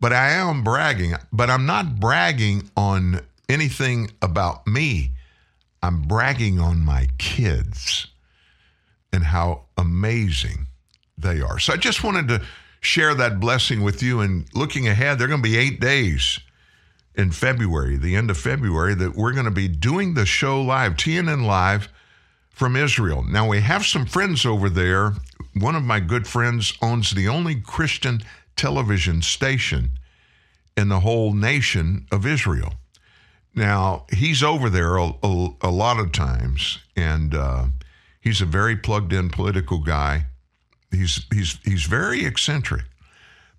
but 0.00 0.12
I 0.14 0.30
am 0.30 0.64
bragging. 0.64 1.14
But 1.32 1.50
I'm 1.50 1.66
not 1.66 2.00
bragging 2.00 2.70
on 2.74 3.20
anything 3.46 4.10
about 4.22 4.66
me. 4.66 5.12
I'm 5.82 6.00
bragging 6.00 6.58
on 6.58 6.80
my 6.80 7.08
kids 7.18 8.06
and 9.12 9.22
how 9.22 9.64
amazing 9.76 10.66
they 11.18 11.42
are. 11.42 11.58
So 11.58 11.74
I 11.74 11.76
just 11.76 12.02
wanted 12.02 12.28
to 12.28 12.42
share 12.80 13.14
that 13.14 13.40
blessing 13.40 13.82
with 13.82 14.02
you. 14.02 14.20
And 14.20 14.46
looking 14.54 14.88
ahead, 14.88 15.18
there 15.18 15.26
are 15.26 15.28
going 15.28 15.42
to 15.42 15.48
be 15.48 15.58
eight 15.58 15.80
days 15.80 16.40
in 17.14 17.30
February, 17.30 17.96
the 17.96 18.14
end 18.14 18.30
of 18.30 18.36
February, 18.36 18.94
that 18.94 19.16
we're 19.16 19.32
going 19.32 19.46
to 19.46 19.50
be 19.50 19.68
doing 19.68 20.14
the 20.14 20.26
show 20.26 20.60
live, 20.62 20.94
TNN 20.94 21.44
Live 21.44 21.88
from 22.50 22.76
Israel. 22.76 23.22
Now, 23.22 23.48
we 23.48 23.60
have 23.60 23.84
some 23.84 24.06
friends 24.06 24.46
over 24.46 24.68
there. 24.68 25.12
One 25.54 25.74
of 25.74 25.82
my 25.82 26.00
good 26.00 26.26
friends 26.26 26.76
owns 26.82 27.10
the 27.10 27.28
only 27.28 27.54
Christian 27.54 28.20
television 28.56 29.22
station 29.22 29.90
in 30.76 30.88
the 30.88 31.00
whole 31.00 31.32
nation 31.32 32.06
of 32.12 32.26
Israel. 32.26 32.74
Now, 33.54 34.04
he's 34.12 34.42
over 34.42 34.68
there 34.68 34.96
a, 34.96 35.12
a, 35.22 35.48
a 35.62 35.70
lot 35.70 35.98
of 35.98 36.12
times, 36.12 36.78
and 36.94 37.34
uh, 37.34 37.66
he's 38.20 38.42
a 38.42 38.46
very 38.46 38.76
plugged 38.76 39.14
in 39.14 39.30
political 39.30 39.78
guy. 39.78 40.26
He's, 40.90 41.26
he's, 41.32 41.58
he's 41.64 41.84
very 41.84 42.24
eccentric. 42.24 42.84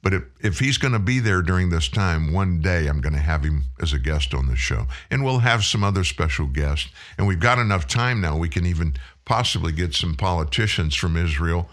But 0.04 0.14
if, 0.14 0.24
if 0.40 0.60
he's 0.60 0.78
going 0.78 0.94
to 0.94 1.00
be 1.00 1.20
there 1.20 1.42
during 1.42 1.70
this 1.70 1.90
time, 1.90 2.32
one 2.32 2.62
day 2.62 2.88
I'm 2.88 3.02
going 3.02 3.16
to 3.16 3.20
have 3.20 3.44
him 3.44 3.66
as 3.82 3.94
a 3.94 4.00
guest 4.00 4.34
on 4.34 4.48
the 4.48 4.56
show. 4.56 4.86
And 5.10 5.24
we'll 5.24 5.40
have 5.40 5.64
some 5.64 5.84
other 5.84 6.04
special 6.04 6.48
guests. 6.48 6.90
And 7.18 7.28
we've 7.28 7.40
got 7.40 7.60
enough 7.60 7.88
time 7.88 8.22
now, 8.22 8.38
we 8.38 8.50
can 8.50 8.66
even 8.66 8.96
possibly 9.26 9.72
get 9.72 9.94
some 9.94 10.16
politicians 10.16 10.96
from 10.96 11.18
Israel. 11.18 11.70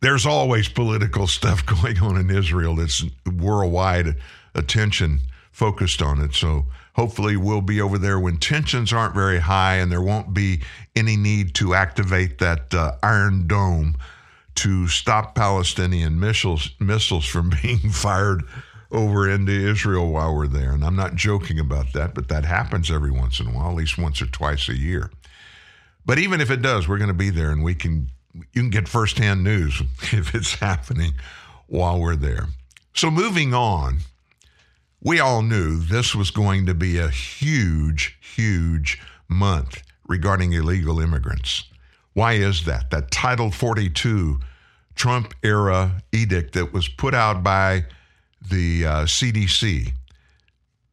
There's 0.00 0.26
always 0.26 0.68
political 0.68 1.26
stuff 1.26 1.64
going 1.82 1.98
on 2.00 2.16
in 2.18 2.30
Israel 2.30 2.76
that's 2.76 3.04
worldwide 3.26 4.16
attention 4.54 5.20
focused 5.50 6.02
on 6.02 6.20
it. 6.20 6.34
So 6.34 6.66
hopefully 6.94 7.36
we'll 7.36 7.62
be 7.62 7.80
over 7.80 7.98
there 7.98 8.20
when 8.20 8.36
tensions 8.36 8.92
aren't 8.92 9.14
very 9.14 9.38
high 9.38 9.76
and 9.76 9.90
there 9.90 10.02
won't 10.02 10.34
be 10.34 10.62
any 10.94 11.16
need 11.16 11.54
to 11.54 11.74
activate 11.74 12.38
that 12.38 12.74
uh, 12.74 12.92
Iron 13.02 13.46
Dome 13.46 13.96
to 14.58 14.88
stop 14.88 15.34
Palestinian 15.34 16.18
missiles 16.18 16.70
missiles 16.80 17.24
from 17.26 17.50
being 17.62 17.90
fired 17.90 18.42
over 18.90 19.28
into 19.28 19.52
Israel 19.52 20.10
while 20.10 20.34
we're 20.34 20.46
there. 20.46 20.72
And 20.72 20.84
I'm 20.84 20.96
not 20.96 21.14
joking 21.14 21.58
about 21.58 21.92
that, 21.92 22.14
but 22.14 22.28
that 22.28 22.44
happens 22.44 22.90
every 22.90 23.10
once 23.10 23.38
in 23.38 23.46
a 23.46 23.50
while, 23.50 23.70
at 23.70 23.76
least 23.76 23.98
once 23.98 24.22
or 24.22 24.26
twice 24.26 24.68
a 24.68 24.76
year. 24.76 25.10
But 26.06 26.18
even 26.18 26.40
if 26.40 26.50
it 26.50 26.62
does, 26.62 26.88
we're 26.88 26.98
going 26.98 27.08
to 27.08 27.14
be 27.14 27.30
there 27.30 27.50
and 27.50 27.62
we 27.62 27.74
can 27.74 28.10
you 28.34 28.62
can 28.62 28.70
get 28.70 28.88
firsthand 28.88 29.44
news 29.44 29.80
if 30.12 30.34
it's 30.34 30.54
happening 30.54 31.14
while 31.66 32.00
we're 32.00 32.16
there. 32.16 32.46
So 32.94 33.10
moving 33.10 33.54
on, 33.54 33.98
we 35.00 35.20
all 35.20 35.42
knew 35.42 35.78
this 35.78 36.14
was 36.14 36.30
going 36.30 36.66
to 36.66 36.74
be 36.74 36.98
a 36.98 37.08
huge, 37.08 38.18
huge 38.20 39.00
month 39.28 39.82
regarding 40.08 40.52
illegal 40.52 41.00
immigrants. 41.00 41.64
Why 42.18 42.32
is 42.32 42.64
that? 42.64 42.90
That 42.90 43.12
Title 43.12 43.52
42 43.52 44.40
Trump 44.96 45.34
era 45.44 46.02
edict 46.10 46.54
that 46.54 46.72
was 46.72 46.88
put 46.88 47.14
out 47.14 47.44
by 47.44 47.84
the 48.42 48.84
uh, 48.84 48.90
CDC, 49.04 49.92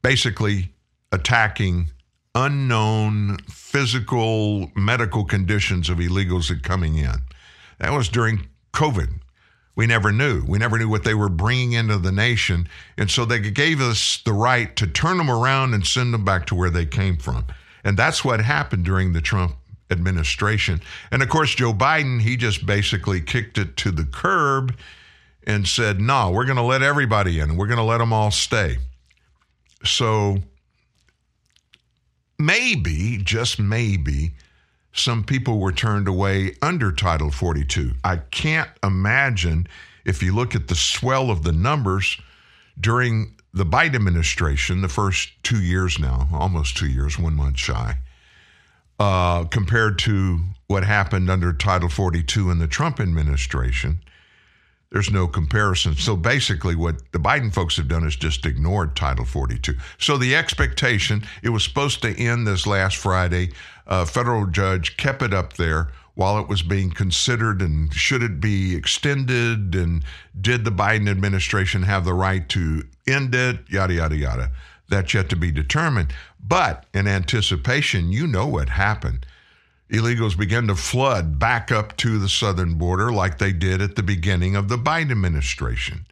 basically 0.03 0.69
attacking 1.11 1.89
unknown 2.35 3.37
physical 3.49 4.71
medical 4.75 5.25
conditions 5.25 5.89
of 5.89 5.97
illegals 5.97 6.49
that 6.49 6.61
coming 6.61 6.99
in. 6.99 7.15
That 7.79 7.91
was 7.91 8.07
during 8.07 8.47
COVID. 8.73 9.09
We 9.75 9.87
never 9.87 10.11
knew. 10.11 10.45
We 10.47 10.59
never 10.59 10.77
knew 10.77 10.89
what 10.89 11.05
they 11.05 11.15
were 11.15 11.29
bringing 11.29 11.71
into 11.71 11.97
the 11.97 12.11
nation. 12.11 12.69
And 12.99 13.09
so 13.09 13.25
they 13.25 13.39
gave 13.39 13.81
us 13.81 14.21
the 14.25 14.33
right 14.33 14.75
to 14.75 14.85
turn 14.85 15.17
them 15.17 15.31
around 15.31 15.73
and 15.73 15.87
send 15.87 16.13
them 16.13 16.23
back 16.23 16.45
to 16.45 16.55
where 16.55 16.69
they 16.69 16.85
came 16.85 17.17
from. 17.17 17.45
And 17.83 17.97
that's 17.97 18.23
what 18.23 18.41
happened 18.41 18.85
during 18.85 19.13
the 19.13 19.21
Trump 19.21 19.55
administration. 19.89 20.81
And 21.11 21.21
of 21.21 21.29
course, 21.29 21.53
Joe 21.55 21.73
Biden, 21.73 22.21
he 22.21 22.37
just 22.37 22.65
basically 22.65 23.21
kicked 23.21 23.57
it 23.57 23.77
to 23.77 23.91
the 23.91 24.05
curb 24.05 24.75
and 25.45 25.67
said, 25.67 26.01
no, 26.01 26.31
we're 26.31 26.45
going 26.45 26.57
to 26.57 26.63
let 26.63 26.81
everybody 26.81 27.39
in. 27.39 27.55
We're 27.55 27.67
going 27.67 27.77
to 27.77 27.83
let 27.83 27.99
them 27.99 28.11
all 28.11 28.31
stay. 28.31 28.77
So 29.83 30.37
maybe, 32.39 33.17
just 33.17 33.59
maybe, 33.59 34.33
some 34.91 35.23
people 35.23 35.59
were 35.59 35.71
turned 35.71 36.07
away 36.07 36.55
under 36.61 36.91
Title 36.91 37.29
42. 37.29 37.91
I 38.03 38.17
can't 38.17 38.69
imagine 38.83 39.67
if 40.05 40.23
you 40.23 40.33
look 40.33 40.55
at 40.55 40.67
the 40.67 40.75
swell 40.75 41.29
of 41.29 41.43
the 41.43 41.51
numbers 41.51 42.19
during 42.79 43.35
the 43.53 43.65
Biden 43.65 43.95
administration, 43.95 44.81
the 44.81 44.89
first 44.89 45.29
two 45.43 45.61
years 45.61 45.99
now, 45.99 46.27
almost 46.33 46.77
two 46.77 46.87
years, 46.87 47.19
one 47.19 47.35
month 47.35 47.57
shy, 47.57 47.95
uh, 48.99 49.45
compared 49.45 49.99
to 49.99 50.39
what 50.67 50.83
happened 50.83 51.29
under 51.29 51.53
Title 51.53 51.89
42 51.89 52.49
in 52.49 52.59
the 52.59 52.67
Trump 52.67 52.99
administration. 52.99 53.99
There's 54.91 55.11
no 55.11 55.27
comparison. 55.27 55.95
So 55.95 56.15
basically, 56.15 56.75
what 56.75 57.11
the 57.11 57.19
Biden 57.19 57.53
folks 57.53 57.75
have 57.77 57.87
done 57.87 58.05
is 58.05 58.15
just 58.15 58.45
ignored 58.45 58.95
Title 58.95 59.25
42. 59.25 59.75
So 59.97 60.17
the 60.17 60.35
expectation, 60.35 61.23
it 61.43 61.49
was 61.49 61.63
supposed 61.63 62.01
to 62.03 62.17
end 62.17 62.47
this 62.47 62.65
last 62.65 62.97
Friday. 62.97 63.51
A 63.87 64.05
federal 64.05 64.45
judge 64.45 64.95
kept 64.95 65.21
it 65.21 65.33
up 65.33 65.53
there 65.53 65.89
while 66.13 66.39
it 66.39 66.47
was 66.47 66.61
being 66.61 66.91
considered 66.91 67.61
and 67.61 67.93
should 67.93 68.23
it 68.23 68.39
be 68.39 68.73
extended 68.75 69.75
and 69.75 70.03
did 70.39 70.63
the 70.63 70.71
Biden 70.71 71.09
administration 71.09 71.83
have 71.83 72.05
the 72.05 72.13
right 72.13 72.47
to 72.49 72.83
end 73.05 73.35
it, 73.35 73.59
yada, 73.69 73.93
yada, 73.93 74.15
yada. 74.15 74.51
That's 74.89 75.13
yet 75.13 75.29
to 75.29 75.35
be 75.35 75.51
determined. 75.51 76.13
But 76.39 76.85
in 76.93 77.07
anticipation, 77.07 78.11
you 78.11 78.27
know 78.27 78.47
what 78.47 78.69
happened 78.69 79.25
illegals 79.89 80.37
began 80.37 80.67
to 80.67 80.75
flood 80.75 81.37
back 81.37 81.71
up 81.71 81.95
to 81.97 82.17
the 82.17 82.29
southern 82.29 82.75
border 82.75 83.11
like 83.11 83.37
they 83.37 83.51
did 83.51 83.81
at 83.81 83.95
the 83.95 84.03
beginning 84.03 84.55
of 84.55 84.67
the 84.67 84.77
Biden 84.77 85.11
administration. 85.11 86.05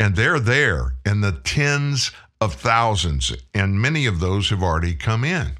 And 0.00 0.16
they're 0.16 0.40
there 0.40 0.94
in 1.04 1.20
the 1.20 1.32
tens 1.32 2.12
of 2.40 2.54
thousands, 2.54 3.32
and 3.52 3.80
many 3.80 4.06
of 4.06 4.20
those 4.20 4.50
have 4.50 4.62
already 4.62 4.94
come 4.94 5.24
in. 5.24 5.58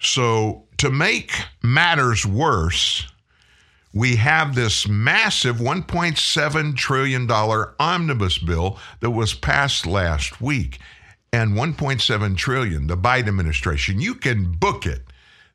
So, 0.00 0.64
to 0.78 0.90
make 0.90 1.32
matters 1.62 2.26
worse, 2.26 3.06
we 3.94 4.16
have 4.16 4.54
this 4.54 4.86
massive 4.86 5.56
$1.7 5.56 6.76
trillion 6.76 7.30
omnibus 7.30 8.38
bill 8.38 8.78
that 9.00 9.10
was 9.10 9.32
passed 9.34 9.86
last 9.86 10.40
week. 10.40 10.78
And 11.32 11.54
1.7 11.54 12.36
trillion, 12.36 12.86
the 12.86 12.96
Biden 12.96 13.28
administration, 13.28 14.00
you 14.00 14.14
can 14.14 14.52
book 14.52 14.86
it 14.86 15.02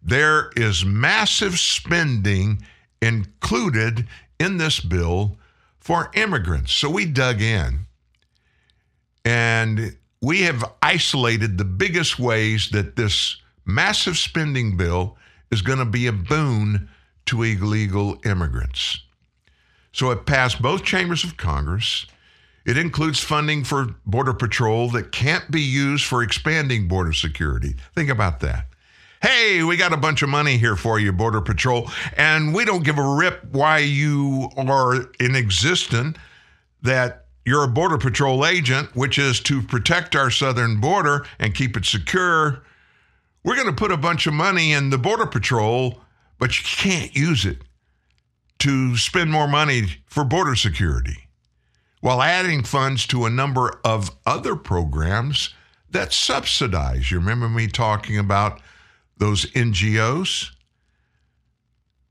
there 0.01 0.49
is 0.55 0.85
massive 0.85 1.59
spending 1.59 2.61
included 3.01 4.07
in 4.39 4.57
this 4.57 4.79
bill 4.79 5.37
for 5.79 6.11
immigrants. 6.13 6.73
So 6.73 6.89
we 6.89 7.05
dug 7.05 7.41
in 7.41 7.85
and 9.25 9.95
we 10.21 10.41
have 10.41 10.63
isolated 10.81 11.57
the 11.57 11.65
biggest 11.65 12.19
ways 12.19 12.69
that 12.71 12.95
this 12.95 13.37
massive 13.65 14.17
spending 14.17 14.77
bill 14.77 15.17
is 15.51 15.61
going 15.61 15.79
to 15.79 15.85
be 15.85 16.07
a 16.07 16.13
boon 16.13 16.89
to 17.29 17.43
illegal 17.43 18.19
immigrants. 18.25 19.01
So 19.91 20.11
it 20.11 20.25
passed 20.25 20.61
both 20.61 20.83
chambers 20.83 21.23
of 21.23 21.37
Congress. 21.37 22.05
It 22.65 22.77
includes 22.77 23.19
funding 23.19 23.63
for 23.63 23.95
Border 24.05 24.33
Patrol 24.33 24.89
that 24.91 25.11
can't 25.11 25.49
be 25.49 25.61
used 25.61 26.05
for 26.05 26.21
expanding 26.21 26.87
border 26.87 27.13
security. 27.13 27.75
Think 27.95 28.09
about 28.09 28.41
that 28.41 28.69
hey, 29.21 29.63
we 29.63 29.75
got 29.75 29.93
a 29.93 29.97
bunch 29.97 30.21
of 30.21 30.29
money 30.29 30.57
here 30.57 30.75
for 30.75 30.99
you, 30.99 31.11
Border 31.11 31.41
Patrol, 31.41 31.89
and 32.15 32.53
we 32.53 32.65
don't 32.65 32.83
give 32.83 32.97
a 32.97 33.15
rip 33.15 33.43
why 33.51 33.79
you 33.79 34.49
are 34.57 34.95
in 35.19 35.35
existence, 35.35 36.17
that 36.81 37.25
you're 37.45 37.63
a 37.63 37.67
Border 37.67 37.97
Patrol 37.97 38.45
agent, 38.45 38.95
which 38.95 39.17
is 39.17 39.39
to 39.41 39.61
protect 39.61 40.15
our 40.15 40.29
southern 40.29 40.79
border 40.79 41.25
and 41.39 41.53
keep 41.53 41.75
it 41.75 41.85
secure. 41.85 42.63
We're 43.43 43.55
going 43.55 43.67
to 43.67 43.73
put 43.73 43.91
a 43.91 43.97
bunch 43.97 44.27
of 44.27 44.33
money 44.33 44.71
in 44.71 44.89
the 44.89 44.97
Border 44.97 45.25
Patrol, 45.25 45.99
but 46.39 46.57
you 46.57 46.65
can't 46.65 47.15
use 47.15 47.45
it 47.45 47.59
to 48.59 48.97
spend 48.97 49.31
more 49.31 49.47
money 49.47 49.83
for 50.07 50.23
border 50.23 50.55
security 50.55 51.29
while 52.01 52.21
adding 52.21 52.63
funds 52.63 53.05
to 53.07 53.25
a 53.25 53.29
number 53.29 53.79
of 53.83 54.11
other 54.25 54.55
programs 54.55 55.53
that 55.91 56.13
subsidize. 56.13 57.11
You 57.11 57.19
remember 57.19 57.49
me 57.49 57.67
talking 57.67 58.17
about 58.17 58.61
those 59.17 59.45
NGOs. 59.47 60.51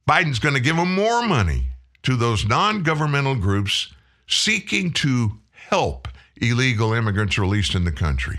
Biden's 0.08 0.38
going 0.38 0.54
to 0.54 0.60
give 0.60 0.76
them 0.76 0.94
more 0.94 1.26
money 1.26 1.68
to 2.02 2.16
those 2.16 2.46
non 2.46 2.82
governmental 2.82 3.34
groups 3.34 3.92
seeking 4.26 4.92
to 4.92 5.32
help 5.50 6.08
illegal 6.36 6.92
immigrants 6.92 7.38
released 7.38 7.74
in 7.74 7.84
the 7.84 7.92
country. 7.92 8.38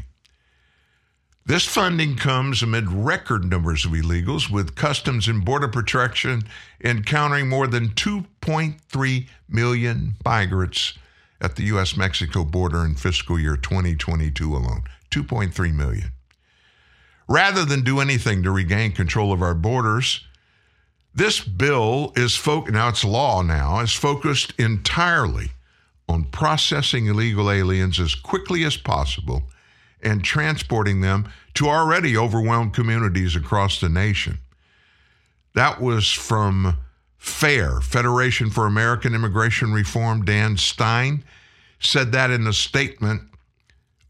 This 1.49 1.65
funding 1.65 2.15
comes 2.15 2.61
amid 2.61 2.91
record 2.91 3.43
numbers 3.43 3.83
of 3.83 3.93
illegals, 3.93 4.51
with 4.51 4.75
Customs 4.75 5.27
and 5.27 5.43
Border 5.43 5.67
Protection 5.67 6.43
encountering 6.85 7.49
more 7.49 7.65
than 7.65 7.89
2.3 7.89 9.27
million 9.49 10.13
migrants 10.23 10.93
at 11.41 11.55
the 11.55 11.63
U.S. 11.63 11.97
Mexico 11.97 12.45
border 12.45 12.85
in 12.85 12.93
fiscal 12.93 13.39
year 13.39 13.57
2022 13.57 14.55
alone. 14.55 14.83
2.3 15.09 15.73
million. 15.73 16.11
Rather 17.27 17.65
than 17.65 17.81
do 17.81 17.99
anything 17.99 18.43
to 18.43 18.51
regain 18.51 18.91
control 18.91 19.33
of 19.33 19.41
our 19.41 19.55
borders, 19.55 20.27
this 21.15 21.39
bill 21.39 22.13
is 22.15 22.39
now 22.45 22.89
it's 22.89 23.03
law 23.03 23.41
now, 23.41 23.79
is 23.79 23.93
focused 23.93 24.53
entirely 24.59 25.49
on 26.07 26.25
processing 26.25 27.07
illegal 27.07 27.49
aliens 27.49 27.99
as 27.99 28.13
quickly 28.13 28.63
as 28.65 28.77
possible 28.77 29.41
and 30.01 30.23
transporting 30.23 31.01
them 31.01 31.29
to 31.55 31.67
already 31.67 32.17
overwhelmed 32.17 32.73
communities 32.73 33.35
across 33.35 33.79
the 33.79 33.89
nation. 33.89 34.39
That 35.55 35.81
was 35.81 36.11
from 36.11 36.77
FAIR, 37.17 37.81
Federation 37.81 38.49
for 38.49 38.65
American 38.65 39.13
Immigration 39.13 39.73
Reform. 39.73 40.23
Dan 40.23 40.57
Stein 40.57 41.23
said 41.79 42.11
that 42.11 42.31
in 42.31 42.47
a 42.47 42.53
statement 42.53 43.21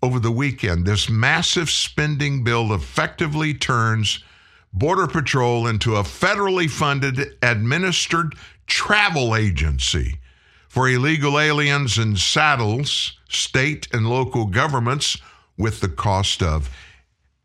over 0.02 0.20
the 0.20 0.32
weekend. 0.32 0.86
This 0.86 1.10
massive 1.10 1.70
spending 1.70 2.44
bill 2.44 2.74
effectively 2.74 3.54
turns 3.54 4.24
Border 4.72 5.08
Patrol 5.08 5.68
into 5.68 5.96
a 5.96 6.04
federally 6.04 6.70
funded, 6.70 7.36
administered 7.42 8.36
travel 8.68 9.36
agency 9.36 10.20
for 10.68 10.88
illegal 10.88 11.40
aliens 11.40 11.98
and 11.98 12.18
saddles 12.18 13.18
state 13.28 13.88
and 13.92 14.08
local 14.08 14.46
governments 14.46 15.18
with 15.60 15.82
the 15.82 15.90
cost 15.90 16.42
of 16.42 16.76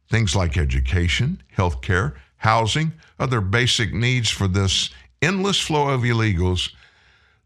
things 0.09 0.35
like 0.35 0.57
education, 0.57 1.43
health 1.51 1.83
care, 1.83 2.15
housing, 2.37 2.93
other 3.19 3.41
basic 3.41 3.93
needs 3.93 4.31
for 4.31 4.49
this 4.49 4.89
endless 5.21 5.61
flow 5.61 5.89
of 5.89 6.03
illegals 6.03 6.71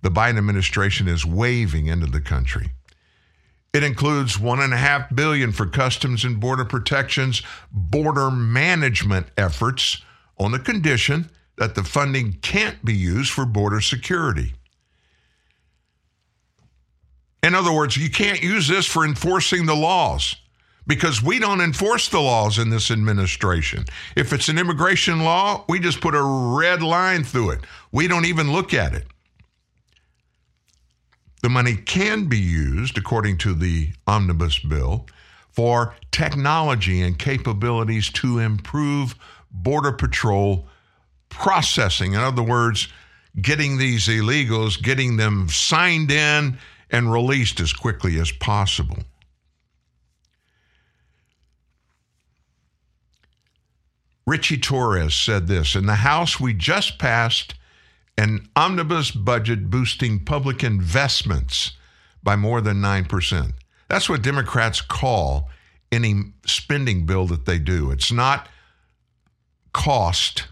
the 0.03 0.11
Biden 0.11 0.39
administration 0.39 1.09
is 1.09 1.27
waving 1.27 1.87
into 1.87 2.07
the 2.07 2.21
country. 2.21 2.71
It 3.73 3.83
includes 3.83 4.39
one 4.39 4.61
and 4.61 4.73
a 4.73 4.77
half 4.77 5.15
billion 5.15 5.51
for 5.53 5.67
customs 5.67 6.25
and 6.25 6.39
border 6.39 6.65
protections, 6.65 7.43
border 7.73 8.31
management 8.31 9.27
efforts 9.37 10.03
on 10.39 10.53
the 10.53 10.59
condition 10.59 11.31
that 11.57 11.75
the 11.75 11.83
funding 11.83 12.35
can't 12.35 12.85
be 12.85 12.95
used 12.95 13.33
for 13.33 13.45
border 13.45 13.81
security. 13.81 14.55
In 17.43 17.55
other 17.55 17.73
words, 17.73 17.97
you 17.97 18.11
can't 18.11 18.43
use 18.43 18.69
this 18.69 18.87
for 18.87 19.05
enforcing 19.05 19.67
the 19.67 19.75
laws 19.75 20.37
because 20.89 21.23
we 21.23 21.39
don't 21.39 21.61
enforce 21.61 22.09
the 22.09 22.19
laws 22.19 22.59
in 22.59 22.71
this 22.71 22.91
administration. 22.91 23.85
If 24.17 24.33
it's 24.33 24.49
an 24.49 24.59
immigration 24.59 25.21
law, 25.21 25.65
we 25.69 25.79
just 25.79 26.01
put 26.01 26.15
a 26.15 26.23
red 26.23 26.83
line 26.83 27.23
through 27.23 27.51
it. 27.51 27.61
We 27.93 28.09
don't 28.09 28.25
even 28.25 28.51
look 28.51 28.75
at 28.75 28.95
it. 28.95 29.07
The 31.43 31.51
money 31.51 31.77
can 31.77 32.25
be 32.25 32.39
used, 32.39 32.99
according 32.99 33.39
to 33.39 33.55
the 33.55 33.91
omnibus 34.07 34.59
bill, 34.59 35.07
for 35.51 35.95
technology 36.11 37.03
and 37.03 37.19
capabilities 37.19 38.11
to 38.13 38.39
improve 38.39 39.15
Border 39.51 39.93
Patrol 39.93 40.67
processing. 41.29 42.15
In 42.15 42.21
other 42.21 42.43
words, 42.43 42.89
getting 43.41 43.77
these 43.77 44.09
illegals, 44.09 44.83
getting 44.83 45.17
them 45.17 45.49
signed 45.49 46.11
in 46.11 46.59
and 46.91 47.13
released 47.13 47.61
as 47.61 47.73
quickly 47.73 48.19
as 48.19 48.33
possible. 48.33 48.99
Richie 54.29 54.59
Torres 54.59 55.15
said 55.15 55.47
this 55.47 55.75
In 55.75 55.87
the 55.87 55.95
House, 55.95 56.39
we 56.39 56.53
just 56.53 56.99
passed 56.99 57.55
an 58.19 58.47
omnibus 58.55 59.11
budget 59.11 59.71
boosting 59.71 60.23
public 60.23 60.63
investments 60.63 61.73
by 62.23 62.37
more 62.37 62.61
than 62.61 62.77
9%. 62.77 63.55
That's 63.89 64.07
what 64.07 64.21
Democrats 64.21 64.83
call 64.83 65.49
any 65.91 66.25
spending 66.45 67.07
bill 67.07 67.25
that 67.29 67.47
they 67.47 67.59
do. 67.59 67.91
It's 67.91 68.13
not 68.13 68.51
cost. 69.73 70.49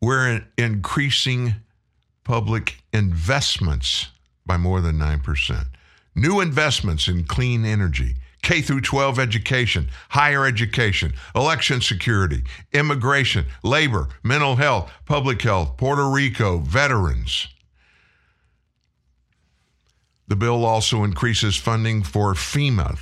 We're 0.00 0.46
increasing 0.56 1.56
public 2.24 2.78
investments 2.94 4.08
by 4.46 4.56
more 4.56 4.80
than 4.80 4.96
9%. 4.96 5.66
New 6.14 6.40
investments 6.40 7.06
in 7.06 7.24
clean 7.24 7.66
energy, 7.66 8.16
K 8.42 8.60
through 8.60 8.80
12 8.80 9.20
education, 9.20 9.88
higher 10.10 10.44
education, 10.44 11.14
election 11.34 11.80
security, 11.80 12.42
immigration, 12.72 13.46
labor, 13.62 14.08
mental 14.24 14.56
health, 14.56 14.90
public 15.06 15.40
health, 15.42 15.76
Puerto 15.76 16.08
Rico, 16.08 16.58
veterans. 16.58 17.46
The 20.26 20.36
bill 20.36 20.64
also 20.64 21.04
increases 21.04 21.56
funding 21.56 22.02
for 22.02 22.34
FEMA, 22.34 22.98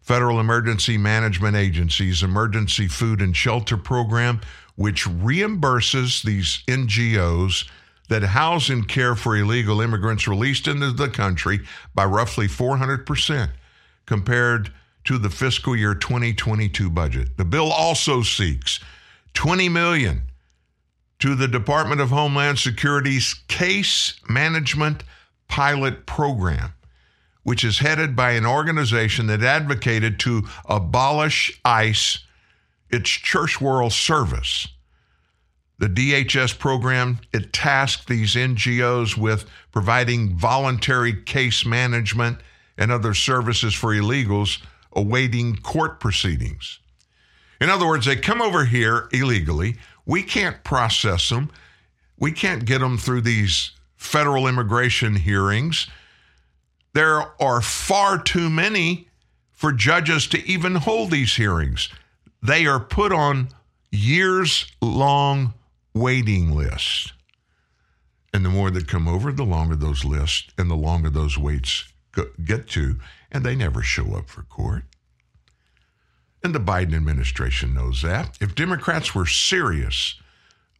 Federal 0.00 0.40
Emergency 0.40 0.98
Management 0.98 1.56
Agency's 1.56 2.22
Emergency 2.22 2.88
Food 2.88 3.20
and 3.20 3.36
Shelter 3.36 3.76
Program, 3.76 4.40
which 4.74 5.04
reimburses 5.04 6.22
these 6.22 6.64
NGOs 6.66 7.68
that 8.08 8.22
house 8.22 8.68
and 8.68 8.88
care 8.88 9.14
for 9.14 9.36
illegal 9.36 9.80
immigrants 9.80 10.26
released 10.26 10.66
into 10.66 10.90
the 10.90 11.08
country 11.08 11.60
by 11.94 12.04
roughly 12.04 12.48
400% 12.48 13.50
compared 14.06 14.72
to 15.04 15.18
the 15.18 15.30
fiscal 15.30 15.76
year 15.76 15.94
2022 15.94 16.90
budget. 16.90 17.36
The 17.36 17.44
bill 17.44 17.70
also 17.70 18.22
seeks 18.22 18.80
20 19.34 19.68
million 19.68 20.22
to 21.18 21.34
the 21.34 21.48
Department 21.48 22.00
of 22.00 22.10
Homeland 22.10 22.58
Security's 22.58 23.34
case 23.48 24.18
management 24.28 25.04
pilot 25.48 26.06
program, 26.06 26.74
which 27.42 27.64
is 27.64 27.78
headed 27.78 28.16
by 28.16 28.32
an 28.32 28.46
organization 28.46 29.26
that 29.26 29.42
advocated 29.42 30.18
to 30.20 30.42
abolish 30.68 31.60
ICE, 31.64 32.18
its 32.90 33.10
church 33.10 33.60
world 33.60 33.92
service. 33.92 34.68
The 35.78 35.88
DHS 35.88 36.58
program, 36.58 37.20
it 37.32 37.52
tasked 37.52 38.08
these 38.08 38.34
NGOs 38.34 39.16
with 39.16 39.44
providing 39.72 40.36
voluntary 40.36 41.12
case 41.12 41.66
management 41.66 42.38
and 42.76 42.90
other 42.90 43.14
services 43.14 43.74
for 43.74 43.94
illegals 43.94 44.60
awaiting 44.92 45.56
court 45.56 46.00
proceedings. 46.00 46.78
In 47.60 47.70
other 47.70 47.86
words, 47.86 48.06
they 48.06 48.16
come 48.16 48.42
over 48.42 48.64
here 48.64 49.08
illegally. 49.12 49.76
We 50.06 50.22
can't 50.22 50.62
process 50.64 51.28
them. 51.28 51.50
We 52.18 52.32
can't 52.32 52.64
get 52.64 52.80
them 52.80 52.98
through 52.98 53.22
these 53.22 53.72
federal 53.96 54.46
immigration 54.46 55.16
hearings. 55.16 55.88
There 56.92 57.22
are 57.42 57.60
far 57.60 58.22
too 58.22 58.50
many 58.50 59.08
for 59.52 59.72
judges 59.72 60.26
to 60.28 60.44
even 60.46 60.74
hold 60.74 61.10
these 61.10 61.34
hearings. 61.34 61.88
They 62.42 62.66
are 62.66 62.80
put 62.80 63.12
on 63.12 63.48
years 63.90 64.66
long 64.82 65.54
waiting 65.94 66.54
lists. 66.54 67.12
And 68.32 68.44
the 68.44 68.50
more 68.50 68.70
that 68.70 68.88
come 68.88 69.08
over, 69.08 69.32
the 69.32 69.44
longer 69.44 69.76
those 69.76 70.04
lists 70.04 70.52
and 70.58 70.70
the 70.70 70.74
longer 70.74 71.08
those 71.08 71.38
waits 71.38 71.84
get 72.44 72.68
to, 72.70 72.98
and 73.30 73.44
they 73.44 73.54
never 73.54 73.82
show 73.82 74.14
up 74.14 74.28
for 74.28 74.42
court. 74.42 74.84
And 76.42 76.54
the 76.54 76.60
Biden 76.60 76.94
administration 76.94 77.74
knows 77.74 78.02
that. 78.02 78.36
If 78.40 78.54
Democrats 78.54 79.14
were 79.14 79.26
serious 79.26 80.20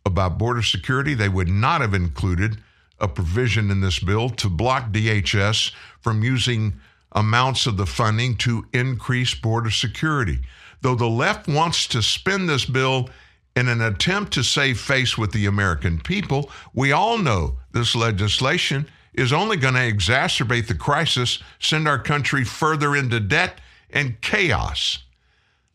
about 0.05 0.39
border 0.39 0.63
security, 0.63 1.15
they 1.15 1.29
would 1.29 1.49
not 1.49 1.81
have 1.81 1.95
included 1.95 2.59
a 3.01 3.09
provision 3.09 3.71
in 3.71 3.81
this 3.81 3.99
bill 3.99 4.29
to 4.31 4.49
block 4.49 4.93
DHS 4.93 5.73
from 6.01 6.23
using 6.23 6.75
amounts 7.13 7.67
of 7.67 7.77
the 7.77 7.87
funding 7.87 8.37
to 8.37 8.67
increase 8.73 9.35
border 9.35 9.71
security. 9.71 10.41
Though 10.83 10.95
the 10.95 11.09
left 11.09 11.49
wants 11.49 11.87
to 11.89 12.03
spend 12.03 12.49
this 12.49 12.67
bill 12.67 13.09
in 13.57 13.69
an 13.69 13.81
attempt 13.81 14.33
to 14.35 14.43
save 14.43 14.81
face 14.81 15.17
with 15.17 15.33
the 15.33 15.47
American 15.47 16.01
people, 16.01 16.51
we 16.75 16.93
all 16.93 17.19
know 17.19 17.59
this 17.73 17.95
legislation 17.95 18.87
is 19.15 19.33
only 19.33 19.57
going 19.57 19.75
to 19.75 19.81
exacerbate 19.81 20.67
the 20.67 20.75
crisis, 20.75 21.39
send 21.59 21.87
our 21.87 21.99
country 21.99 22.45
further 22.45 22.97
into 22.97 23.21
debt 23.21 23.61
and 23.91 24.21
chaos. 24.21 24.99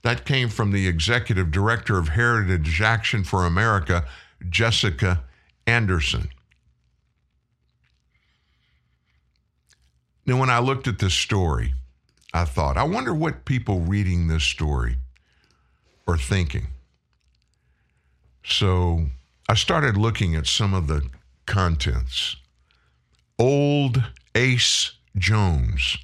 That 0.02 0.26
came 0.26 0.50
from 0.50 0.72
the 0.72 0.88
executive 0.88 1.52
director 1.52 1.98
of 1.98 2.10
Heritage 2.10 2.82
Action 2.82 3.24
for 3.24 3.46
America, 3.46 4.06
Jessica 4.50 5.24
Anderson. 5.66 6.30
Now, 10.26 10.40
when 10.40 10.50
I 10.50 10.60
looked 10.60 10.88
at 10.88 11.00
this 11.00 11.14
story, 11.14 11.74
I 12.34 12.46
thought, 12.46 12.78
I 12.78 12.84
wonder 12.84 13.14
what 13.14 13.46
people 13.46 13.80
reading 13.80 14.28
this 14.28 14.44
story 14.44 14.98
are 16.08 16.18
thinking. 16.18 16.68
So 18.44 19.08
I 19.48 19.56
started 19.56 19.98
looking 19.98 20.36
at 20.36 20.46
some 20.46 20.74
of 20.74 20.88
the 20.88 21.10
contents. 21.46 22.36
Old 23.40 24.04
Ace 24.36 24.92
Jones 25.18 25.98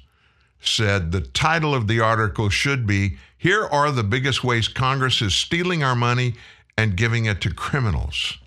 said 0.58 1.12
the 1.12 1.20
title 1.20 1.74
of 1.74 1.86
the 1.86 2.00
article 2.00 2.48
should 2.48 2.86
be 2.86 3.18
Here 3.36 3.66
are 3.66 3.92
the 3.92 4.02
biggest 4.02 4.42
ways 4.42 4.68
Congress 4.68 5.20
is 5.20 5.34
stealing 5.34 5.84
our 5.84 5.94
money 5.94 6.34
and 6.78 6.96
giving 6.96 7.26
it 7.26 7.42
to 7.42 7.52
criminals. 7.52 8.38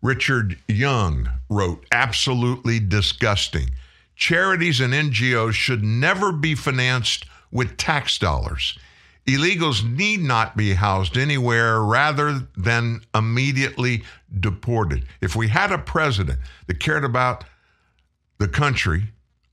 Richard 0.00 0.58
Young 0.66 1.30
wrote, 1.50 1.84
Absolutely 1.92 2.80
disgusting. 2.80 3.70
Charities 4.16 4.80
and 4.80 4.94
NGOs 4.94 5.52
should 5.52 5.84
never 5.84 6.32
be 6.32 6.54
financed 6.54 7.26
with 7.50 7.76
tax 7.76 8.18
dollars. 8.18 8.78
Illegals 9.26 9.84
need 9.84 10.20
not 10.20 10.56
be 10.56 10.72
housed 10.72 11.16
anywhere 11.16 11.80
rather 11.80 12.40
than 12.56 13.02
immediately 13.14 14.02
deported. 14.40 15.04
If 15.20 15.36
we 15.36 15.48
had 15.48 15.70
a 15.70 15.78
president 15.78 16.40
that 16.66 16.80
cared 16.80 17.04
about 17.04 17.44
the 18.42 18.48
country, 18.48 19.04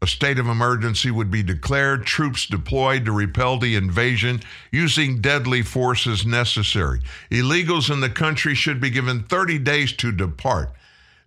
a 0.02 0.08
state 0.08 0.40
of 0.40 0.48
emergency 0.48 1.12
would 1.12 1.30
be 1.30 1.44
declared, 1.44 2.08
troops 2.08 2.48
deployed 2.48 3.06
to 3.06 3.12
repel 3.12 3.60
the 3.60 3.76
invasion 3.76 4.42
using 4.72 5.22
deadly 5.22 5.62
force 5.62 6.08
as 6.08 6.26
necessary. 6.26 7.00
Illegals 7.30 7.94
in 7.94 8.00
the 8.00 8.10
country 8.10 8.56
should 8.56 8.82
be 8.82 8.90
given 8.90 9.22
30 9.22 9.60
days 9.60 9.92
to 9.94 10.12
depart. 10.12 10.74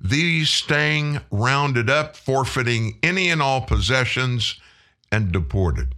These 0.00 0.50
staying 0.50 1.20
rounded 1.30 1.88
up, 1.88 2.16
forfeiting 2.16 2.98
any 3.00 3.30
and 3.30 3.40
all 3.40 3.60
possessions, 3.60 4.58
and 5.12 5.30
deported. 5.30 5.94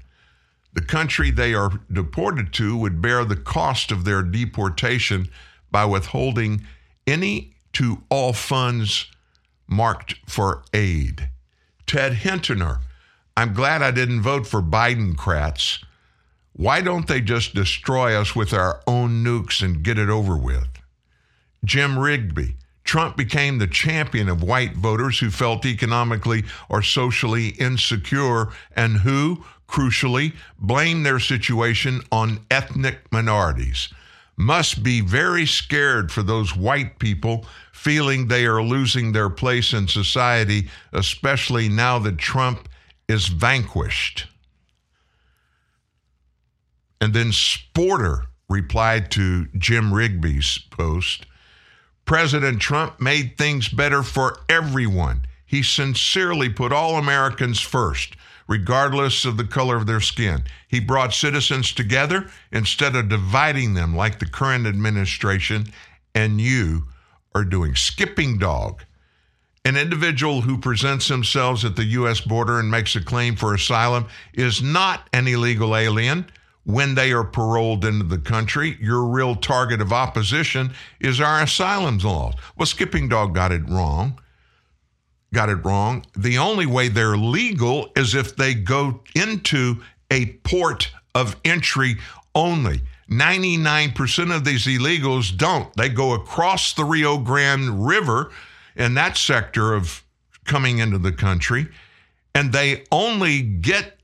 The 0.75 0.83
country 0.83 1.31
they 1.31 1.55
are 1.55 1.81
deported 1.91 2.53
to 2.55 2.77
would 2.77 3.01
bear 3.01 3.25
the 3.25 3.37
cost 3.37 3.91
of 3.91 4.05
their 4.05 4.23
deportation 4.23 5.31
by 5.71 5.87
withholding 5.87 6.67
any 7.07 7.55
to 7.73 8.03
all 8.11 8.35
funds 8.35 9.07
marked 9.67 10.17
for 10.27 10.63
aid. 10.75 11.31
Ted 11.87 12.13
Hintoner, 12.15 12.81
I'm 13.37 13.53
glad 13.53 13.83
I 13.83 13.91
didn't 13.91 14.23
vote 14.23 14.47
for 14.47 14.63
Biden 14.63 15.17
crats. 15.17 15.85
Why 16.53 16.81
don't 16.81 17.09
they 17.09 17.21
just 17.21 17.55
destroy 17.55 18.19
us 18.19 18.37
with 18.37 18.53
our 18.53 18.81
own 18.87 19.25
nukes 19.25 19.63
and 19.63 19.83
get 19.83 19.99
it 19.99 20.09
over 20.09 20.37
with? 20.37 20.69
Jim 21.65 21.99
Rigby, 21.99 22.57
Trump 22.85 23.17
became 23.17 23.59
the 23.59 23.67
champion 23.67 24.29
of 24.29 24.43
white 24.43 24.75
voters 24.77 25.19
who 25.19 25.31
felt 25.31 25.67
economically 25.67 26.45
or 26.69 26.83
socially 26.83 27.49
insecure 27.49 28.49
and 28.77 28.99
who, 28.99 29.45
crucially, 29.69 30.35
blame 30.59 31.03
their 31.03 31.19
situation 31.19 32.03
on 32.13 32.41
ethnic 32.51 33.11
minorities. 33.11 33.89
Must 34.37 34.83
be 34.83 35.01
very 35.01 35.47
scared 35.47 36.13
for 36.13 36.23
those 36.23 36.55
white 36.55 36.99
people 36.99 37.47
feeling 37.85 38.27
they 38.27 38.47
are 38.47 38.63
losing 38.63 39.13
their 39.13 39.29
place 39.29 39.75
in 39.75 39.87
society, 39.87 40.71
especially 40.95 41.69
now 41.69 41.99
that 41.99 42.17
Trump 42.17 42.67
is 43.07 43.27
vanquished. 43.27 44.27
And 46.99 47.13
then 47.13 47.31
Sporter 47.31 48.25
replied 48.49 49.11
to 49.13 49.47
Jim 49.59 49.93
Rigby's 49.93 50.59
post 50.71 51.27
President 52.07 52.61
Trump 52.61 53.01
made 53.01 53.37
things 53.37 53.69
better 53.69 54.03
for 54.03 54.39
everyone. 54.49 55.23
He 55.47 55.63
sincerely 55.63 56.51
put 56.51 56.73
all 56.73 56.97
Americans 56.97 57.61
first, 57.61 58.15
regardless 58.47 59.25
of 59.25 59.39
the 59.39 59.45
color 59.45 59.77
of 59.77 59.87
their 59.87 60.01
skin. 60.01 60.45
He 60.69 60.81
brought 60.81 61.15
citizens 61.15 61.73
together 61.73 62.31
instead 62.53 62.95
of 62.95 63.09
dividing 63.09 63.73
them 63.73 63.97
like 63.97 64.19
the 64.19 64.27
current 64.27 64.67
administration 64.67 65.67
and 66.15 66.41
you 66.41 66.89
are 67.35 67.45
doing. 67.45 67.75
Skipping 67.75 68.39
dog. 68.39 68.83
An 69.65 69.77
individual 69.77 70.43
who 70.43 70.59
presents 70.59 71.09
themselves 71.09 71.65
at 71.65 71.75
the 71.75 71.85
U.S. 71.85 72.21
border 72.21 72.61
and 72.61 72.71
makes 72.71 72.97
a 72.97 73.03
claim 73.03 73.35
for 73.35 73.55
asylum 73.55 74.07
is 74.35 74.63
not 74.63 75.09
an 75.13 75.27
illegal 75.27 75.75
alien 75.75 76.31
when 76.65 76.95
they 76.95 77.13
are 77.13 77.25
paroled 77.25 77.85
into 77.85 78.05
the 78.05 78.19
country. 78.19 78.77
Your 78.81 79.05
real 79.05 79.35
target 79.35 79.81
of 79.81 79.93
opposition 79.93 80.75
is 81.01 81.21
our 81.21 81.43
asylum 81.43 81.99
laws. 81.99 82.35
Well, 82.57 82.67
Skipping 82.67 83.09
Dog 83.09 83.35
got 83.35 83.53
it 83.53 83.67
wrong. 83.69 84.21
Got 85.33 85.49
it 85.49 85.65
wrong. 85.65 86.05
The 86.17 86.39
only 86.39 86.67
way 86.67 86.89
they're 86.89 87.17
legal 87.17 87.91
is 87.97 88.15
if 88.15 88.37
they 88.37 88.55
go 88.55 89.03
into 89.15 89.83
a 90.11 90.27
port 90.45 90.91
of 91.15 91.37
entry 91.45 91.97
only. 92.35 92.83
99% 93.19 94.35
of 94.35 94.45
these 94.45 94.67
illegals 94.67 95.37
don't. 95.37 95.75
They 95.77 95.89
go 95.89 96.15
across 96.15 96.73
the 96.73 96.85
Rio 96.85 97.19
Grande 97.19 97.87
River 97.87 98.31
in 98.77 98.95
that 98.95 99.17
sector 99.17 99.75
of 99.75 100.03
coming 100.45 100.79
into 100.79 100.99
the 100.99 101.13
country, 101.13 101.69
and 102.35 102.53
they 102.53 102.85
only 102.91 103.43
get 103.43 103.99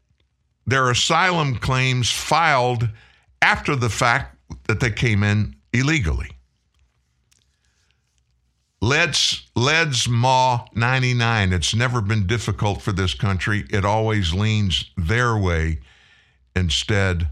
their 0.67 0.91
asylum 0.91 1.57
claims 1.57 2.11
filed 2.11 2.89
after 3.43 3.75
the 3.75 3.91
fact 3.91 4.37
that 4.67 4.81
they 4.81 4.91
came 4.91 5.23
in 5.23 5.57
illegally. 5.73 6.31
Let's 8.83 9.47
Leds 9.55 10.09
Maw 10.09 10.67
99. 10.75 11.53
It's 11.53 11.75
never 11.75 12.01
been 12.01 12.27
difficult 12.27 12.81
for 12.81 12.93
this 12.93 13.13
country. 13.13 13.67
It 13.71 13.85
always 13.85 14.33
leans 14.33 14.91
their 14.97 15.37
way 15.37 15.81
instead 16.57 17.29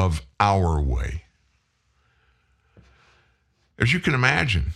of 0.00 0.22
our 0.40 0.80
way. 0.80 1.24
As 3.78 3.92
you 3.92 4.00
can 4.00 4.14
imagine, 4.14 4.72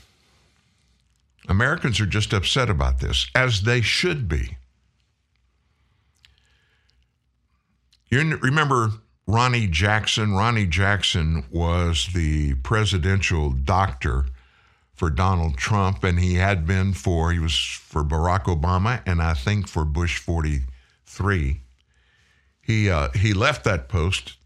Americans 1.49 1.99
are 1.99 2.07
just 2.07 2.35
upset 2.35 2.69
about 2.69 3.01
this, 3.01 3.27
as 3.35 3.63
they 3.63 3.81
should 3.81 4.29
be. 4.29 4.59
You 8.11 8.37
remember 8.37 8.91
Ronnie 9.27 9.67
Jackson? 9.67 10.35
Ronnie 10.35 10.67
Jackson 10.67 11.45
was 11.51 12.09
the 12.15 12.55
presidential 12.57 13.51
doctor 13.51 14.27
for 14.95 15.09
Donald 15.09 15.57
Trump, 15.57 16.05
and 16.05 16.21
he 16.21 16.35
had 16.35 16.67
been 16.67 16.93
for, 16.93 17.33
he 17.33 17.39
was 17.39 17.57
for 17.57 18.05
Barack 18.05 18.45
Obama, 18.45 19.03
and 19.07 19.23
I 19.23 19.33
think 19.33 19.69
for 19.69 19.87
Bush 19.87 20.19
43. 20.19 21.61
He, 22.61 22.91
uh, 22.91 23.09
he 23.15 23.33
left 23.33 23.65
that 23.65 23.89
post 23.89 24.37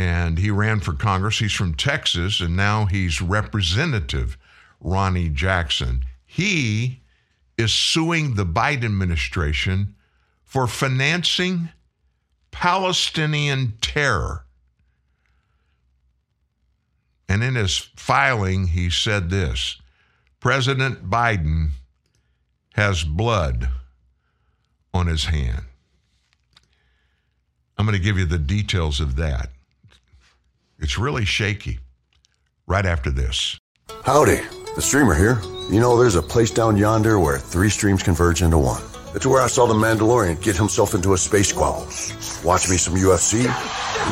and 0.00 0.38
he 0.38 0.50
ran 0.50 0.80
for 0.80 0.94
Congress. 0.94 1.40
He's 1.40 1.52
from 1.52 1.74
Texas, 1.74 2.40
and 2.40 2.56
now 2.56 2.86
he's 2.86 3.20
Representative 3.20 4.38
Ronnie 4.80 5.28
Jackson. 5.28 6.04
He 6.24 7.02
is 7.58 7.70
suing 7.70 8.34
the 8.34 8.46
Biden 8.46 8.84
administration 8.84 9.94
for 10.42 10.66
financing 10.66 11.68
Palestinian 12.50 13.74
terror. 13.82 14.46
And 17.28 17.44
in 17.44 17.54
his 17.54 17.76
filing, 17.94 18.68
he 18.68 18.88
said 18.88 19.28
this 19.28 19.76
President 20.40 21.10
Biden 21.10 21.72
has 22.72 23.04
blood 23.04 23.68
on 24.94 25.08
his 25.08 25.26
hand. 25.26 25.66
I'm 27.76 27.84
going 27.84 27.98
to 27.98 28.02
give 28.02 28.16
you 28.16 28.24
the 28.24 28.38
details 28.38 28.98
of 28.98 29.16
that. 29.16 29.50
It's 30.80 30.98
really 30.98 31.26
shaky. 31.26 31.78
Right 32.66 32.86
after 32.86 33.10
this. 33.10 33.58
Howdy, 34.04 34.40
the 34.74 34.80
streamer 34.80 35.14
here. 35.14 35.38
You 35.70 35.78
know, 35.78 35.98
there's 35.98 36.14
a 36.14 36.22
place 36.22 36.50
down 36.50 36.78
yonder 36.78 37.18
where 37.18 37.38
three 37.38 37.68
streams 37.68 38.02
converge 38.02 38.40
into 38.40 38.56
one. 38.56 38.82
It's 39.14 39.26
where 39.26 39.42
I 39.42 39.46
saw 39.48 39.66
the 39.66 39.74
Mandalorian 39.74 40.40
get 40.42 40.56
himself 40.56 40.94
into 40.94 41.12
a 41.12 41.18
space 41.18 41.50
squabble. 41.50 41.84
Watch 42.48 42.70
me 42.70 42.78
some 42.78 42.94
UFC. 42.94 43.44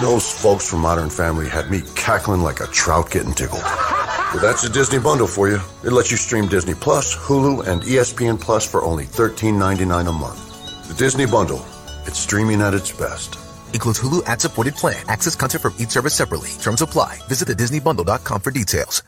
Those 0.02 0.30
folks 0.30 0.68
from 0.68 0.80
Modern 0.80 1.08
Family 1.08 1.48
had 1.48 1.70
me 1.70 1.82
cackling 1.94 2.42
like 2.42 2.60
a 2.60 2.66
trout 2.66 3.10
getting 3.10 3.32
tickled. 3.32 3.62
But 3.62 4.42
that's 4.42 4.64
a 4.64 4.68
Disney 4.68 4.98
bundle 4.98 5.26
for 5.26 5.48
you. 5.48 5.60
It 5.84 5.92
lets 5.92 6.10
you 6.10 6.18
stream 6.18 6.48
Disney 6.48 6.74
Plus, 6.74 7.16
Hulu, 7.16 7.66
and 7.66 7.80
ESPN 7.82 8.38
Plus 8.38 8.70
for 8.70 8.82
only 8.82 9.06
$13.99 9.06 10.08
a 10.08 10.12
month. 10.12 10.88
The 10.88 10.94
Disney 10.94 11.24
bundle. 11.24 11.64
It's 12.04 12.18
streaming 12.18 12.60
at 12.60 12.74
its 12.74 12.92
best. 12.92 13.47
Includes 13.74 14.00
Hulu 14.00 14.26
ad-supported 14.26 14.74
plan. 14.74 15.04
Access 15.08 15.34
content 15.34 15.62
from 15.62 15.74
each 15.78 15.90
service 15.90 16.14
separately. 16.14 16.50
Terms 16.60 16.82
apply. 16.82 17.18
Visit 17.28 17.48
thedisneybundle.com 17.48 18.40
for 18.42 18.50
details. 18.50 19.07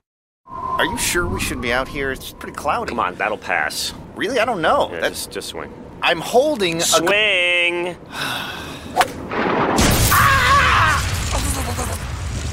Are 0.51 0.85
you 0.85 0.97
sure 0.97 1.27
we 1.27 1.39
should 1.39 1.61
be 1.61 1.71
out 1.71 1.87
here? 1.87 2.11
It's 2.11 2.33
pretty 2.33 2.55
cloudy. 2.55 2.89
Come 2.89 2.99
on, 2.99 3.15
that'll 3.15 3.37
pass. 3.37 3.93
Really? 4.15 4.39
I 4.39 4.45
don't 4.45 4.61
know. 4.61 4.89
Yeah, 4.91 4.99
That's 5.01 5.25
just, 5.25 5.31
just 5.31 5.49
swing. 5.49 5.71
I'm 6.01 6.19
holding 6.19 6.77
a 6.77 6.81
swing. 6.81 7.95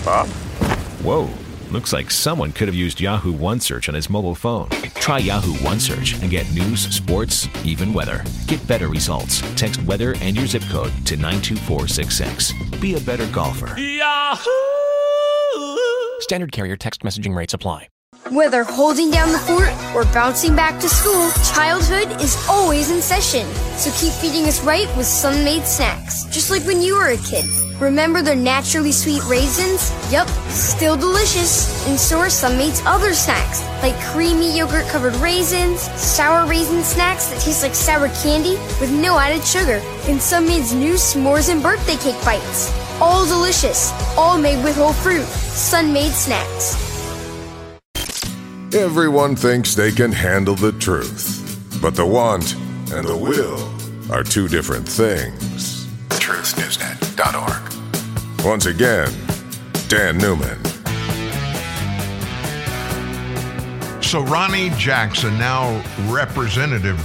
Bob? 0.04 0.28
Whoa. 1.02 1.28
Looks 1.70 1.92
like 1.92 2.10
someone 2.10 2.52
could 2.52 2.68
have 2.68 2.74
used 2.74 3.00
Yahoo 3.00 3.34
OneSearch 3.34 3.88
on 3.88 3.94
his 3.94 4.08
mobile 4.08 4.34
phone. 4.34 4.70
Try 4.94 5.18
Yahoo 5.18 5.52
OneSearch 5.54 6.22
and 6.22 6.30
get 6.30 6.50
news, 6.52 6.88
sports, 6.94 7.46
even 7.64 7.92
weather. 7.92 8.24
Get 8.46 8.66
better 8.66 8.88
results. 8.88 9.42
Text 9.54 9.82
weather 9.82 10.14
and 10.22 10.36
your 10.36 10.46
zip 10.46 10.62
code 10.70 10.92
to 11.06 11.16
92466. 11.16 12.52
Be 12.80 12.94
a 12.94 13.00
better 13.00 13.26
golfer. 13.32 13.78
Yahoo! 13.78 14.97
Standard 16.20 16.53
carrier 16.53 16.77
text 16.77 17.03
messaging 17.03 17.35
rates 17.35 17.55
apply. 17.55 17.89
Whether 18.31 18.65
holding 18.65 19.11
down 19.11 19.32
the 19.32 19.39
fort 19.39 19.73
or 19.95 20.05
bouncing 20.12 20.55
back 20.55 20.81
to 20.81 20.89
school, 20.89 21.31
childhood 21.55 22.20
is 22.20 22.36
always 22.49 22.90
in 22.90 23.01
session. 23.01 23.47
So 23.77 23.90
keep 23.93 24.12
feeding 24.12 24.45
us 24.45 24.62
right 24.62 24.89
with 24.97 25.07
Sun-Maid 25.07 25.62
snacks, 25.62 26.24
just 26.24 26.51
like 26.51 26.62
when 26.65 26.82
you 26.82 26.97
were 26.97 27.09
a 27.09 27.16
kid. 27.19 27.47
Remember 27.81 28.20
their 28.20 28.36
naturally 28.36 28.93
sweet 28.93 29.24
raisins? 29.27 29.93
Yup, 30.12 30.28
still 30.51 30.97
delicious. 30.97 31.86
And 31.86 31.99
so 31.99 32.19
are 32.19 32.28
Sun-Maid's 32.28 32.82
other 32.85 33.15
snacks, 33.15 33.62
like 33.82 33.97
creamy 34.12 34.59
yogurt-covered 34.59 35.15
raisins, 35.16 35.81
sour 35.99 36.47
raisin 36.47 36.82
snacks 36.82 37.28
that 37.28 37.40
taste 37.40 37.62
like 37.62 37.74
sour 37.74 38.09
candy 38.23 38.57
with 38.81 38.90
no 38.90 39.19
added 39.19 39.45
sugar, 39.45 39.81
and 40.09 40.20
Sun-Maid's 40.20 40.74
new 40.74 40.95
s'mores 40.95 41.51
and 41.51 41.62
birthday 41.62 41.97
cake 41.97 42.23
bites. 42.24 42.88
All 43.00 43.26
delicious, 43.26 43.92
all 44.16 44.38
made 44.38 44.62
with 44.64 44.76
whole 44.76 44.92
fruit. 44.92 45.24
Sun-Maid 45.24 46.12
snacks. 46.12 46.76
Everyone 48.74 49.36
thinks 49.36 49.74
they 49.74 49.92
can 49.92 50.12
handle 50.12 50.54
the 50.54 50.72
truth, 50.72 51.78
but 51.80 51.94
the 51.94 52.04
want 52.04 52.54
and 52.92 53.06
the 53.06 53.16
will 53.16 53.58
are 54.12 54.22
two 54.22 54.48
different 54.48 54.86
things. 54.88 55.86
TruthNewsNet.org. 56.08 58.44
Once 58.44 58.66
again, 58.66 59.10
Dan 59.88 60.18
Newman. 60.18 60.58
So 64.02 64.20
Ronnie 64.22 64.70
Jackson, 64.70 65.38
now 65.38 65.82
Representative 66.10 66.98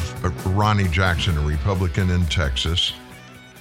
Ronnie 0.55 0.87
Jackson, 0.87 1.37
a 1.37 1.41
Republican 1.41 2.09
in 2.09 2.25
Texas, 2.27 2.93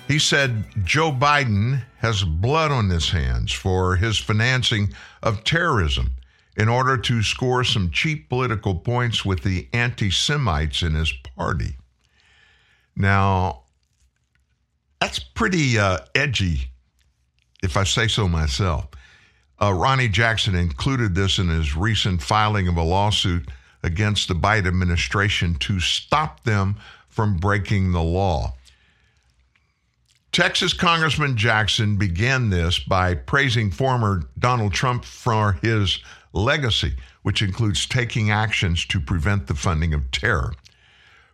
he 0.09 0.19
said 0.19 0.65
Joe 0.85 1.13
Biden 1.13 1.83
has 1.99 2.25
blood 2.25 2.71
on 2.71 2.91
his 2.91 3.11
hands 3.11 3.53
for 3.53 3.97
his 3.97 4.19
financing 4.19 4.93
of 5.23 5.45
terrorism 5.45 6.13
in 6.57 6.69
order 6.69 6.97
to 6.97 7.23
score 7.23 7.65
some 7.65 7.91
cheap 7.91 8.29
political 8.29 8.75
points 8.75 9.25
with 9.25 9.43
the 9.43 9.69
anti 9.73 10.11
Semites 10.11 10.83
in 10.83 10.95
his 10.95 11.13
party. 11.37 11.77
Now, 12.95 13.63
that's 15.01 15.19
pretty 15.19 15.79
uh, 15.79 15.99
edgy, 16.15 16.71
if 17.63 17.77
I 17.77 17.85
say 17.85 18.07
so 18.07 18.29
myself. 18.29 18.89
Uh, 19.61 19.73
Ronnie 19.73 20.09
Jackson 20.09 20.55
included 20.55 21.15
this 21.15 21.39
in 21.39 21.49
his 21.49 21.77
recent 21.77 22.21
filing 22.21 22.69
of 22.69 22.77
a 22.77 22.83
lawsuit 22.83 23.49
against 23.83 24.29
the 24.29 24.35
Biden 24.35 24.67
administration 24.67 25.55
to 25.57 25.81
stop 25.81 26.45
them 26.45 26.77
from 27.09 27.37
breaking 27.37 27.93
the 27.93 28.03
law. 28.03 28.55
Texas 30.33 30.73
Congressman 30.73 31.37
Jackson 31.37 31.99
began 31.99 32.49
this 32.49 32.79
by 32.79 33.15
praising 33.15 33.71
former 33.71 34.23
Donald 34.39 34.73
Trump 34.73 35.05
for 35.05 35.59
his 35.61 35.99
legacy, 36.33 36.95
which 37.21 37.43
includes 37.43 37.85
taking 37.85 38.31
actions 38.31 38.87
to 38.87 38.99
prevent 38.99 39.47
the 39.47 39.55
funding 39.55 39.93
of 39.93 40.11
terror. 40.11 40.55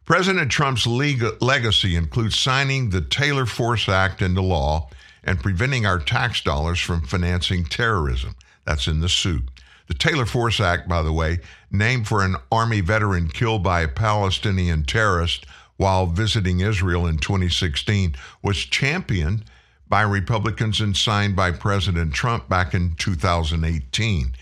President 0.05 0.51
Trump's 0.51 0.85
legacy 0.85 1.95
includes 1.95 2.37
signing 2.37 2.91
the 2.91 3.01
Taylor 3.01 3.47
Force 3.47 3.89
Act 3.89 4.21
into 4.21 4.43
law 4.43 4.91
and 5.23 5.41
preventing 5.41 5.87
our 5.87 6.01
tax 6.01 6.41
dollars 6.41 6.81
from 6.81 7.03
financing 7.03 7.65
terrorism. 7.67 8.35
That's 8.65 8.89
in 8.89 8.99
the 8.99 9.09
suit. 9.09 9.45
The 9.87 9.95
Taylor 9.95 10.27
Force 10.27 10.61
Act, 10.61 10.89
by 10.89 11.03
the 11.03 11.13
way, 11.13 11.39
named 11.71 12.09
for 12.09 12.25
an 12.25 12.35
Army 12.51 12.81
veteran 12.81 13.29
killed 13.29 13.63
by 13.63 13.83
a 13.83 13.89
Palestinian 13.89 14.83
terrorist 14.83 15.47
while 15.79 16.07
visiting 16.07 16.61
Israel 16.61 17.07
in 17.07 17.17
2016, 17.17 18.15
was 18.43 18.59
championed 18.59 19.45
by 19.89 20.03
Republicans 20.03 20.81
and 20.81 20.95
signed 20.97 21.35
by 21.35 21.51
President 21.51 22.13
Trump 22.13 22.49
back 22.49 22.75
in 22.75 22.95
2018. 22.97 24.35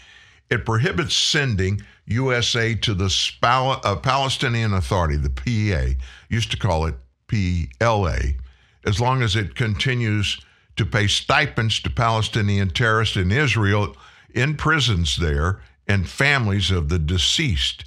It 0.50 0.66
prohibits 0.66 1.14
sending 1.14 1.82
USA 2.06 2.74
to 2.74 2.94
the 2.94 3.10
Spal- 3.10 3.80
uh, 3.84 3.96
Palestinian 3.96 4.72
Authority, 4.72 5.16
the 5.16 5.30
PA, 5.30 5.98
used 6.28 6.50
to 6.50 6.56
call 6.56 6.86
it 6.86 6.94
PLA, 7.28 8.18
as 8.84 9.00
long 9.00 9.22
as 9.22 9.36
it 9.36 9.54
continues 9.54 10.40
to 10.76 10.86
pay 10.86 11.06
stipends 11.06 11.80
to 11.80 11.90
Palestinian 11.90 12.70
terrorists 12.70 13.16
in 13.16 13.32
Israel 13.32 13.96
in 14.30 14.54
prisons 14.54 15.16
there 15.16 15.60
and 15.88 16.08
families 16.08 16.70
of 16.70 16.88
the 16.88 16.98
deceased. 16.98 17.84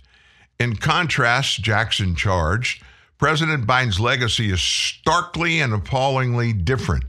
In 0.60 0.76
contrast, 0.76 1.62
Jackson 1.62 2.16
charged, 2.16 2.84
President 3.20 3.68
Biden's 3.68 4.00
legacy 4.00 4.50
is 4.50 4.62
starkly 4.62 5.60
and 5.60 5.74
appallingly 5.74 6.54
different. 6.54 7.04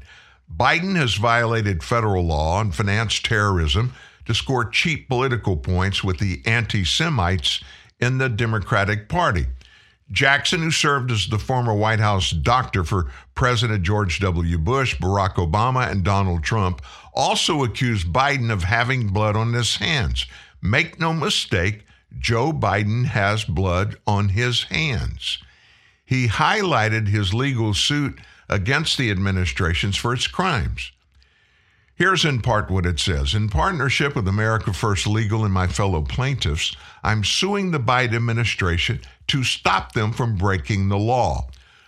Biden 0.52 0.96
has 0.96 1.14
violated 1.14 1.84
federal 1.84 2.24
law 2.24 2.60
and 2.60 2.74
financed 2.74 3.24
terrorism 3.24 3.94
to 4.26 4.34
score 4.34 4.64
cheap 4.64 5.08
political 5.08 5.56
points 5.56 6.02
with 6.02 6.18
the 6.18 6.42
anti 6.44 6.84
Semites 6.84 7.62
in 8.00 8.18
the 8.18 8.28
Democratic 8.28 9.08
Party. 9.08 9.46
Jackson, 10.10 10.62
who 10.62 10.72
served 10.72 11.12
as 11.12 11.28
the 11.28 11.38
former 11.38 11.72
White 11.72 12.00
House 12.00 12.32
doctor 12.32 12.82
for 12.82 13.12
President 13.36 13.84
George 13.84 14.18
W. 14.18 14.58
Bush, 14.58 14.98
Barack 14.98 15.34
Obama, 15.34 15.88
and 15.88 16.02
Donald 16.02 16.42
Trump, 16.42 16.82
also 17.14 17.62
accused 17.62 18.12
Biden 18.12 18.52
of 18.52 18.64
having 18.64 19.06
blood 19.06 19.36
on 19.36 19.52
his 19.52 19.76
hands. 19.76 20.26
Make 20.60 20.98
no 20.98 21.12
mistake, 21.12 21.86
Joe 22.18 22.50
Biden 22.50 23.04
has 23.04 23.44
blood 23.44 23.94
on 24.08 24.30
his 24.30 24.64
hands. 24.64 25.38
He 26.10 26.26
highlighted 26.26 27.06
his 27.06 27.32
legal 27.32 27.72
suit 27.72 28.20
against 28.48 28.98
the 28.98 29.12
administrations 29.12 29.96
for 29.96 30.12
its 30.12 30.26
crimes. 30.26 30.90
Here's 31.94 32.24
in 32.24 32.40
part 32.40 32.68
what 32.68 32.84
it 32.84 32.98
says 32.98 33.32
In 33.32 33.48
partnership 33.48 34.16
with 34.16 34.26
America 34.26 34.72
First 34.72 35.06
Legal 35.06 35.44
and 35.44 35.54
my 35.54 35.68
fellow 35.68 36.02
plaintiffs, 36.02 36.76
I'm 37.04 37.22
suing 37.22 37.70
the 37.70 37.78
Biden 37.78 38.16
administration 38.16 39.02
to 39.28 39.44
stop 39.44 39.92
them 39.92 40.12
from 40.12 40.34
breaking 40.34 40.88
the 40.88 40.98
law. 40.98 41.46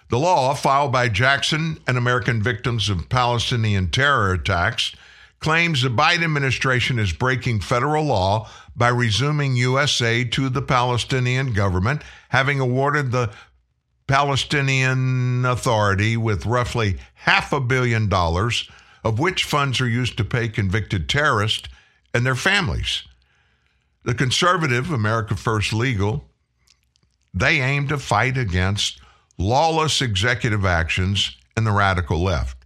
The 0.08 0.20
law, 0.20 0.54
filed 0.54 0.92
by 0.92 1.08
Jackson 1.08 1.80
and 1.88 1.98
American 1.98 2.40
victims 2.40 2.88
of 2.88 3.08
Palestinian 3.08 3.90
terror 3.90 4.34
attacks, 4.34 4.94
claims 5.40 5.82
the 5.82 5.88
Biden 5.88 6.22
administration 6.22 7.00
is 7.00 7.12
breaking 7.12 7.58
federal 7.58 8.04
law 8.04 8.48
by 8.76 8.86
resuming 8.86 9.56
U.S. 9.56 10.00
aid 10.00 10.30
to 10.34 10.48
the 10.48 10.62
Palestinian 10.62 11.52
government, 11.52 12.02
having 12.28 12.60
awarded 12.60 13.10
the 13.10 13.32
Palestinian 14.06 15.44
Authority 15.44 16.16
with 16.16 16.46
roughly 16.46 16.98
half 17.14 17.52
a 17.52 17.60
billion 17.60 18.08
dollars 18.08 18.68
of 19.04 19.18
which 19.18 19.44
funds 19.44 19.80
are 19.80 19.88
used 19.88 20.16
to 20.16 20.24
pay 20.24 20.48
convicted 20.48 21.08
terrorists 21.08 21.68
and 22.14 22.24
their 22.24 22.34
families. 22.34 23.02
The 24.04 24.14
conservative 24.14 24.90
America 24.90 25.36
First 25.36 25.72
Legal, 25.72 26.24
they 27.32 27.60
aim 27.60 27.88
to 27.88 27.98
fight 27.98 28.36
against 28.36 29.00
lawless 29.38 30.00
executive 30.00 30.64
actions 30.64 31.36
and 31.56 31.66
the 31.66 31.72
radical 31.72 32.22
left. 32.22 32.56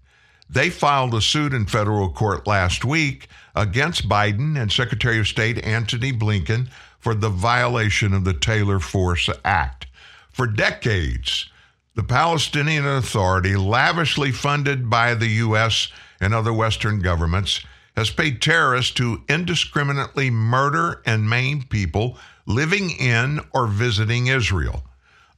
They 0.49 0.71
filed 0.71 1.15
a 1.15 1.21
suit 1.21 1.53
in 1.53 1.67
federal 1.67 2.11
court 2.11 2.47
last 2.47 2.85
week 2.85 3.29
against 3.55 4.09
Biden 4.09 4.61
and 4.61 4.71
Secretary 4.71 5.19
of 5.19 5.27
State 5.27 5.65
Antony 5.65 6.13
Blinken 6.13 6.69
for 6.99 7.15
the 7.15 7.29
violation 7.29 8.13
of 8.13 8.25
the 8.25 8.35
Taylor 8.35 8.79
Force 8.79 9.29
Act. 9.45 9.86
For 10.37 10.47
decades, 10.47 11.49
the 11.95 12.03
Palestinian 12.03 12.87
Authority, 12.87 13.57
lavishly 13.57 14.33
funded 14.33 14.91
by 14.91 15.15
the 15.15 15.29
U.S 15.29 15.89
and 16.21 16.35
other 16.35 16.53
Western 16.53 17.01
governments 17.01 17.65
has 17.97 18.11
paid 18.11 18.43
terrorists 18.43 18.93
to 18.93 19.23
indiscriminately 19.31 20.29
murder 20.29 21.01
and 21.07 21.29
maim 21.29 21.63
people 21.63 22.19
living 22.45 22.91
in 22.91 23.41
or 23.55 23.67
visiting 23.67 24.27
Israel. 24.27 24.85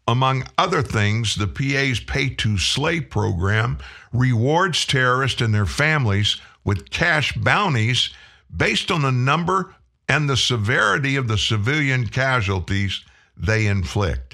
Among 0.09 0.49
other 0.57 0.83
things, 0.83 1.37
the 1.37 1.47
PA's 1.47 2.01
Pay 2.01 2.31
to 2.31 2.59
Slay 2.59 3.01
program 3.01 3.79
rewards 4.13 4.85
terrorists 4.85 5.41
and 5.41 5.55
their 5.55 5.67
families 5.67 6.41
with 6.65 6.91
cash 6.91 7.33
bounties 7.35 8.11
based 8.55 8.91
on 8.91 9.03
the 9.03 9.13
number 9.13 9.77
and 10.09 10.29
the 10.29 10.37
severity 10.37 11.15
of 11.15 11.29
the 11.29 11.39
civilian 11.39 12.07
casualties 12.09 13.05
they 13.37 13.67
inflict. 13.67 14.28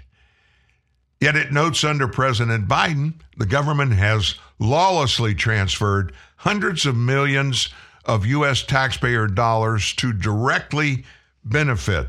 Yet 1.25 1.37
it 1.37 1.53
notes 1.53 1.85
under 1.85 2.07
President 2.07 2.69
Biden, 2.69 3.15
the 3.39 3.47
government 3.47 3.95
has 3.95 4.35
lawlessly 4.59 5.35
transferred 5.35 6.13
hundreds 6.37 6.85
of 6.85 6.97
millions 6.97 7.71
of 8.05 8.27
U.S. 8.27 8.63
taxpayer 8.63 9.27
dollars 9.27 9.95
to 9.95 10.13
directly 10.13 11.07
benefit 11.43 12.09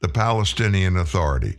the 0.00 0.08
Palestinian 0.08 0.96
Authority. 0.96 1.58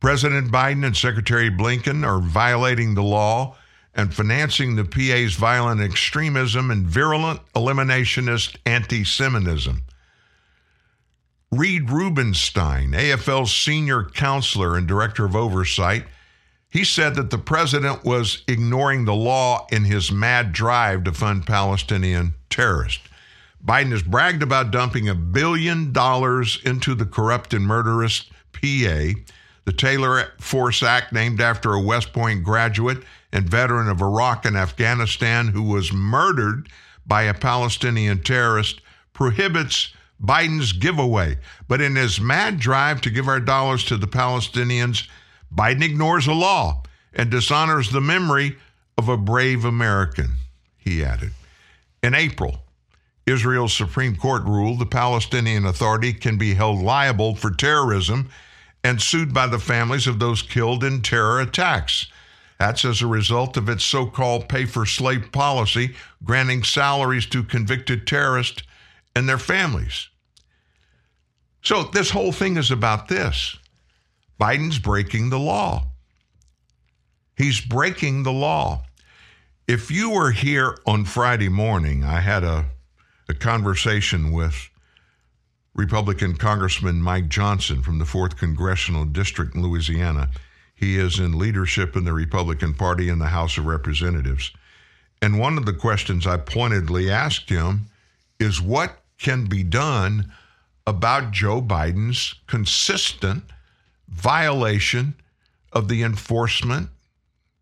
President 0.00 0.50
Biden 0.50 0.86
and 0.86 0.96
Secretary 0.96 1.50
Blinken 1.50 2.02
are 2.02 2.20
violating 2.22 2.94
the 2.94 3.02
law 3.02 3.58
and 3.94 4.14
financing 4.14 4.76
the 4.76 4.86
PA's 4.86 5.34
violent 5.34 5.82
extremism 5.82 6.70
and 6.70 6.86
virulent 6.86 7.40
eliminationist 7.54 8.56
anti 8.64 9.04
Semitism. 9.04 9.82
Reed 11.52 11.90
Rubinstein, 11.90 12.92
AFL's 12.92 13.52
senior 13.52 14.04
counselor 14.04 14.76
and 14.76 14.86
director 14.86 15.24
of 15.24 15.34
oversight, 15.34 16.04
he 16.68 16.84
said 16.84 17.16
that 17.16 17.30
the 17.30 17.38
president 17.38 18.04
was 18.04 18.44
ignoring 18.46 19.04
the 19.04 19.14
law 19.14 19.66
in 19.72 19.82
his 19.84 20.12
mad 20.12 20.52
drive 20.52 21.02
to 21.04 21.12
fund 21.12 21.48
Palestinian 21.48 22.34
terrorists. 22.50 23.02
Biden 23.64 23.90
has 23.90 24.04
bragged 24.04 24.44
about 24.44 24.70
dumping 24.70 25.08
a 25.08 25.14
billion 25.16 25.92
dollars 25.92 26.60
into 26.64 26.94
the 26.94 27.04
corrupt 27.04 27.52
and 27.52 27.66
murderous 27.66 28.30
PA. 28.52 29.10
The 29.64 29.74
Taylor 29.76 30.32
Force 30.38 30.84
Act, 30.84 31.12
named 31.12 31.40
after 31.40 31.74
a 31.74 31.82
West 31.82 32.12
Point 32.12 32.44
graduate 32.44 33.02
and 33.32 33.50
veteran 33.50 33.88
of 33.88 34.00
Iraq 34.00 34.44
and 34.44 34.56
Afghanistan 34.56 35.48
who 35.48 35.64
was 35.64 35.92
murdered 35.92 36.68
by 37.04 37.22
a 37.24 37.34
Palestinian 37.34 38.22
terrorist, 38.22 38.80
prohibits 39.12 39.92
Biden's 40.22 40.72
giveaway. 40.72 41.38
But 41.68 41.80
in 41.80 41.96
his 41.96 42.20
mad 42.20 42.58
drive 42.58 43.00
to 43.02 43.10
give 43.10 43.28
our 43.28 43.40
dollars 43.40 43.84
to 43.86 43.96
the 43.96 44.06
Palestinians, 44.06 45.08
Biden 45.54 45.82
ignores 45.82 46.26
a 46.26 46.32
law 46.32 46.82
and 47.12 47.30
dishonors 47.30 47.90
the 47.90 48.00
memory 48.00 48.56
of 48.98 49.08
a 49.08 49.16
brave 49.16 49.64
American. 49.64 50.32
He 50.76 51.04
added. 51.04 51.32
In 52.02 52.14
April, 52.14 52.62
Israel's 53.26 53.74
Supreme 53.74 54.16
Court 54.16 54.42
ruled 54.44 54.78
the 54.78 54.86
Palestinian 54.86 55.64
Authority 55.64 56.12
can 56.12 56.36
be 56.38 56.54
held 56.54 56.80
liable 56.80 57.34
for 57.34 57.50
terrorism 57.50 58.30
and 58.82 59.00
sued 59.00 59.32
by 59.32 59.46
the 59.46 59.58
families 59.58 60.06
of 60.06 60.18
those 60.18 60.42
killed 60.42 60.84
in 60.84 61.02
terror 61.02 61.40
attacks. 61.40 62.06
That's 62.58 62.84
as 62.84 63.00
a 63.00 63.06
result 63.06 63.56
of 63.56 63.70
its 63.70 63.84
so 63.84 64.04
called 64.04 64.48
pay 64.48 64.66
for 64.66 64.84
slave 64.84 65.32
policy, 65.32 65.94
granting 66.22 66.62
salaries 66.62 67.24
to 67.26 67.42
convicted 67.42 68.06
terrorists 68.06 68.62
and 69.16 69.26
their 69.26 69.38
families. 69.38 70.09
So, 71.62 71.84
this 71.84 72.10
whole 72.10 72.32
thing 72.32 72.56
is 72.56 72.70
about 72.70 73.08
this 73.08 73.56
Biden's 74.40 74.78
breaking 74.78 75.30
the 75.30 75.38
law. 75.38 75.86
He's 77.36 77.60
breaking 77.60 78.22
the 78.22 78.32
law. 78.32 78.84
If 79.68 79.90
you 79.90 80.10
were 80.10 80.30
here 80.30 80.76
on 80.86 81.04
Friday 81.04 81.48
morning, 81.48 82.04
I 82.04 82.20
had 82.20 82.44
a, 82.44 82.66
a 83.28 83.34
conversation 83.34 84.32
with 84.32 84.68
Republican 85.74 86.36
Congressman 86.36 87.00
Mike 87.00 87.28
Johnson 87.28 87.82
from 87.82 87.98
the 87.98 88.04
4th 88.04 88.36
Congressional 88.36 89.04
District 89.04 89.54
in 89.54 89.62
Louisiana. 89.62 90.28
He 90.74 90.98
is 90.98 91.18
in 91.18 91.38
leadership 91.38 91.94
in 91.94 92.04
the 92.04 92.12
Republican 92.12 92.74
Party 92.74 93.08
in 93.08 93.18
the 93.18 93.26
House 93.26 93.56
of 93.58 93.66
Representatives. 93.66 94.50
And 95.22 95.38
one 95.38 95.58
of 95.58 95.66
the 95.66 95.74
questions 95.74 96.26
I 96.26 96.38
pointedly 96.38 97.10
asked 97.10 97.48
him 97.48 97.86
is 98.38 98.60
what 98.60 98.98
can 99.18 99.44
be 99.44 99.62
done 99.62 100.32
about 100.86 101.30
Joe 101.30 101.60
Biden's 101.60 102.34
consistent 102.46 103.44
violation 104.08 105.14
of 105.72 105.88
the 105.88 106.02
enforcement 106.02 106.88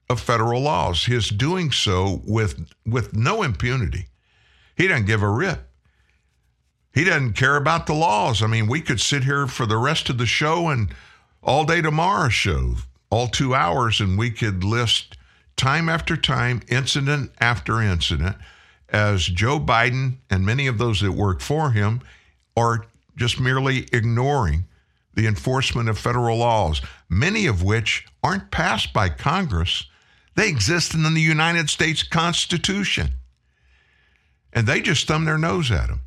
of 0.08 0.20
federal 0.20 0.62
laws. 0.62 1.04
His 1.04 1.28
doing 1.28 1.70
so 1.70 2.22
with 2.26 2.70
with 2.86 3.14
no 3.14 3.42
impunity. 3.42 4.06
He 4.76 4.88
doesn't 4.88 5.06
give 5.06 5.22
a 5.22 5.28
rip. 5.28 5.68
He 6.94 7.04
doesn't 7.04 7.34
care 7.34 7.56
about 7.56 7.86
the 7.86 7.94
laws. 7.94 8.42
I 8.42 8.46
mean, 8.46 8.66
we 8.66 8.80
could 8.80 9.00
sit 9.00 9.24
here 9.24 9.46
for 9.46 9.66
the 9.66 9.76
rest 9.76 10.08
of 10.08 10.18
the 10.18 10.26
show 10.26 10.68
and 10.68 10.88
all 11.42 11.64
day 11.64 11.80
tomorrow 11.80 12.28
show, 12.28 12.76
all 13.10 13.28
two 13.28 13.54
hours, 13.54 14.00
and 14.00 14.18
we 14.18 14.30
could 14.30 14.64
list 14.64 15.16
time 15.56 15.88
after 15.88 16.16
time, 16.16 16.62
incident 16.68 17.32
after 17.40 17.80
incident, 17.82 18.36
as 18.88 19.26
Joe 19.26 19.60
Biden 19.60 20.16
and 20.30 20.46
many 20.46 20.66
of 20.66 20.78
those 20.78 21.00
that 21.00 21.12
work 21.12 21.40
for 21.40 21.72
him 21.72 22.00
are 22.56 22.86
just 23.18 23.40
merely 23.40 23.86
ignoring 23.92 24.64
the 25.14 25.26
enforcement 25.26 25.88
of 25.88 25.98
federal 25.98 26.38
laws, 26.38 26.80
many 27.08 27.46
of 27.46 27.62
which 27.62 28.06
aren't 28.22 28.50
passed 28.50 28.92
by 28.92 29.08
Congress. 29.08 29.84
They 30.36 30.48
exist 30.48 30.94
in 30.94 31.02
the 31.02 31.20
United 31.20 31.68
States 31.68 32.02
Constitution. 32.02 33.10
And 34.52 34.66
they 34.66 34.80
just 34.80 35.06
thumb 35.06 35.24
their 35.24 35.38
nose 35.38 35.70
at 35.70 35.88
them. 35.88 36.00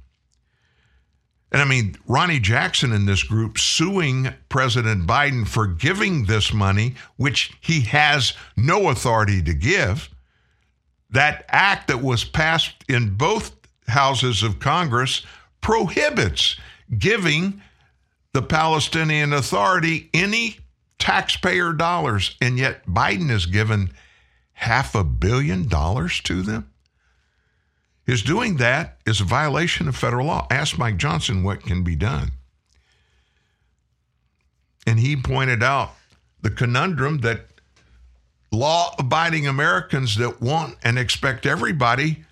And 1.52 1.62
I 1.62 1.66
mean, 1.66 1.98
Ronnie 2.08 2.40
Jackson 2.40 2.94
in 2.94 3.06
this 3.06 3.24
group 3.24 3.58
suing 3.58 4.30
President 4.48 5.06
Biden 5.06 5.46
for 5.46 5.68
giving 5.68 6.26
this 6.26 6.54
money, 6.54 6.96
which 7.18 7.52
he 7.60 7.82
has 7.82 8.34
no 8.56 8.90
authority 8.90 9.42
to 9.44 9.54
give. 9.54 10.10
That 11.10 11.44
act 11.50 11.90
that 11.90 12.02
was 12.02 12.24
passed 12.24 12.86
in 12.88 13.16
both 13.16 13.52
houses 13.90 14.44
of 14.44 14.60
Congress 14.60 15.24
prohibits 15.60 16.56
giving 16.98 17.62
the 18.34 18.42
Palestinian 18.42 19.34
Authority 19.34 20.10
any 20.14 20.58
taxpayer 21.00 21.74
dollars. 21.74 22.36
And 22.42 22.58
yet 22.58 22.86
Biden 22.86 23.30
has 23.30 23.46
given 23.46 23.92
half 24.54 24.96
a 24.96 25.04
billion 25.04 25.68
dollars 25.68 26.22
to 26.22 26.42
them. 26.42 26.72
His 28.06 28.24
doing 28.24 28.58
that 28.58 28.98
is 29.06 29.22
a 29.22 29.26
violation 29.26 29.88
of 29.88 29.96
federal 29.96 30.28
law. 30.28 30.48
Ask 30.50 30.78
Mike 30.78 30.98
Johnson 30.98 31.44
what 31.44 31.64
can 31.64 31.84
be 31.84 31.96
done. 31.96 32.32
And 34.86 35.00
he 35.00 35.16
pointed 35.16 35.62
out 35.62 35.92
the 36.42 36.50
conundrum 36.50 37.20
that 37.20 37.46
law 38.52 38.94
abiding 39.00 39.48
Americans 39.48 40.18
that 40.18 40.42
want 40.42 40.76
and 40.84 40.98
expect 40.98 41.46
everybody, 41.46 42.26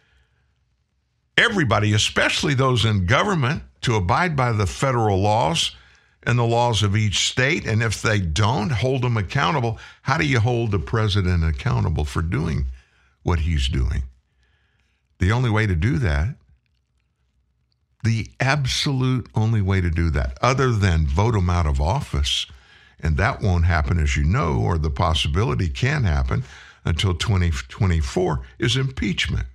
everybody, 1.37 1.93
especially 1.93 2.55
those 2.55 2.85
in 2.85 3.05
government, 3.05 3.63
to 3.81 3.95
abide 3.95 4.35
by 4.35 4.51
the 4.51 4.67
federal 4.67 5.19
laws 5.19 5.75
and 6.23 6.37
the 6.37 6.43
laws 6.43 6.83
of 6.83 6.95
each 6.95 7.29
state. 7.29 7.65
And 7.65 7.81
if 7.81 8.01
they 8.01 8.19
don't, 8.19 8.71
hold 8.71 9.03
them 9.03 9.17
accountable. 9.17 9.79
How 10.01 10.17
do 10.17 10.25
you 10.25 10.39
hold 10.39 10.71
the 10.71 10.79
president 10.79 11.43
accountable 11.43 12.05
for 12.05 12.21
doing 12.21 12.65
what 13.23 13.39
he's 13.39 13.67
doing? 13.67 14.03
The 15.19 15.31
only 15.31 15.49
way 15.49 15.67
to 15.67 15.75
do 15.75 15.97
that, 15.99 16.35
the 18.03 18.27
absolute 18.39 19.27
only 19.35 19.61
way 19.61 19.81
to 19.81 19.89
do 19.89 20.09
that, 20.11 20.37
other 20.41 20.71
than 20.71 21.05
vote 21.05 21.35
him 21.35 21.49
out 21.49 21.65
of 21.65 21.81
office, 21.81 22.45
and 23.01 23.17
that 23.17 23.41
won't 23.41 23.65
happen, 23.65 23.99
as 23.99 24.15
you 24.15 24.23
know, 24.23 24.59
or 24.59 24.77
the 24.77 24.89
possibility 24.89 25.67
can 25.67 26.03
happen 26.03 26.43
until 26.85 27.13
2024, 27.13 28.41
is 28.57 28.77
impeachment. 28.77 29.47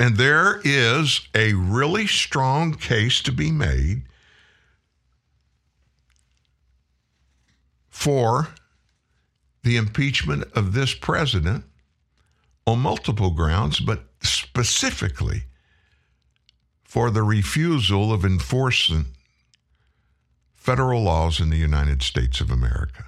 And 0.00 0.16
there 0.16 0.60
is 0.64 1.28
a 1.34 1.54
really 1.54 2.06
strong 2.06 2.74
case 2.74 3.20
to 3.22 3.32
be 3.32 3.50
made 3.50 4.02
for 7.88 8.48
the 9.64 9.76
impeachment 9.76 10.44
of 10.54 10.72
this 10.72 10.94
president 10.94 11.64
on 12.64 12.78
multiple 12.78 13.30
grounds, 13.30 13.80
but 13.80 14.04
specifically 14.22 15.44
for 16.84 17.10
the 17.10 17.22
refusal 17.22 18.12
of 18.12 18.24
enforcing 18.24 19.06
federal 20.54 21.02
laws 21.02 21.40
in 21.40 21.50
the 21.50 21.56
United 21.56 22.02
States 22.02 22.40
of 22.40 22.50
America. 22.50 23.06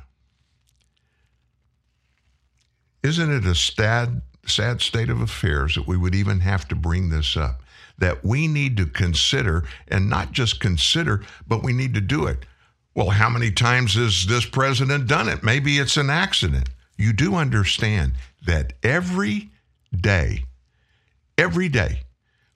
Isn't 3.03 3.33
it 3.33 3.45
a 3.45 3.55
sad, 3.55 4.23
sad 4.51 4.81
state 4.81 5.11
of 5.11 5.21
affairs 5.21 5.75
that 5.75 5.87
we 5.87 5.97
would 5.97 6.15
even 6.15 6.41
have 6.41 6.67
to 6.69 6.75
bring 6.75 7.09
this 7.09 7.37
up? 7.37 7.63
That 7.99 8.25
we 8.25 8.49
need 8.49 8.77
to 8.79 8.87
consider, 8.87 9.65
and 9.89 10.09
not 10.09 10.33
just 10.33 10.61
consider, 10.61 11.23
but 11.47 11.63
we 11.63 11.73
need 11.73 11.95
to 11.95 12.01
do 12.01 12.27
it. 12.27 12.47
Well, 12.95 13.11
how 13.11 13.29
many 13.29 13.51
times 13.51 13.95
has 13.95 14.27
this 14.27 14.47
president 14.47 15.07
done 15.07 15.29
it? 15.29 15.43
Maybe 15.43 15.79
it's 15.79 15.97
an 15.97 16.11
accident. 16.11 16.71
You 16.97 17.13
do 17.13 17.35
understand 17.35 18.13
that 18.47 18.73
every 18.83 19.51
day, 19.99 20.45
every 21.39 21.69
day, 21.69 22.03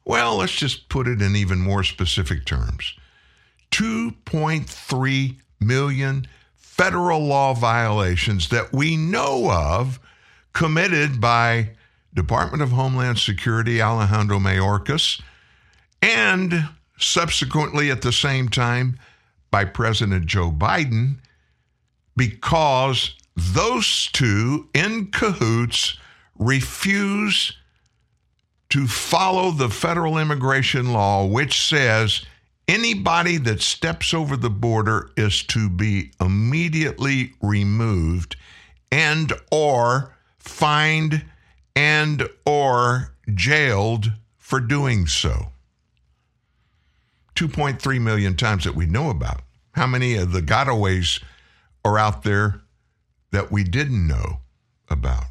well, 0.05 0.37
let's 0.37 0.53
just 0.53 0.89
put 0.89 1.09
it 1.09 1.23
in 1.23 1.35
even 1.37 1.59
more 1.61 1.83
specific 1.83 2.45
terms 2.45 2.95
2.3 3.71 5.37
million 5.61 6.27
federal 6.57 7.21
law 7.21 7.55
violations 7.55 8.49
that 8.49 8.73
we 8.73 8.97
know 8.97 9.51
of 9.51 10.01
committed 10.53 11.21
by 11.21 11.71
Department 12.15 12.63
of 12.63 12.71
Homeland 12.71 13.19
Security 13.19 13.83
Alejandro 13.83 14.39
Mayorkas 14.39 15.21
and 16.01 16.69
subsequently 16.99 17.91
at 17.91 18.03
the 18.03 18.13
same 18.13 18.49
time 18.49 18.99
by 19.51 19.65
President 19.65 20.27
Joe 20.27 20.51
Biden 20.51 21.17
because 22.17 23.15
those 23.37 24.09
two 24.13 24.69
in 24.75 25.11
cahoots 25.11 25.99
refuse 26.39 27.57
to 28.71 28.87
follow 28.87 29.51
the 29.51 29.69
federal 29.69 30.19
immigration 30.19 30.93
law, 30.93 31.25
which 31.25 31.61
says 31.61 32.25
anybody 32.69 33.37
that 33.39 33.61
steps 33.61 34.15
over 34.15 34.37
the 34.37 34.51
border 34.51 35.11
is 35.17 35.43
to 35.45 35.69
be 35.69 36.11
immediately 36.21 37.33
removed 37.41 38.37
and 38.91 39.33
or 39.51 40.15
fined 40.39 41.25
and 41.77 42.29
or 42.47 43.15
jailed 43.33 44.13
for 44.37 44.61
doing 44.61 45.07
so. 45.07 45.49
2.3 47.35 48.01
million 48.01 48.37
times 48.37 48.65
that 48.65 48.75
we 48.75 48.87
know 48.87 49.11
about. 49.11 49.41
How 49.73 49.87
many 49.87 50.15
of 50.15 50.33
the 50.33 50.41
gotaways 50.41 51.23
are 51.85 51.99
out 51.99 52.23
there 52.23 52.61
that 53.33 53.51
we 53.51 53.65
didn't 53.65 54.07
know 54.07 54.41
about? 54.89 55.25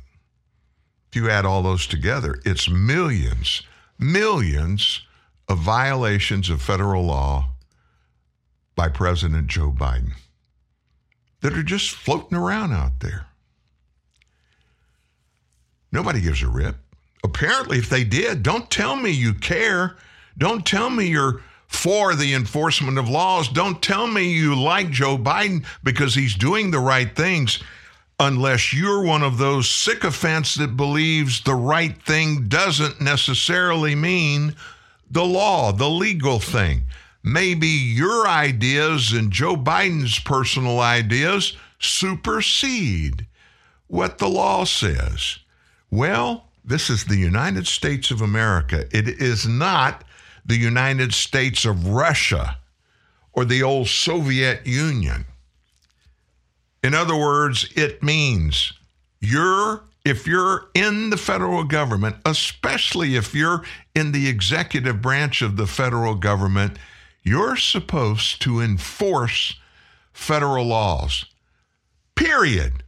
If 1.10 1.16
you 1.16 1.30
add 1.30 1.46
all 1.46 1.62
those 1.62 1.88
together, 1.88 2.40
it's 2.44 2.70
millions, 2.70 3.62
millions 3.98 5.02
of 5.48 5.60
violations 5.60 6.50
of 6.50 6.62
federal 6.62 7.06
law 7.06 7.52
by 8.76 8.90
President 8.90 9.48
Joe 9.48 9.72
Biden 9.72 10.14
that 11.42 11.54
are 11.54 11.64
just 11.64 11.92
floating 11.92 12.38
around 12.38 12.74
out 12.74 13.00
there. 13.00 13.28
Nobody 15.94 16.20
gives 16.20 16.42
a 16.42 16.50
rip. 16.50 16.76
Apparently, 17.24 17.78
if 17.78 17.88
they 17.88 18.04
did, 18.04 18.44
don't 18.44 18.70
tell 18.70 18.98
me 18.98 19.12
you 19.12 19.34
care. 19.34 19.96
Don't 20.38 20.66
tell 20.66 20.90
me 20.90 21.06
you're 21.08 21.42
for 21.68 22.16
the 22.16 22.34
enforcement 22.34 22.98
of 22.98 23.08
laws. 23.08 23.48
Don't 23.48 23.82
tell 23.82 24.08
me 24.08 24.34
you 24.34 24.56
like 24.60 24.90
Joe 24.90 25.18
Biden 25.18 25.64
because 25.84 26.16
he's 26.16 26.36
doing 26.36 26.72
the 26.72 26.80
right 26.80 27.16
things. 27.16 27.64
unless 28.20 28.74
you're 28.74 29.02
one 29.04 29.24
of 29.24 29.38
those 29.38 29.70
sycophants 29.70 30.56
that 30.56 30.78
believes 30.78 31.42
the 31.42 31.56
right 31.56 32.02
thing 32.04 32.48
doesn't 32.48 33.02
necessarily 33.02 33.96
mean 33.96 34.56
the 35.10 35.26
law, 35.26 35.72
the 35.72 35.90
legal 35.90 36.40
thing. 36.40 36.84
Maybe 37.24 37.68
your 37.68 38.28
ideas 38.28 39.14
and 39.14 39.32
Joe 39.32 39.56
Biden's 39.56 40.20
personal 40.20 40.80
ideas 40.80 41.56
supersede 41.80 43.26
what 43.88 44.18
the 44.18 44.28
law 44.28 44.64
says. 44.66 45.40
Well, 45.94 46.46
this 46.66 46.90
is 46.90 47.06
the 47.06 47.18
United 47.18 47.68
States 47.68 48.10
of 48.10 48.20
America. 48.20 48.88
It 48.92 49.08
is 49.08 49.48
not 49.48 50.04
the 50.44 50.58
United 50.58 51.14
States 51.14 51.66
of 51.66 51.88
Russia 51.88 52.58
or 53.32 53.46
the 53.46 53.62
old 53.62 53.88
Soviet 53.88 54.66
Union. 54.66 55.26
In 56.84 56.96
other 56.96 57.16
words, 57.16 57.72
it 57.76 58.02
means 58.02 58.74
you're 59.22 59.84
if 60.04 60.26
you're 60.26 60.66
in 60.74 61.12
the 61.12 61.18
federal 61.18 61.64
government, 61.64 62.16
especially 62.26 63.16
if 63.16 63.36
you're 63.36 63.64
in 63.94 64.14
the 64.14 64.28
executive 64.28 65.00
branch 65.00 65.44
of 65.44 65.58
the 65.58 65.68
federal 65.68 66.16
government, 66.16 66.80
you're 67.22 67.56
supposed 67.56 68.42
to 68.42 68.62
enforce 68.62 69.54
federal 70.12 70.66
laws. 70.66 71.26
Period. 72.16 72.84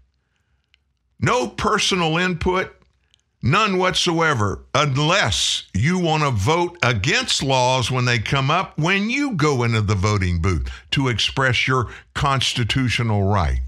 No 1.19 1.48
personal 1.48 2.18
input, 2.18 2.76
none 3.45 3.77
whatsoever, 3.77 4.65
unless 4.73 5.63
you 5.73 5.99
want 5.99 6.23
to 6.23 6.31
vote 6.31 6.77
against 6.81 7.43
laws 7.43 7.91
when 7.91 8.05
they 8.05 8.17
come 8.17 8.49
up 8.49 8.77
when 8.77 9.09
you 9.09 9.34
go 9.34 9.63
into 9.63 9.81
the 9.81 9.93
voting 9.93 10.41
booth 10.41 10.67
to 10.91 11.07
express 11.07 11.67
your 11.67 11.88
constitutional 12.15 13.23
right. 13.23 13.59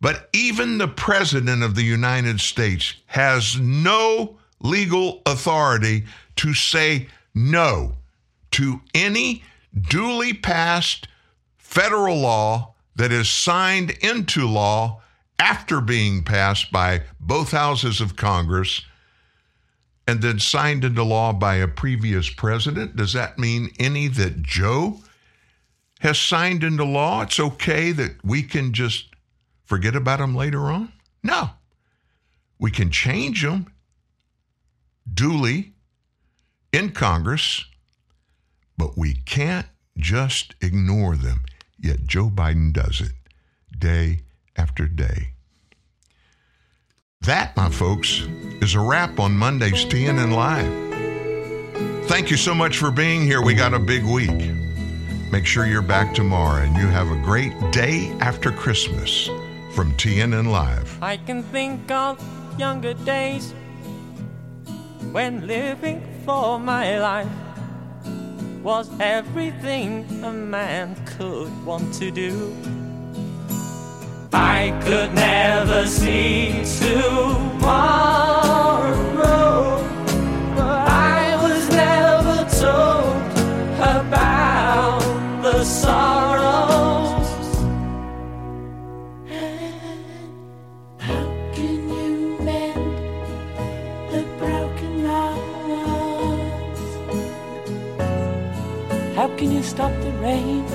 But 0.00 0.28
even 0.32 0.78
the 0.78 0.88
President 0.88 1.62
of 1.62 1.76
the 1.76 1.84
United 1.84 2.40
States 2.40 2.94
has 3.06 3.58
no 3.58 4.38
legal 4.60 5.22
authority 5.24 6.04
to 6.36 6.52
say 6.52 7.06
no 7.34 7.92
to 8.50 8.80
any 8.92 9.44
duly 9.80 10.32
passed 10.32 11.06
federal 11.58 12.16
law 12.16 12.74
that 12.96 13.12
is 13.12 13.30
signed 13.30 13.92
into 14.02 14.48
law 14.48 14.99
after 15.40 15.80
being 15.80 16.22
passed 16.22 16.70
by 16.70 17.02
both 17.18 17.50
houses 17.50 18.00
of 18.00 18.14
Congress 18.14 18.82
and 20.06 20.20
then 20.20 20.38
signed 20.38 20.84
into 20.84 21.02
law 21.02 21.32
by 21.32 21.56
a 21.56 21.66
previous 21.66 22.28
president. 22.28 22.94
Does 22.94 23.14
that 23.14 23.38
mean 23.38 23.70
any 23.78 24.06
that 24.08 24.42
Joe 24.42 24.98
has 26.00 26.18
signed 26.20 26.62
into 26.62 26.84
law? 26.84 27.22
It's 27.22 27.40
okay 27.40 27.90
that 27.92 28.22
we 28.22 28.42
can 28.42 28.74
just 28.74 29.06
forget 29.64 29.96
about 29.96 30.18
them 30.18 30.34
later 30.34 30.64
on? 30.64 30.92
No. 31.22 31.50
We 32.58 32.70
can 32.70 32.90
change 32.90 33.42
them 33.42 33.72
duly 35.12 35.72
in 36.70 36.90
Congress, 36.90 37.64
but 38.76 38.98
we 38.98 39.14
can't 39.14 39.66
just 39.96 40.54
ignore 40.60 41.16
them. 41.16 41.44
Yet 41.78 42.04
Joe 42.04 42.28
Biden 42.28 42.74
does 42.74 43.00
it 43.00 43.12
day 43.78 44.20
after 44.60 44.86
day. 44.86 45.32
That, 47.22 47.56
my 47.56 47.70
folks, 47.70 48.26
is 48.60 48.74
a 48.74 48.80
wrap 48.80 49.18
on 49.18 49.32
Monday's 49.32 49.86
TNN 49.86 50.34
Live. 50.34 50.72
Thank 52.08 52.30
you 52.30 52.36
so 52.36 52.54
much 52.54 52.76
for 52.76 52.90
being 52.90 53.22
here. 53.22 53.40
We 53.40 53.54
got 53.54 53.72
a 53.72 53.78
big 53.78 54.04
week. 54.04 54.40
Make 55.32 55.46
sure 55.46 55.64
you're 55.64 55.80
back 55.96 56.14
tomorrow 56.14 56.62
and 56.62 56.76
you 56.76 56.88
have 56.88 57.10
a 57.10 57.16
great 57.22 57.54
day 57.72 58.14
after 58.20 58.50
Christmas 58.52 59.28
from 59.74 59.92
TNN 59.96 60.50
Live. 60.50 60.98
I 61.02 61.16
can 61.16 61.42
think 61.44 61.90
of 61.90 62.20
younger 62.58 62.94
days 62.94 63.54
when 65.12 65.46
living 65.46 66.02
for 66.26 66.60
my 66.60 66.98
life 66.98 67.28
was 68.62 68.90
everything 69.00 70.04
a 70.22 70.32
man 70.32 70.96
could 71.06 71.50
want 71.64 71.94
to 71.94 72.10
do. 72.10 72.54
I 74.60 74.68
could 74.82 75.14
never 75.14 75.86
see 75.86 76.62
tomorrow, 76.80 77.80
I 80.58 81.34
was 81.44 81.64
never 81.70 82.44
told 82.60 83.22
about 83.96 85.00
the 85.42 85.64
sorrows. 85.64 87.30
How 90.98 91.24
can 91.54 91.78
you 91.96 92.38
mend 92.42 92.98
the 94.12 94.22
broken 94.40 94.94
hearts? 95.06 96.90
How 99.16 99.28
can 99.38 99.52
you 99.52 99.62
stop 99.62 99.92
the 100.02 100.12
rain 100.20 100.66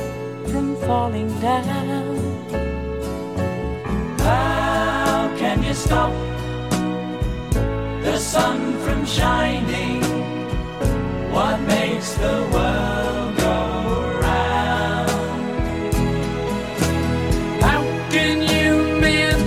from 0.47 0.75
falling 0.87 1.29
down? 1.39 2.04
Stop 5.75 6.11
the 8.01 8.17
sun 8.17 8.79
from 8.79 9.05
shining? 9.05 10.01
What 11.33 11.59
makes 11.61 12.13
the 12.13 12.47
world 12.53 13.37
go 13.37 13.57
round? 14.21 15.09
How 17.61 17.81
can 18.09 18.37
you 18.53 18.71
mend 19.01 19.41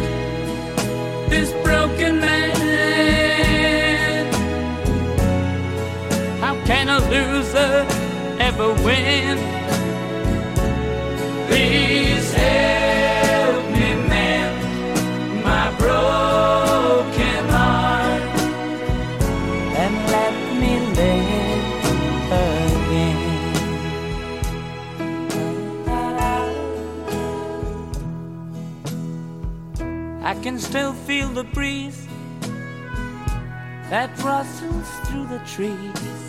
this 1.31 1.51
broken 1.65 2.21
man? 2.21 2.57
How 6.41 6.55
can 6.67 6.89
a 6.89 6.99
loser 7.11 7.87
ever 8.39 8.75
win? 8.85 9.28
Still 30.59 30.93
feel 30.93 31.29
the 31.29 31.45
breeze 31.45 32.07
that 33.91 34.11
rustles 34.23 34.89
through 35.05 35.27
the 35.27 35.39
trees 35.47 36.29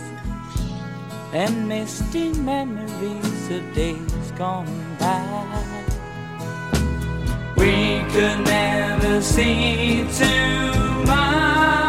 and 1.33 1.67
misty 1.67 2.31
memories 2.33 3.49
of 3.51 3.73
days 3.73 4.31
gone 4.37 4.95
by. 4.99 5.23
We 7.57 8.03
could 8.11 8.45
never 8.45 9.21
see 9.21 10.05
tomorrow. 10.17 11.88